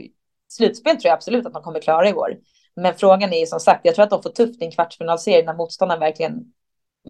slutspel 0.48 0.96
tror 0.96 1.08
jag 1.08 1.16
absolut 1.16 1.46
att 1.46 1.52
de 1.52 1.62
kommer 1.62 1.80
klara 1.80 2.08
i 2.08 2.14
år. 2.14 2.36
Men 2.76 2.94
frågan 2.94 3.32
är 3.32 3.40
ju 3.40 3.46
som 3.46 3.60
sagt, 3.60 3.80
jag 3.84 3.94
tror 3.94 4.02
att 4.02 4.10
de 4.10 4.22
får 4.22 4.30
tufft 4.30 4.62
i 4.62 4.64
en 4.64 4.70
kvartsfinalserie 4.70 5.44
när 5.44 5.54
motståndaren 5.54 6.00
verkligen 6.00 6.44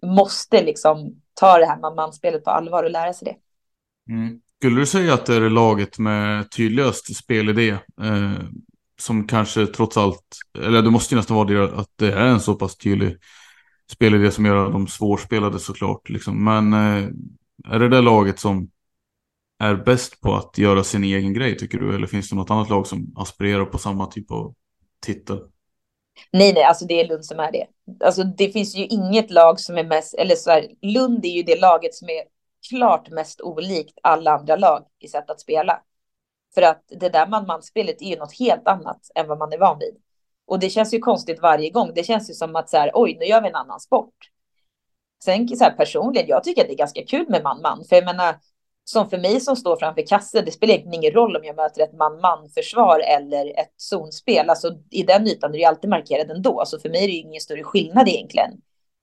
måste 0.03 0.63
liksom 0.63 1.21
ta 1.33 1.57
det 1.57 1.65
här 1.65 1.79
man-manspelet 1.79 2.43
på 2.43 2.49
allvar 2.49 2.83
och 2.83 2.91
lära 2.91 3.13
sig 3.13 3.25
det. 3.25 3.35
Mm. 4.13 4.41
Skulle 4.59 4.79
du 4.79 4.85
säga 4.85 5.13
att 5.13 5.25
det 5.25 5.35
är 5.35 5.49
laget 5.49 5.99
med 5.99 6.51
tydligast 6.51 7.15
spelidé 7.15 7.69
eh, 7.69 8.33
som 8.99 9.27
kanske 9.27 9.67
trots 9.67 9.97
allt, 9.97 10.37
eller 10.57 10.81
det 10.81 10.89
måste 10.89 11.15
ju 11.15 11.17
nästan 11.17 11.37
vara 11.37 11.47
det 11.47 11.79
att 11.79 11.91
det 11.95 12.13
är 12.13 12.25
en 12.27 12.39
så 12.39 12.55
pass 12.55 12.77
tydlig 12.77 13.17
spelidé 13.91 14.31
som 14.31 14.45
gör 14.45 14.71
dem 14.71 14.87
svårspelade 14.87 15.59
såklart. 15.59 16.09
Liksom. 16.09 16.43
Men 16.43 16.73
eh, 16.73 17.09
är 17.67 17.79
det 17.79 17.89
det 17.89 18.01
laget 18.01 18.39
som 18.39 18.69
är 19.59 19.75
bäst 19.75 20.21
på 20.21 20.35
att 20.35 20.57
göra 20.57 20.83
sin 20.83 21.03
egen 21.03 21.33
grej 21.33 21.57
tycker 21.57 21.77
du? 21.77 21.95
Eller 21.95 22.07
finns 22.07 22.29
det 22.29 22.35
något 22.35 22.51
annat 22.51 22.69
lag 22.69 22.87
som 22.87 23.13
aspirerar 23.15 23.65
på 23.65 23.77
samma 23.77 24.05
typ 24.05 24.31
av 24.31 24.53
titel? 25.05 25.39
Nej, 26.31 26.53
nej, 26.53 26.63
alltså 26.63 26.85
det 26.85 27.01
är 27.01 27.07
Lund 27.07 27.25
som 27.25 27.39
är 27.39 27.51
det. 27.51 27.67
Alltså 28.05 28.23
det 28.23 28.49
finns 28.49 28.75
ju 28.75 28.85
inget 28.85 29.31
lag 29.31 29.59
som 29.59 29.77
är 29.77 29.83
mest, 29.83 30.13
eller 30.13 30.35
så 30.35 30.51
här, 30.51 30.67
Lund 30.81 31.25
är 31.25 31.29
ju 31.29 31.43
det 31.43 31.59
laget 31.59 31.95
som 31.95 32.09
är 32.09 32.23
klart 32.69 33.09
mest 33.09 33.41
olikt 33.41 33.97
alla 34.03 34.31
andra 34.31 34.55
lag 34.55 34.83
i 34.99 35.07
sätt 35.07 35.29
att 35.29 35.41
spela. 35.41 35.81
För 36.53 36.61
att 36.61 36.83
det 36.87 37.09
där 37.09 37.27
man-man-spelet 37.27 38.01
är 38.01 38.05
ju 38.05 38.15
något 38.15 38.39
helt 38.39 38.67
annat 38.67 38.99
än 39.15 39.27
vad 39.27 39.37
man 39.37 39.53
är 39.53 39.57
van 39.57 39.79
vid. 39.79 39.95
Och 40.47 40.59
det 40.59 40.69
känns 40.69 40.93
ju 40.93 40.99
konstigt 40.99 41.41
varje 41.41 41.69
gång. 41.69 41.91
Det 41.95 42.03
känns 42.03 42.29
ju 42.29 42.33
som 42.33 42.55
att 42.55 42.69
så 42.69 42.77
här, 42.77 42.91
oj, 42.93 43.17
nu 43.19 43.25
gör 43.25 43.41
vi 43.41 43.47
en 43.47 43.55
annan 43.55 43.79
sport. 43.79 44.15
Sen 45.23 45.47
så 45.47 45.63
här, 45.63 45.71
personligen, 45.71 46.27
jag 46.27 46.43
tycker 46.43 46.61
att 46.61 46.67
det 46.67 46.73
är 46.73 46.77
ganska 46.77 47.05
kul 47.05 47.29
med 47.29 47.43
man-man. 47.43 47.85
För 47.89 47.95
jag 47.95 48.05
menar, 48.05 48.35
som 48.83 49.09
för 49.09 49.17
mig 49.17 49.39
som 49.39 49.55
står 49.55 49.75
framför 49.75 50.07
kassen, 50.07 50.45
det 50.45 50.51
spelar 50.51 50.93
ingen 50.93 51.11
roll 51.11 51.35
om 51.35 51.43
jag 51.43 51.55
möter 51.55 51.83
ett 51.83 51.93
man-man-försvar 51.93 52.99
eller 52.99 53.59
ett 53.59 53.73
zonspel. 53.77 54.49
Alltså 54.49 54.71
i 54.89 55.03
den 55.03 55.27
ytan 55.27 55.49
är 55.49 55.53
det 55.53 55.59
ju 55.59 55.65
alltid 55.65 55.89
markerad 55.89 56.31
ändå. 56.31 56.63
Så 56.65 56.79
för 56.79 56.89
mig 56.89 57.03
är 57.03 57.07
det 57.07 57.13
ju 57.13 57.19
ingen 57.19 57.41
större 57.41 57.63
skillnad 57.63 58.07
egentligen. 58.07 58.51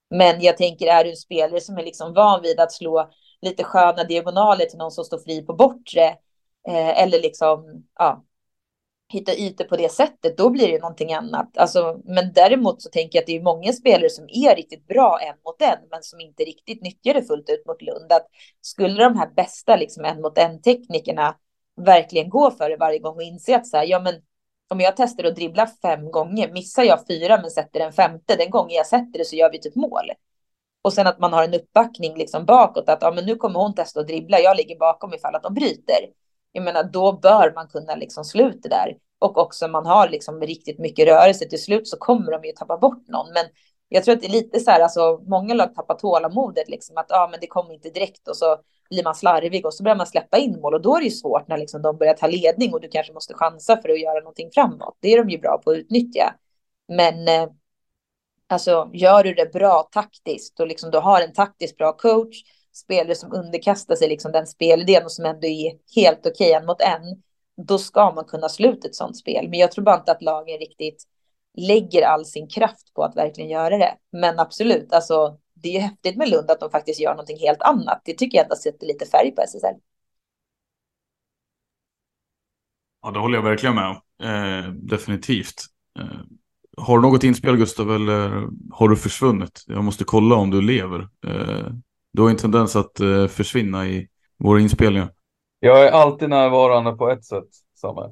Men 0.09 0.41
jag 0.41 0.57
tänker, 0.57 0.87
är 0.87 1.03
du 1.03 1.09
en 1.09 1.15
spelare 1.15 1.61
som 1.61 1.77
är 1.77 1.83
liksom 1.83 2.13
van 2.13 2.41
vid 2.41 2.59
att 2.59 2.71
slå 2.71 3.09
lite 3.41 3.63
sköna 3.63 4.03
diagonaler 4.03 4.65
till 4.65 4.77
någon 4.77 4.91
som 4.91 5.03
står 5.05 5.17
fri 5.17 5.41
på 5.45 5.53
bortre, 5.53 6.15
eh, 6.67 7.03
eller 7.03 7.21
liksom, 7.21 7.83
ja, 7.95 8.23
hitta 9.09 9.35
ytor 9.35 9.65
på 9.65 9.75
det 9.75 9.91
sättet, 9.91 10.37
då 10.37 10.49
blir 10.49 10.67
det 10.67 10.79
någonting 10.79 11.13
annat. 11.13 11.57
Alltså, 11.57 12.01
men 12.05 12.33
däremot 12.33 12.81
så 12.81 12.89
tänker 12.89 13.17
jag 13.17 13.23
att 13.23 13.27
det 13.27 13.35
är 13.35 13.41
många 13.41 13.73
spelare 13.73 14.09
som 14.09 14.25
är 14.29 14.55
riktigt 14.55 14.87
bra 14.87 15.19
en 15.21 15.35
mot 15.45 15.61
en, 15.61 15.89
men 15.91 16.03
som 16.03 16.19
inte 16.19 16.43
riktigt 16.43 16.81
nyttjar 16.81 17.13
det 17.13 17.23
fullt 17.23 17.49
ut 17.49 17.65
mot 17.67 17.81
Lund. 17.81 18.11
Att 18.11 18.27
skulle 18.61 19.03
de 19.03 19.17
här 19.17 19.29
bästa 19.35 19.75
liksom 19.75 20.05
en 20.05 20.21
mot 20.21 20.37
en 20.37 20.61
teknikerna 20.61 21.35
verkligen 21.75 22.29
gå 22.29 22.51
för 22.51 22.69
det 22.69 22.77
varje 22.77 22.99
gång 22.99 23.15
och 23.15 23.23
inse 23.23 23.55
att 23.55 23.67
så 23.67 23.77
här, 23.77 23.85
ja 23.85 23.99
men 23.99 24.15
om 24.67 24.79
jag 24.79 24.97
testar 24.97 25.23
att 25.23 25.35
dribbla 25.35 25.67
fem 25.81 26.11
gånger, 26.11 26.51
missar 26.51 26.83
jag 26.83 27.07
fyra 27.07 27.41
men 27.41 27.51
sätter 27.51 27.79
den 27.79 27.93
femte, 27.93 28.35
den 28.35 28.49
gången 28.49 28.75
jag 28.75 28.87
sätter 28.87 29.19
det 29.19 29.25
så 29.25 29.35
gör 29.35 29.51
vi 29.51 29.59
typ 29.59 29.75
mål. 29.75 30.11
Och 30.81 30.93
sen 30.93 31.07
att 31.07 31.19
man 31.19 31.33
har 31.33 31.43
en 31.43 31.53
uppbackning 31.53 32.17
liksom 32.17 32.45
bakåt, 32.45 32.89
att 32.89 33.01
ja, 33.01 33.11
men 33.11 33.25
nu 33.25 33.35
kommer 33.35 33.59
hon 33.59 33.75
testa 33.75 33.99
att 33.99 34.07
dribbla, 34.07 34.39
jag 34.39 34.57
ligger 34.57 34.77
bakom 34.77 35.13
ifall 35.13 35.35
att 35.35 35.43
de 35.43 35.53
bryter 35.53 35.99
jag 36.57 36.63
menar, 36.63 36.83
då 36.83 37.13
bör 37.13 37.53
man 37.55 37.67
kunna 37.67 37.95
liksom 37.95 38.25
sluta 38.25 38.69
där. 38.69 38.97
Och 39.19 39.37
också 39.37 39.67
man 39.67 39.85
har 39.85 40.09
liksom 40.09 40.41
riktigt 40.41 40.79
mycket 40.79 41.07
rörelse 41.07 41.45
till 41.45 41.63
slut 41.63 41.87
så 41.87 41.97
kommer 41.97 42.31
de 42.31 42.43
ju 42.43 42.51
tappa 42.51 42.77
bort 42.77 43.07
någon. 43.07 43.33
Men 43.33 43.45
jag 43.89 44.03
tror 44.03 44.15
att 44.15 44.21
det 44.21 44.27
är 44.27 44.31
lite 44.31 44.59
så 44.59 44.71
här, 44.71 44.81
alltså 44.81 45.23
många 45.27 45.53
lag 45.53 45.75
tappar 45.75 45.95
tålamodet 45.95 46.69
liksom 46.69 46.97
att 46.97 47.05
ja, 47.09 47.27
men 47.31 47.39
det 47.39 47.47
kommer 47.47 47.73
inte 47.73 47.89
direkt 47.89 48.27
och 48.27 48.37
så 48.37 48.57
blir 48.89 49.03
man 49.03 49.15
slarvig 49.15 49.65
och 49.65 49.73
så 49.73 49.83
börjar 49.83 49.95
man 49.95 50.07
släppa 50.07 50.37
in 50.37 50.61
mål 50.61 50.73
och 50.73 50.81
då 50.81 50.95
är 50.95 50.99
det 50.99 51.05
ju 51.05 51.11
svårt 51.11 51.47
när 51.47 51.57
liksom 51.57 51.81
de 51.81 51.97
börjar 51.97 52.13
ta 52.13 52.27
ledning 52.27 52.73
och 52.73 52.81
du 52.81 52.87
kanske 52.87 53.13
måste 53.13 53.33
chansa 53.33 53.81
för 53.81 53.89
att 53.89 54.01
göra 54.01 54.19
någonting 54.19 54.49
framåt. 54.53 54.97
Det 54.99 55.13
är 55.13 55.17
de 55.17 55.29
ju 55.29 55.37
bra 55.37 55.57
på 55.57 55.71
att 55.71 55.77
utnyttja. 55.77 56.35
Men 56.87 57.27
eh, 57.27 57.49
alltså 58.47 58.89
gör 58.93 59.23
du 59.23 59.33
det 59.33 59.53
bra 59.53 59.89
taktiskt 59.91 60.59
och 60.59 60.67
liksom 60.67 60.91
du 60.91 60.97
har 60.97 61.21
en 61.21 61.33
taktiskt 61.33 61.77
bra 61.77 61.93
coach 61.93 62.43
spelare 62.77 63.15
som 63.15 63.33
underkastar 63.33 63.95
sig 63.95 64.09
liksom 64.09 64.31
den 64.31 64.47
spelidén 64.47 65.03
och 65.03 65.11
som 65.11 65.25
ändå 65.25 65.47
är 65.47 65.71
helt 65.95 66.19
okej 66.19 66.31
okay, 66.31 66.51
en 66.51 66.65
mot 66.65 66.81
en, 66.81 67.23
då 67.67 67.77
ska 67.77 68.11
man 68.11 68.25
kunna 68.25 68.49
sluta 68.49 68.87
ett 68.87 68.95
sånt 68.95 69.17
spel. 69.17 69.49
Men 69.49 69.59
jag 69.59 69.71
tror 69.71 69.85
bara 69.85 69.99
inte 69.99 70.11
att 70.11 70.21
lagen 70.21 70.57
riktigt 70.59 71.03
lägger 71.57 72.07
all 72.07 72.25
sin 72.25 72.47
kraft 72.47 72.93
på 72.93 73.03
att 73.03 73.15
verkligen 73.15 73.49
göra 73.49 73.77
det. 73.77 73.95
Men 74.11 74.39
absolut, 74.39 74.93
alltså 74.93 75.37
det 75.53 75.69
är 75.69 75.73
ju 75.73 75.79
häftigt 75.79 76.17
med 76.17 76.29
Lund 76.29 76.51
att 76.51 76.59
de 76.59 76.69
faktiskt 76.69 76.99
gör 76.99 77.11
någonting 77.11 77.39
helt 77.39 77.61
annat. 77.61 78.01
Det 78.05 78.13
tycker 78.13 78.37
jag 78.37 78.43
ändå 78.43 78.55
sätter 78.55 78.87
lite 78.87 79.05
färg 79.05 79.31
på 79.31 79.41
SSL. 79.41 79.75
Ja, 83.01 83.11
det 83.11 83.19
håller 83.19 83.37
jag 83.37 83.43
verkligen 83.43 83.75
med 83.75 83.87
om. 83.87 84.01
Eh, 84.23 84.71
definitivt. 84.73 85.63
Eh, 85.99 86.05
har 86.77 86.97
du 86.97 87.01
något 87.01 87.23
inspel 87.23 87.57
Gustav 87.57 87.95
eller 87.95 88.47
har 88.71 88.89
du 88.89 88.95
försvunnit? 88.95 89.63
Jag 89.67 89.83
måste 89.83 90.03
kolla 90.03 90.35
om 90.35 90.51
du 90.51 90.61
lever. 90.61 91.09
Eh, 91.27 91.67
du 92.13 92.21
har 92.21 92.29
en 92.29 92.37
tendens 92.37 92.75
att 92.75 93.01
uh, 93.01 93.27
försvinna 93.27 93.87
i 93.87 94.07
våra 94.37 94.59
inspelningar. 94.59 95.09
Jag 95.59 95.87
är 95.87 95.91
alltid 95.91 96.29
närvarande 96.29 96.93
på 96.93 97.09
ett 97.09 97.25
sätt, 97.25 97.47
Samuel. 97.75 98.11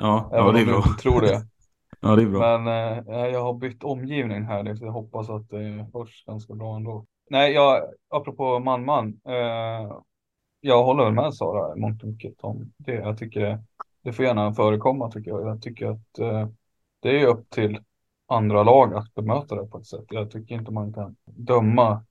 Ja, 0.00 0.28
ja 0.32 0.52
det 0.52 0.60
är 0.60 0.66
bra. 0.66 0.84
tror 1.00 1.20
det. 1.20 1.42
ja, 2.00 2.16
det 2.16 2.22
är 2.22 2.26
bra. 2.26 2.58
Men 2.58 2.68
uh, 3.08 3.26
jag 3.26 3.42
har 3.42 3.54
bytt 3.54 3.84
omgivning 3.84 4.42
här, 4.42 4.74
så 4.74 4.84
jag 4.84 4.92
hoppas 4.92 5.30
att 5.30 5.48
det 5.48 5.86
hörs 5.94 6.24
ganska 6.26 6.54
bra 6.54 6.76
ändå. 6.76 7.06
Nej, 7.30 7.52
jag, 7.52 7.82
apropå 8.10 8.58
man-man. 8.58 9.08
Uh, 9.08 9.98
jag 10.60 10.84
håller 10.84 11.10
med 11.10 11.34
Sara 11.34 11.76
mångt 11.76 12.02
mycket 12.02 12.34
om 12.40 12.72
det. 12.76 12.94
Jag 12.94 13.18
tycker 13.18 13.58
det, 14.02 14.12
får 14.12 14.24
gärna 14.24 14.54
förekomma 14.54 15.10
tycker 15.10 15.30
jag. 15.30 15.46
Jag 15.46 15.62
tycker 15.62 15.86
att 15.86 16.18
uh, 16.20 16.48
det 17.00 17.22
är 17.22 17.26
upp 17.26 17.50
till 17.50 17.80
andra 18.28 18.62
lag 18.62 18.94
att 18.94 19.14
bemöta 19.14 19.54
det 19.54 19.66
på 19.66 19.78
ett 19.78 19.86
sätt. 19.86 20.04
Jag 20.10 20.30
tycker 20.30 20.54
inte 20.54 20.72
man 20.72 20.92
kan 20.92 21.16
döma 21.24 22.04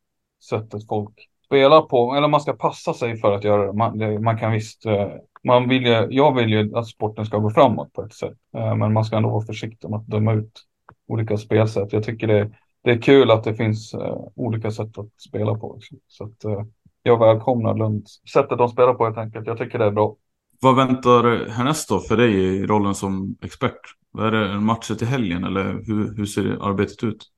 sättet 0.50 0.88
folk 0.88 1.28
spelar 1.46 1.82
på, 1.82 2.16
eller 2.16 2.28
man 2.28 2.42
ska 2.42 2.54
passa 2.54 2.94
sig 2.94 3.18
för 3.18 3.32
att 3.32 3.44
göra 3.44 3.66
det. 3.66 3.74
Man, 3.74 3.98
det, 3.98 4.20
man 4.20 4.38
kan 4.38 4.52
visst, 4.52 4.86
eh, 4.86 5.08
man 5.44 5.70
vill 5.70 5.86
ju, 5.86 6.08
jag 6.10 6.36
vill 6.36 6.50
ju 6.50 6.78
att 6.78 6.88
sporten 6.88 7.26
ska 7.26 7.38
gå 7.38 7.50
framåt 7.50 7.94
på 7.94 8.04
ett 8.04 8.14
sätt, 8.14 8.38
eh, 8.58 8.76
men 8.76 8.94
man 8.94 9.06
ska 9.06 9.18
ändå 9.18 9.30
vara 9.30 9.46
försiktig 9.46 9.90
med 9.90 10.00
att 10.00 10.08
döma 10.08 10.34
ut 10.34 10.62
olika 11.08 11.38
spelsätt. 11.38 11.94
Jag 11.94 12.04
tycker 12.04 12.28
det, 12.28 12.52
det 12.84 12.92
är 12.92 13.02
kul 13.02 13.32
att 13.32 13.44
det 13.44 13.56
finns 13.56 13.94
eh, 13.94 14.18
olika 14.36 14.72
sätt 14.72 14.98
att 14.98 15.22
spela 15.22 15.56
på. 15.56 15.80
Så 16.08 16.24
att, 16.24 16.68
jag 17.04 17.20
välkomnar 17.20 17.76
Lunds 17.76 18.22
sättet 18.34 18.58
de 18.58 18.70
spelar 18.70 18.94
på 18.94 19.06
helt 19.06 19.18
enkelt. 19.18 19.48
Jag 19.48 19.58
tycker 19.58 19.80
det 19.80 19.86
är 19.86 19.92
bra. 19.92 20.16
Vad 20.62 20.76
väntar 20.76 21.50
härnäst 21.50 21.90
då 21.90 22.00
för 22.00 22.18
dig 22.18 22.34
i 22.34 22.66
rollen 22.66 22.96
som 22.96 23.36
expert? 23.42 23.80
Är 24.20 24.32
det 24.32 24.50
en 24.50 24.66
match 24.66 24.88
till 24.88 25.08
helgen 25.08 25.44
eller 25.44 25.64
hur, 25.64 26.16
hur 26.18 26.26
ser 26.26 26.70
arbetet 26.70 27.04
ut? 27.04 27.31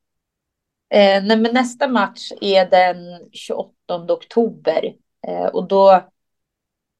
Eh, 0.93 1.23
nej, 1.23 1.37
men 1.37 1.53
nästa 1.53 1.87
match 1.87 2.31
är 2.41 2.69
den 2.69 3.29
28 3.31 3.73
oktober 4.09 4.95
eh, 5.27 5.45
och 5.45 5.67
då, 5.67 6.09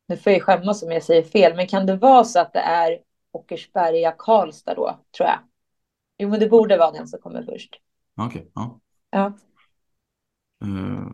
nu 0.07 0.17
får 0.17 0.31
jag 0.31 0.41
skämmas 0.41 0.83
om 0.83 0.91
jag 0.91 1.03
säger 1.03 1.23
fel, 1.23 1.55
men 1.55 1.67
kan 1.67 1.85
det 1.85 1.95
vara 1.95 2.23
så 2.23 2.39
att 2.39 2.53
det 2.53 2.59
är 2.59 2.99
Åkersberga 3.31 4.11
Karlstad 4.17 4.73
då, 4.73 4.99
tror 5.17 5.29
jag? 5.29 5.39
Jo, 6.17 6.29
men 6.29 6.39
det 6.39 6.49
borde 6.49 6.77
vara 6.77 6.91
den 6.91 7.07
som 7.07 7.19
kommer 7.19 7.43
först. 7.43 7.75
Okej, 8.17 8.41
okay, 8.41 8.51
ja. 8.55 8.79
ja. 9.09 9.33
Uh, 10.65 11.11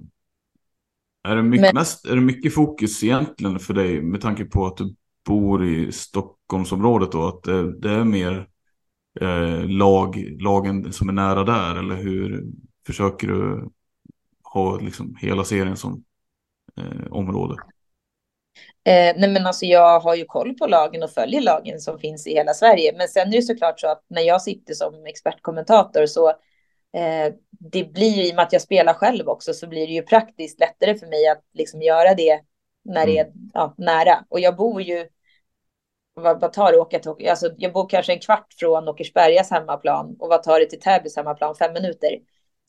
är, 1.23 1.35
det 1.35 1.43
mycket, 1.43 1.61
men... 1.61 1.76
mest, 1.76 2.06
är 2.06 2.15
det 2.15 2.22
mycket 2.22 2.53
fokus 2.53 3.03
egentligen 3.03 3.60
för 3.60 3.73
dig 3.73 4.01
med 4.01 4.22
tanke 4.22 4.45
på 4.45 4.65
att 4.65 4.77
du 4.77 4.95
bor 5.26 5.65
i 5.65 5.91
Stockholmsområdet 5.91 7.11
då? 7.11 7.27
Att 7.27 7.43
det, 7.43 7.80
det 7.80 7.91
är 7.91 8.03
mer 8.03 8.47
eh, 9.22 9.69
lag, 9.69 10.38
lagen 10.39 10.93
som 10.93 11.10
är 11.10 11.14
nära 11.14 11.43
där 11.43 11.76
eller 11.76 11.95
hur, 11.95 12.43
försöker 12.90 13.28
du 13.28 13.70
ha 14.53 14.80
liksom 14.80 15.16
hela 15.22 15.44
serien 15.44 15.78
som 15.78 16.03
eh, 16.78 17.11
område? 17.11 17.56
Eh, 18.84 19.14
nej 19.18 19.30
men 19.30 19.45
alltså 19.45 19.66
jag 19.66 19.99
har 19.99 20.16
ju 20.16 20.26
koll 20.26 20.53
på 20.53 20.68
lagen 20.68 21.03
och 21.03 21.11
följer 21.11 21.41
lagen 21.41 21.80
som 21.80 21.99
finns 21.99 22.28
i 22.28 22.34
hela 22.34 22.53
Sverige. 22.53 22.94
Men 22.98 23.07
sen 23.07 23.28
är 23.28 23.32
det 23.32 23.41
såklart 23.41 23.80
så 23.80 23.88
att 23.88 24.03
när 24.07 24.22
jag 24.22 24.41
sitter 24.41 24.74
som 24.74 25.06
expertkommentator 25.06 26.06
så 26.06 26.30
eh, 26.94 27.34
det 27.49 27.84
blir 27.84 28.28
i 28.28 28.32
och 28.32 28.36
med 28.36 28.44
att 28.45 28.53
jag 28.53 28.61
spelar 28.61 28.94
själv 28.94 29.28
också 29.28 29.53
så 29.53 29.68
blir 29.68 29.88
det 29.88 29.94
ju 29.94 30.02
praktiskt 30.02 30.60
lättare 30.60 30.95
för 30.95 31.07
mig 31.07 31.28
att 31.28 31.44
liksom 31.53 31.82
göra 31.82 32.14
det 32.14 32.41
när 32.86 33.06
det 33.06 33.18
är 33.18 33.26
mm. 33.26 33.49
ja, 33.53 33.76
nära. 33.78 34.26
Och 34.30 34.40
jag 34.40 34.56
bor 34.56 34.82
ju, 34.82 35.07
vad, 36.14 36.41
vad 36.41 36.53
tar 36.53 36.72
det 36.72 36.78
åka 36.78 36.99
till, 36.99 37.30
alltså 37.30 37.49
jag 37.57 37.74
bor 37.74 37.90
kanske 37.90 38.14
en 38.14 38.20
kvart 38.20 38.53
från 38.60 38.88
Åkersbergas 38.88 39.52
hemmaplan 39.52 40.16
och 40.20 40.30
vad 40.30 40.44
tar 40.44 40.60
det 40.60 40.66
till 40.66 40.80
Täbys 40.80 41.16
hemmaplan? 41.16 41.56
Fem 41.56 41.74
minuter. 41.74 42.20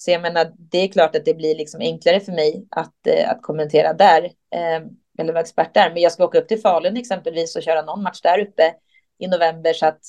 Så 0.02 0.10
jag 0.10 0.22
menar, 0.22 0.52
det 0.56 0.78
är 0.78 0.88
klart 0.88 1.16
att 1.16 1.24
det 1.24 1.34
blir 1.34 1.54
liksom 1.54 1.80
enklare 1.80 2.20
för 2.20 2.32
mig 2.32 2.66
att, 2.70 3.06
eh, 3.06 3.30
att 3.30 3.42
kommentera 3.42 3.92
där, 3.92 4.24
eh, 4.24 4.86
eller 5.18 5.32
vara 5.32 5.40
expert 5.40 5.74
där. 5.74 5.90
Men 5.90 6.02
jag 6.02 6.12
ska 6.12 6.24
åka 6.24 6.38
upp 6.38 6.48
till 6.48 6.60
Falun 6.60 6.96
exempelvis 6.96 7.56
och 7.56 7.62
köra 7.62 7.82
någon 7.82 8.02
match 8.02 8.20
där 8.20 8.38
uppe 8.38 8.74
i 9.18 9.28
november, 9.28 9.72
så 9.72 9.86
att 9.86 10.00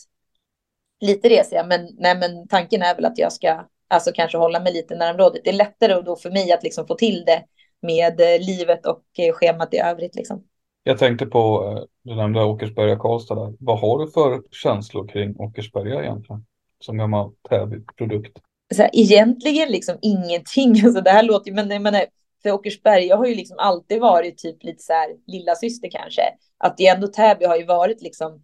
lite 1.01 1.29
reser 1.29 1.55
jag. 1.55 1.67
Men, 1.67 1.89
nej, 1.97 2.17
men 2.17 2.47
tanken 2.47 2.81
är 2.81 2.95
väl 2.95 3.05
att 3.05 3.17
jag 3.17 3.33
ska 3.33 3.65
alltså 3.87 4.11
kanske 4.13 4.37
hålla 4.37 4.59
mig 4.59 4.73
lite 4.73 4.95
närområdet. 4.95 5.41
Det 5.43 5.49
är 5.49 5.53
lättare 5.53 6.01
då 6.01 6.15
för 6.15 6.31
mig 6.31 6.51
att 6.51 6.63
liksom 6.63 6.87
få 6.87 6.95
till 6.95 7.23
det 7.25 7.43
med 7.81 8.21
eh, 8.21 8.39
livet 8.39 8.85
och 8.85 9.03
eh, 9.17 9.33
schemat 9.33 9.73
i 9.73 9.77
övrigt. 9.77 10.15
Liksom. 10.15 10.43
Jag 10.83 10.97
tänkte 10.97 11.25
på, 11.25 11.73
eh, 11.77 11.83
du 12.03 12.15
nämnde 12.15 12.43
Åkersberga 12.43 12.95
Karlstad 12.95 13.35
där. 13.35 13.53
Vad 13.59 13.79
har 13.79 13.99
du 13.99 14.11
för 14.11 14.41
känslor 14.51 15.07
kring 15.07 15.35
Åkersberga 15.39 16.03
egentligen? 16.03 16.45
Som 16.79 16.97
gammal 16.97 17.31
Täby-produkt? 17.49 18.37
Så 18.75 18.81
här, 18.81 18.89
egentligen 18.93 19.69
liksom 19.69 19.97
ingenting. 20.01 20.81
Alltså 20.85 21.01
det 21.01 21.09
här 21.09 21.23
låter 21.23 21.49
ju, 21.49 21.55
men, 21.55 21.83
men 21.83 22.05
för 22.43 22.51
Åkersberga 22.51 23.15
har 23.15 23.25
ju 23.25 23.35
liksom 23.35 23.57
alltid 23.59 23.99
varit 23.99 24.37
typ 24.37 24.63
lite 24.63 24.83
så 24.83 24.93
här 24.93 25.09
lilla 25.27 25.55
syster 25.55 25.89
kanske. 25.91 26.21
Att 26.57 26.77
det 26.77 26.87
ändå 26.87 27.07
Täby 27.07 27.45
har 27.45 27.57
ju 27.57 27.65
varit 27.65 28.01
liksom 28.01 28.41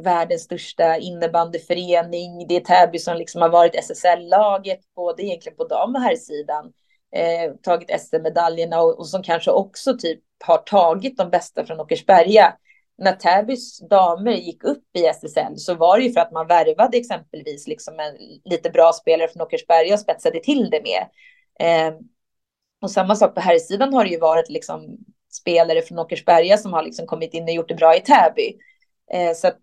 världens 0.00 0.42
största 0.42 0.96
innebandyförening. 0.96 2.46
Det 2.48 2.56
är 2.56 2.60
Täby 2.60 2.98
som 2.98 3.16
liksom 3.16 3.42
har 3.42 3.48
varit 3.48 3.74
SSL-laget, 3.74 4.80
både 4.96 5.22
egentligen 5.22 5.56
på 5.56 5.64
dam 5.64 5.94
och 5.94 6.00
herrsidan. 6.00 6.72
Eh, 7.16 7.52
tagit 7.62 8.00
SM-medaljerna 8.00 8.80
och, 8.80 8.98
och, 8.98 9.08
som 9.08 9.22
kanske 9.22 9.50
också 9.50 9.96
typ 9.96 10.20
har 10.44 10.58
tagit 10.58 11.16
de 11.16 11.30
bästa 11.30 11.66
från 11.66 11.80
Åkersberga. 11.80 12.54
När 12.98 13.12
Täbys 13.12 13.78
damer 13.88 14.32
gick 14.32 14.64
upp 14.64 14.84
i 14.96 15.06
SSL 15.06 15.56
så 15.56 15.74
var 15.74 15.98
det 15.98 16.04
ju 16.04 16.12
för 16.12 16.20
att 16.20 16.32
man 16.32 16.46
värvade 16.46 16.96
exempelvis 16.96 17.66
liksom 17.66 18.00
en 18.00 18.16
lite 18.44 18.70
bra 18.70 18.92
spelare 18.92 19.28
från 19.28 19.42
Åkersberga 19.42 19.94
och 19.94 20.00
spetsade 20.00 20.40
till 20.40 20.70
det 20.70 20.82
med. 20.82 21.06
Eh, 21.60 21.94
och 22.82 22.90
samma 22.90 23.16
sak 23.16 23.34
på 23.34 23.40
herrsidan 23.40 23.94
har 23.94 24.04
det 24.04 24.10
ju 24.10 24.18
varit 24.18 24.48
liksom 24.48 24.98
spelare 25.32 25.82
från 25.82 25.98
Åkersberga 25.98 26.56
som 26.56 26.72
har 26.72 26.82
liksom 26.82 27.06
kommit 27.06 27.34
in 27.34 27.44
och 27.44 27.50
gjort 27.50 27.68
det 27.68 27.74
bra 27.74 27.96
i 27.96 28.00
Täby. 28.00 28.58
Eh, 29.12 29.34
så 29.34 29.48
att 29.48 29.60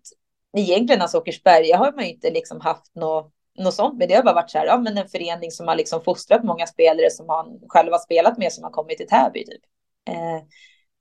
egentligen, 0.56 1.02
alltså 1.02 1.18
Åkersberga 1.18 1.76
har 1.76 1.92
man 1.92 2.04
ju 2.04 2.10
inte 2.10 2.30
liksom 2.30 2.60
haft 2.60 2.94
något 2.94 3.32
något 3.58 3.74
sånt, 3.74 3.98
men 3.98 4.08
det 4.08 4.14
har 4.14 4.22
bara 4.22 4.34
varit 4.34 4.50
så 4.50 4.58
här, 4.58 4.66
ja, 4.66 4.78
men 4.78 4.98
en 4.98 5.08
förening 5.08 5.50
som 5.50 5.68
har 5.68 5.76
liksom 5.76 6.02
fostrat 6.02 6.44
många 6.44 6.66
spelare 6.66 7.10
som 7.10 7.26
man 7.26 7.60
själv 7.68 7.92
har 7.92 7.98
spelat 7.98 8.38
med 8.38 8.52
som 8.52 8.64
har 8.64 8.70
kommit 8.70 8.98
till 8.98 9.08
Täby. 9.08 9.44
Typ. 9.44 9.62
Eh, 10.08 10.42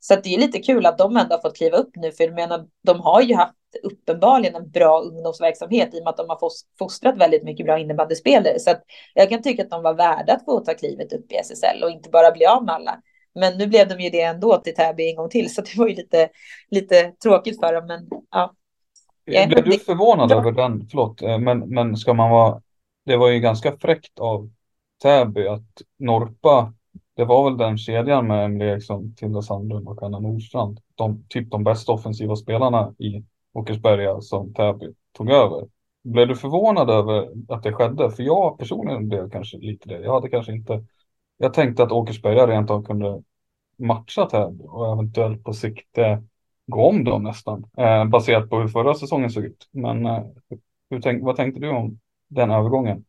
så 0.03 0.15
det 0.15 0.35
är 0.35 0.39
lite 0.39 0.59
kul 0.59 0.85
att 0.85 0.97
de 0.97 1.17
ändå 1.17 1.35
har 1.35 1.41
fått 1.41 1.57
kliva 1.57 1.77
upp 1.77 1.95
nu, 1.95 2.11
för 2.11 2.23
jag 2.23 2.33
menar, 2.33 2.67
de 2.83 2.99
har 2.99 3.21
ju 3.21 3.35
haft 3.35 3.55
uppenbarligen 3.83 4.55
en 4.55 4.71
bra 4.71 5.01
ungdomsverksamhet 5.01 5.93
i 5.93 5.99
och 5.99 6.03
med 6.03 6.09
att 6.09 6.17
de 6.17 6.29
har 6.29 6.39
fostrat 6.79 7.17
väldigt 7.17 7.43
mycket 7.43 7.65
bra 7.65 7.79
innebandyspelare. 7.79 8.59
Så 8.59 8.75
jag 9.13 9.29
kan 9.29 9.41
tycka 9.41 9.63
att 9.63 9.69
de 9.69 9.83
var 9.83 9.93
värda 9.93 10.33
att 10.33 10.45
få 10.45 10.59
ta 10.59 10.73
klivet 10.73 11.13
upp 11.13 11.31
i 11.31 11.35
SSL 11.35 11.83
och 11.83 11.89
inte 11.89 12.09
bara 12.09 12.31
bli 12.31 12.45
av 12.45 12.65
med 12.65 12.75
alla. 12.75 13.01
Men 13.35 13.57
nu 13.57 13.67
blev 13.67 13.87
de 13.87 13.99
ju 13.99 14.09
det 14.09 14.21
ändå 14.21 14.57
till 14.57 14.75
Täby 14.75 15.09
en 15.09 15.15
gång 15.15 15.29
till, 15.29 15.53
så 15.53 15.61
det 15.61 15.77
var 15.77 15.87
ju 15.87 15.95
lite, 15.95 16.29
lite 16.71 17.11
tråkigt 17.23 17.59
för 17.59 17.73
dem. 17.73 17.87
Men 17.87 18.07
ja, 18.31 18.53
blev 19.25 19.63
du 19.63 19.79
förvånad 19.79 20.31
över 20.31 20.51
den? 20.51 20.87
Förlåt, 20.89 21.21
eh, 21.21 21.37
men, 21.37 21.59
men 21.59 21.97
ska 21.97 22.13
man 22.13 22.29
vara... 22.29 22.61
Det 23.05 23.17
var 23.17 23.29
ju 23.29 23.39
ganska 23.39 23.77
fräckt 23.77 24.19
av 24.19 24.49
Täby 25.03 25.47
att 25.47 25.81
Norpa, 25.99 26.73
det 27.21 27.25
var 27.25 27.43
väl 27.43 27.57
den 27.57 27.77
kedjan 27.77 28.27
med 28.27 28.45
Emil 28.45 28.61
Eriksson, 28.61 29.15
Tilda 29.15 29.41
Sandlund 29.41 29.87
och 29.87 30.03
Anna 30.03 30.19
Nordstrand. 30.19 30.79
De, 30.95 31.23
typ 31.29 31.51
de 31.51 31.63
bästa 31.63 31.91
offensiva 31.91 32.35
spelarna 32.35 32.95
i 32.97 33.23
Åkersberga 33.53 34.21
som 34.21 34.53
Täby 34.53 34.93
tog 35.11 35.31
över. 35.31 35.67
Blev 36.03 36.27
du 36.27 36.35
förvånad 36.35 36.89
över 36.89 37.29
att 37.47 37.63
det 37.63 37.73
skedde? 37.73 38.11
För 38.11 38.23
jag 38.23 38.57
personligen 38.57 39.07
blev 39.07 39.29
kanske 39.29 39.57
lite 39.57 39.89
det. 39.89 40.01
Jag 40.01 40.13
hade 40.13 40.29
kanske 40.29 40.51
inte... 40.51 40.85
Jag 41.37 41.53
tänkte 41.53 41.83
att 41.83 41.91
Åkersberga 41.91 42.47
rent 42.47 42.69
av 42.69 42.83
kunde 42.83 43.23
matcha 43.77 44.25
Täby 44.25 44.63
och 44.67 44.93
eventuellt 44.93 45.43
på 45.43 45.53
sikt 45.53 45.97
eh, 45.97 46.19
gå 46.67 46.89
om 46.89 47.03
dem 47.03 47.23
nästan, 47.23 47.65
eh, 47.77 48.05
baserat 48.05 48.49
på 48.49 48.59
hur 48.59 48.67
förra 48.67 48.93
säsongen 48.93 49.29
såg 49.29 49.43
ut. 49.43 49.67
Men 49.71 50.05
eh, 50.05 50.23
hur 50.89 51.01
tänk, 51.01 51.23
vad 51.23 51.35
tänkte 51.35 51.61
du 51.61 51.69
om 51.69 51.99
den 52.27 52.51
övergången? 52.51 53.05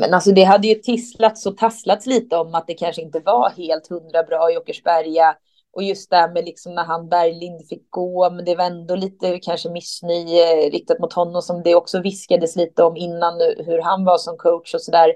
Men 0.00 0.14
alltså 0.14 0.32
det 0.32 0.42
hade 0.42 0.66
ju 0.66 0.74
tisslats 0.74 1.46
och 1.46 1.56
tasslats 1.56 2.06
lite 2.06 2.36
om 2.36 2.54
att 2.54 2.66
det 2.66 2.74
kanske 2.74 3.02
inte 3.02 3.20
var 3.20 3.50
helt 3.50 3.88
hundra 3.88 4.22
bra 4.22 4.52
i 4.52 4.58
Åkersberga. 4.58 5.36
Och 5.72 5.82
just 5.82 6.10
det 6.10 6.16
här 6.16 6.32
med 6.32 6.44
liksom 6.44 6.74
när 6.74 6.84
han 6.84 7.08
Berglind 7.08 7.68
fick 7.68 7.90
gå, 7.90 8.30
men 8.30 8.44
det 8.44 8.54
var 8.54 8.64
ändå 8.64 8.96
lite 8.96 9.38
kanske 9.38 9.70
missnöje 9.70 10.70
riktat 10.70 10.98
mot 10.98 11.12
honom 11.12 11.42
som 11.42 11.62
det 11.62 11.74
också 11.74 12.00
viskades 12.00 12.56
lite 12.56 12.84
om 12.84 12.96
innan 12.96 13.40
hur 13.66 13.82
han 13.82 14.04
var 14.04 14.18
som 14.18 14.36
coach 14.36 14.74
och 14.74 14.82
sådär. 14.82 15.08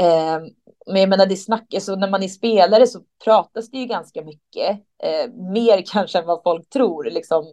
Eh, 0.00 0.38
men 0.86 1.00
jag 1.00 1.08
menar, 1.08 1.26
det 1.26 1.36
snackas, 1.36 1.84
så 1.84 1.96
när 1.96 2.10
man 2.10 2.22
är 2.22 2.28
spelare 2.28 2.86
så 2.86 3.00
pratas 3.24 3.70
det 3.70 3.78
ju 3.78 3.86
ganska 3.86 4.24
mycket. 4.24 4.70
Eh, 5.02 5.30
mer 5.52 5.82
kanske 5.92 6.18
än 6.18 6.26
vad 6.26 6.42
folk 6.42 6.70
tror, 6.70 7.04
liksom, 7.04 7.44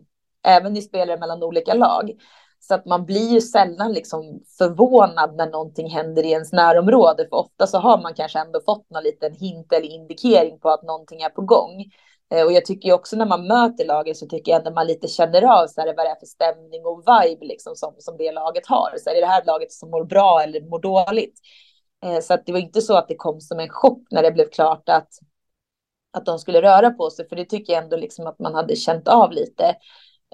även 0.43 0.77
i 0.77 0.81
spelare 0.81 1.19
mellan 1.19 1.43
olika 1.43 1.73
lag. 1.73 2.11
Så 2.59 2.75
att 2.75 2.85
man 2.85 3.05
blir 3.05 3.29
ju 3.29 3.41
sällan 3.41 3.93
liksom 3.93 4.43
förvånad 4.57 5.35
när 5.35 5.49
någonting 5.49 5.89
händer 5.89 6.23
i 6.23 6.31
ens 6.31 6.51
närområde. 6.51 7.27
För 7.29 7.37
ofta 7.37 7.67
så 7.67 7.77
har 7.77 8.01
man 8.01 8.13
kanske 8.13 8.39
ändå 8.39 8.61
fått 8.65 8.89
någon 8.89 9.03
liten 9.03 9.33
hint 9.33 9.73
eller 9.73 9.87
indikering 9.87 10.59
på 10.59 10.69
att 10.69 10.83
någonting 10.83 11.21
är 11.21 11.29
på 11.29 11.41
gång. 11.41 11.85
Eh, 12.33 12.45
och 12.45 12.51
jag 12.51 12.65
tycker 12.65 12.93
också 12.93 13.15
när 13.15 13.25
man 13.25 13.47
möter 13.47 13.85
lagen 13.85 14.15
så 14.15 14.27
tycker 14.27 14.51
jag 14.51 14.59
ändå 14.59 14.71
man 14.71 14.87
lite 14.87 15.07
känner 15.07 15.41
av 15.41 15.67
så 15.67 15.81
här, 15.81 15.87
vad 15.87 16.05
det 16.05 16.09
är 16.09 16.19
för 16.19 16.25
stämning 16.25 16.85
och 16.85 16.99
vibe 16.99 17.45
liksom 17.45 17.75
som, 17.75 17.95
som 17.97 18.17
det 18.17 18.31
laget 18.31 18.67
har. 18.67 18.97
Så 18.97 19.09
här, 19.09 19.17
är 19.17 19.21
det 19.21 19.27
här 19.27 19.45
laget 19.45 19.71
som 19.71 19.89
mår 19.89 20.03
bra 20.03 20.41
eller 20.43 20.61
mår 20.61 20.79
dåligt? 20.79 21.39
Eh, 22.05 22.19
så 22.19 22.33
att 22.33 22.45
det 22.45 22.51
var 22.51 22.59
inte 22.59 22.81
så 22.81 22.95
att 22.97 23.07
det 23.07 23.15
kom 23.15 23.41
som 23.41 23.59
en 23.59 23.69
chock 23.69 24.01
när 24.11 24.23
det 24.23 24.31
blev 24.31 24.49
klart 24.49 24.89
att, 24.89 25.09
att 26.13 26.25
de 26.25 26.39
skulle 26.39 26.61
röra 26.61 26.91
på 26.91 27.09
sig, 27.09 27.29
för 27.29 27.35
det 27.35 27.45
tycker 27.45 27.73
jag 27.73 27.83
ändå 27.83 27.97
liksom 27.97 28.27
att 28.27 28.39
man 28.39 28.55
hade 28.55 28.75
känt 28.75 29.07
av 29.07 29.31
lite. 29.31 29.75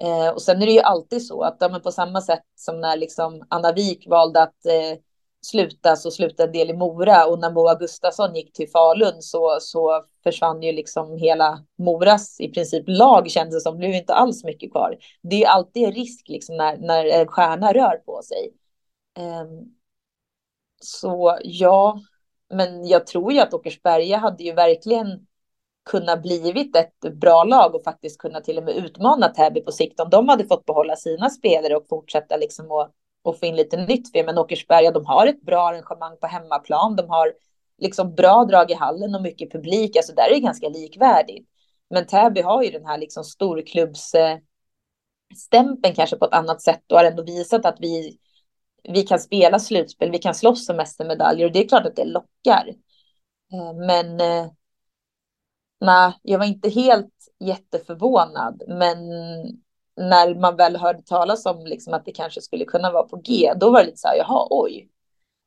Eh, 0.02 0.28
och 0.28 0.42
sen 0.42 0.62
är 0.62 0.66
det 0.66 0.72
ju 0.72 0.80
alltid 0.80 1.26
så 1.26 1.42
att 1.42 1.56
ja, 1.60 1.68
men 1.68 1.80
på 1.80 1.92
samma 1.92 2.20
sätt 2.20 2.42
som 2.54 2.80
när 2.80 2.96
liksom 2.96 3.46
Anna 3.48 3.72
Wik 3.72 4.06
valde 4.08 4.42
att 4.42 4.66
eh, 4.66 4.98
sluta 5.46 5.96
så 5.96 6.10
slutade 6.10 6.48
en 6.48 6.52
del 6.52 6.70
i 6.70 6.74
Mora 6.74 7.26
och 7.26 7.38
när 7.38 7.50
Moa 7.50 7.74
Gustafsson 7.74 8.34
gick 8.34 8.52
till 8.52 8.70
Falun 8.70 9.22
så, 9.22 9.58
så 9.60 10.04
försvann 10.22 10.62
ju 10.62 10.72
liksom 10.72 11.16
hela 11.16 11.64
Moras 11.78 12.40
i 12.40 12.48
princip 12.48 12.84
lag 12.86 13.30
kändes 13.30 13.54
det 13.54 13.60
som, 13.60 13.78
blev 13.78 13.94
inte 13.94 14.14
alls 14.14 14.44
mycket 14.44 14.70
kvar. 14.72 14.96
Det 15.22 15.44
är 15.44 15.48
alltid 15.48 15.84
en 15.84 15.92
risk 15.92 16.28
liksom 16.28 16.56
när, 16.56 16.76
när 16.76 17.04
en 17.04 17.26
stjärna 17.26 17.72
rör 17.72 17.96
på 17.96 18.22
sig. 18.22 18.52
Um, 19.18 19.74
så 20.82 21.38
ja, 21.42 22.00
men 22.54 22.86
jag 22.86 23.06
tror 23.06 23.32
ju 23.32 23.40
att 23.40 23.54
Åkersberga 23.54 24.16
hade 24.16 24.44
ju 24.44 24.52
verkligen 24.52 25.26
kunnat 25.90 26.22
blivit 26.22 26.76
ett 26.76 27.00
bra 27.00 27.44
lag 27.44 27.74
och 27.74 27.84
faktiskt 27.84 28.18
kunna 28.18 28.40
till 28.40 28.58
och 28.58 28.64
med 28.64 28.76
utmana 28.76 29.28
Täby 29.28 29.60
på 29.60 29.72
sikt 29.72 30.00
om 30.00 30.10
de 30.10 30.28
hade 30.28 30.44
fått 30.44 30.66
behålla 30.66 30.96
sina 30.96 31.30
spelare 31.30 31.76
och 31.76 31.88
fortsätta 31.88 32.36
liksom 32.36 32.70
och, 32.70 32.90
och 33.22 33.38
få 33.38 33.46
in 33.46 33.56
lite 33.56 33.76
nytt. 33.76 34.14
Men 34.14 34.38
Åkersberga, 34.38 34.90
de 34.90 35.06
har 35.06 35.26
ett 35.26 35.42
bra 35.42 35.68
arrangemang 35.68 36.16
på 36.20 36.26
hemmaplan. 36.26 36.96
De 36.96 37.08
har 37.08 37.32
liksom 37.78 38.14
bra 38.14 38.44
drag 38.44 38.70
i 38.70 38.74
hallen 38.74 39.14
och 39.14 39.22
mycket 39.22 39.52
publik. 39.52 39.96
Alltså 39.96 40.14
där 40.14 40.30
är 40.30 40.34
det 40.34 40.40
ganska 40.40 40.68
likvärdigt. 40.68 41.48
Men 41.90 42.06
Täby 42.06 42.40
har 42.40 42.62
ju 42.62 42.70
den 42.70 42.86
här 42.86 42.98
liksom 42.98 43.24
storklubbs 43.24 44.12
stämpeln 45.36 45.94
kanske 45.94 46.16
på 46.16 46.24
ett 46.24 46.34
annat 46.34 46.62
sätt 46.62 46.92
och 46.92 46.98
har 46.98 47.04
ändå 47.04 47.22
visat 47.22 47.66
att 47.66 47.76
vi 47.80 48.18
vi 48.82 49.02
kan 49.02 49.18
spela 49.18 49.58
slutspel, 49.58 50.10
vi 50.10 50.18
kan 50.18 50.34
slåss 50.34 50.68
om 50.68 50.76
mästermedaljer 50.76 51.46
och 51.46 51.52
det 51.52 51.64
är 51.64 51.68
klart 51.68 51.86
att 51.86 51.96
det 51.96 52.04
lockar. 52.04 52.68
Eh, 53.52 53.74
men 53.86 54.20
eh, 54.20 54.50
nej, 55.82 56.12
jag 56.22 56.38
var 56.38 56.46
inte 56.46 56.68
helt 56.68 57.14
jätteförvånad. 57.40 58.62
Men 58.68 58.98
när 59.96 60.34
man 60.34 60.56
väl 60.56 60.76
hörde 60.76 61.02
talas 61.02 61.46
om 61.46 61.66
liksom 61.66 61.94
att 61.94 62.04
det 62.04 62.12
kanske 62.12 62.40
skulle 62.40 62.64
kunna 62.64 62.92
vara 62.92 63.02
på 63.02 63.16
G, 63.16 63.52
då 63.56 63.70
var 63.70 63.80
det 63.80 63.86
lite 63.86 63.98
så 63.98 64.08
här, 64.08 64.16
jaha, 64.16 64.46
oj. 64.50 64.88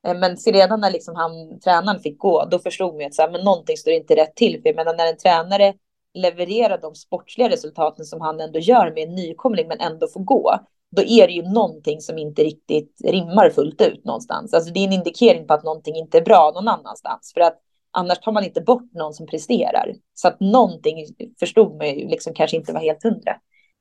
Eh, 0.06 0.18
men 0.18 0.36
redan 0.36 0.80
när 0.80 0.90
liksom 0.90 1.16
han, 1.16 1.60
tränaren 1.60 2.00
fick 2.00 2.18
gå, 2.18 2.44
då 2.44 2.58
förstod 2.58 2.94
man 2.94 3.06
att 3.06 3.14
så 3.14 3.22
här, 3.22 3.30
men 3.30 3.44
någonting 3.44 3.76
står 3.76 3.92
inte 3.92 4.16
rätt 4.16 4.34
till. 4.36 4.62
För 4.62 4.68
jag 4.68 4.76
menar, 4.76 4.94
när 4.94 5.06
en 5.06 5.16
tränare 5.16 5.74
levererar 6.14 6.78
de 6.78 6.94
sportsliga 6.94 7.48
resultaten 7.48 8.04
som 8.04 8.20
han 8.20 8.40
ändå 8.40 8.58
gör 8.58 8.92
med 8.92 9.08
en 9.08 9.14
nykomling, 9.14 9.68
men 9.68 9.80
ändå 9.80 10.08
får 10.08 10.20
gå, 10.20 10.58
då 10.96 11.02
är 11.02 11.26
det 11.26 11.32
ju 11.32 11.42
någonting 11.42 12.00
som 12.00 12.18
inte 12.18 12.42
riktigt 12.42 13.00
rimmar 13.04 13.50
fullt 13.50 13.80
ut 13.80 14.04
någonstans. 14.04 14.54
Alltså 14.54 14.72
det 14.72 14.80
är 14.80 14.84
en 14.84 14.92
indikering 14.92 15.46
på 15.46 15.54
att 15.54 15.64
någonting 15.64 15.96
inte 15.96 16.18
är 16.18 16.22
bra 16.22 16.52
någon 16.54 16.68
annanstans. 16.68 17.32
För 17.34 17.40
att 17.40 17.60
annars 17.96 18.18
tar 18.18 18.32
man 18.32 18.44
inte 18.44 18.60
bort 18.60 18.92
någon 18.94 19.14
som 19.14 19.26
presterar. 19.26 19.94
Så 20.14 20.28
att 20.28 20.40
någonting 20.40 20.96
förstod 21.40 21.76
man 21.76 21.86
ju 21.86 22.08
liksom 22.08 22.34
kanske 22.34 22.56
inte 22.56 22.72
var 22.72 22.80
helt 22.80 23.02
hundra. 23.02 23.32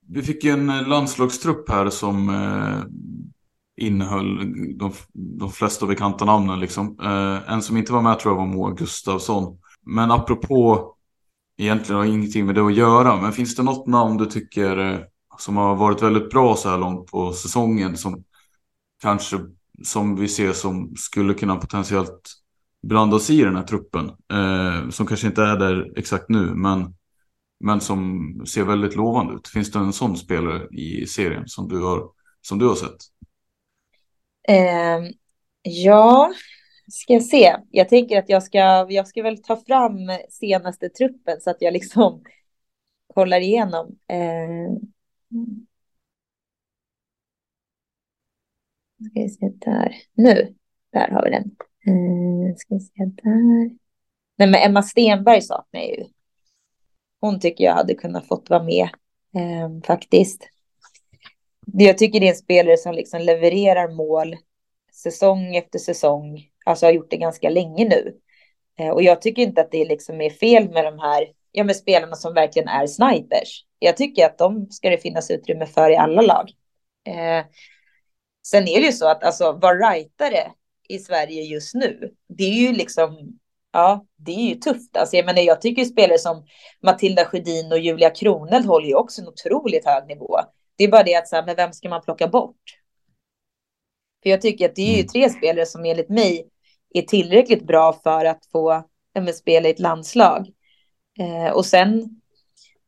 Vi 0.07 0.21
fick 0.21 0.43
ju 0.43 0.51
en 0.51 0.69
eh, 0.69 0.87
landslagstrupp 0.87 1.69
här 1.69 1.89
som 1.89 2.29
eh, 2.29 3.85
innehöll 3.85 4.37
de, 4.77 4.91
de 5.13 5.51
flesta 5.51 5.85
bekanta 5.85 6.25
namnen. 6.25 6.59
Liksom. 6.59 6.97
Eh, 7.03 7.53
en 7.53 7.61
som 7.61 7.77
inte 7.77 7.93
var 7.93 8.01
med 8.01 8.19
tror 8.19 8.33
jag 8.33 8.39
var 8.39 8.47
Moa 8.47 8.71
Gustafsson. 8.71 9.57
Men 9.85 10.11
apropå, 10.11 10.93
egentligen 11.57 11.99
har 11.99 12.05
ingenting 12.05 12.45
med 12.45 12.55
det 12.55 12.65
att 12.65 12.75
göra, 12.75 13.21
men 13.21 13.31
finns 13.31 13.55
det 13.55 13.63
något 13.63 13.87
namn 13.87 14.17
du 14.17 14.25
tycker 14.25 14.77
eh, 14.77 14.99
som 15.37 15.57
har 15.57 15.75
varit 15.75 16.01
väldigt 16.01 16.29
bra 16.29 16.55
så 16.55 16.69
här 16.69 16.77
långt 16.77 17.11
på 17.11 17.33
säsongen 17.33 17.97
som 17.97 18.23
kanske 19.01 19.39
som 19.83 20.15
vi 20.15 20.27
ser 20.27 20.53
som 20.53 20.95
skulle 20.95 21.33
kunna 21.33 21.55
potentiellt 21.55 22.44
blandas 22.87 23.29
i 23.29 23.41
den 23.43 23.55
här 23.55 23.63
truppen. 23.63 24.05
Eh, 24.33 24.89
som 24.89 25.05
kanske 25.07 25.27
inte 25.27 25.41
är 25.43 25.57
där 25.57 25.99
exakt 25.99 26.29
nu 26.29 26.39
men, 26.55 26.95
men 27.59 27.81
som 27.81 28.21
ser 28.47 28.63
väldigt 28.63 28.95
lovande 28.95 29.33
ut. 29.33 29.47
Finns 29.47 29.71
det 29.71 29.79
en 29.79 29.93
sån 29.93 30.17
spelare 30.17 30.67
i 30.71 31.05
serien 31.07 31.47
som 31.47 31.67
du 31.69 31.83
har, 31.83 32.09
som 32.41 32.59
du 32.59 32.67
har 32.67 32.75
sett? 32.75 32.97
Eh, 34.47 34.99
ja, 35.61 36.33
ska 36.91 37.13
jag 37.13 37.23
se. 37.23 37.55
Jag 37.71 37.89
tänker 37.89 38.19
att 38.19 38.29
jag 38.29 38.43
ska, 38.43 38.87
jag 38.89 39.07
ska 39.07 39.23
väl 39.23 39.41
ta 39.43 39.55
fram 39.57 39.97
senaste 40.29 40.89
truppen 40.89 41.41
så 41.41 41.49
att 41.49 41.61
jag 41.61 41.73
liksom 41.73 42.23
kollar 43.15 43.39
igenom. 43.39 43.99
Eh, 44.07 44.77
Ska 49.05 49.21
vi 49.21 49.29
se 49.29 49.49
där. 49.49 49.95
Nu, 50.13 50.55
där 50.93 51.09
har 51.11 51.23
vi 51.23 51.29
den. 51.29 51.55
Eh, 51.87 52.55
ska 52.55 52.75
vi 52.75 52.79
se 52.79 53.05
där. 53.05 53.69
Nej, 54.37 54.47
men 54.47 54.55
Emma 54.55 54.83
Stenberg 54.83 55.41
saknar 55.41 55.81
jag 55.81 55.89
ju. 55.89 56.03
Hon 57.21 57.39
tycker 57.39 57.63
jag 57.63 57.73
hade 57.73 57.95
kunnat 57.95 58.27
fått 58.27 58.49
vara 58.49 58.63
med 58.63 58.89
eh, 59.35 59.81
faktiskt. 59.87 60.49
Jag 61.73 61.97
tycker 61.97 62.19
det 62.19 62.25
är 62.25 62.29
en 62.29 62.35
spelare 62.35 62.77
som 62.77 62.93
liksom 62.93 63.21
levererar 63.21 63.95
mål 63.95 64.35
säsong 64.93 65.55
efter 65.55 65.79
säsong. 65.79 66.49
Alltså 66.65 66.85
har 66.85 66.91
gjort 66.91 67.11
det 67.11 67.17
ganska 67.17 67.49
länge 67.49 67.85
nu. 67.89 68.19
Eh, 68.79 68.89
och 68.89 69.03
jag 69.03 69.21
tycker 69.21 69.41
inte 69.41 69.61
att 69.61 69.71
det 69.71 69.85
liksom 69.85 70.21
är 70.21 70.29
fel 70.29 70.69
med 70.69 70.85
de 70.85 70.99
här 70.99 71.27
ja, 71.51 71.63
med 71.63 71.75
spelarna 71.75 72.15
som 72.15 72.33
verkligen 72.33 72.67
är 72.67 72.87
snipers. 72.87 73.65
Jag 73.79 73.97
tycker 73.97 74.25
att 74.25 74.37
de 74.37 74.67
ska 74.69 74.89
det 74.89 74.97
finnas 74.97 75.31
utrymme 75.31 75.65
för 75.65 75.89
i 75.91 75.95
alla 75.95 76.21
lag. 76.21 76.51
Eh, 77.07 77.45
sen 78.47 78.67
är 78.67 78.79
det 78.79 78.85
ju 78.85 78.91
så 78.91 79.07
att 79.07 79.23
alltså 79.23 79.51
vara 79.51 79.91
rightare 79.91 80.51
i 80.89 80.99
Sverige 80.99 81.43
just 81.43 81.75
nu, 81.75 82.11
det 82.27 82.43
är 82.43 82.67
ju 82.67 82.73
liksom 82.73 83.39
Ja, 83.75 84.05
det 84.15 84.31
är 84.31 84.49
ju 84.49 84.55
tufft. 84.55 84.97
Alltså, 84.97 85.15
jag, 85.15 85.25
menar, 85.25 85.41
jag 85.41 85.61
tycker 85.61 85.85
spelare 85.85 86.17
som 86.17 86.45
Matilda 86.83 87.25
Sjödin 87.25 87.71
och 87.71 87.79
Julia 87.79 88.09
Kroneld 88.09 88.65
håller 88.65 88.87
ju 88.87 88.95
också 88.95 89.21
en 89.21 89.27
otroligt 89.27 89.85
hög 89.85 90.07
nivå. 90.07 90.39
Det 90.77 90.83
är 90.83 90.87
bara 90.87 91.03
det 91.03 91.15
att 91.15 91.27
så 91.27 91.35
här, 91.35 91.45
men 91.45 91.55
vem 91.55 91.73
ska 91.73 91.89
man 91.89 92.01
plocka 92.01 92.27
bort? 92.27 92.61
För 94.23 94.29
jag 94.29 94.41
tycker 94.41 94.69
att 94.69 94.75
det 94.75 94.81
är 94.81 94.93
ju 94.93 94.99
mm. 94.99 95.07
tre 95.07 95.29
spelare 95.29 95.65
som 95.65 95.85
enligt 95.85 96.09
mig 96.09 96.49
är 96.93 97.01
tillräckligt 97.01 97.67
bra 97.67 97.93
för 98.03 98.25
att 98.25 98.45
få 98.51 98.83
spela 99.33 99.67
i 99.67 99.71
ett 99.71 99.79
landslag. 99.79 100.47
Eh, 101.19 101.53
och 101.53 101.65
sen, 101.65 102.21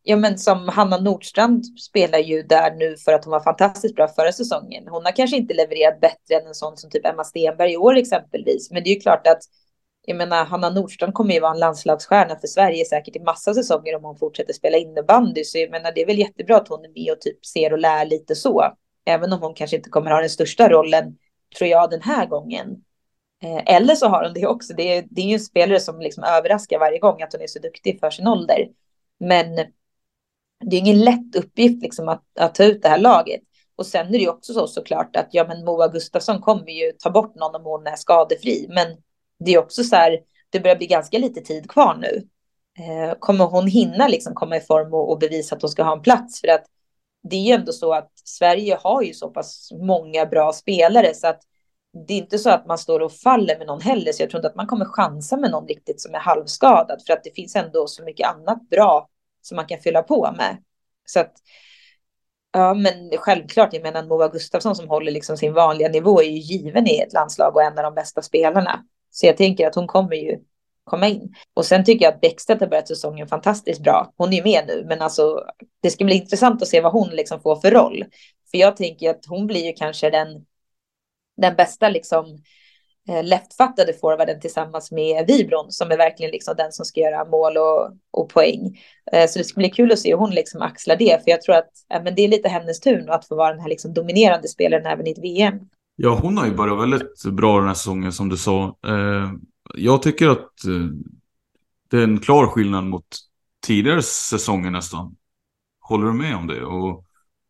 ja 0.10 0.16
men 0.16 0.38
som 0.38 0.68
Hanna 0.70 0.98
Nordstrand 0.98 1.66
spelar 1.66 2.20
ju 2.20 2.44
där 2.44 2.76
nu 2.76 2.98
för 2.98 3.14
att 3.14 3.26
hon 3.26 3.32
var 3.32 3.40
fantastiskt 3.40 3.96
bra 3.96 4.08
förra 4.08 4.32
säsongen. 4.32 4.88
Hon 4.88 5.06
har 5.06 5.12
kanske 5.12 5.38
inte 5.38 5.54
levererat 5.54 6.02
bättre 6.02 6.36
än 6.36 6.48
en 6.48 6.54
sån 6.54 6.78
som 6.78 6.90
typ 6.90 7.06
Emma 7.06 7.24
Stenberg 7.24 7.74
i 7.74 7.78
år 7.78 7.98
exempelvis. 7.98 8.72
Men 8.72 8.84
det 8.84 8.90
är 8.90 8.94
ju 8.94 9.00
klart 9.00 9.28
att 9.28 9.40
jag 10.06 10.18
menar, 10.18 10.46
Hanna 10.46 10.70
Nordstrand 10.70 11.14
kommer 11.14 11.34
ju 11.34 11.40
vara 11.40 11.52
en 11.52 11.60
landslagsstjärna 11.60 12.36
för 12.36 12.48
Sverige 12.48 12.86
säkert 12.86 13.16
i 13.16 13.20
massa 13.20 13.54
säsonger 13.54 13.96
om 13.96 14.04
hon 14.04 14.18
fortsätter 14.18 14.54
spela 14.54 14.78
innebandy. 14.78 15.44
Så 15.44 15.58
jag 15.58 15.72
menar, 15.72 15.92
det 15.92 16.02
är 16.02 16.06
väl 16.06 16.20
jättebra 16.20 16.58
att 16.58 16.68
hon 16.68 16.86
är 16.86 16.90
med 16.90 17.12
och 17.12 17.22
typ 17.22 17.46
ser 17.46 17.74
och 17.74 17.80
lär 17.80 18.06
lite 18.06 18.36
så. 18.36 18.74
Även 19.06 19.34
om 19.34 19.42
hon 19.42 19.54
kanske 19.54 19.78
inte 19.78 19.90
kommer 19.90 20.12
ha 20.12 20.20
den 20.20 20.30
största 20.30 20.70
rollen, 20.70 21.18
tror 21.58 21.70
jag, 21.70 21.90
den 21.90 22.02
här 22.02 22.26
gången. 22.26 22.68
Eh, 23.44 23.76
eller 23.76 23.96
så 23.96 24.08
har 24.08 24.24
hon 24.24 24.34
det 24.34 24.48
också. 24.48 24.74
Det 24.74 24.98
är, 24.98 25.06
det 25.10 25.22
är 25.22 25.26
ju 25.26 25.34
en 25.34 25.40
spelare 25.40 25.80
som 25.80 26.00
liksom 26.00 26.24
överraskar 26.24 26.80
varje 26.80 27.00
gång 27.00 27.22
att 27.22 27.34
hon 27.34 27.42
är 27.42 27.48
så 27.48 27.60
duktig 27.60 28.00
för 28.00 28.10
sin 28.10 28.28
ålder. 28.28 28.68
Men 29.20 29.46
det 30.66 30.76
är 30.76 30.80
ingen 30.80 31.00
lätt 31.00 31.36
uppgift 31.36 31.82
liksom 31.82 32.10
att, 32.10 32.24
att 32.40 32.56
ta 32.56 32.64
ut 32.64 32.82
det 32.82 32.90
här 32.90 32.98
laget. 32.98 33.42
Och 33.76 33.86
sen 33.86 34.08
är 34.08 34.12
det 34.12 34.18
ju 34.18 34.30
också 34.30 34.54
så 34.54 34.68
såklart 34.68 35.16
att 35.16 35.28
ja, 35.32 35.48
men 35.48 35.66
Moa 35.66 35.88
Gustafsson 35.88 36.42
kommer 36.42 36.72
ju 36.72 36.92
ta 36.92 37.10
bort 37.10 37.36
någon 37.36 37.56
om 37.56 37.64
hon 37.64 37.88
är 37.88 37.96
skadefri. 37.96 38.68
Men 38.70 38.88
det 39.40 39.54
är 39.54 39.60
också 39.60 39.84
så 39.84 39.96
här, 39.96 40.20
det 40.50 40.60
börjar 40.60 40.76
bli 40.76 40.88
ganska 40.88 41.18
lite 41.18 41.42
tid 41.42 41.70
kvar 41.72 41.96
nu. 41.96 42.28
Eh, 42.80 43.14
kommer 43.20 43.46
hon 43.46 43.68
hinna 43.68 44.08
liksom 44.08 44.34
komma 44.34 44.58
i 44.58 44.62
form 44.62 44.94
och, 44.94 45.12
och, 45.12 45.20
bevisa 45.20 45.56
att 45.56 45.62
hon 45.62 45.72
ska 45.72 45.84
ha 45.84 45.94
en 45.94 46.02
plats? 46.02 46.42
För 46.42 46.48
att 46.48 46.66
det 47.24 47.36
är 47.36 47.42
ju 47.42 47.52
ändå 47.52 47.72
så 47.72 47.94
att 47.94 48.12
Sverige 48.24 48.78
har 48.84 49.02
ju 49.02 49.14
så 49.14 49.30
pass 49.30 49.70
många 49.72 50.26
bra 50.26 50.54
spelare 50.54 51.14
så 51.14 51.28
att 51.28 51.42
det 52.08 52.14
är 52.14 52.18
inte 52.18 52.38
så 52.38 52.50
att 52.50 52.66
man 52.66 52.78
står 52.78 53.00
och 53.00 53.12
faller 53.12 53.58
med 53.58 53.68
någon 53.68 53.82
heller. 53.82 54.12
Så 54.12 54.24
jag 54.24 54.30
tror 54.30 54.40
inte 54.40 54.50
att 54.50 54.56
man 54.56 54.68
kommer 54.68 54.86
chansa 54.86 55.38
med 55.38 55.52
någon 55.52 55.68
riktigt 55.68 56.02
som 56.02 56.16
är 56.16 56.20
halvskadad 56.20 57.02
för 57.08 57.14
att 57.14 57.24
det 57.24 57.36
finns 57.36 57.56
ändå 57.56 57.88
så 57.88 58.04
mycket 58.04 58.28
annat 58.28 58.70
bra 58.70 59.10
som 59.48 59.56
man 59.56 59.68
kan 59.68 59.80
fylla 59.80 60.04
på 60.04 60.34
med. 60.38 60.58
Så 61.06 61.20
att 61.20 61.34
Ja, 62.52 62.74
men 62.74 63.18
självklart, 63.18 63.74
jag 63.74 63.84
menar 63.84 64.04
Moa 64.04 64.28
Gustafsson 64.28 64.76
som 64.76 64.90
håller 64.90 65.12
liksom 65.12 65.38
sin 65.38 65.54
vanliga 65.54 65.90
nivå 65.90 66.22
är 66.22 66.26
ju 66.26 66.38
given 66.38 66.88
i 66.88 67.00
ett 67.00 67.14
landslag 67.14 67.56
och 67.56 67.64
en 67.64 67.78
av 67.78 67.84
de 67.84 67.94
bästa 67.96 68.22
spelarna. 68.22 68.84
Så 69.12 69.26
jag 69.26 69.38
tänker 69.38 69.68
att 69.68 69.76
hon 69.76 69.88
kommer 69.88 70.16
ju 70.16 70.40
komma 70.84 71.08
in. 71.08 71.36
Och 71.54 71.66
sen 71.66 71.86
tycker 71.86 72.06
jag 72.06 72.14
att 72.14 72.22
Bäckstedt 72.22 72.62
har 72.62 72.68
börjat 72.68 72.88
säsongen 72.88 73.28
fantastiskt 73.28 73.84
bra. 73.84 74.14
Hon 74.18 74.34
är 74.34 74.38
ju 74.38 74.44
med 74.44 74.64
nu, 74.68 74.86
men 74.88 75.02
alltså 75.02 75.44
det 75.82 75.90
ska 75.90 76.06
bli 76.06 76.16
intressant 76.16 76.62
att 76.62 76.68
se 76.68 76.82
vad 76.82 76.92
hon 76.92 77.10
liksom 77.10 77.42
får 77.42 77.56
för 77.56 77.72
roll. 77.72 78.06
För 78.52 78.58
jag 78.58 78.78
tänker 78.78 79.10
att 79.10 79.26
hon 79.28 79.48
blir 79.48 79.66
ju 79.66 79.74
kanske 79.74 80.10
den, 80.10 80.46
den 81.38 81.56
bästa 81.56 81.90
liksom 81.90 82.26
eh, 82.26 82.40
Eh, 83.10 83.24
leftfattade 83.24 83.94
forwarden 83.94 84.40
tillsammans 84.40 84.92
med 84.92 85.28
Vibron 85.28 85.72
som 85.72 85.92
är 85.92 85.98
verkligen 85.98 86.32
liksom 86.32 86.56
den 86.58 86.72
som 86.72 86.86
ska 86.86 87.00
göra 87.00 87.26
mål 87.26 87.58
och, 87.58 87.98
och 88.12 88.30
poäng. 88.30 88.80
Eh, 89.12 89.28
så 89.28 89.40
det 89.40 89.46
ska 89.46 89.60
bli 89.60 89.70
kul 89.70 89.92
att 89.92 90.00
se 90.00 90.10
hur 90.10 90.18
hon 90.18 90.32
liksom 90.32 90.62
axlar 90.62 90.96
det, 90.96 91.24
för 91.24 91.32
jag 91.32 91.42
tror 91.42 91.56
att 91.56 91.70
men 92.04 92.16
det 92.16 92.22
är 92.22 92.28
lite 92.28 92.50
hennes 92.50 92.80
tur 92.80 93.10
att 93.10 93.28
få 93.28 93.36
vara 93.36 93.52
den 93.52 93.60
här 93.60 93.70
liksom 93.70 93.94
dominerande 93.94 94.48
spelaren 94.48 94.86
även 94.86 95.08
i 95.08 95.12
ett 95.12 95.24
VM. 95.24 95.60
Ja, 95.96 96.20
hon 96.22 96.38
har 96.38 96.46
ju 96.46 96.56
börjat 96.56 96.82
väldigt 96.82 97.24
bra 97.24 97.58
den 97.58 97.68
här 97.68 97.74
säsongen 97.74 98.12
som 98.12 98.30
du 98.30 98.38
sa. 98.38 98.78
Eh, 98.88 99.32
jag 99.76 100.02
tycker 100.02 100.28
att 100.28 100.52
det 101.90 101.98
är 101.98 102.04
en 102.04 102.20
klar 102.20 102.48
skillnad 102.48 102.84
mot 102.84 103.08
tidigare 103.66 104.02
säsonger 104.02 104.72
nästan. 104.72 105.16
Håller 105.80 106.08
du 106.08 106.14
med 106.14 106.36
om 106.36 106.48
det? 106.48 106.64
Och 106.64 107.06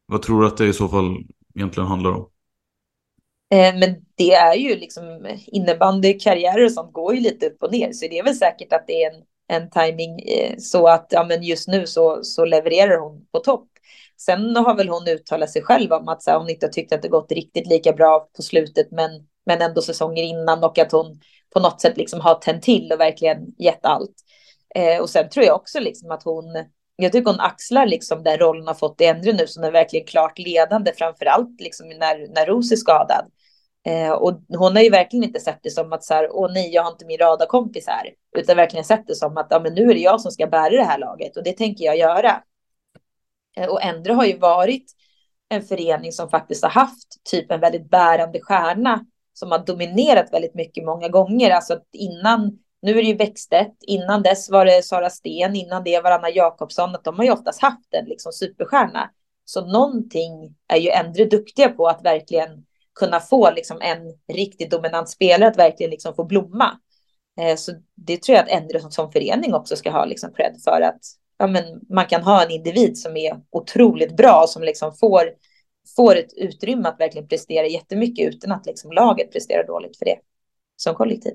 vad 0.06 0.22
tror 0.22 0.42
du 0.42 0.48
att 0.48 0.58
det 0.58 0.68
i 0.68 0.74
så 0.74 0.88
fall 0.88 1.18
egentligen 1.56 1.88
handlar 1.88 2.12
om? 2.12 2.30
Eh, 3.50 3.76
men 3.76 3.96
det 4.16 4.34
är 4.34 4.56
ju 4.56 4.76
liksom 4.76 5.28
innebandykarriärer 5.48 6.66
och 6.66 6.72
sånt 6.72 6.94
går 6.94 7.16
ju 7.16 7.22
lite 7.22 7.46
upp 7.46 7.64
och 7.64 7.72
ner. 7.72 7.92
Så 7.92 8.08
det 8.08 8.20
är 8.20 8.24
väl 8.24 8.36
säkert 8.36 8.74
att 8.74 8.88
det 8.88 9.04
är 9.04 9.12
en, 9.12 9.24
en 9.48 9.70
timing 9.70 10.20
eh, 10.20 10.56
så 10.58 10.88
att 10.88 11.08
ja, 11.10 11.24
men 11.24 11.44
just 11.44 11.68
nu 11.68 11.88
så, 11.88 12.24
så 12.24 12.46
levererar 12.46 12.98
hon 12.98 13.26
på 13.32 13.40
topp. 13.40 13.68
Sen 14.20 14.56
har 14.56 14.76
väl 14.76 14.90
hon 14.90 15.08
uttalat 15.08 15.50
sig 15.50 15.62
själv 15.62 15.92
om 15.92 16.08
att 16.08 16.24
så 16.24 16.32
här, 16.32 16.38
hon 16.38 16.50
inte 16.50 16.68
tyckte 16.68 16.96
att 16.96 17.02
det 17.02 17.08
gått 17.08 17.32
riktigt 17.32 17.68
lika 17.68 17.94
bra 17.94 18.28
på 18.36 18.42
slutet, 18.42 18.92
men, 18.92 19.12
men 19.46 19.62
ändå 19.62 19.82
säsonger 19.82 20.24
innan 20.24 20.64
och 20.64 20.78
att 20.80 20.92
hon 20.92 21.20
på 21.54 21.60
något 21.60 21.82
sätt 21.82 21.98
liksom 21.98 22.22
har 22.22 22.36
tänt 22.36 22.64
till 22.64 22.92
och 22.92 23.00
verkligen 23.00 23.38
gett 23.58 23.86
allt. 23.86 24.16
Eh, 24.76 25.02
och 25.02 25.10
sen 25.10 25.30
tror 25.30 25.46
jag 25.46 25.56
också 25.56 25.80
liksom 25.80 26.12
att 26.12 26.24
hon, 26.24 26.46
jag 26.96 27.12
tycker 27.12 27.32
hon 27.32 27.40
axlar 27.40 27.86
liksom 27.86 28.24
den 28.24 28.38
rollen 28.38 28.68
har 28.68 28.74
fått 28.74 29.02
i 29.02 29.06
Endre 29.06 29.34
nu 29.34 29.48
som 29.48 29.64
är 29.64 29.72
verkligen 29.72 30.08
klart 30.08 30.40
ledande, 30.40 30.92
framför 30.98 31.26
allt 31.26 31.62
liksom 31.62 31.90
när, 31.90 32.34
när 32.34 32.46
Ros 32.46 32.72
är 32.72 32.76
skadad. 32.76 33.32
Eh, 33.88 34.12
och 34.12 34.42
hon 34.48 34.76
har 34.76 34.84
ju 34.84 34.90
verkligen 34.90 35.24
inte 35.24 35.40
sett 35.40 35.60
det 35.64 35.70
som 35.70 35.94
att 35.94 36.04
så 36.04 36.14
här, 36.14 36.30
åh 36.32 36.54
nej, 36.54 36.74
jag 36.74 36.84
har 36.84 36.92
inte 36.92 37.06
min 37.06 37.18
radarkompis 37.18 37.88
här, 37.88 38.14
utan 38.38 38.56
verkligen 38.56 38.86
sett 38.86 39.08
det 39.08 39.16
som 39.16 39.38
att 39.38 39.48
ja, 39.50 39.60
men 39.60 39.74
nu 39.74 39.82
är 39.90 39.94
det 39.94 40.00
jag 40.00 40.22
som 40.22 40.32
ska 40.32 40.48
bära 40.48 40.70
det 40.70 40.84
här 40.84 40.98
laget 40.98 41.38
och 41.38 41.44
det 41.44 41.54
tänker 41.54 41.86
jag 41.86 41.98
göra. 41.98 42.44
Eh, 43.58 43.70
och 43.70 43.84
Endre 43.84 44.14
har 44.14 44.26
ju 44.26 44.38
varit 44.38 44.92
en 45.50 45.62
förening 45.62 46.12
som 46.12 46.30
faktiskt 46.30 46.64
har 46.64 46.70
haft 46.70 47.08
typ 47.32 47.52
en 47.52 47.60
väldigt 47.60 47.90
bärande 47.90 48.40
stjärna 48.42 49.06
som 49.34 49.52
har 49.52 49.60
dominerat 49.60 50.34
väldigt 50.34 50.56
mycket 50.56 50.86
många 50.86 51.08
gånger. 51.08 51.52
Alltså 51.52 51.80
innan, 51.94 52.60
nu 52.82 52.92
är 52.92 52.96
det 52.96 53.10
ju 53.10 53.16
Bäckstedt, 53.16 53.76
innan 53.82 54.24
dess 54.24 54.50
var 54.50 54.66
det 54.66 54.86
Sara 54.86 55.10
Sten, 55.10 55.56
innan 55.56 55.84
det 55.84 56.02
var 56.02 56.12
Anna 56.12 56.30
Jakobsson, 56.30 56.96
att 56.96 57.04
de 57.04 57.16
har 57.18 57.24
ju 57.24 57.32
oftast 57.32 57.62
haft 57.62 57.94
en 57.94 58.06
liksom 58.06 58.32
superstjärna. 58.32 59.10
Så 59.46 59.66
någonting 59.66 60.56
är 60.68 60.78
ju 60.78 60.90
Endre 60.90 61.26
duktiga 61.26 61.70
på 61.70 61.88
att 61.88 62.06
verkligen 62.06 62.66
kunna 63.00 63.20
få 63.20 63.52
liksom 63.52 63.82
en 63.82 63.98
riktigt 64.34 64.72
dominant 64.72 65.10
spelare 65.10 65.50
att 65.50 65.58
verkligen 65.58 65.90
liksom 65.90 66.16
få 66.16 66.24
blomma. 66.24 66.80
Eh, 67.40 67.56
så 67.56 67.72
det 67.96 68.22
tror 68.22 68.36
jag 68.36 68.44
att 68.44 68.52
Endre 68.52 68.80
som, 68.80 68.92
som 68.92 69.12
förening 69.12 69.54
också 69.54 69.76
ska 69.76 69.92
ha 69.92 70.06
liksom 70.06 70.34
cred 70.34 70.56
för 70.64 70.82
att 70.82 71.00
ja, 71.38 71.48
men 71.48 71.64
man 71.90 72.06
kan 72.06 72.24
ha 72.24 72.44
en 72.44 72.52
individ 72.52 72.98
som 72.98 73.18
är 73.18 73.42
otroligt 73.50 74.18
bra 74.18 74.46
som 74.48 74.64
liksom 74.64 74.94
får, 74.94 75.24
får 75.96 76.16
ett 76.16 76.34
utrymme 76.38 76.90
att 76.90 77.00
verkligen 77.00 77.28
prestera 77.28 77.68
jättemycket 77.68 78.36
utan 78.36 78.52
att 78.52 78.66
liksom 78.66 78.92
laget 78.92 79.32
presterar 79.32 79.68
dåligt 79.68 79.98
för 79.98 80.06
det 80.06 80.20
som 80.76 80.96
kollektiv. 80.96 81.34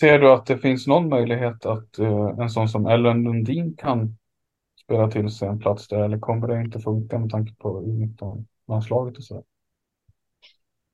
Ser 0.00 0.18
du 0.18 0.32
att 0.32 0.46
det 0.46 0.58
finns 0.58 0.86
någon 0.86 1.08
möjlighet 1.08 1.66
att 1.66 1.98
uh, 1.98 2.40
en 2.40 2.50
sån 2.50 2.68
som 2.68 2.86
Ellen 2.86 3.22
Lundin 3.22 3.76
kan 3.76 4.16
spela 4.90 5.10
till 5.10 5.30
sig 5.30 5.48
en 5.48 5.58
plats 5.58 5.88
där 5.88 6.02
eller 6.02 6.18
kommer 6.18 6.48
det 6.48 6.60
inte 6.60 6.80
funka 6.80 7.18
med 7.18 7.30
tanke 7.30 7.54
på 7.54 7.80
19 7.80 8.46
landslaget 8.68 9.16
och 9.16 9.24
så? 9.24 9.44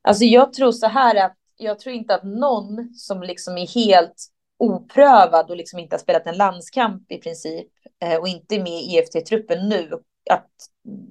Alltså 0.02 0.24
jag 0.24 0.52
tror 0.52 0.72
så 0.72 0.86
här 0.86 1.26
att 1.26 1.36
jag 1.56 1.78
tror 1.78 1.94
inte 1.94 2.14
att 2.14 2.24
någon 2.24 2.94
som 2.94 3.22
liksom 3.22 3.58
är 3.58 3.66
helt 3.66 4.26
oprövad 4.58 5.50
och 5.50 5.56
liksom 5.56 5.78
inte 5.78 5.96
har 5.96 6.00
spelat 6.00 6.26
en 6.26 6.36
landskamp 6.36 7.12
i 7.12 7.18
princip 7.18 7.66
eh, 8.02 8.16
och 8.16 8.28
inte 8.28 8.58
med 8.58 8.72
i 8.72 8.96
EFT-truppen 8.96 9.68
nu. 9.68 9.90
Att 10.30 10.50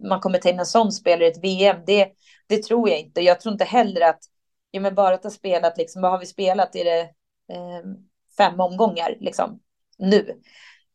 man 0.10 0.20
kommer 0.20 0.38
ta 0.38 0.50
in 0.50 0.60
en 0.60 0.66
sån 0.66 0.92
spelare 0.92 1.26
i 1.26 1.32
ett 1.32 1.44
VM, 1.44 1.78
det, 1.88 2.12
det 2.48 2.64
tror 2.64 2.90
jag 2.90 3.00
inte. 3.00 3.22
Jag 3.22 3.40
tror 3.40 3.54
inte 3.54 3.66
heller 3.66 4.02
att, 4.02 4.20
ja 4.72 4.82
men 4.82 4.96
bara 4.96 5.16
att 5.16 5.24
ha 5.24 5.32
spelat, 5.32 5.78
liksom, 5.78 6.02
vad 6.02 6.12
har 6.12 6.20
vi 6.20 6.26
spelat? 6.26 6.76
Är 6.76 6.86
det 6.86 7.02
eh, 7.54 7.86
fem 8.38 8.60
omgångar 8.60 9.18
liksom 9.20 9.60
nu? 9.98 10.42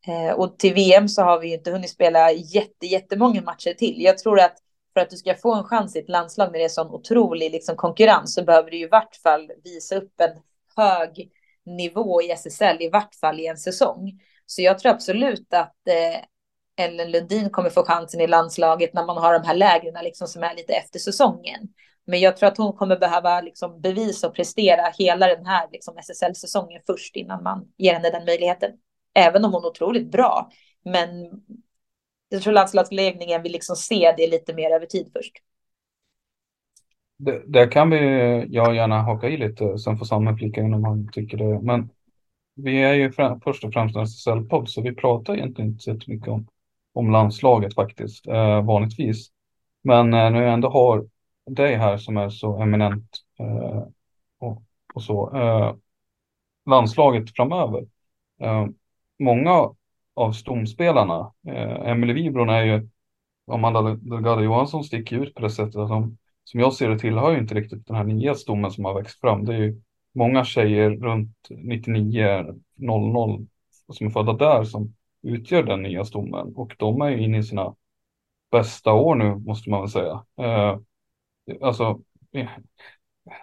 Eh, 0.07 0.33
och 0.33 0.59
till 0.59 0.73
VM 0.73 1.07
så 1.07 1.21
har 1.21 1.39
vi 1.39 1.47
ju 1.47 1.53
inte 1.53 1.71
hunnit 1.71 1.89
spela 1.89 2.31
jätte, 2.31 2.85
jättemånga 2.85 3.41
matcher 3.41 3.73
till. 3.73 4.01
Jag 4.01 4.17
tror 4.17 4.39
att 4.39 4.57
för 4.93 5.01
att 5.01 5.09
du 5.09 5.17
ska 5.17 5.35
få 5.35 5.55
en 5.55 5.63
chans 5.63 5.95
i 5.95 5.99
ett 5.99 6.09
landslag 6.09 6.51
när 6.51 6.59
det 6.59 6.65
är 6.65 6.69
sån 6.69 6.91
otrolig 6.91 7.51
liksom, 7.51 7.75
konkurrens 7.75 8.33
så 8.33 8.43
behöver 8.43 8.71
du 8.71 8.77
i 8.77 8.87
vart 8.87 9.15
fall 9.15 9.51
visa 9.63 9.95
upp 9.95 10.21
en 10.21 10.41
hög 10.75 11.31
nivå 11.65 12.21
i 12.21 12.31
SSL, 12.31 12.81
i 12.81 12.89
vart 12.89 13.15
fall 13.15 13.39
i 13.39 13.47
en 13.47 13.57
säsong. 13.57 14.19
Så 14.45 14.61
jag 14.61 14.79
tror 14.79 14.91
absolut 14.91 15.53
att 15.53 15.87
eh, 15.87 16.85
Ellen 16.85 17.11
Lundin 17.11 17.49
kommer 17.49 17.69
få 17.69 17.83
chansen 17.83 18.21
i 18.21 18.27
landslaget 18.27 18.93
när 18.93 19.05
man 19.05 19.17
har 19.17 19.33
de 19.33 19.47
här 19.47 19.55
lägren 19.55 20.03
liksom, 20.03 20.27
som 20.27 20.43
är 20.43 20.55
lite 20.55 20.73
efter 20.73 20.99
säsongen. 20.99 21.67
Men 22.05 22.19
jag 22.19 22.37
tror 22.37 22.47
att 22.47 22.57
hon 22.57 22.73
kommer 22.73 22.97
behöva 22.97 23.41
liksom 23.41 23.81
bevisa 23.81 24.27
och 24.27 24.35
prestera 24.35 24.93
hela 24.97 25.27
den 25.27 25.45
här 25.45 25.67
liksom 25.71 25.97
SSL-säsongen 25.97 26.81
först 26.85 27.15
innan 27.15 27.43
man 27.43 27.65
ger 27.77 27.93
henne 27.93 28.09
den 28.09 28.25
möjligheten. 28.25 28.71
Även 29.13 29.45
om 29.45 29.53
hon 29.53 29.63
är 29.63 29.67
otroligt 29.67 30.11
bra. 30.11 30.51
Men 30.83 31.09
jag 32.29 32.41
tror 32.41 32.53
landslagsledningen 32.53 33.43
vill 33.43 33.51
liksom 33.51 33.75
se 33.75 34.13
det 34.17 34.27
lite 34.27 34.53
mer 34.53 34.71
över 34.71 34.85
tid 34.85 35.09
först. 35.13 35.33
Det, 37.17 37.43
där 37.47 37.71
kan 37.71 37.89
vi, 37.89 37.97
jag 38.49 38.75
gärna 38.75 39.01
haka 39.01 39.29
i 39.29 39.37
lite, 39.37 39.77
sen 39.77 39.97
får 39.97 40.05
Samme 40.05 40.37
flika 40.37 40.61
in 40.61 40.73
om 40.73 40.83
han 40.83 41.09
tycker 41.11 41.37
det. 41.37 41.61
Men 41.61 41.89
vi 42.55 42.83
är 42.83 42.93
ju 42.93 43.11
fram, 43.11 43.41
först 43.41 43.63
och 43.63 43.73
främst 43.73 43.95
en 43.95 44.03
SSL-podd, 44.03 44.69
så 44.69 44.81
vi 44.81 44.95
pratar 44.95 45.35
egentligen 45.35 45.71
inte 45.71 45.83
så 45.83 46.11
mycket 46.11 46.27
om, 46.27 46.47
om 46.93 47.11
landslaget 47.11 47.75
faktiskt, 47.75 48.27
eh, 48.27 48.65
vanligtvis. 48.65 49.31
Men 49.81 50.13
eh, 50.13 50.31
när 50.31 50.41
jag 50.41 50.53
ändå 50.53 50.69
har 50.69 51.07
dig 51.45 51.75
här 51.75 51.97
som 51.97 52.17
är 52.17 52.29
så 52.29 52.61
eminent 52.61 53.17
eh, 53.39 53.83
och, 54.39 54.63
och, 54.93 55.03
så, 55.03 55.37
eh, 55.37 55.75
landslaget 56.65 57.35
framöver. 57.35 57.85
Eh, 58.41 58.67
Många 59.21 59.69
av 60.13 60.31
stomspelarna, 60.31 61.33
eh, 61.47 61.89
Emelie 61.89 62.13
Wibron 62.13 62.49
är 62.49 62.63
ju, 62.63 62.89
Amanda 63.51 63.81
Delgado 63.81 64.41
Johansson 64.41 64.83
sticker 64.83 65.15
ut 65.15 65.33
på 65.33 65.41
det 65.41 65.49
sättet 65.49 65.75
att 65.75 65.89
de 65.89 66.17
som 66.43 66.59
jag 66.59 66.73
ser 66.73 66.89
det 66.89 66.99
tillhör 66.99 67.31
ju 67.31 67.37
inte 67.37 67.55
riktigt 67.55 67.87
den 67.87 67.95
här 67.95 68.03
nya 68.03 68.35
stommen 68.35 68.71
som 68.71 68.85
har 68.85 68.93
växt 68.93 69.19
fram. 69.19 69.45
Det 69.45 69.53
är 69.53 69.57
ju 69.57 69.81
många 70.13 70.45
tjejer 70.45 70.89
runt 70.89 71.47
99, 71.49 72.45
00 72.75 73.47
som 73.93 74.07
är 74.07 74.11
födda 74.11 74.33
där 74.33 74.63
som 74.63 74.95
utgör 75.23 75.63
den 75.63 75.81
nya 75.81 76.05
stommen 76.05 76.53
och 76.55 76.75
de 76.77 77.01
är 77.01 77.09
ju 77.09 77.23
inne 77.23 77.37
i 77.37 77.43
sina 77.43 77.75
bästa 78.51 78.93
år 78.93 79.15
nu 79.15 79.35
måste 79.35 79.69
man 79.69 79.81
väl 79.81 79.89
säga. 79.89 80.25
Eh, 80.41 80.77
alltså, 81.61 82.01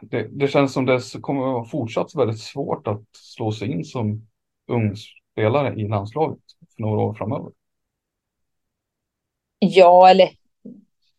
det, 0.00 0.28
det, 0.30 0.48
känns 0.48 0.72
som 0.72 0.86
det 0.86 1.00
kommer 1.20 1.40
att 1.40 1.52
vara 1.52 1.64
fortsatt 1.64 2.14
väldigt 2.14 2.40
svårt 2.40 2.86
att 2.86 3.02
slå 3.12 3.52
sig 3.52 3.68
in 3.68 3.84
som 3.84 4.28
ung 4.66 4.94
spelare 5.38 5.74
i 5.74 5.88
landslaget 5.88 6.38
för 6.76 6.82
några 6.82 7.00
år 7.00 7.14
framöver. 7.14 7.52
Ja, 9.58 10.10
eller 10.10 10.30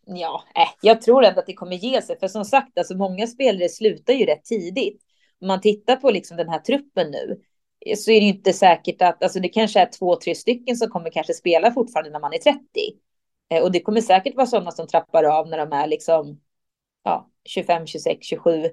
ja, 0.05 0.43
äh, 0.55 0.69
jag 0.81 1.01
tror 1.01 1.25
ändå 1.25 1.39
att 1.39 1.45
det 1.45 1.53
kommer 1.53 1.75
ge 1.75 2.01
sig. 2.01 2.19
För 2.19 2.27
som 2.27 2.45
sagt, 2.45 2.77
alltså 2.77 2.97
många 2.97 3.27
spelare 3.27 3.69
slutar 3.69 4.13
ju 4.13 4.25
rätt 4.25 4.43
tidigt. 4.43 5.01
Om 5.41 5.47
man 5.47 5.61
tittar 5.61 5.95
på 5.95 6.11
liksom 6.11 6.37
den 6.37 6.49
här 6.49 6.59
truppen 6.59 7.11
nu 7.11 7.41
eh, 7.85 7.95
så 7.95 8.11
är 8.11 8.19
det 8.19 8.25
ju 8.25 8.33
inte 8.33 8.53
säkert 8.53 9.01
att, 9.01 9.23
alltså 9.23 9.39
det 9.39 9.49
kanske 9.49 9.79
är 9.79 9.89
två, 9.99 10.15
tre 10.15 10.35
stycken 10.35 10.75
som 10.75 10.89
kommer 10.89 11.09
kanske 11.09 11.33
spela 11.33 11.71
fortfarande 11.71 12.11
när 12.11 12.19
man 12.19 12.33
är 12.33 12.37
30. 12.37 12.59
Eh, 13.49 13.63
och 13.63 13.71
det 13.71 13.79
kommer 13.79 14.01
säkert 14.01 14.35
vara 14.35 14.47
sådana 14.47 14.71
som 14.71 14.87
trappar 14.87 15.23
av 15.23 15.49
när 15.49 15.57
de 15.57 15.71
är 15.71 15.87
liksom 15.87 16.39
ja, 17.03 17.29
25, 17.45 17.87
26, 17.87 18.25
27 18.25 18.63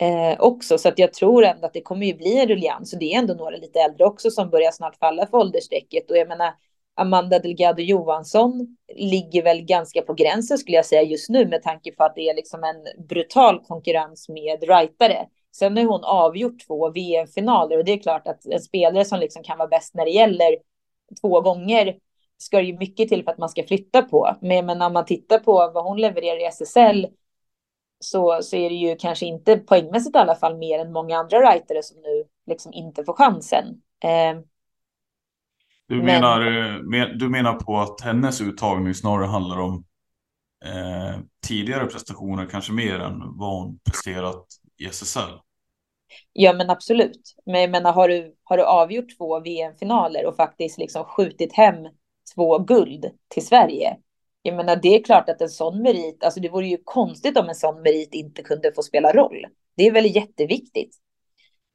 eh, 0.00 0.40
också. 0.40 0.78
Så 0.78 0.88
att 0.88 0.98
jag 0.98 1.12
tror 1.12 1.44
ändå 1.44 1.66
att 1.66 1.72
det 1.72 1.80
kommer 1.80 2.06
ju 2.06 2.14
bli 2.14 2.40
en 2.40 2.48
ruljans. 2.48 2.90
Så 2.90 2.96
det 2.96 3.14
är 3.14 3.18
ändå 3.18 3.34
några 3.34 3.56
lite 3.56 3.80
äldre 3.80 4.04
också 4.04 4.30
som 4.30 4.50
börjar 4.50 4.70
snart 4.70 4.96
falla 4.96 5.26
för 5.26 5.38
åldersstrecket. 5.38 6.10
Och 6.10 6.16
jag 6.16 6.28
menar, 6.28 6.54
Amanda 6.96 7.38
Delgado 7.38 7.82
Johansson 7.82 8.76
ligger 8.96 9.42
väl 9.42 9.62
ganska 9.62 10.02
på 10.02 10.14
gränsen 10.14 10.58
skulle 10.58 10.76
jag 10.76 10.86
säga 10.86 11.02
just 11.02 11.28
nu 11.28 11.46
med 11.46 11.62
tanke 11.62 11.92
på 11.92 12.04
att 12.04 12.14
det 12.14 12.28
är 12.28 12.34
liksom 12.34 12.64
en 12.64 13.06
brutal 13.08 13.60
konkurrens 13.64 14.28
med 14.28 14.62
rightare. 14.62 15.26
Sen 15.56 15.76
har 15.76 15.84
hon 15.84 16.04
avgjort 16.04 16.66
två 16.66 16.90
VM-finaler 16.90 17.78
och 17.78 17.84
det 17.84 17.92
är 17.92 17.98
klart 17.98 18.28
att 18.28 18.46
en 18.46 18.60
spelare 18.60 19.04
som 19.04 19.20
liksom 19.20 19.42
kan 19.42 19.58
vara 19.58 19.68
bäst 19.68 19.94
när 19.94 20.04
det 20.04 20.10
gäller 20.10 20.56
två 21.20 21.40
gånger 21.40 21.96
ska 22.38 22.56
det 22.56 22.64
ju 22.64 22.78
mycket 22.78 23.08
till 23.08 23.24
för 23.24 23.30
att 23.30 23.38
man 23.38 23.48
ska 23.48 23.62
flytta 23.62 24.02
på. 24.02 24.36
Men, 24.40 24.66
men 24.66 24.78
när 24.78 24.90
man 24.90 25.04
tittar 25.04 25.38
på 25.38 25.52
vad 25.74 25.84
hon 25.84 26.00
levererar 26.00 26.40
i 26.40 26.44
SSL 26.44 27.06
så, 28.04 28.38
så 28.42 28.56
är 28.56 28.70
det 28.70 28.76
ju 28.76 28.96
kanske 28.96 29.26
inte 29.26 29.56
poängmässigt 29.56 30.16
i 30.16 30.18
alla 30.18 30.34
fall 30.34 30.56
mer 30.56 30.78
än 30.78 30.92
många 30.92 31.18
andra 31.18 31.38
writare 31.38 31.82
som 31.82 31.96
nu 31.96 32.24
liksom 32.46 32.72
inte 32.72 33.04
får 33.04 33.14
chansen. 33.14 33.64
Eh, 34.04 34.40
du, 35.88 35.96
men... 35.96 36.04
menar, 36.04 37.18
du 37.18 37.28
menar 37.28 37.54
på 37.54 37.78
att 37.78 38.00
hennes 38.00 38.40
uttagning 38.40 38.94
snarare 38.94 39.26
handlar 39.26 39.60
om 39.60 39.84
eh, 40.64 41.20
tidigare 41.46 41.86
prestationer, 41.86 42.46
kanske 42.46 42.72
mer 42.72 42.98
än 43.00 43.22
vad 43.38 43.50
hon 43.50 43.78
presterat 43.84 44.46
i 44.78 44.86
SSL? 44.86 45.38
Ja, 46.32 46.52
men 46.52 46.70
absolut. 46.70 47.34
Men 47.46 47.60
jag 47.60 47.70
menar, 47.70 47.92
har 47.92 48.08
du, 48.08 48.34
har 48.44 48.56
du 48.56 48.64
avgjort 48.64 49.16
två 49.18 49.40
VM-finaler 49.40 50.26
och 50.26 50.36
faktiskt 50.36 50.78
liksom 50.78 51.04
skjutit 51.04 51.52
hem 51.52 51.76
två 52.34 52.58
guld 52.58 53.06
till 53.28 53.46
Sverige? 53.46 53.96
Jag 54.46 54.56
menar, 54.56 54.76
det 54.76 54.88
är 54.88 55.04
klart 55.04 55.28
att 55.28 55.40
en 55.40 55.48
sån 55.48 55.82
merit, 55.82 56.24
alltså 56.24 56.40
det 56.40 56.48
vore 56.48 56.66
ju 56.66 56.78
konstigt 56.84 57.38
om 57.38 57.48
en 57.48 57.54
sån 57.54 57.82
merit 57.82 58.14
inte 58.14 58.42
kunde 58.42 58.72
få 58.72 58.82
spela 58.82 59.12
roll. 59.12 59.46
Det 59.76 59.86
är 59.86 59.92
väl 59.92 60.16
jätteviktigt. 60.16 60.96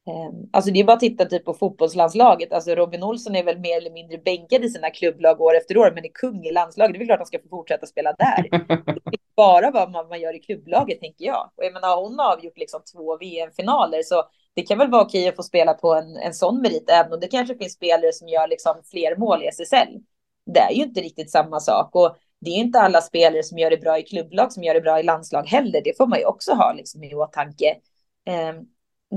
Ehm, 0.08 0.50
alltså 0.54 0.72
det 0.72 0.80
är 0.80 0.84
bara 0.84 0.94
att 0.94 1.00
titta 1.00 1.26
typ 1.26 1.46
på 1.46 1.54
fotbollslandslaget. 1.54 2.54
Alltså 2.54 2.76
Robin 2.76 3.04
Olsson 3.04 3.36
är 3.36 3.44
väl 3.44 3.60
mer 3.60 3.78
eller 3.78 3.92
mindre 3.92 4.18
bänkad 4.18 4.64
i 4.64 4.70
sina 4.70 4.90
klubblag 4.90 5.42
år 5.42 5.58
efter 5.58 5.78
år, 5.78 5.92
men 5.96 6.06
är 6.06 6.10
kung 6.14 6.46
i 6.46 6.52
landslaget. 6.52 6.94
Det 6.94 6.98
är 6.98 7.00
väl 7.00 7.08
klart 7.08 7.16
att 7.16 7.20
han 7.20 7.26
ska 7.26 7.40
få 7.40 7.50
fortsätta 7.50 7.86
spela 7.86 8.14
där. 8.14 8.50
Det 8.86 9.16
är 9.16 9.36
bara 9.36 9.72
vad 9.72 9.92
man, 9.92 10.08
man 10.08 10.22
gör 10.22 10.36
i 10.36 10.40
klubblaget, 10.40 11.00
tänker 11.00 11.26
jag. 11.26 11.52
Och 11.56 11.66
jag 11.66 11.74
menar, 11.74 12.02
hon 12.02 12.20
har 12.20 12.34
avgjort 12.34 12.58
liksom 12.58 12.82
två 12.94 13.18
VM-finaler, 13.18 14.04
så 14.04 14.24
det 14.54 14.62
kan 14.62 14.78
väl 14.78 14.92
vara 14.92 15.02
okej 15.02 15.28
att 15.28 15.36
få 15.36 15.44
spela 15.44 15.74
på 15.74 15.94
en, 15.94 16.16
en 16.16 16.34
sån 16.34 16.62
merit, 16.62 16.90
även 16.90 17.14
om 17.14 17.20
det 17.20 17.28
kanske 17.28 17.58
finns 17.58 17.74
spelare 17.74 18.14
som 18.14 18.28
gör 18.28 18.48
liksom 18.48 18.76
fler 18.92 19.16
mål 19.16 19.44
i 19.44 19.48
SSL. 19.48 20.00
Det 20.46 20.60
är 20.60 20.72
ju 20.72 20.84
inte 20.84 21.02
riktigt 21.02 21.32
samma 21.32 21.60
sak. 21.60 21.96
Och 21.96 22.16
det 22.40 22.50
är 22.50 22.56
inte 22.56 22.80
alla 22.80 23.02
spelare 23.02 23.44
som 23.44 23.58
gör 23.58 23.70
det 23.70 23.78
bra 23.78 24.00
i 24.00 24.04
klubblag 24.04 24.54
som 24.54 24.64
gör 24.64 24.74
det 24.74 24.82
bra 24.82 25.00
i 25.00 25.04
landslag 25.04 25.48
heller. 25.48 25.82
Det 25.84 25.98
får 25.98 26.08
man 26.08 26.20
ju 26.20 26.26
också 26.26 26.54
ha 26.54 26.74
liksom 26.74 27.04
i 27.04 27.16
åtanke. 27.16 27.78
Eh, 28.26 28.54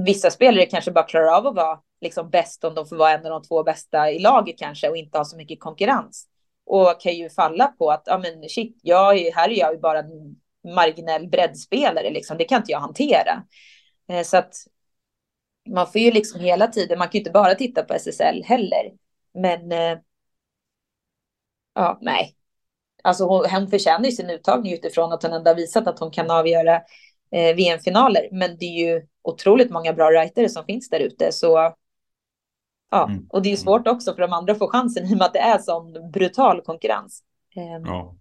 vissa 0.05 0.31
spelare 0.31 0.67
kanske 0.67 0.91
bara 0.91 1.05
klarar 1.05 1.37
av 1.37 1.47
att 1.47 1.55
vara 1.55 1.81
liksom 2.01 2.31
bäst 2.31 2.65
om 2.65 2.75
de 2.75 2.87
får 2.87 2.97
vara 2.97 3.11
en 3.11 3.27
av 3.27 3.31
de 3.31 3.43
två 3.43 3.63
bästa 3.63 4.11
i 4.11 4.19
laget 4.19 4.59
kanske 4.59 4.89
och 4.89 4.97
inte 4.97 5.19
ha 5.19 5.25
så 5.25 5.37
mycket 5.37 5.61
konkurrens. 5.61 6.29
Och 6.65 7.01
kan 7.01 7.17
ju 7.17 7.31
falla 7.31 7.67
på 7.67 7.91
att, 7.91 8.03
ja 8.07 8.19
men 8.19 8.49
shit, 8.49 8.81
jag 8.83 9.19
är, 9.19 9.33
här 9.33 9.49
är 9.49 9.59
jag 9.59 9.73
ju 9.73 9.79
bara 9.79 9.99
en 9.99 10.37
marginell 10.75 11.29
breddspelare, 11.29 12.11
liksom. 12.11 12.39
det 12.39 12.45
kan 12.45 12.59
inte 12.59 12.73
jag 12.73 12.81
hantera. 12.81 13.43
Eh, 14.09 14.23
så 14.23 14.37
att 14.37 14.55
man 15.69 15.87
får 15.87 16.01
ju 16.01 16.11
liksom 16.11 16.41
hela 16.41 16.67
tiden, 16.67 16.99
man 16.99 17.09
kan 17.09 17.13
ju 17.13 17.19
inte 17.19 17.31
bara 17.31 17.55
titta 17.55 17.83
på 17.83 17.95
SSL 17.95 18.43
heller. 18.45 18.93
Men 19.35 19.73
eh, 19.73 19.99
ja, 21.75 21.99
nej. 22.03 22.37
Alltså 23.03 23.25
hon, 23.25 23.45
hon 23.51 23.69
förtjänar 23.69 24.05
ju 24.05 24.11
sin 24.11 24.31
uttagning 24.31 24.73
utifrån 24.73 25.13
att 25.13 25.23
hon 25.23 25.33
ändå 25.33 25.51
har 25.51 25.55
visat 25.55 25.87
att 25.87 25.99
hon 25.99 26.11
kan 26.11 26.31
avgöra 26.31 26.75
eh, 27.31 27.57
VM-finaler. 27.57 28.29
Men 28.33 28.57
det 28.59 28.65
är 28.65 28.91
ju 28.91 29.07
otroligt 29.23 29.71
många 29.71 29.93
bra 29.93 30.11
writare 30.11 30.49
som 30.49 30.65
finns 30.65 30.89
där 30.89 31.01
ute. 31.01 31.33
Så 31.33 31.75
ja, 32.91 33.09
mm. 33.09 33.27
och 33.31 33.43
det 33.43 33.49
är 33.49 33.51
ju 33.51 33.57
svårt 33.57 33.89
också 33.89 34.15
för 34.15 34.23
de 34.23 34.33
andra 34.33 34.53
att 34.53 34.59
få 34.59 34.69
chansen 34.69 35.07
i 35.11 35.15
och 35.15 35.19
med 35.19 35.27
att 35.27 35.33
det 35.33 35.39
är 35.39 35.59
sån 35.59 36.11
brutal 36.11 36.61
konkurrens. 36.61 37.23
Eh, 37.57 37.83
ja. 37.85 38.17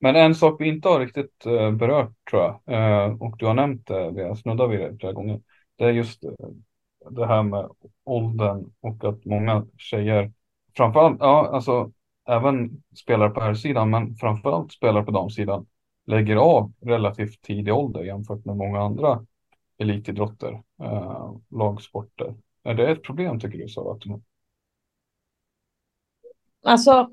Men 0.00 0.16
en 0.16 0.34
sak 0.34 0.60
vi 0.60 0.68
inte 0.68 0.88
har 0.88 1.00
riktigt 1.00 1.46
uh, 1.46 1.70
berört 1.70 2.12
tror 2.30 2.60
jag, 2.64 3.10
uh, 3.10 3.22
och 3.22 3.36
du 3.38 3.46
har 3.46 3.54
nämnt 3.54 3.86
det, 3.86 4.10
vi 4.10 4.22
har 4.22 4.34
snuddat 4.34 4.70
vid 4.70 4.80
det 4.80 4.96
flera 5.00 5.12
gånger, 5.12 5.40
det 5.76 5.84
är 5.84 5.90
just 5.90 6.22
det 7.10 7.26
här 7.26 7.42
med 7.42 7.68
åldern 8.04 8.72
och 8.80 9.04
att 9.04 9.24
många 9.24 9.66
tjejer, 9.76 10.32
framförallt, 10.76 11.16
ja 11.20 11.50
alltså 11.52 11.92
även 12.28 12.82
spelare 12.96 13.30
på 13.30 13.40
här 13.40 13.54
sidan 13.54 13.90
men 13.90 14.16
framförallt 14.16 14.72
spelare 14.72 15.04
på 15.04 15.10
damsidan, 15.10 15.66
lägger 16.06 16.36
av 16.36 16.72
relativt 16.80 17.42
tidig 17.42 17.74
ålder 17.74 18.04
jämfört 18.04 18.44
med 18.44 18.56
många 18.56 18.80
andra 18.80 19.26
elitidrotter, 19.78 20.62
eh, 20.82 21.34
lagsporter. 21.50 22.34
Är 22.64 22.74
det 22.74 22.90
ett 22.90 23.02
problem 23.02 23.40
tycker 23.40 23.58
du? 23.58 23.68
Sara? 23.68 23.98
Alltså, 26.62 27.10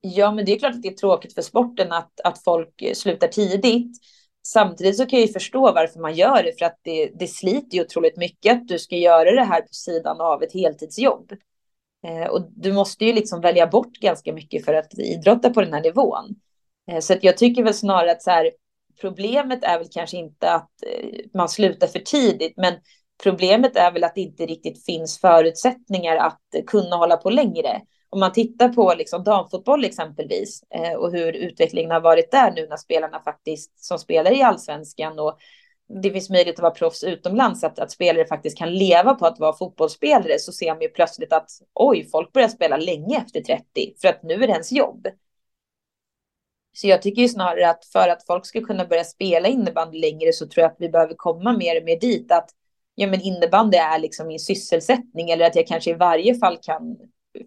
ja, 0.00 0.32
men 0.32 0.44
det 0.44 0.52
är 0.52 0.58
klart 0.58 0.74
att 0.74 0.82
det 0.82 0.88
är 0.88 0.94
tråkigt 0.96 1.34
för 1.34 1.42
sporten 1.42 1.92
att, 1.92 2.20
att 2.24 2.44
folk 2.44 2.82
slutar 2.94 3.28
tidigt. 3.28 3.98
Samtidigt 4.46 4.96
så 4.96 5.06
kan 5.06 5.18
jag 5.18 5.26
ju 5.26 5.32
förstå 5.32 5.72
varför 5.72 6.00
man 6.00 6.14
gör 6.14 6.42
det, 6.42 6.58
för 6.58 6.66
att 6.66 6.78
det, 6.82 7.10
det 7.14 7.26
sliter 7.26 7.76
ju 7.76 7.82
otroligt 7.82 8.16
mycket 8.16 8.52
att 8.52 8.68
du 8.68 8.78
ska 8.78 8.96
göra 8.96 9.30
det 9.30 9.44
här 9.44 9.60
på 9.60 9.72
sidan 9.72 10.20
av 10.20 10.42
ett 10.42 10.52
heltidsjobb. 10.52 11.32
Eh, 12.06 12.26
och 12.26 12.48
du 12.50 12.72
måste 12.72 13.04
ju 13.04 13.12
liksom 13.12 13.40
välja 13.40 13.66
bort 13.66 13.92
ganska 13.92 14.32
mycket 14.32 14.64
för 14.64 14.74
att 14.74 14.98
idrotta 14.98 15.50
på 15.50 15.60
den 15.60 15.72
här 15.72 15.80
nivån. 15.80 16.34
Eh, 16.90 17.00
så 17.00 17.12
att 17.12 17.24
jag 17.24 17.36
tycker 17.36 17.62
väl 17.62 17.74
snarare 17.74 18.12
att 18.12 18.22
så 18.22 18.30
här, 18.30 18.50
problemet 19.00 19.64
är 19.64 19.78
väl 19.78 19.88
kanske 19.90 20.16
inte 20.16 20.52
att 20.52 20.70
eh, 20.86 21.18
man 21.34 21.48
slutar 21.48 21.86
för 21.86 21.98
tidigt, 21.98 22.54
men 22.56 22.74
problemet 23.22 23.76
är 23.76 23.92
väl 23.92 24.04
att 24.04 24.14
det 24.14 24.20
inte 24.20 24.46
riktigt 24.46 24.84
finns 24.84 25.20
förutsättningar 25.20 26.16
att 26.16 26.66
kunna 26.66 26.96
hålla 26.96 27.16
på 27.16 27.30
längre. 27.30 27.80
Om 28.08 28.20
man 28.20 28.32
tittar 28.32 28.68
på 28.68 28.94
liksom 28.98 29.24
damfotboll 29.24 29.84
exempelvis 29.84 30.62
och 30.98 31.12
hur 31.12 31.32
utvecklingen 31.32 31.90
har 31.90 32.00
varit 32.00 32.30
där 32.30 32.52
nu 32.52 32.66
när 32.68 32.76
spelarna 32.76 33.20
faktiskt 33.20 33.84
som 33.84 33.98
spelar 33.98 34.32
i 34.32 34.42
allsvenskan 34.42 35.18
och 35.18 35.38
det 36.02 36.10
finns 36.10 36.30
möjlighet 36.30 36.56
att 36.56 36.62
vara 36.62 36.74
proffs 36.74 37.04
utomlands, 37.04 37.64
att, 37.64 37.78
att 37.78 37.90
spelare 37.90 38.26
faktiskt 38.26 38.58
kan 38.58 38.74
leva 38.74 39.14
på 39.14 39.26
att 39.26 39.38
vara 39.38 39.56
fotbollsspelare, 39.56 40.38
så 40.38 40.52
ser 40.52 40.72
man 40.72 40.80
ju 40.80 40.88
plötsligt 40.88 41.32
att 41.32 41.50
oj, 41.74 42.08
folk 42.12 42.32
börjar 42.32 42.48
spela 42.48 42.76
länge 42.76 43.16
efter 43.16 43.40
30, 43.40 43.94
för 44.00 44.08
att 44.08 44.22
nu 44.22 44.34
är 44.34 44.46
det 44.46 44.52
ens 44.52 44.72
jobb. 44.72 45.08
Så 46.72 46.86
jag 46.86 47.02
tycker 47.02 47.22
ju 47.22 47.28
snarare 47.28 47.70
att 47.70 47.84
för 47.84 48.08
att 48.08 48.26
folk 48.26 48.46
ska 48.46 48.60
kunna 48.60 48.84
börja 48.84 49.04
spela 49.04 49.48
innebandy 49.48 49.98
längre 49.98 50.32
så 50.32 50.46
tror 50.46 50.62
jag 50.62 50.70
att 50.70 50.76
vi 50.80 50.88
behöver 50.88 51.14
komma 51.14 51.52
mer 51.52 51.80
och 51.80 51.84
mer 51.84 52.00
dit 52.00 52.32
att 52.32 52.50
ja, 52.94 53.06
men 53.06 53.20
innebandy 53.20 53.76
är 53.76 53.98
liksom 53.98 54.28
min 54.28 54.40
sysselsättning 54.40 55.30
eller 55.30 55.46
att 55.46 55.56
jag 55.56 55.66
kanske 55.66 55.90
i 55.90 55.94
varje 55.94 56.34
fall 56.34 56.58
kan 56.62 56.96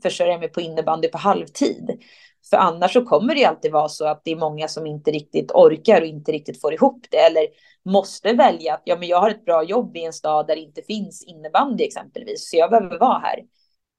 försörja 0.04 0.38
mig 0.38 0.50
på 0.50 0.62
innebandy 0.62 1.08
på 1.08 1.18
halvtid. 1.18 2.04
För 2.50 2.58
annars 2.58 2.94
så 2.94 3.06
kommer 3.06 3.34
det 3.34 3.40
ju 3.40 3.46
alltid 3.46 3.72
vara 3.72 3.90
så 3.90 4.06
att 4.06 4.22
det 4.26 4.32
är 4.32 4.36
många 4.36 4.68
som 4.68 4.86
inte 4.86 5.12
riktigt 5.12 5.52
orkar 5.52 6.02
och 6.02 6.08
inte 6.08 6.32
riktigt 6.32 6.62
får 6.62 6.74
ihop 6.74 7.06
det 7.10 7.18
eller 7.18 7.48
måste 7.86 8.34
välja 8.34 8.74
att 8.74 8.82
ja, 8.86 8.96
men 9.00 9.08
jag 9.08 9.20
har 9.20 9.30
ett 9.30 9.46
bra 9.46 9.64
jobb 9.64 9.98
i 9.98 10.06
en 10.06 10.14
stad 10.14 10.48
där 10.48 10.56
det 10.56 10.62
inte 10.62 10.82
finns 10.82 11.24
innebandy 11.24 11.84
exempelvis, 11.84 12.50
så 12.50 12.58
jag 12.58 12.70
behöver 12.70 13.00
vara 13.00 13.20
här. 13.20 13.40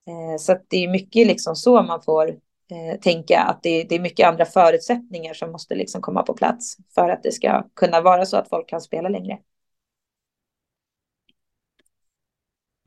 Eh, 0.09 0.39
så 0.39 0.59
det 0.69 0.85
är 0.85 0.89
mycket 0.89 1.27
liksom 1.27 1.57
så 1.57 1.83
man 1.83 2.03
får 2.03 2.29
eh, 2.71 3.01
tänka 3.01 3.41
att 3.41 3.63
det, 3.63 3.85
det, 3.85 3.95
är 3.95 4.01
mycket 4.01 4.29
andra 4.29 4.45
förutsättningar 4.45 5.35
som 5.35 5.53
måste 5.53 5.75
liksom 5.75 6.01
komma 6.01 6.23
på 6.23 6.35
plats 6.35 6.77
för 6.95 7.11
att 7.11 7.23
det 7.23 7.33
ska 7.33 7.69
kunna 7.75 8.01
vara 8.01 8.27
så 8.27 8.37
att 8.37 8.49
folk 8.49 8.69
kan 8.69 8.81
spela 8.81 9.09
längre. 9.09 9.39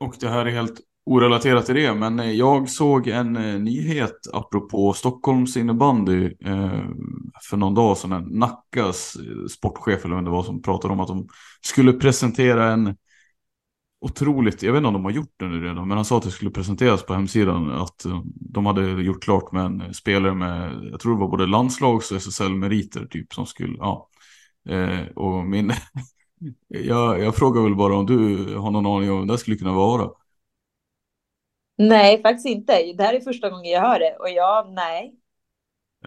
Och 0.00 0.16
det 0.20 0.28
här 0.28 0.46
är 0.46 0.50
helt 0.50 0.80
orelaterat 1.10 1.66
till 1.66 1.74
det, 1.74 1.94
men 1.94 2.20
eh, 2.20 2.30
jag 2.30 2.68
såg 2.68 3.08
en 3.08 3.36
eh, 3.36 3.60
nyhet 3.60 4.16
apropå 4.32 4.92
Stockholms 4.92 5.56
innebandy 5.56 6.24
eh, 6.44 6.82
för 7.50 7.56
någon 7.56 7.74
dag 7.74 7.96
sedan. 7.96 8.28
Nackas 8.30 9.16
eh, 9.16 9.46
sportchef 9.46 10.04
eller 10.04 10.14
vem 10.14 10.24
det 10.24 10.30
var 10.30 10.42
som 10.42 10.62
pratade 10.62 10.94
om 10.94 11.00
att 11.00 11.08
de 11.08 11.28
skulle 11.60 11.92
presentera 11.92 12.72
en 12.72 12.96
otroligt, 14.00 14.62
jag 14.62 14.72
vet 14.72 14.78
inte 14.78 14.88
om 14.88 14.94
de 14.94 15.04
har 15.04 15.12
gjort 15.12 15.34
det 15.36 15.46
nu 15.46 15.64
redan, 15.64 15.88
men 15.88 15.96
han 15.96 16.04
sa 16.04 16.16
att 16.16 16.22
det 16.22 16.30
skulle 16.30 16.50
presenteras 16.50 17.06
på 17.06 17.14
hemsidan 17.14 17.70
att 17.70 18.06
de 18.34 18.66
hade 18.66 19.02
gjort 19.02 19.22
klart 19.22 19.52
med 19.52 19.64
en 19.64 19.94
spelare 19.94 20.34
med, 20.34 20.88
jag 20.92 21.00
tror 21.00 21.14
det 21.14 21.20
var 21.20 21.28
både 21.28 21.46
landslags 21.46 22.12
och 22.12 22.16
SSL-meriter 22.16 23.06
typ 23.06 23.32
som 23.32 23.46
skulle, 23.46 23.76
ja. 23.78 24.08
och 25.14 25.46
min, 25.46 25.72
jag, 26.68 27.20
jag 27.20 27.34
frågar 27.34 27.62
väl 27.62 27.76
bara 27.76 27.96
om 27.96 28.06
du 28.06 28.36
har 28.56 28.70
någon 28.70 28.86
aning 28.86 29.10
om 29.10 29.18
vad 29.18 29.28
det 29.28 29.38
skulle 29.38 29.56
kunna 29.56 29.72
vara. 29.72 30.10
Nej, 31.80 32.22
faktiskt 32.22 32.46
inte. 32.46 32.92
Det 32.92 33.02
här 33.02 33.14
är 33.14 33.20
första 33.20 33.50
gången 33.50 33.70
jag 33.70 33.80
hör 33.80 33.98
det 33.98 34.16
och 34.16 34.30
jag, 34.30 34.72
nej. 34.72 35.14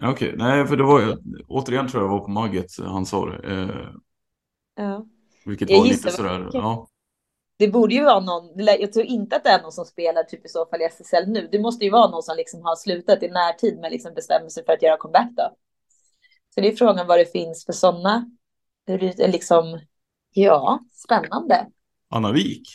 Okej, 0.02 0.10
okay. 0.12 0.36
nej, 0.36 0.66
för 0.66 0.76
det 0.76 0.82
var 0.84 1.18
återigen 1.48 1.88
tror 1.88 2.02
jag 2.02 2.10
var 2.10 2.20
på 2.20 2.30
Magget 2.30 2.66
han 2.78 3.06
sa 3.06 3.26
det. 3.26 3.52
Eh, 3.52 3.86
ja. 4.76 5.06
Vilket 5.44 5.70
jag 5.70 5.78
var 5.78 5.86
lite 5.86 6.10
sådär, 6.10 6.50
ja. 6.52 6.88
Det 7.56 7.68
borde 7.68 7.94
ju 7.94 8.04
vara 8.04 8.20
någon, 8.20 8.50
jag 8.56 8.92
tror 8.92 9.04
inte 9.04 9.36
att 9.36 9.44
det 9.44 9.50
är 9.50 9.62
någon 9.62 9.72
som 9.72 9.84
spelar 9.84 10.22
typ 10.22 10.46
i 10.46 10.48
så 10.48 10.66
fall 10.66 10.82
i 10.82 10.84
SSL 10.84 11.28
nu. 11.28 11.48
Det 11.52 11.58
måste 11.58 11.84
ju 11.84 11.90
vara 11.90 12.10
någon 12.10 12.22
som 12.22 12.36
liksom 12.36 12.62
har 12.62 12.76
slutat 12.76 13.22
i 13.22 13.28
närtid 13.28 13.78
med 13.78 13.92
liksom 13.92 14.14
bestämmer 14.14 14.48
sig 14.48 14.64
för 14.64 14.72
att 14.72 14.82
göra 14.82 14.96
comeback 14.96 15.30
då. 15.36 15.56
Så 16.54 16.60
det 16.60 16.68
är 16.68 16.76
frågan 16.76 17.06
vad 17.06 17.18
det 17.18 17.32
finns 17.32 17.66
för 17.66 17.72
sådana, 17.72 18.30
liksom, 19.18 19.80
ja, 20.32 20.80
spännande. 20.92 21.66
Anna 22.08 22.32
Wik? 22.32 22.68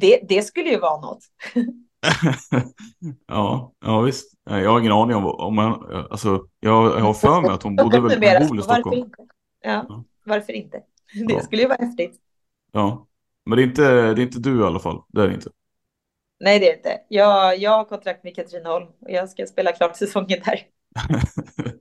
Det, 0.00 0.20
det 0.28 0.42
skulle 0.42 0.70
ju 0.70 0.78
vara 0.78 1.00
något. 1.00 1.24
ja, 3.26 3.72
ja 3.84 4.00
visst. 4.00 4.32
Jag 4.44 4.70
har 4.70 4.80
ingen 4.80 4.92
aning 4.92 5.16
om, 5.16 5.26
om 5.26 5.54
man, 5.54 5.96
alltså, 6.10 6.46
jag, 6.60 6.84
jag 6.84 7.00
har 7.00 7.14
för 7.14 7.40
mig 7.40 7.50
att 7.50 7.62
hon 7.62 7.76
bodde 7.76 8.00
väl 8.00 8.38
hon 8.38 8.48
bor 8.48 8.58
i 8.58 8.62
Stockholm. 8.62 8.84
Varför 8.84 8.96
inte? 8.96 9.22
Ja, 9.60 9.86
ja, 9.88 10.04
varför 10.24 10.52
inte? 10.52 10.76
Det 11.28 11.34
ja. 11.34 11.40
skulle 11.40 11.62
ju 11.62 11.68
vara 11.68 11.84
häftigt. 11.86 12.20
Ja, 12.72 13.06
men 13.46 13.56
det 13.56 13.62
är, 13.62 13.66
inte, 13.66 14.14
det 14.14 14.22
är 14.22 14.24
inte 14.24 14.38
du 14.38 14.60
i 14.60 14.64
alla 14.64 14.78
fall. 14.78 15.02
Det 15.08 15.22
är 15.22 15.28
det 15.28 15.34
inte. 15.34 15.50
Nej, 16.40 16.58
det 16.58 16.70
är 16.70 16.76
inte. 16.76 17.00
Jag, 17.08 17.58
jag 17.58 17.70
har 17.70 17.84
kontrakt 17.84 18.24
med 18.24 18.36
Katrineholm 18.36 18.86
och 18.86 19.10
jag 19.10 19.28
ska 19.28 19.46
spela 19.46 19.72
klart 19.72 19.96
säsongen 19.96 20.38
där. 20.44 20.60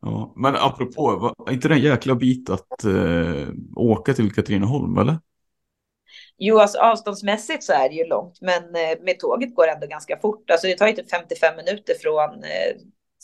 ja, 0.00 0.32
men 0.36 0.56
apropå, 0.56 1.34
var 1.38 1.52
inte 1.52 1.68
det 1.68 1.74
en 1.74 1.80
jäkla 1.80 2.14
bit 2.14 2.50
att 2.50 2.84
eh, 2.84 3.48
åka 3.76 4.14
till 4.14 4.34
Katrineholm, 4.34 4.98
eller? 4.98 5.18
Jo, 6.38 6.58
alltså 6.58 6.78
avståndsmässigt 6.78 7.64
så 7.64 7.72
är 7.72 7.88
det 7.88 7.94
ju 7.94 8.06
långt, 8.06 8.40
men 8.40 8.62
eh, 8.62 8.98
med 9.00 9.18
tåget 9.18 9.54
går 9.54 9.66
det 9.66 9.72
ändå 9.72 9.86
ganska 9.86 10.18
fort. 10.18 10.50
Alltså 10.50 10.66
det 10.66 10.74
tar 10.74 10.86
ju 10.86 10.92
typ 10.92 11.10
55 11.10 11.56
minuter 11.56 11.94
från 11.94 12.44
eh, 12.44 12.76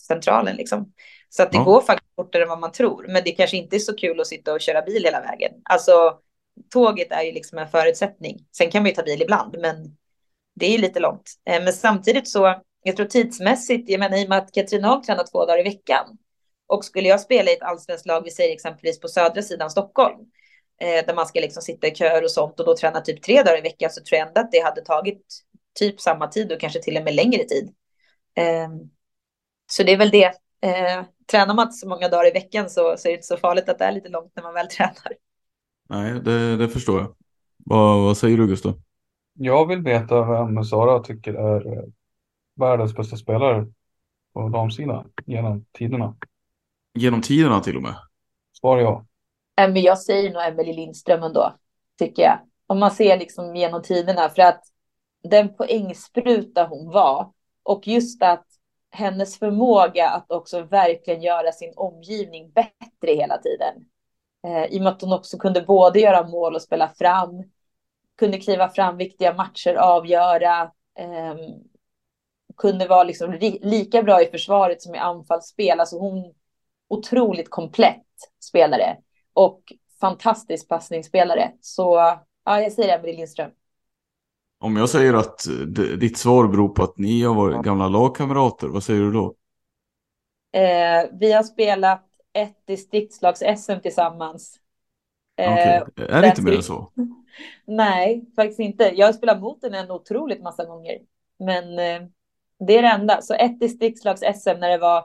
centralen 0.09 0.57
liksom. 0.57 0.93
Så 1.29 1.43
att 1.43 1.53
det 1.53 1.59
ja. 1.59 1.65
går 1.65 1.81
faktiskt 1.81 2.15
fortare 2.17 2.43
än 2.43 2.49
vad 2.49 2.59
man 2.59 2.73
tror. 2.73 3.07
Men 3.09 3.23
det 3.25 3.33
kanske 3.33 3.57
inte 3.57 3.77
är 3.77 3.81
så 3.81 3.97
kul 3.97 4.21
att 4.21 4.27
sitta 4.27 4.53
och 4.53 4.61
köra 4.61 4.83
bil 4.83 5.05
hela 5.05 5.21
vägen. 5.21 5.53
Alltså 5.65 6.19
tåget 6.73 7.13
är 7.13 7.23
ju 7.23 7.33
liksom 7.33 7.59
en 7.59 7.69
förutsättning. 7.69 8.47
Sen 8.57 8.71
kan 8.71 8.83
man 8.83 8.89
ju 8.89 8.95
ta 8.95 9.03
bil 9.03 9.23
ibland, 9.23 9.57
men 9.59 9.97
det 10.55 10.67
är 10.67 10.71
ju 10.71 10.79
lite 10.79 11.01
långt. 11.01 11.31
Eh, 11.51 11.63
men 11.63 11.73
samtidigt 11.73 12.29
så, 12.29 12.63
jag 12.83 12.97
tror 12.97 13.07
tidsmässigt, 13.07 13.91
jag 13.91 13.99
menar 13.99 14.19
i 14.19 14.25
och 14.25 14.29
med 14.29 14.39
att 14.39 14.53
Katrineholm 14.53 15.03
tränar 15.03 15.25
två 15.33 15.47
dagar 15.47 15.61
i 15.61 15.63
veckan. 15.63 16.19
Och 16.67 16.85
skulle 16.85 17.09
jag 17.09 17.21
spela 17.21 17.51
i 17.51 17.55
ett 17.55 17.63
allsvenskt 17.63 18.07
lag, 18.07 18.25
vi 18.25 18.31
säger 18.31 18.53
exempelvis 18.53 19.01
på 19.01 19.09
södra 19.09 19.43
sidan 19.43 19.71
Stockholm, 19.71 20.19
eh, 20.83 21.07
där 21.07 21.15
man 21.15 21.27
ska 21.27 21.41
liksom 21.41 21.63
sitta 21.63 21.87
i 21.87 21.95
köer 21.95 22.25
och 22.25 22.31
sånt 22.31 22.61
och 22.61 22.67
då 22.67 22.77
träna 22.77 23.01
typ 23.01 23.23
tre 23.23 23.43
dagar 23.43 23.59
i 23.59 23.61
veckan 23.61 23.91
så 23.91 24.03
tror 24.03 24.19
jag 24.19 24.29
ändå 24.29 24.41
att 24.41 24.53
det 24.53 24.61
hade 24.61 24.81
tagit 24.81 25.27
typ 25.79 26.01
samma 26.01 26.27
tid 26.27 26.53
och 26.53 26.61
kanske 26.61 26.83
till 26.83 26.97
och 26.97 27.05
med 27.05 27.15
längre 27.15 27.45
tid. 27.45 27.75
Eh, 28.37 28.69
så 29.73 29.83
det 29.83 29.93
är 29.93 29.99
väl 29.99 30.11
det. 30.11 30.33
Eh, 30.61 31.05
tränar 31.31 31.55
man 31.55 31.67
inte 31.67 31.77
så 31.77 31.89
många 31.89 32.09
dagar 32.09 32.29
i 32.29 32.31
veckan 32.31 32.71
så, 32.71 32.97
så 32.99 33.09
är 33.09 33.13
det 33.13 33.17
inte 33.17 33.27
så 33.27 33.37
farligt 33.37 33.69
att 33.69 33.79
det 33.79 33.85
är 33.85 33.93
lite 33.93 34.09
långt 34.09 34.33
när 34.37 34.43
man 34.43 34.55
väl 34.55 34.67
tränar. 34.71 35.13
Nej, 35.89 36.21
det, 36.21 36.57
det 36.57 36.69
förstår 36.69 37.01
jag. 37.01 37.15
Vad, 37.57 38.03
vad 38.03 38.17
säger 38.17 38.37
du 38.37 38.47
Gustav? 38.47 38.81
Jag 39.35 39.67
vill 39.67 39.83
veta 39.83 40.25
vem 40.25 40.65
Sara 40.65 41.03
tycker 41.03 41.35
är 41.35 41.79
eh, 41.79 41.85
världens 42.57 42.95
bästa 42.95 43.17
spelare 43.17 43.67
på 44.35 44.49
damsidan 44.49 45.11
genom 45.27 45.65
tiderna. 45.73 46.17
Genom 46.95 47.21
tiderna 47.21 47.61
till 47.61 47.77
och 47.77 47.83
med? 47.83 47.95
Svar 48.61 48.79
ja. 48.79 49.07
Men 49.57 49.83
jag 49.83 49.99
säger 49.99 50.33
nog 50.33 50.43
Emelie 50.43 50.75
Lindström 50.75 51.23
ändå, 51.23 51.55
tycker 51.99 52.23
jag. 52.23 52.39
Om 52.67 52.79
man 52.79 52.91
ser 52.91 53.19
liksom 53.19 53.57
genom 53.57 53.83
tiderna, 53.83 54.29
för 54.29 54.43
att 54.43 54.65
den 55.23 55.55
poängspruta 55.55 56.67
hon 56.67 56.91
var 56.91 57.33
och 57.63 57.89
just 57.89 58.23
att 58.23 58.47
hennes 58.91 59.39
förmåga 59.39 60.09
att 60.09 60.31
också 60.31 60.63
verkligen 60.63 61.23
göra 61.23 61.53
sin 61.53 61.73
omgivning 61.77 62.51
bättre 62.51 63.15
hela 63.15 63.39
tiden. 63.39 63.75
Eh, 64.47 64.65
I 64.65 64.79
och 64.79 64.83
med 64.83 64.93
att 64.93 65.03
hon 65.03 65.13
också 65.13 65.39
kunde 65.39 65.61
både 65.63 66.01
göra 66.01 66.29
mål 66.29 66.55
och 66.55 66.63
spela 66.63 66.89
fram, 66.89 67.45
kunde 68.19 68.39
kliva 68.39 68.69
fram 68.69 68.97
viktiga 68.97 69.35
matcher, 69.35 69.75
avgöra, 69.75 70.63
eh, 70.99 71.37
kunde 72.57 72.87
vara 72.87 73.05
liksom 73.05 73.33
lika 73.63 74.03
bra 74.03 74.23
i 74.23 74.27
försvaret 74.27 74.83
som 74.83 74.95
i 74.95 74.99
anfallsspel. 74.99 75.81
Alltså 75.81 75.99
hon 75.99 76.35
otroligt 76.89 77.51
komplett 77.51 78.07
spelare 78.41 78.97
och 79.35 79.73
fantastisk 80.01 80.69
passningsspelare. 80.69 81.53
Så 81.61 82.17
ja, 82.45 82.61
jag 82.61 82.73
säger 82.73 82.99
Emelie 82.99 83.17
Lindström. 83.17 83.51
Om 84.61 84.77
jag 84.77 84.89
säger 84.89 85.15
att 85.15 85.45
ditt 85.99 86.19
svar 86.19 86.49
beror 86.49 86.69
på 86.69 86.83
att 86.83 86.99
ni 86.99 87.23
har 87.23 87.35
varit 87.35 87.63
gamla 87.63 87.89
lagkamrater, 87.89 88.69
vad 88.69 88.85
säger 88.85 89.01
du 89.01 89.13
då? 89.13 89.35
Eh, 90.53 91.11
vi 91.21 91.33
har 91.33 91.43
spelat 91.43 92.05
ett 92.33 92.57
distriktslags-SM 92.67 93.81
tillsammans. 93.81 94.59
Eh, 95.37 95.53
okay. 95.53 96.07
Är 96.09 96.23
det 96.23 96.29
inte 96.29 96.43
mer 96.43 96.57
än 96.57 96.63
så? 96.63 96.93
Nej, 97.67 98.25
faktiskt 98.37 98.61
inte. 98.61 98.93
Jag 98.95 99.07
har 99.07 99.13
spelat 99.13 99.41
mot 99.41 99.61
den 99.61 99.75
en 99.75 99.91
otroligt 99.91 100.43
massa 100.43 100.65
gånger. 100.65 100.99
Men 101.39 101.79
eh, 101.79 102.09
det 102.67 102.79
är 102.79 102.83
det 102.83 102.89
enda. 102.89 103.23
Så 103.23 103.35
ett 103.35 103.61
distriktslags-SM 103.61 104.59
när 104.59 104.71
det 104.71 104.79
var 104.79 105.05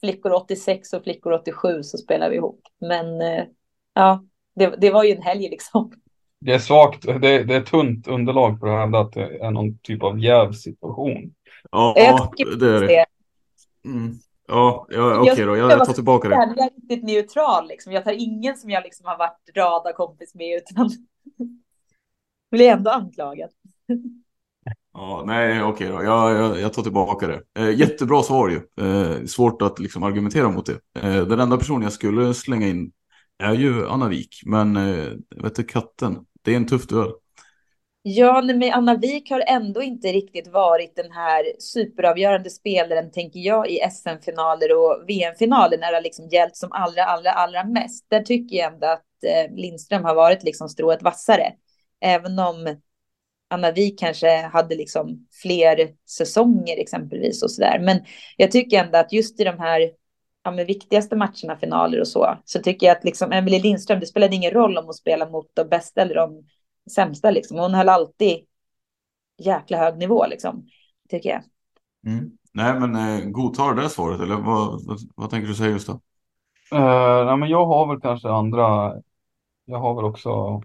flickor 0.00 0.32
86 0.32 0.92
och 0.92 1.02
flickor 1.02 1.32
87 1.32 1.82
så 1.82 1.98
spelade 1.98 2.30
vi 2.30 2.36
ihop. 2.36 2.60
Men 2.80 3.20
eh, 3.20 3.44
ja, 3.98 4.24
det, 4.54 4.74
det 4.80 4.90
var 4.90 5.04
ju 5.04 5.12
en 5.12 5.22
helg 5.22 5.48
liksom. 5.48 5.92
Det 6.40 6.52
är 6.52 6.58
svagt, 6.58 7.02
det, 7.02 7.44
det 7.44 7.54
är 7.54 7.62
tunt 7.62 8.08
underlag 8.08 8.60
för 8.60 8.66
att 8.66 8.80
hävda 8.80 8.98
att 8.98 9.12
det 9.12 9.38
är 9.38 9.50
någon 9.50 9.78
typ 9.78 10.02
av 10.02 10.18
jävsituation. 10.18 11.34
Ja, 11.70 11.94
det 12.58 12.66
är 12.66 12.80
det. 12.80 13.06
Mm. 13.84 14.14
Ja, 14.48 14.86
ja 14.90 15.20
okej 15.20 15.32
okay 15.32 15.44
då, 15.44 15.56
jag, 15.56 15.70
jag 15.70 15.84
tar 15.84 15.92
tillbaka 15.92 16.28
det. 16.28 16.34
Jag 16.34 16.58
är 16.58 16.70
riktigt 16.76 17.04
neutral 17.04 17.68
liksom. 17.68 17.92
Jag 17.92 18.04
tar 18.04 18.12
ingen 18.12 18.56
som 18.56 18.70
jag 18.70 18.84
liksom 18.84 19.06
har 19.06 19.18
varit 19.18 19.56
radarkompis 19.56 20.34
med 20.34 20.56
utan 20.56 20.90
blir 22.50 22.68
ändå 22.68 22.90
anklagad. 22.90 23.50
Ja, 24.92 25.24
nej, 25.26 25.62
okej 25.62 25.72
okay 25.72 25.88
då. 25.88 26.04
Jag, 26.04 26.36
jag, 26.36 26.60
jag, 26.60 26.72
tar 26.72 26.82
tillbaka 26.82 27.26
det. 27.26 27.42
Eh, 27.58 27.70
jättebra 27.70 28.22
svar 28.22 28.48
ju. 28.48 28.86
Eh, 28.86 29.24
svårt 29.24 29.62
att 29.62 29.78
liksom 29.78 30.02
argumentera 30.02 30.50
mot 30.50 30.66
det. 30.66 31.00
Eh, 31.00 31.26
den 31.26 31.40
enda 31.40 31.56
personen 31.56 31.82
jag 31.82 31.92
skulle 31.92 32.34
slänga 32.34 32.68
in 32.68 32.92
är 33.38 33.54
ju 33.54 33.88
Anna 33.88 34.08
Wik, 34.08 34.42
men 34.44 34.76
eh, 34.76 35.12
vet 35.42 35.54
du 35.54 35.64
katten, 35.64 36.18
det 36.42 36.52
är 36.52 36.56
en 36.56 36.66
tuff 36.66 36.86
duell. 36.86 37.12
Ja, 38.02 38.42
men 38.42 38.72
Anna 38.72 38.96
Wik 38.96 39.30
har 39.30 39.44
ändå 39.46 39.82
inte 39.82 40.08
riktigt 40.08 40.48
varit 40.48 40.96
den 40.96 41.12
här 41.12 41.44
superavgörande 41.58 42.50
spelaren, 42.50 43.10
tänker 43.10 43.40
jag, 43.40 43.70
i 43.70 43.80
SM-finaler 43.90 44.76
och 44.76 45.04
VM-finaler 45.08 45.78
när 45.78 45.90
det 45.90 45.96
har 45.96 46.02
liksom 46.02 46.28
gällt 46.28 46.56
som 46.56 46.72
allra, 46.72 47.04
allra, 47.04 47.30
allra 47.30 47.64
mest. 47.64 48.06
Där 48.10 48.20
tycker 48.20 48.56
jag 48.56 48.72
ändå 48.72 48.86
att 48.86 49.24
eh, 49.26 49.56
Lindström 49.56 50.04
har 50.04 50.14
varit 50.14 50.42
liksom 50.42 50.68
strået 50.68 51.02
vassare. 51.02 51.52
Även 52.00 52.38
om 52.38 52.76
Anna 53.50 53.72
Wik 53.72 53.98
kanske 53.98 54.40
hade 54.40 54.74
liksom 54.74 55.26
fler 55.42 55.88
säsonger 56.10 56.80
exempelvis 56.80 57.42
och 57.42 57.50
så 57.50 57.60
där. 57.60 57.78
Men 57.78 58.00
jag 58.36 58.50
tycker 58.50 58.84
ändå 58.84 58.98
att 58.98 59.12
just 59.12 59.40
i 59.40 59.44
de 59.44 59.58
här 59.58 59.90
ja, 60.48 60.52
men 60.54 60.66
viktigaste 60.66 61.16
matcherna, 61.16 61.56
finaler 61.60 62.00
och 62.00 62.08
så, 62.08 62.36
så 62.44 62.58
tycker 62.58 62.86
jag 62.86 62.96
att 62.96 63.04
liksom 63.04 63.32
Emelie 63.32 63.62
Lindström, 63.62 64.00
det 64.00 64.06
spelade 64.06 64.36
ingen 64.36 64.50
roll 64.50 64.78
om 64.78 64.84
hon 64.84 64.94
spelade 64.94 65.30
mot 65.30 65.50
de 65.54 65.68
bästa 65.68 66.02
eller 66.02 66.14
de 66.14 66.44
sämsta. 66.90 67.30
Liksom. 67.30 67.58
Hon 67.58 67.74
höll 67.74 67.88
alltid 67.88 68.38
jäkla 69.38 69.78
hög 69.78 69.98
nivå, 69.98 70.26
liksom, 70.26 70.66
tycker 71.08 71.30
jag. 71.30 71.42
Mm. 72.06 72.30
Nej, 72.52 72.80
men 72.80 72.96
eh, 72.96 73.24
godtar 73.24 73.74
det 73.74 73.88
svaret, 73.88 74.20
eller 74.20 74.36
vad, 74.36 74.86
vad, 74.86 74.98
vad 75.16 75.30
tänker 75.30 75.48
du 75.48 75.54
säga 75.54 75.70
just 75.70 75.86
då? 75.86 75.92
Uh, 76.74 77.26
nej, 77.26 77.36
men 77.36 77.48
jag 77.48 77.66
har 77.66 77.86
väl 77.88 78.00
kanske 78.00 78.28
andra, 78.28 78.94
jag 79.64 79.78
har 79.78 79.94
väl 79.94 80.04
också 80.04 80.62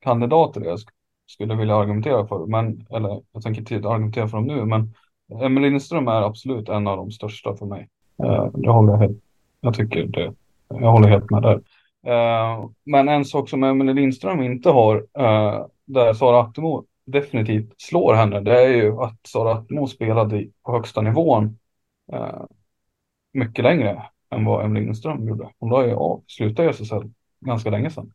kandidater 0.00 0.60
jag 0.60 0.80
sk 0.80 0.88
skulle 1.26 1.54
vilja 1.54 1.76
argumentera 1.76 2.26
för, 2.26 2.46
men, 2.46 2.86
eller 2.90 3.22
jag 3.32 3.42
tänker 3.42 3.74
inte 3.74 3.88
argumentera 3.88 4.28
för 4.28 4.36
dem 4.36 4.46
nu, 4.46 4.64
men 4.64 4.94
Emelie 5.42 5.70
Lindström 5.70 6.08
är 6.08 6.22
absolut 6.22 6.68
en 6.68 6.86
av 6.86 6.96
de 6.96 7.10
största 7.10 7.56
för 7.56 7.66
mig. 7.66 7.88
Uh, 8.24 8.50
det 8.54 8.70
håller 8.70 8.92
jag 8.92 8.98
helt, 8.98 9.18
jag 9.60 9.74
tycker 9.74 10.06
det, 10.06 10.34
jag 10.68 10.92
håller 10.92 11.08
helt 11.08 11.30
med 11.30 11.42
där. 11.42 11.60
Uh, 12.06 12.70
men 12.84 13.08
en 13.08 13.24
sak 13.24 13.48
som 13.48 13.64
Emelie 13.64 13.94
Lindström 13.94 14.42
inte 14.42 14.70
har, 14.70 14.96
uh, 14.96 15.66
där 15.84 16.14
Sara 16.14 16.40
Attemo 16.40 16.84
definitivt 17.04 17.74
slår 17.76 18.14
henne, 18.14 18.40
det 18.40 18.64
är 18.64 18.68
ju 18.68 19.00
att 19.00 19.26
Sara 19.26 19.52
Attemo 19.52 19.86
spelade 19.86 20.46
på 20.64 20.72
högsta 20.72 21.00
nivån 21.00 21.56
mycket 23.32 23.64
längre 23.64 24.02
än 24.30 24.44
vad 24.44 24.64
Emelie 24.64 24.84
Lindström 24.84 25.28
gjorde. 25.28 25.48
Hon 25.58 25.70
la 25.70 25.86
ju 25.86 25.94
av, 25.94 26.22
slutade 26.26 26.70
SSL 26.70 27.10
ganska 27.40 27.70
länge 27.70 27.90
sedan. 27.90 28.12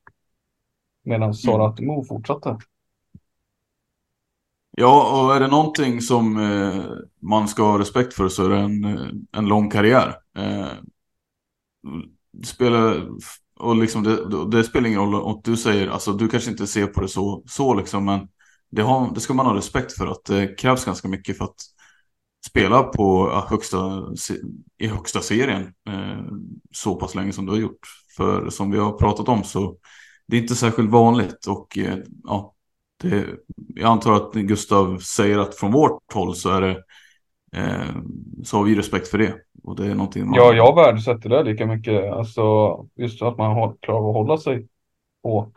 Medan 1.04 1.34
Sara 1.34 1.56
mm. 1.56 1.68
Attemo 1.68 2.04
fortsatte. 2.04 2.58
Ja, 4.78 5.22
och 5.22 5.36
är 5.36 5.40
det 5.40 5.48
någonting 5.48 6.02
som 6.02 6.38
eh, 6.38 6.86
man 7.22 7.48
ska 7.48 7.64
ha 7.64 7.80
respekt 7.80 8.14
för 8.14 8.30
så 8.30 8.46
är 8.46 8.50
det 8.50 8.58
en, 8.58 8.86
eh, 8.86 9.08
en 9.32 9.46
lång 9.46 9.70
karriär. 9.70 10.16
Eh, 10.38 10.68
spelar, 12.46 13.08
och 13.60 13.76
liksom 13.76 14.04
det, 14.04 14.50
det, 14.52 14.64
spelar 14.64 14.88
ingen 14.88 15.00
roll 15.00 15.16
om 15.16 15.42
du 15.44 15.58
säger, 15.58 15.88
alltså 15.88 16.14
du 16.14 16.28
kanske 16.28 16.52
inte 16.52 16.68
ser 16.68 16.88
på 16.88 17.02
det 17.02 17.08
så, 17.08 17.44
så 17.48 17.74
liksom, 17.74 18.06
men 18.06 18.28
det, 18.72 18.82
har, 18.82 19.14
det 19.14 19.20
ska 19.20 19.34
man 19.34 19.46
ha 19.46 19.56
respekt 19.56 19.94
för 19.94 20.08
att 20.08 20.26
det 20.26 20.60
krävs 20.60 20.86
ganska 20.86 21.08
mycket 21.08 21.38
för 21.38 21.46
att 21.46 21.56
spela 22.48 22.84
på 22.84 23.32
eh, 23.32 23.50
högsta, 23.50 24.04
i 24.78 24.88
högsta 24.88 25.22
serien 25.22 25.74
eh, 25.90 26.26
så 26.72 26.96
pass 26.96 27.16
länge 27.16 27.34
som 27.34 27.46
du 27.46 27.52
har 27.52 27.60
gjort. 27.60 27.88
För 28.18 28.50
som 28.50 28.72
vi 28.72 28.78
har 28.78 28.92
pratat 28.92 29.30
om 29.30 29.44
så 29.44 29.78
det 30.28 30.38
är 30.38 30.42
inte 30.42 30.56
särskilt 30.56 30.90
vanligt 30.90 31.46
och 31.48 31.78
eh, 31.78 31.98
ja, 32.24 32.55
det, 33.02 33.26
jag 33.76 33.88
antar 33.88 34.14
att 34.14 34.34
Gustav 34.34 34.98
säger 34.98 35.38
att 35.38 35.56
från 35.56 35.72
vårt 35.72 36.14
håll 36.14 36.36
så 36.36 36.50
är 36.50 36.62
det 36.62 36.84
eh, 37.56 37.96
så 38.44 38.58
har 38.58 38.64
vi 38.64 38.76
respekt 38.76 39.08
för 39.08 39.18
det. 39.18 39.36
Och 39.64 39.76
det 39.76 39.86
är 39.86 39.96
någonting 39.96 40.26
man... 40.26 40.36
Ja, 40.36 40.54
jag 40.54 40.76
värdesätter 40.76 41.30
det 41.30 41.44
lika 41.44 41.66
mycket. 41.66 42.12
Alltså 42.12 42.44
just 42.96 43.22
att 43.22 43.38
man 43.38 43.78
klarar 43.80 44.00
av 44.00 44.08
att 44.08 44.16
hålla 44.16 44.38
sig 44.38 44.68
på 45.24 45.52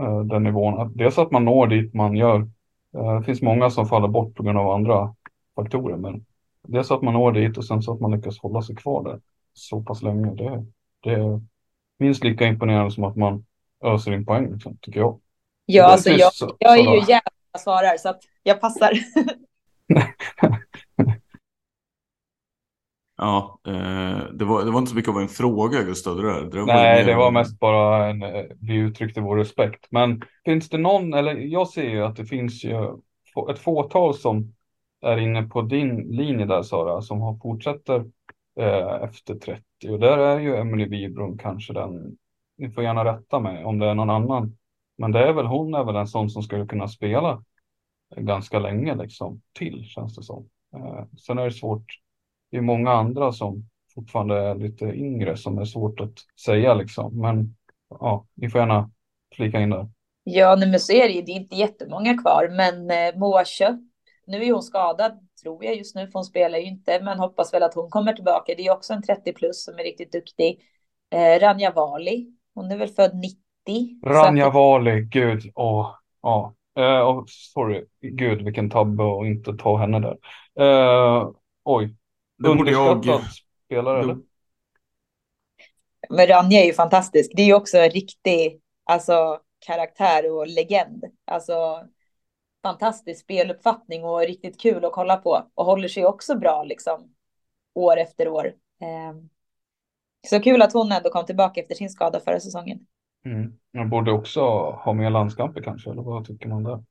eh, 0.00 0.20
den 0.20 0.42
nivån. 0.42 0.80
Att 0.80 0.94
dels 0.94 1.18
att 1.18 1.30
man 1.30 1.44
når 1.44 1.66
dit 1.66 1.94
man 1.94 2.16
gör. 2.16 2.48
Eh, 2.96 3.18
det 3.18 3.24
finns 3.24 3.42
många 3.42 3.70
som 3.70 3.86
faller 3.86 4.08
bort 4.08 4.34
på 4.34 4.42
grund 4.42 4.58
av 4.58 4.70
andra 4.70 5.14
faktorer. 5.56 5.96
Men 5.96 6.24
dels 6.68 6.90
att 6.90 7.02
man 7.02 7.14
når 7.14 7.32
dit 7.32 7.58
och 7.58 7.64
sen 7.64 7.82
så 7.82 7.92
att 7.92 8.00
man 8.00 8.10
lyckas 8.10 8.38
hålla 8.38 8.62
sig 8.62 8.76
kvar 8.76 9.04
där 9.04 9.20
så 9.52 9.82
pass 9.82 10.02
länge. 10.02 10.34
Det, 10.34 10.66
det 11.02 11.12
är 11.12 11.40
minst 11.98 12.24
lika 12.24 12.46
imponerande 12.46 12.90
som 12.90 13.04
att 13.04 13.16
man 13.16 13.44
öser 13.84 14.12
in 14.12 14.26
poäng, 14.26 14.52
liksom, 14.52 14.76
tycker 14.80 15.00
jag. 15.00 15.20
Ja, 15.66 15.84
alltså 15.84 16.10
jag, 16.10 16.32
jag 16.58 16.78
är 16.78 16.82
ju 16.82 16.98
jävla 16.98 17.58
svarare 17.58 17.98
så 17.98 18.08
att 18.08 18.20
jag 18.42 18.60
passar. 18.60 18.92
ja, 23.16 23.60
eh, 23.66 24.18
det, 24.32 24.44
var, 24.44 24.64
det 24.64 24.70
var 24.70 24.78
inte 24.78 24.90
så 24.90 24.96
mycket 24.96 25.10
av 25.10 25.20
en 25.20 25.28
fråga 25.28 25.82
Gustav. 25.82 26.16
Det 26.16 26.22
där. 26.22 26.44
Det 26.44 26.58
var 26.58 26.66
Nej, 26.66 27.04
det 27.04 27.14
var 27.14 27.30
mest 27.30 27.58
bara 27.58 28.06
en, 28.06 28.22
eh, 28.22 28.44
vi 28.60 28.74
uttryckte 28.74 29.20
vår 29.20 29.36
respekt. 29.36 29.86
Men 29.90 30.22
finns 30.44 30.68
det 30.68 30.78
någon, 30.78 31.14
eller 31.14 31.34
jag 31.34 31.68
ser 31.68 31.90
ju 31.90 32.04
att 32.04 32.16
det 32.16 32.26
finns 32.26 32.64
ju 32.64 32.98
ett 33.50 33.58
fåtal 33.58 34.14
som 34.14 34.54
är 35.04 35.16
inne 35.16 35.42
på 35.42 35.62
din 35.62 35.96
linje 35.96 36.46
där 36.46 36.62
Sara, 36.62 37.02
som 37.02 37.20
har 37.20 37.38
fortsätter 37.38 38.04
eh, 38.60 39.02
efter 39.02 39.34
30 39.34 39.62
och 39.90 40.00
där 40.00 40.18
är 40.18 40.40
ju 40.40 40.56
Emily 40.56 40.84
Wibron 40.84 41.38
kanske 41.38 41.72
den, 41.72 42.16
ni 42.58 42.70
får 42.70 42.84
gärna 42.84 43.04
rätta 43.04 43.40
mig 43.40 43.64
om 43.64 43.78
det 43.78 43.86
är 43.86 43.94
någon 43.94 44.10
annan, 44.10 44.56
men 44.96 45.12
det 45.12 45.18
är 45.28 45.32
väl 45.32 45.46
hon 45.46 45.74
är 45.74 45.84
väl 45.84 45.96
en 45.96 46.06
sån 46.06 46.30
som 46.30 46.42
skulle 46.42 46.66
kunna 46.66 46.88
spela 46.88 47.44
ganska 48.16 48.58
länge 48.58 48.94
liksom 48.94 49.40
till 49.52 49.84
känns 49.84 50.16
det 50.16 50.22
som. 50.22 50.48
Eh, 50.76 51.04
sen 51.26 51.38
är 51.38 51.44
det 51.44 51.52
svårt, 51.52 51.84
det 52.50 52.56
är 52.56 52.60
många 52.60 52.90
andra 52.90 53.32
som 53.32 53.68
fortfarande 53.94 54.36
är 54.36 54.54
lite 54.54 54.84
yngre 54.84 55.36
som 55.36 55.58
är 55.58 55.64
svårt 55.64 56.00
att 56.00 56.14
säga 56.44 56.74
liksom, 56.74 57.20
men 57.20 57.56
ja, 57.90 58.26
ni 58.34 58.50
får 58.50 58.60
gärna 58.60 58.90
flika 59.34 59.60
in 59.60 59.70
där. 59.70 59.88
Ja, 60.24 60.56
men 60.56 60.80
så 60.80 60.92
är 60.92 61.08
det 61.08 61.14
ju. 61.14 61.22
Det 61.22 61.32
är 61.32 61.36
inte 61.36 61.56
jättemånga 61.56 62.18
kvar, 62.18 62.48
men 62.48 62.90
eh, 62.90 63.18
Moa 63.18 63.44
Köpp 63.44 63.80
nu 64.26 64.44
är 64.44 64.52
hon 64.52 64.62
skadad, 64.62 65.28
tror 65.42 65.64
jag 65.64 65.76
just 65.76 65.94
nu, 65.94 66.06
för 66.06 66.12
hon 66.12 66.24
spelar 66.24 66.58
ju 66.58 66.64
inte, 66.64 67.00
men 67.02 67.18
hoppas 67.18 67.54
väl 67.54 67.62
att 67.62 67.74
hon 67.74 67.90
kommer 67.90 68.12
tillbaka. 68.12 68.54
Det 68.56 68.66
är 68.66 68.72
också 68.72 68.92
en 68.92 69.02
30 69.02 69.32
plus 69.32 69.64
som 69.64 69.74
är 69.74 69.82
riktigt 69.84 70.12
duktig. 70.12 70.60
Eh, 71.10 71.40
Ranja 71.40 71.72
Vali, 71.72 72.26
hon 72.54 72.70
är 72.70 72.76
väl 72.76 72.88
född 72.88 73.16
90. 73.16 73.43
Ranja 74.04 74.46
att... 74.46 74.54
Vali, 74.54 75.00
gud, 75.00 75.52
åh, 75.54 75.94
ja. 76.22 76.54
Uh, 76.78 76.84
oh, 76.84 77.24
sorry, 77.26 77.84
gud 78.00 78.42
vilken 78.42 78.70
tabbe 78.70 79.02
och 79.02 79.26
inte 79.26 79.56
ta 79.56 79.76
henne 79.76 80.00
där. 80.00 80.18
Uh, 80.60 81.30
oj, 81.64 81.94
underskattad 82.44 83.04
jag... 83.04 83.20
spelare 83.66 84.00
eller? 84.00 84.16
Men 86.08 86.26
Ranja 86.26 86.60
är 86.60 86.66
ju 86.66 86.72
fantastisk. 86.72 87.32
Det 87.36 87.42
är 87.42 87.46
ju 87.46 87.54
också 87.54 87.78
en 87.78 87.90
riktig 87.90 88.60
alltså, 88.84 89.40
karaktär 89.66 90.32
och 90.32 90.46
legend. 90.46 91.04
Alltså, 91.24 91.84
fantastisk 92.62 93.20
speluppfattning 93.20 94.04
och 94.04 94.20
riktigt 94.20 94.60
kul 94.60 94.84
att 94.84 94.92
kolla 94.92 95.16
på 95.16 95.50
och 95.54 95.64
håller 95.64 95.88
sig 95.88 96.06
också 96.06 96.38
bra 96.38 96.64
liksom 96.64 97.14
år 97.74 97.96
efter 97.96 98.28
år. 98.28 98.46
Eh, 98.80 99.14
så 100.28 100.40
kul 100.40 100.62
att 100.62 100.72
hon 100.72 100.92
ändå 100.92 101.10
kom 101.10 101.26
tillbaka 101.26 101.60
efter 101.60 101.74
sin 101.74 101.90
skada 101.90 102.20
förra 102.20 102.40
säsongen. 102.40 102.86
Mm. 103.24 103.52
Man 103.72 103.90
borde 103.90 104.12
också 104.12 104.40
ha 104.70 104.92
mer 104.92 105.10
landskamper 105.10 105.62
kanske, 105.62 105.90
eller 105.90 106.02
vad 106.02 106.26
tycker 106.26 106.48
man 106.48 106.64
där? 106.64 106.84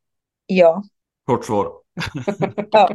Ja. 0.46 0.84
Kort 1.26 1.46
svar. 1.46 1.72
ja. 2.72 2.90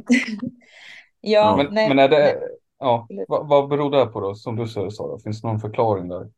ja, 1.20 1.56
men, 1.56 1.74
nej, 1.74 1.88
men 1.88 1.98
är 1.98 2.08
det, 2.08 2.40
ja, 2.78 3.06
vad, 3.28 3.48
vad 3.48 3.68
beror 3.68 3.90
det 3.90 4.06
på 4.06 4.20
då, 4.20 4.34
som 4.34 4.56
du 4.56 4.68
säger 4.68 4.90
Sara? 4.90 5.18
Finns 5.18 5.42
det 5.42 5.48
någon 5.48 5.60
förklaring 5.60 6.08
där? 6.08 6.30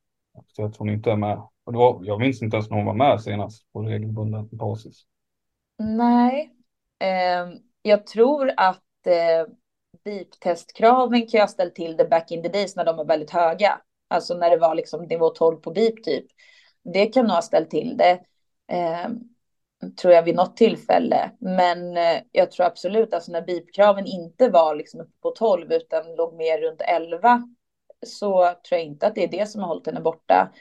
Till 0.54 0.64
att 0.64 0.76
hon 0.76 0.90
inte 0.90 1.10
är 1.10 1.16
med? 1.16 1.42
Och 1.64 1.74
var, 1.74 2.00
jag 2.04 2.20
minns 2.20 2.42
inte 2.42 2.56
ens 2.56 2.70
när 2.70 2.76
hon 2.76 2.86
var 2.86 2.94
med 2.94 3.20
senast 3.20 3.72
på 3.72 3.82
regelbunden 3.82 4.48
basis. 4.52 5.02
Nej, 5.78 6.50
eh, 6.98 7.58
jag 7.82 8.06
tror 8.06 8.52
att 8.56 9.06
eh, 9.06 9.52
BIP-testkraven 10.04 11.26
kan 11.26 11.40
jag 11.40 11.50
ställt 11.50 11.74
till 11.74 11.96
det 11.96 12.04
back 12.04 12.30
in 12.30 12.42
the 12.42 12.48
days 12.48 12.76
när 12.76 12.84
de 12.84 12.96
var 12.96 13.04
väldigt 13.04 13.30
höga. 13.30 13.80
Alltså 14.08 14.34
när 14.34 14.50
det 14.50 14.56
var 14.56 14.74
liksom 14.74 15.04
nivå 15.04 15.28
12 15.28 15.56
på 15.56 15.70
BIP 15.70 16.04
typ. 16.04 16.26
Det 16.84 17.06
kan 17.06 17.24
nog 17.24 17.34
ha 17.34 17.42
ställt 17.42 17.70
till 17.70 17.96
det. 17.96 18.20
Eh, 18.72 19.08
tror 20.00 20.14
jag 20.14 20.22
vid 20.22 20.34
något 20.34 20.56
tillfälle. 20.56 21.30
Men 21.38 21.96
eh, 21.96 22.22
jag 22.32 22.50
tror 22.50 22.66
absolut, 22.66 23.14
alltså 23.14 23.32
när 23.32 23.42
BIP-kraven 23.42 24.06
inte 24.06 24.48
var 24.48 24.74
liksom 24.74 25.00
uppe 25.00 25.12
på 25.22 25.30
12 25.30 25.72
utan 25.72 26.14
låg 26.14 26.34
mer 26.34 26.58
runt 26.58 26.80
11 26.80 27.42
så 28.06 28.54
tror 28.68 28.78
jag 28.78 28.84
inte 28.84 29.06
att 29.06 29.14
det 29.14 29.24
är 29.24 29.28
det 29.28 29.46
som 29.46 29.60
har 29.60 29.68
hållit 29.68 29.86
henne 29.86 30.00
borta. 30.00 30.52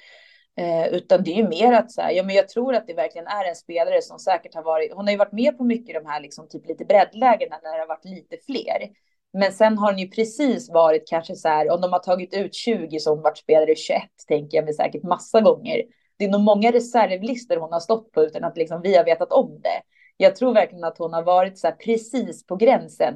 Eh, 0.57 0.87
utan 0.87 1.23
det 1.23 1.31
är 1.31 1.35
ju 1.35 1.47
mer 1.47 1.73
att 1.73 1.91
så 1.91 2.01
här, 2.01 2.11
ja, 2.11 2.23
men 2.23 2.35
jag 2.35 2.49
tror 2.49 2.75
att 2.75 2.87
det 2.87 2.93
verkligen 2.93 3.27
är 3.27 3.45
en 3.45 3.55
spelare 3.55 4.01
som 4.01 4.19
säkert 4.19 4.55
har 4.55 4.63
varit, 4.63 4.93
hon 4.93 5.05
har 5.05 5.11
ju 5.11 5.17
varit 5.17 5.31
med 5.31 5.57
på 5.57 5.63
mycket 5.63 6.03
de 6.03 6.09
här 6.09 6.21
liksom 6.21 6.47
typ 6.49 6.67
lite 6.67 6.85
breddlägena 6.85 7.59
när 7.63 7.73
det 7.73 7.79
har 7.79 7.87
varit 7.87 8.05
lite 8.05 8.37
fler. 8.45 8.89
Men 9.33 9.51
sen 9.53 9.77
har 9.77 9.91
hon 9.91 9.99
ju 9.99 10.07
precis 10.07 10.69
varit 10.69 11.07
kanske 11.07 11.35
så 11.35 11.47
här, 11.47 11.71
om 11.71 11.81
de 11.81 11.93
har 11.93 11.99
tagit 11.99 12.33
ut 12.33 12.55
20 12.55 12.99
som 12.99 13.21
varit 13.21 13.37
spelare 13.37 13.75
21, 13.75 14.01
tänker 14.27 14.57
jag 14.57 14.65
mig 14.65 14.73
säkert 14.73 15.03
massa 15.03 15.41
gånger. 15.41 15.83
Det 16.19 16.25
är 16.25 16.29
nog 16.29 16.41
många 16.41 16.71
reservlistor 16.71 17.57
hon 17.57 17.73
har 17.73 17.79
stått 17.79 18.11
på 18.11 18.23
utan 18.23 18.43
att 18.43 18.57
liksom 18.57 18.81
vi 18.81 18.97
har 18.97 19.05
vetat 19.05 19.31
om 19.31 19.61
det. 19.61 19.81
Jag 20.17 20.35
tror 20.35 20.53
verkligen 20.53 20.83
att 20.83 20.97
hon 20.97 21.13
har 21.13 21.23
varit 21.23 21.59
så 21.59 21.67
här 21.67 21.75
precis 21.75 22.45
på 22.45 22.55
gränsen 22.55 23.15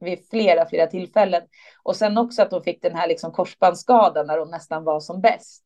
vid 0.00 0.28
flera, 0.30 0.66
flera 0.66 0.86
tillfällen. 0.86 1.42
Och 1.82 1.96
sen 1.96 2.18
också 2.18 2.42
att 2.42 2.50
hon 2.50 2.62
fick 2.62 2.82
den 2.82 2.94
här 2.94 3.08
liksom 3.08 3.32
korsbandsskadan 3.32 4.26
när 4.26 4.38
hon 4.38 4.50
nästan 4.50 4.84
var 4.84 5.00
som 5.00 5.20
bäst. 5.20 5.64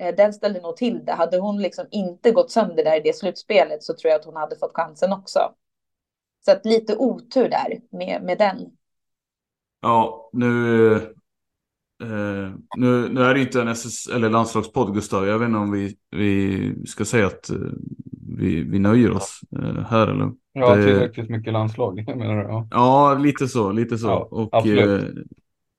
Eh, 0.00 0.14
den 0.14 0.32
ställde 0.32 0.60
nog 0.60 0.76
till 0.76 1.04
det. 1.04 1.12
Hade 1.12 1.38
hon 1.38 1.62
liksom 1.62 1.86
inte 1.90 2.30
gått 2.30 2.50
sönder 2.50 2.84
där 2.84 2.96
i 2.96 3.00
det 3.00 3.16
slutspelet 3.16 3.82
så 3.82 3.94
tror 3.94 4.10
jag 4.10 4.18
att 4.18 4.26
hon 4.26 4.36
hade 4.36 4.56
fått 4.56 4.74
chansen 4.74 5.12
också. 5.12 5.54
Så 6.44 6.52
att 6.52 6.66
lite 6.66 6.96
otur 6.96 7.48
där 7.48 7.80
med, 7.90 8.22
med 8.22 8.38
den. 8.38 8.76
Ja, 9.80 10.30
nu, 10.32 11.14
eh, 12.02 12.52
nu, 12.76 13.08
nu 13.08 13.22
är 13.22 13.34
det 13.34 13.40
inte 13.40 13.60
en 13.60 13.68
SS 13.68 14.06
eller 14.06 14.30
landslagspodd 14.30 14.94
Gustav. 14.94 15.26
Jag 15.26 15.38
vet 15.38 15.46
inte 15.46 15.58
om 15.58 15.72
vi, 15.72 15.96
vi 16.10 16.86
ska 16.86 17.04
säga 17.04 17.26
att 17.26 17.50
eh, 17.50 17.56
vi, 18.38 18.62
vi 18.62 18.78
nöjer 18.78 19.10
oss 19.10 19.40
eh, 19.52 19.84
här 19.84 20.06
eller? 20.06 20.32
Ja, 20.52 20.76
det... 20.76 20.84
tillräckligt 20.84 21.30
mycket 21.30 21.52
landslag 21.52 22.04
menar 22.16 22.36
du? 22.36 22.42
Ja. 22.42 22.68
ja, 22.70 23.14
lite 23.14 23.48
så, 23.48 23.72
lite 23.72 23.98
så. 23.98 24.06
Ja, 24.06 24.28
och, 24.30 24.48
absolut. 24.52 25.14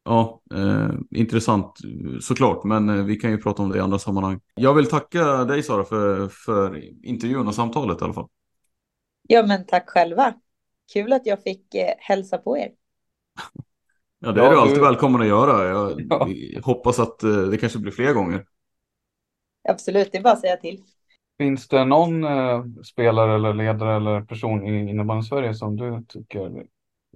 Ja, 0.04 0.42
eh, 0.56 0.90
intressant 1.12 1.78
såklart, 2.22 2.64
men 2.64 2.90
eh, 2.90 3.04
vi 3.04 3.16
kan 3.16 3.32
ju 3.32 3.38
prata 3.38 3.64
om 3.64 3.70
det 3.70 3.78
i 3.78 3.82
andra 3.82 4.00
sammanhang. 4.00 4.40
Jag 4.56 4.74
vill 4.74 4.90
tacka 4.90 5.46
dig 5.46 5.64
Sara 5.64 5.84
för, 5.84 6.28
för 6.28 6.84
intervjun 7.06 7.48
och 7.48 7.56
samtalet 7.56 8.02
i 8.02 8.04
alla 8.04 8.14
fall. 8.14 8.28
Ja, 9.28 9.46
men 9.48 9.66
tack 9.66 9.90
själva. 9.90 10.34
Kul 10.94 11.14
att 11.14 11.26
jag 11.26 11.44
fick 11.44 11.76
eh, 11.76 11.94
hälsa 11.98 12.38
på 12.38 12.58
er. 12.58 12.70
Ja, 14.20 14.32
det 14.32 14.42
är 14.42 14.46
ja, 14.46 14.52
du 14.52 14.60
alltid 14.60 14.78
du... 14.78 14.82
välkommen 14.82 15.22
att 15.22 15.28
göra. 15.28 15.68
Jag 15.68 16.02
ja. 16.10 16.28
hoppas 16.64 17.00
att 17.00 17.24
eh, 17.24 17.42
det 17.42 17.58
kanske 17.58 17.80
blir 17.80 17.92
fler 17.92 18.14
gånger. 18.14 18.46
Absolut, 19.70 20.12
det 20.12 20.18
är 20.18 20.22
bara 20.22 20.34
att 20.34 20.42
säga 20.42 20.58
till. 20.58 20.84
Finns 21.38 21.68
det 21.68 21.86
någon 21.86 22.24
eh, 22.24 22.64
spelare 22.84 23.36
eller 23.36 23.54
ledare 23.54 23.96
eller 23.96 24.22
person 24.22 24.68
i 24.68 24.90
innebandy 24.90 25.28
Sverige 25.28 25.54
som 25.54 25.76
du 25.76 26.06
tycker 26.08 26.66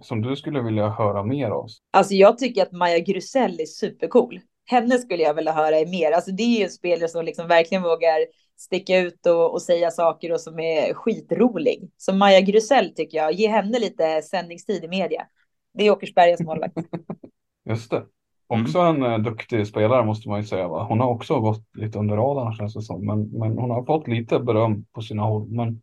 som 0.01 0.21
du 0.21 0.35
skulle 0.35 0.61
vilja 0.61 0.89
höra 0.89 1.23
mer 1.23 1.49
av? 1.49 1.67
Alltså 1.91 2.13
jag 2.13 2.37
tycker 2.37 2.61
att 2.61 2.71
Maja 2.71 2.99
Grusell 2.99 3.59
är 3.59 3.65
supercool. 3.65 4.39
Henne 4.65 4.97
skulle 4.97 5.23
jag 5.23 5.33
vilja 5.33 5.51
höra 5.51 5.89
mer. 5.89 6.11
Alltså 6.11 6.31
det 6.31 6.43
är 6.43 6.57
ju 6.57 6.63
en 6.63 6.69
spelare 6.69 7.09
som 7.09 7.25
liksom 7.25 7.47
verkligen 7.47 7.83
vågar 7.83 8.17
sticka 8.57 8.99
ut 8.99 9.25
och, 9.25 9.53
och 9.53 9.61
säga 9.61 9.91
saker 9.91 10.31
och 10.31 10.41
som 10.41 10.59
är 10.59 10.93
skitrolig. 10.93 11.91
Så 11.97 12.13
Maja 12.13 12.41
Grusell 12.41 12.93
tycker 12.95 13.17
jag, 13.17 13.33
ge 13.33 13.47
henne 13.47 13.79
lite 13.79 14.21
sändningstid 14.21 14.83
i 14.83 14.87
media. 14.87 15.27
Det 15.73 15.87
är 15.87 15.91
Åkersberga 15.91 16.37
som 16.37 16.45
håller. 16.45 16.71
Just 17.69 17.91
det. 17.91 18.05
Också 18.47 18.79
mm. 18.79 19.03
en 19.03 19.11
uh, 19.11 19.31
duktig 19.31 19.67
spelare 19.67 20.05
måste 20.05 20.29
man 20.29 20.39
ju 20.39 20.45
säga. 20.45 20.67
Va? 20.67 20.85
Hon 20.89 20.99
har 20.99 21.07
också 21.07 21.39
gått 21.39 21.77
lite 21.77 21.99
under 21.99 22.15
radarn 22.15 22.53
känns 22.53 22.73
det 22.73 22.81
som. 22.81 23.05
Men, 23.05 23.29
men 23.29 23.57
hon 23.57 23.71
har 23.71 23.85
fått 23.85 24.07
lite 24.07 24.39
beröm 24.39 24.85
på 24.91 25.01
sina 25.01 25.23
håll. 25.23 25.47
Men 25.49 25.81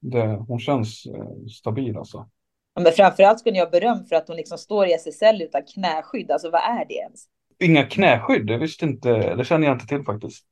det, 0.00 0.26
hon 0.48 0.58
känns 0.60 1.06
uh, 1.06 1.46
stabil 1.46 1.96
alltså. 1.96 2.28
Ja, 2.74 2.82
men 2.82 2.92
framförallt 2.92 3.40
skulle 3.40 3.56
jag 3.56 3.70
beröm 3.70 4.04
för 4.04 4.16
att 4.16 4.28
hon 4.28 4.36
liksom 4.36 4.58
står 4.58 4.86
i 4.86 4.92
SSL 4.92 5.42
utan 5.42 5.62
knäskydd. 5.74 6.30
Alltså 6.30 6.50
vad 6.50 6.60
är 6.60 6.84
det 6.88 6.94
ens? 6.94 7.24
Inga 7.58 7.82
knäskydd, 7.82 8.46
det 8.46 8.58
visste 8.58 8.84
inte, 8.84 9.34
det 9.34 9.44
känner 9.44 9.66
jag 9.66 9.74
inte 9.74 9.86
till 9.86 10.04
faktiskt. 10.04 10.44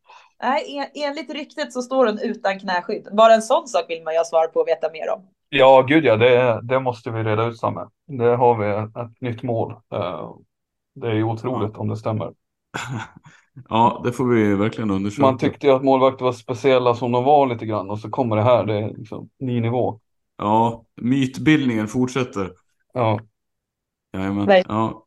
Nej, 0.42 0.78
en, 0.78 1.04
enligt 1.04 1.30
ryktet 1.30 1.72
så 1.72 1.82
står 1.82 2.06
hon 2.06 2.18
utan 2.18 2.58
knäskydd. 2.58 3.08
Bara 3.12 3.34
en 3.34 3.42
sån 3.42 3.68
sak 3.68 3.84
vill 3.88 4.02
man 4.02 4.14
ju 4.14 4.18
ha 4.18 4.24
svar 4.24 4.46
på 4.46 4.60
och 4.60 4.68
veta 4.68 4.90
mer 4.92 5.10
om. 5.10 5.28
Ja, 5.56 5.82
gud 5.82 6.04
ja, 6.04 6.16
det, 6.16 6.60
det 6.62 6.80
måste 6.80 7.10
vi 7.10 7.22
reda 7.22 7.44
ut 7.44 7.58
Samme. 7.58 7.88
Det 8.06 8.36
har 8.36 8.58
vi 8.58 9.00
ett, 9.00 9.20
nytt 9.20 9.42
mål. 9.42 9.72
Uh, 9.72 10.36
det 10.94 11.06
är 11.06 11.14
ju 11.14 11.24
otroligt 11.24 11.70
ja. 11.74 11.80
om 11.80 11.88
det 11.88 11.96
stämmer. 11.96 12.32
ja, 13.68 14.00
det 14.04 14.12
får 14.12 14.24
vi 14.24 14.54
verkligen 14.54 14.90
undersöka. 14.90 15.22
Man 15.22 15.38
tyckte 15.38 15.66
ju 15.66 15.72
att 15.72 15.84
målvakter 15.84 16.24
var 16.24 16.32
speciella 16.32 16.94
som 16.94 17.12
de 17.12 17.24
var 17.24 17.46
lite 17.46 17.66
grann 17.66 17.90
och 17.90 17.98
så 17.98 18.10
kommer 18.10 18.36
det 18.36 18.42
här, 18.42 18.64
det 18.66 18.74
är 18.74 18.88
liksom 18.88 19.28
ny 19.38 19.60
nivå. 19.60 20.00
Ja, 20.36 20.84
mytbildningen 20.96 21.88
fortsätter. 21.88 22.50
Ja. 22.94 23.20
Jajamän. 24.12 24.46
Nej. 24.46 24.64
Ja. 24.68 25.06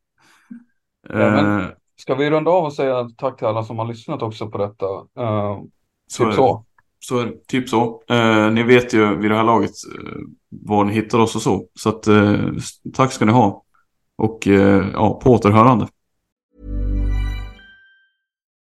ja 1.10 1.16
men, 1.16 1.62
eh, 1.62 1.68
ska 1.96 2.16
vi 2.16 2.30
runda 2.30 2.52
av 2.52 2.66
och 2.66 2.74
säga 2.74 3.10
tack 3.18 3.38
till 3.38 3.48
alla 3.48 3.64
som 3.64 3.80
har 3.80 3.86
lyssnat 3.86 4.22
också 4.22 4.50
på 4.50 4.58
detta? 4.58 4.86
Uh, 5.24 5.62
så 6.08 6.26
typ 6.26 6.34
så. 6.34 6.66
Så 7.08 7.20
är 7.20 7.26
det, 7.26 7.48
typ 7.48 7.70
så. 7.70 8.04
Eh, 8.10 8.52
ni 8.52 8.64
vet 8.64 8.94
ju 8.94 9.16
vid 9.16 9.32
det 9.32 9.38
här 9.38 9.44
laget 9.44 9.72
eh, 9.96 10.14
var 10.50 10.84
ni 10.84 10.94
hittar 10.94 11.20
oss 11.20 11.36
och 11.36 11.42
så. 11.42 11.66
Så 11.80 11.90
att, 11.90 12.08
eh, 12.08 12.40
tack 12.94 13.12
ska 13.12 13.26
ni 13.26 13.32
ha. 13.32 13.64
Och 14.18 14.48
eh, 14.48 14.86
ja, 14.94 15.20
på 15.24 15.32
återhörande. 15.32 15.88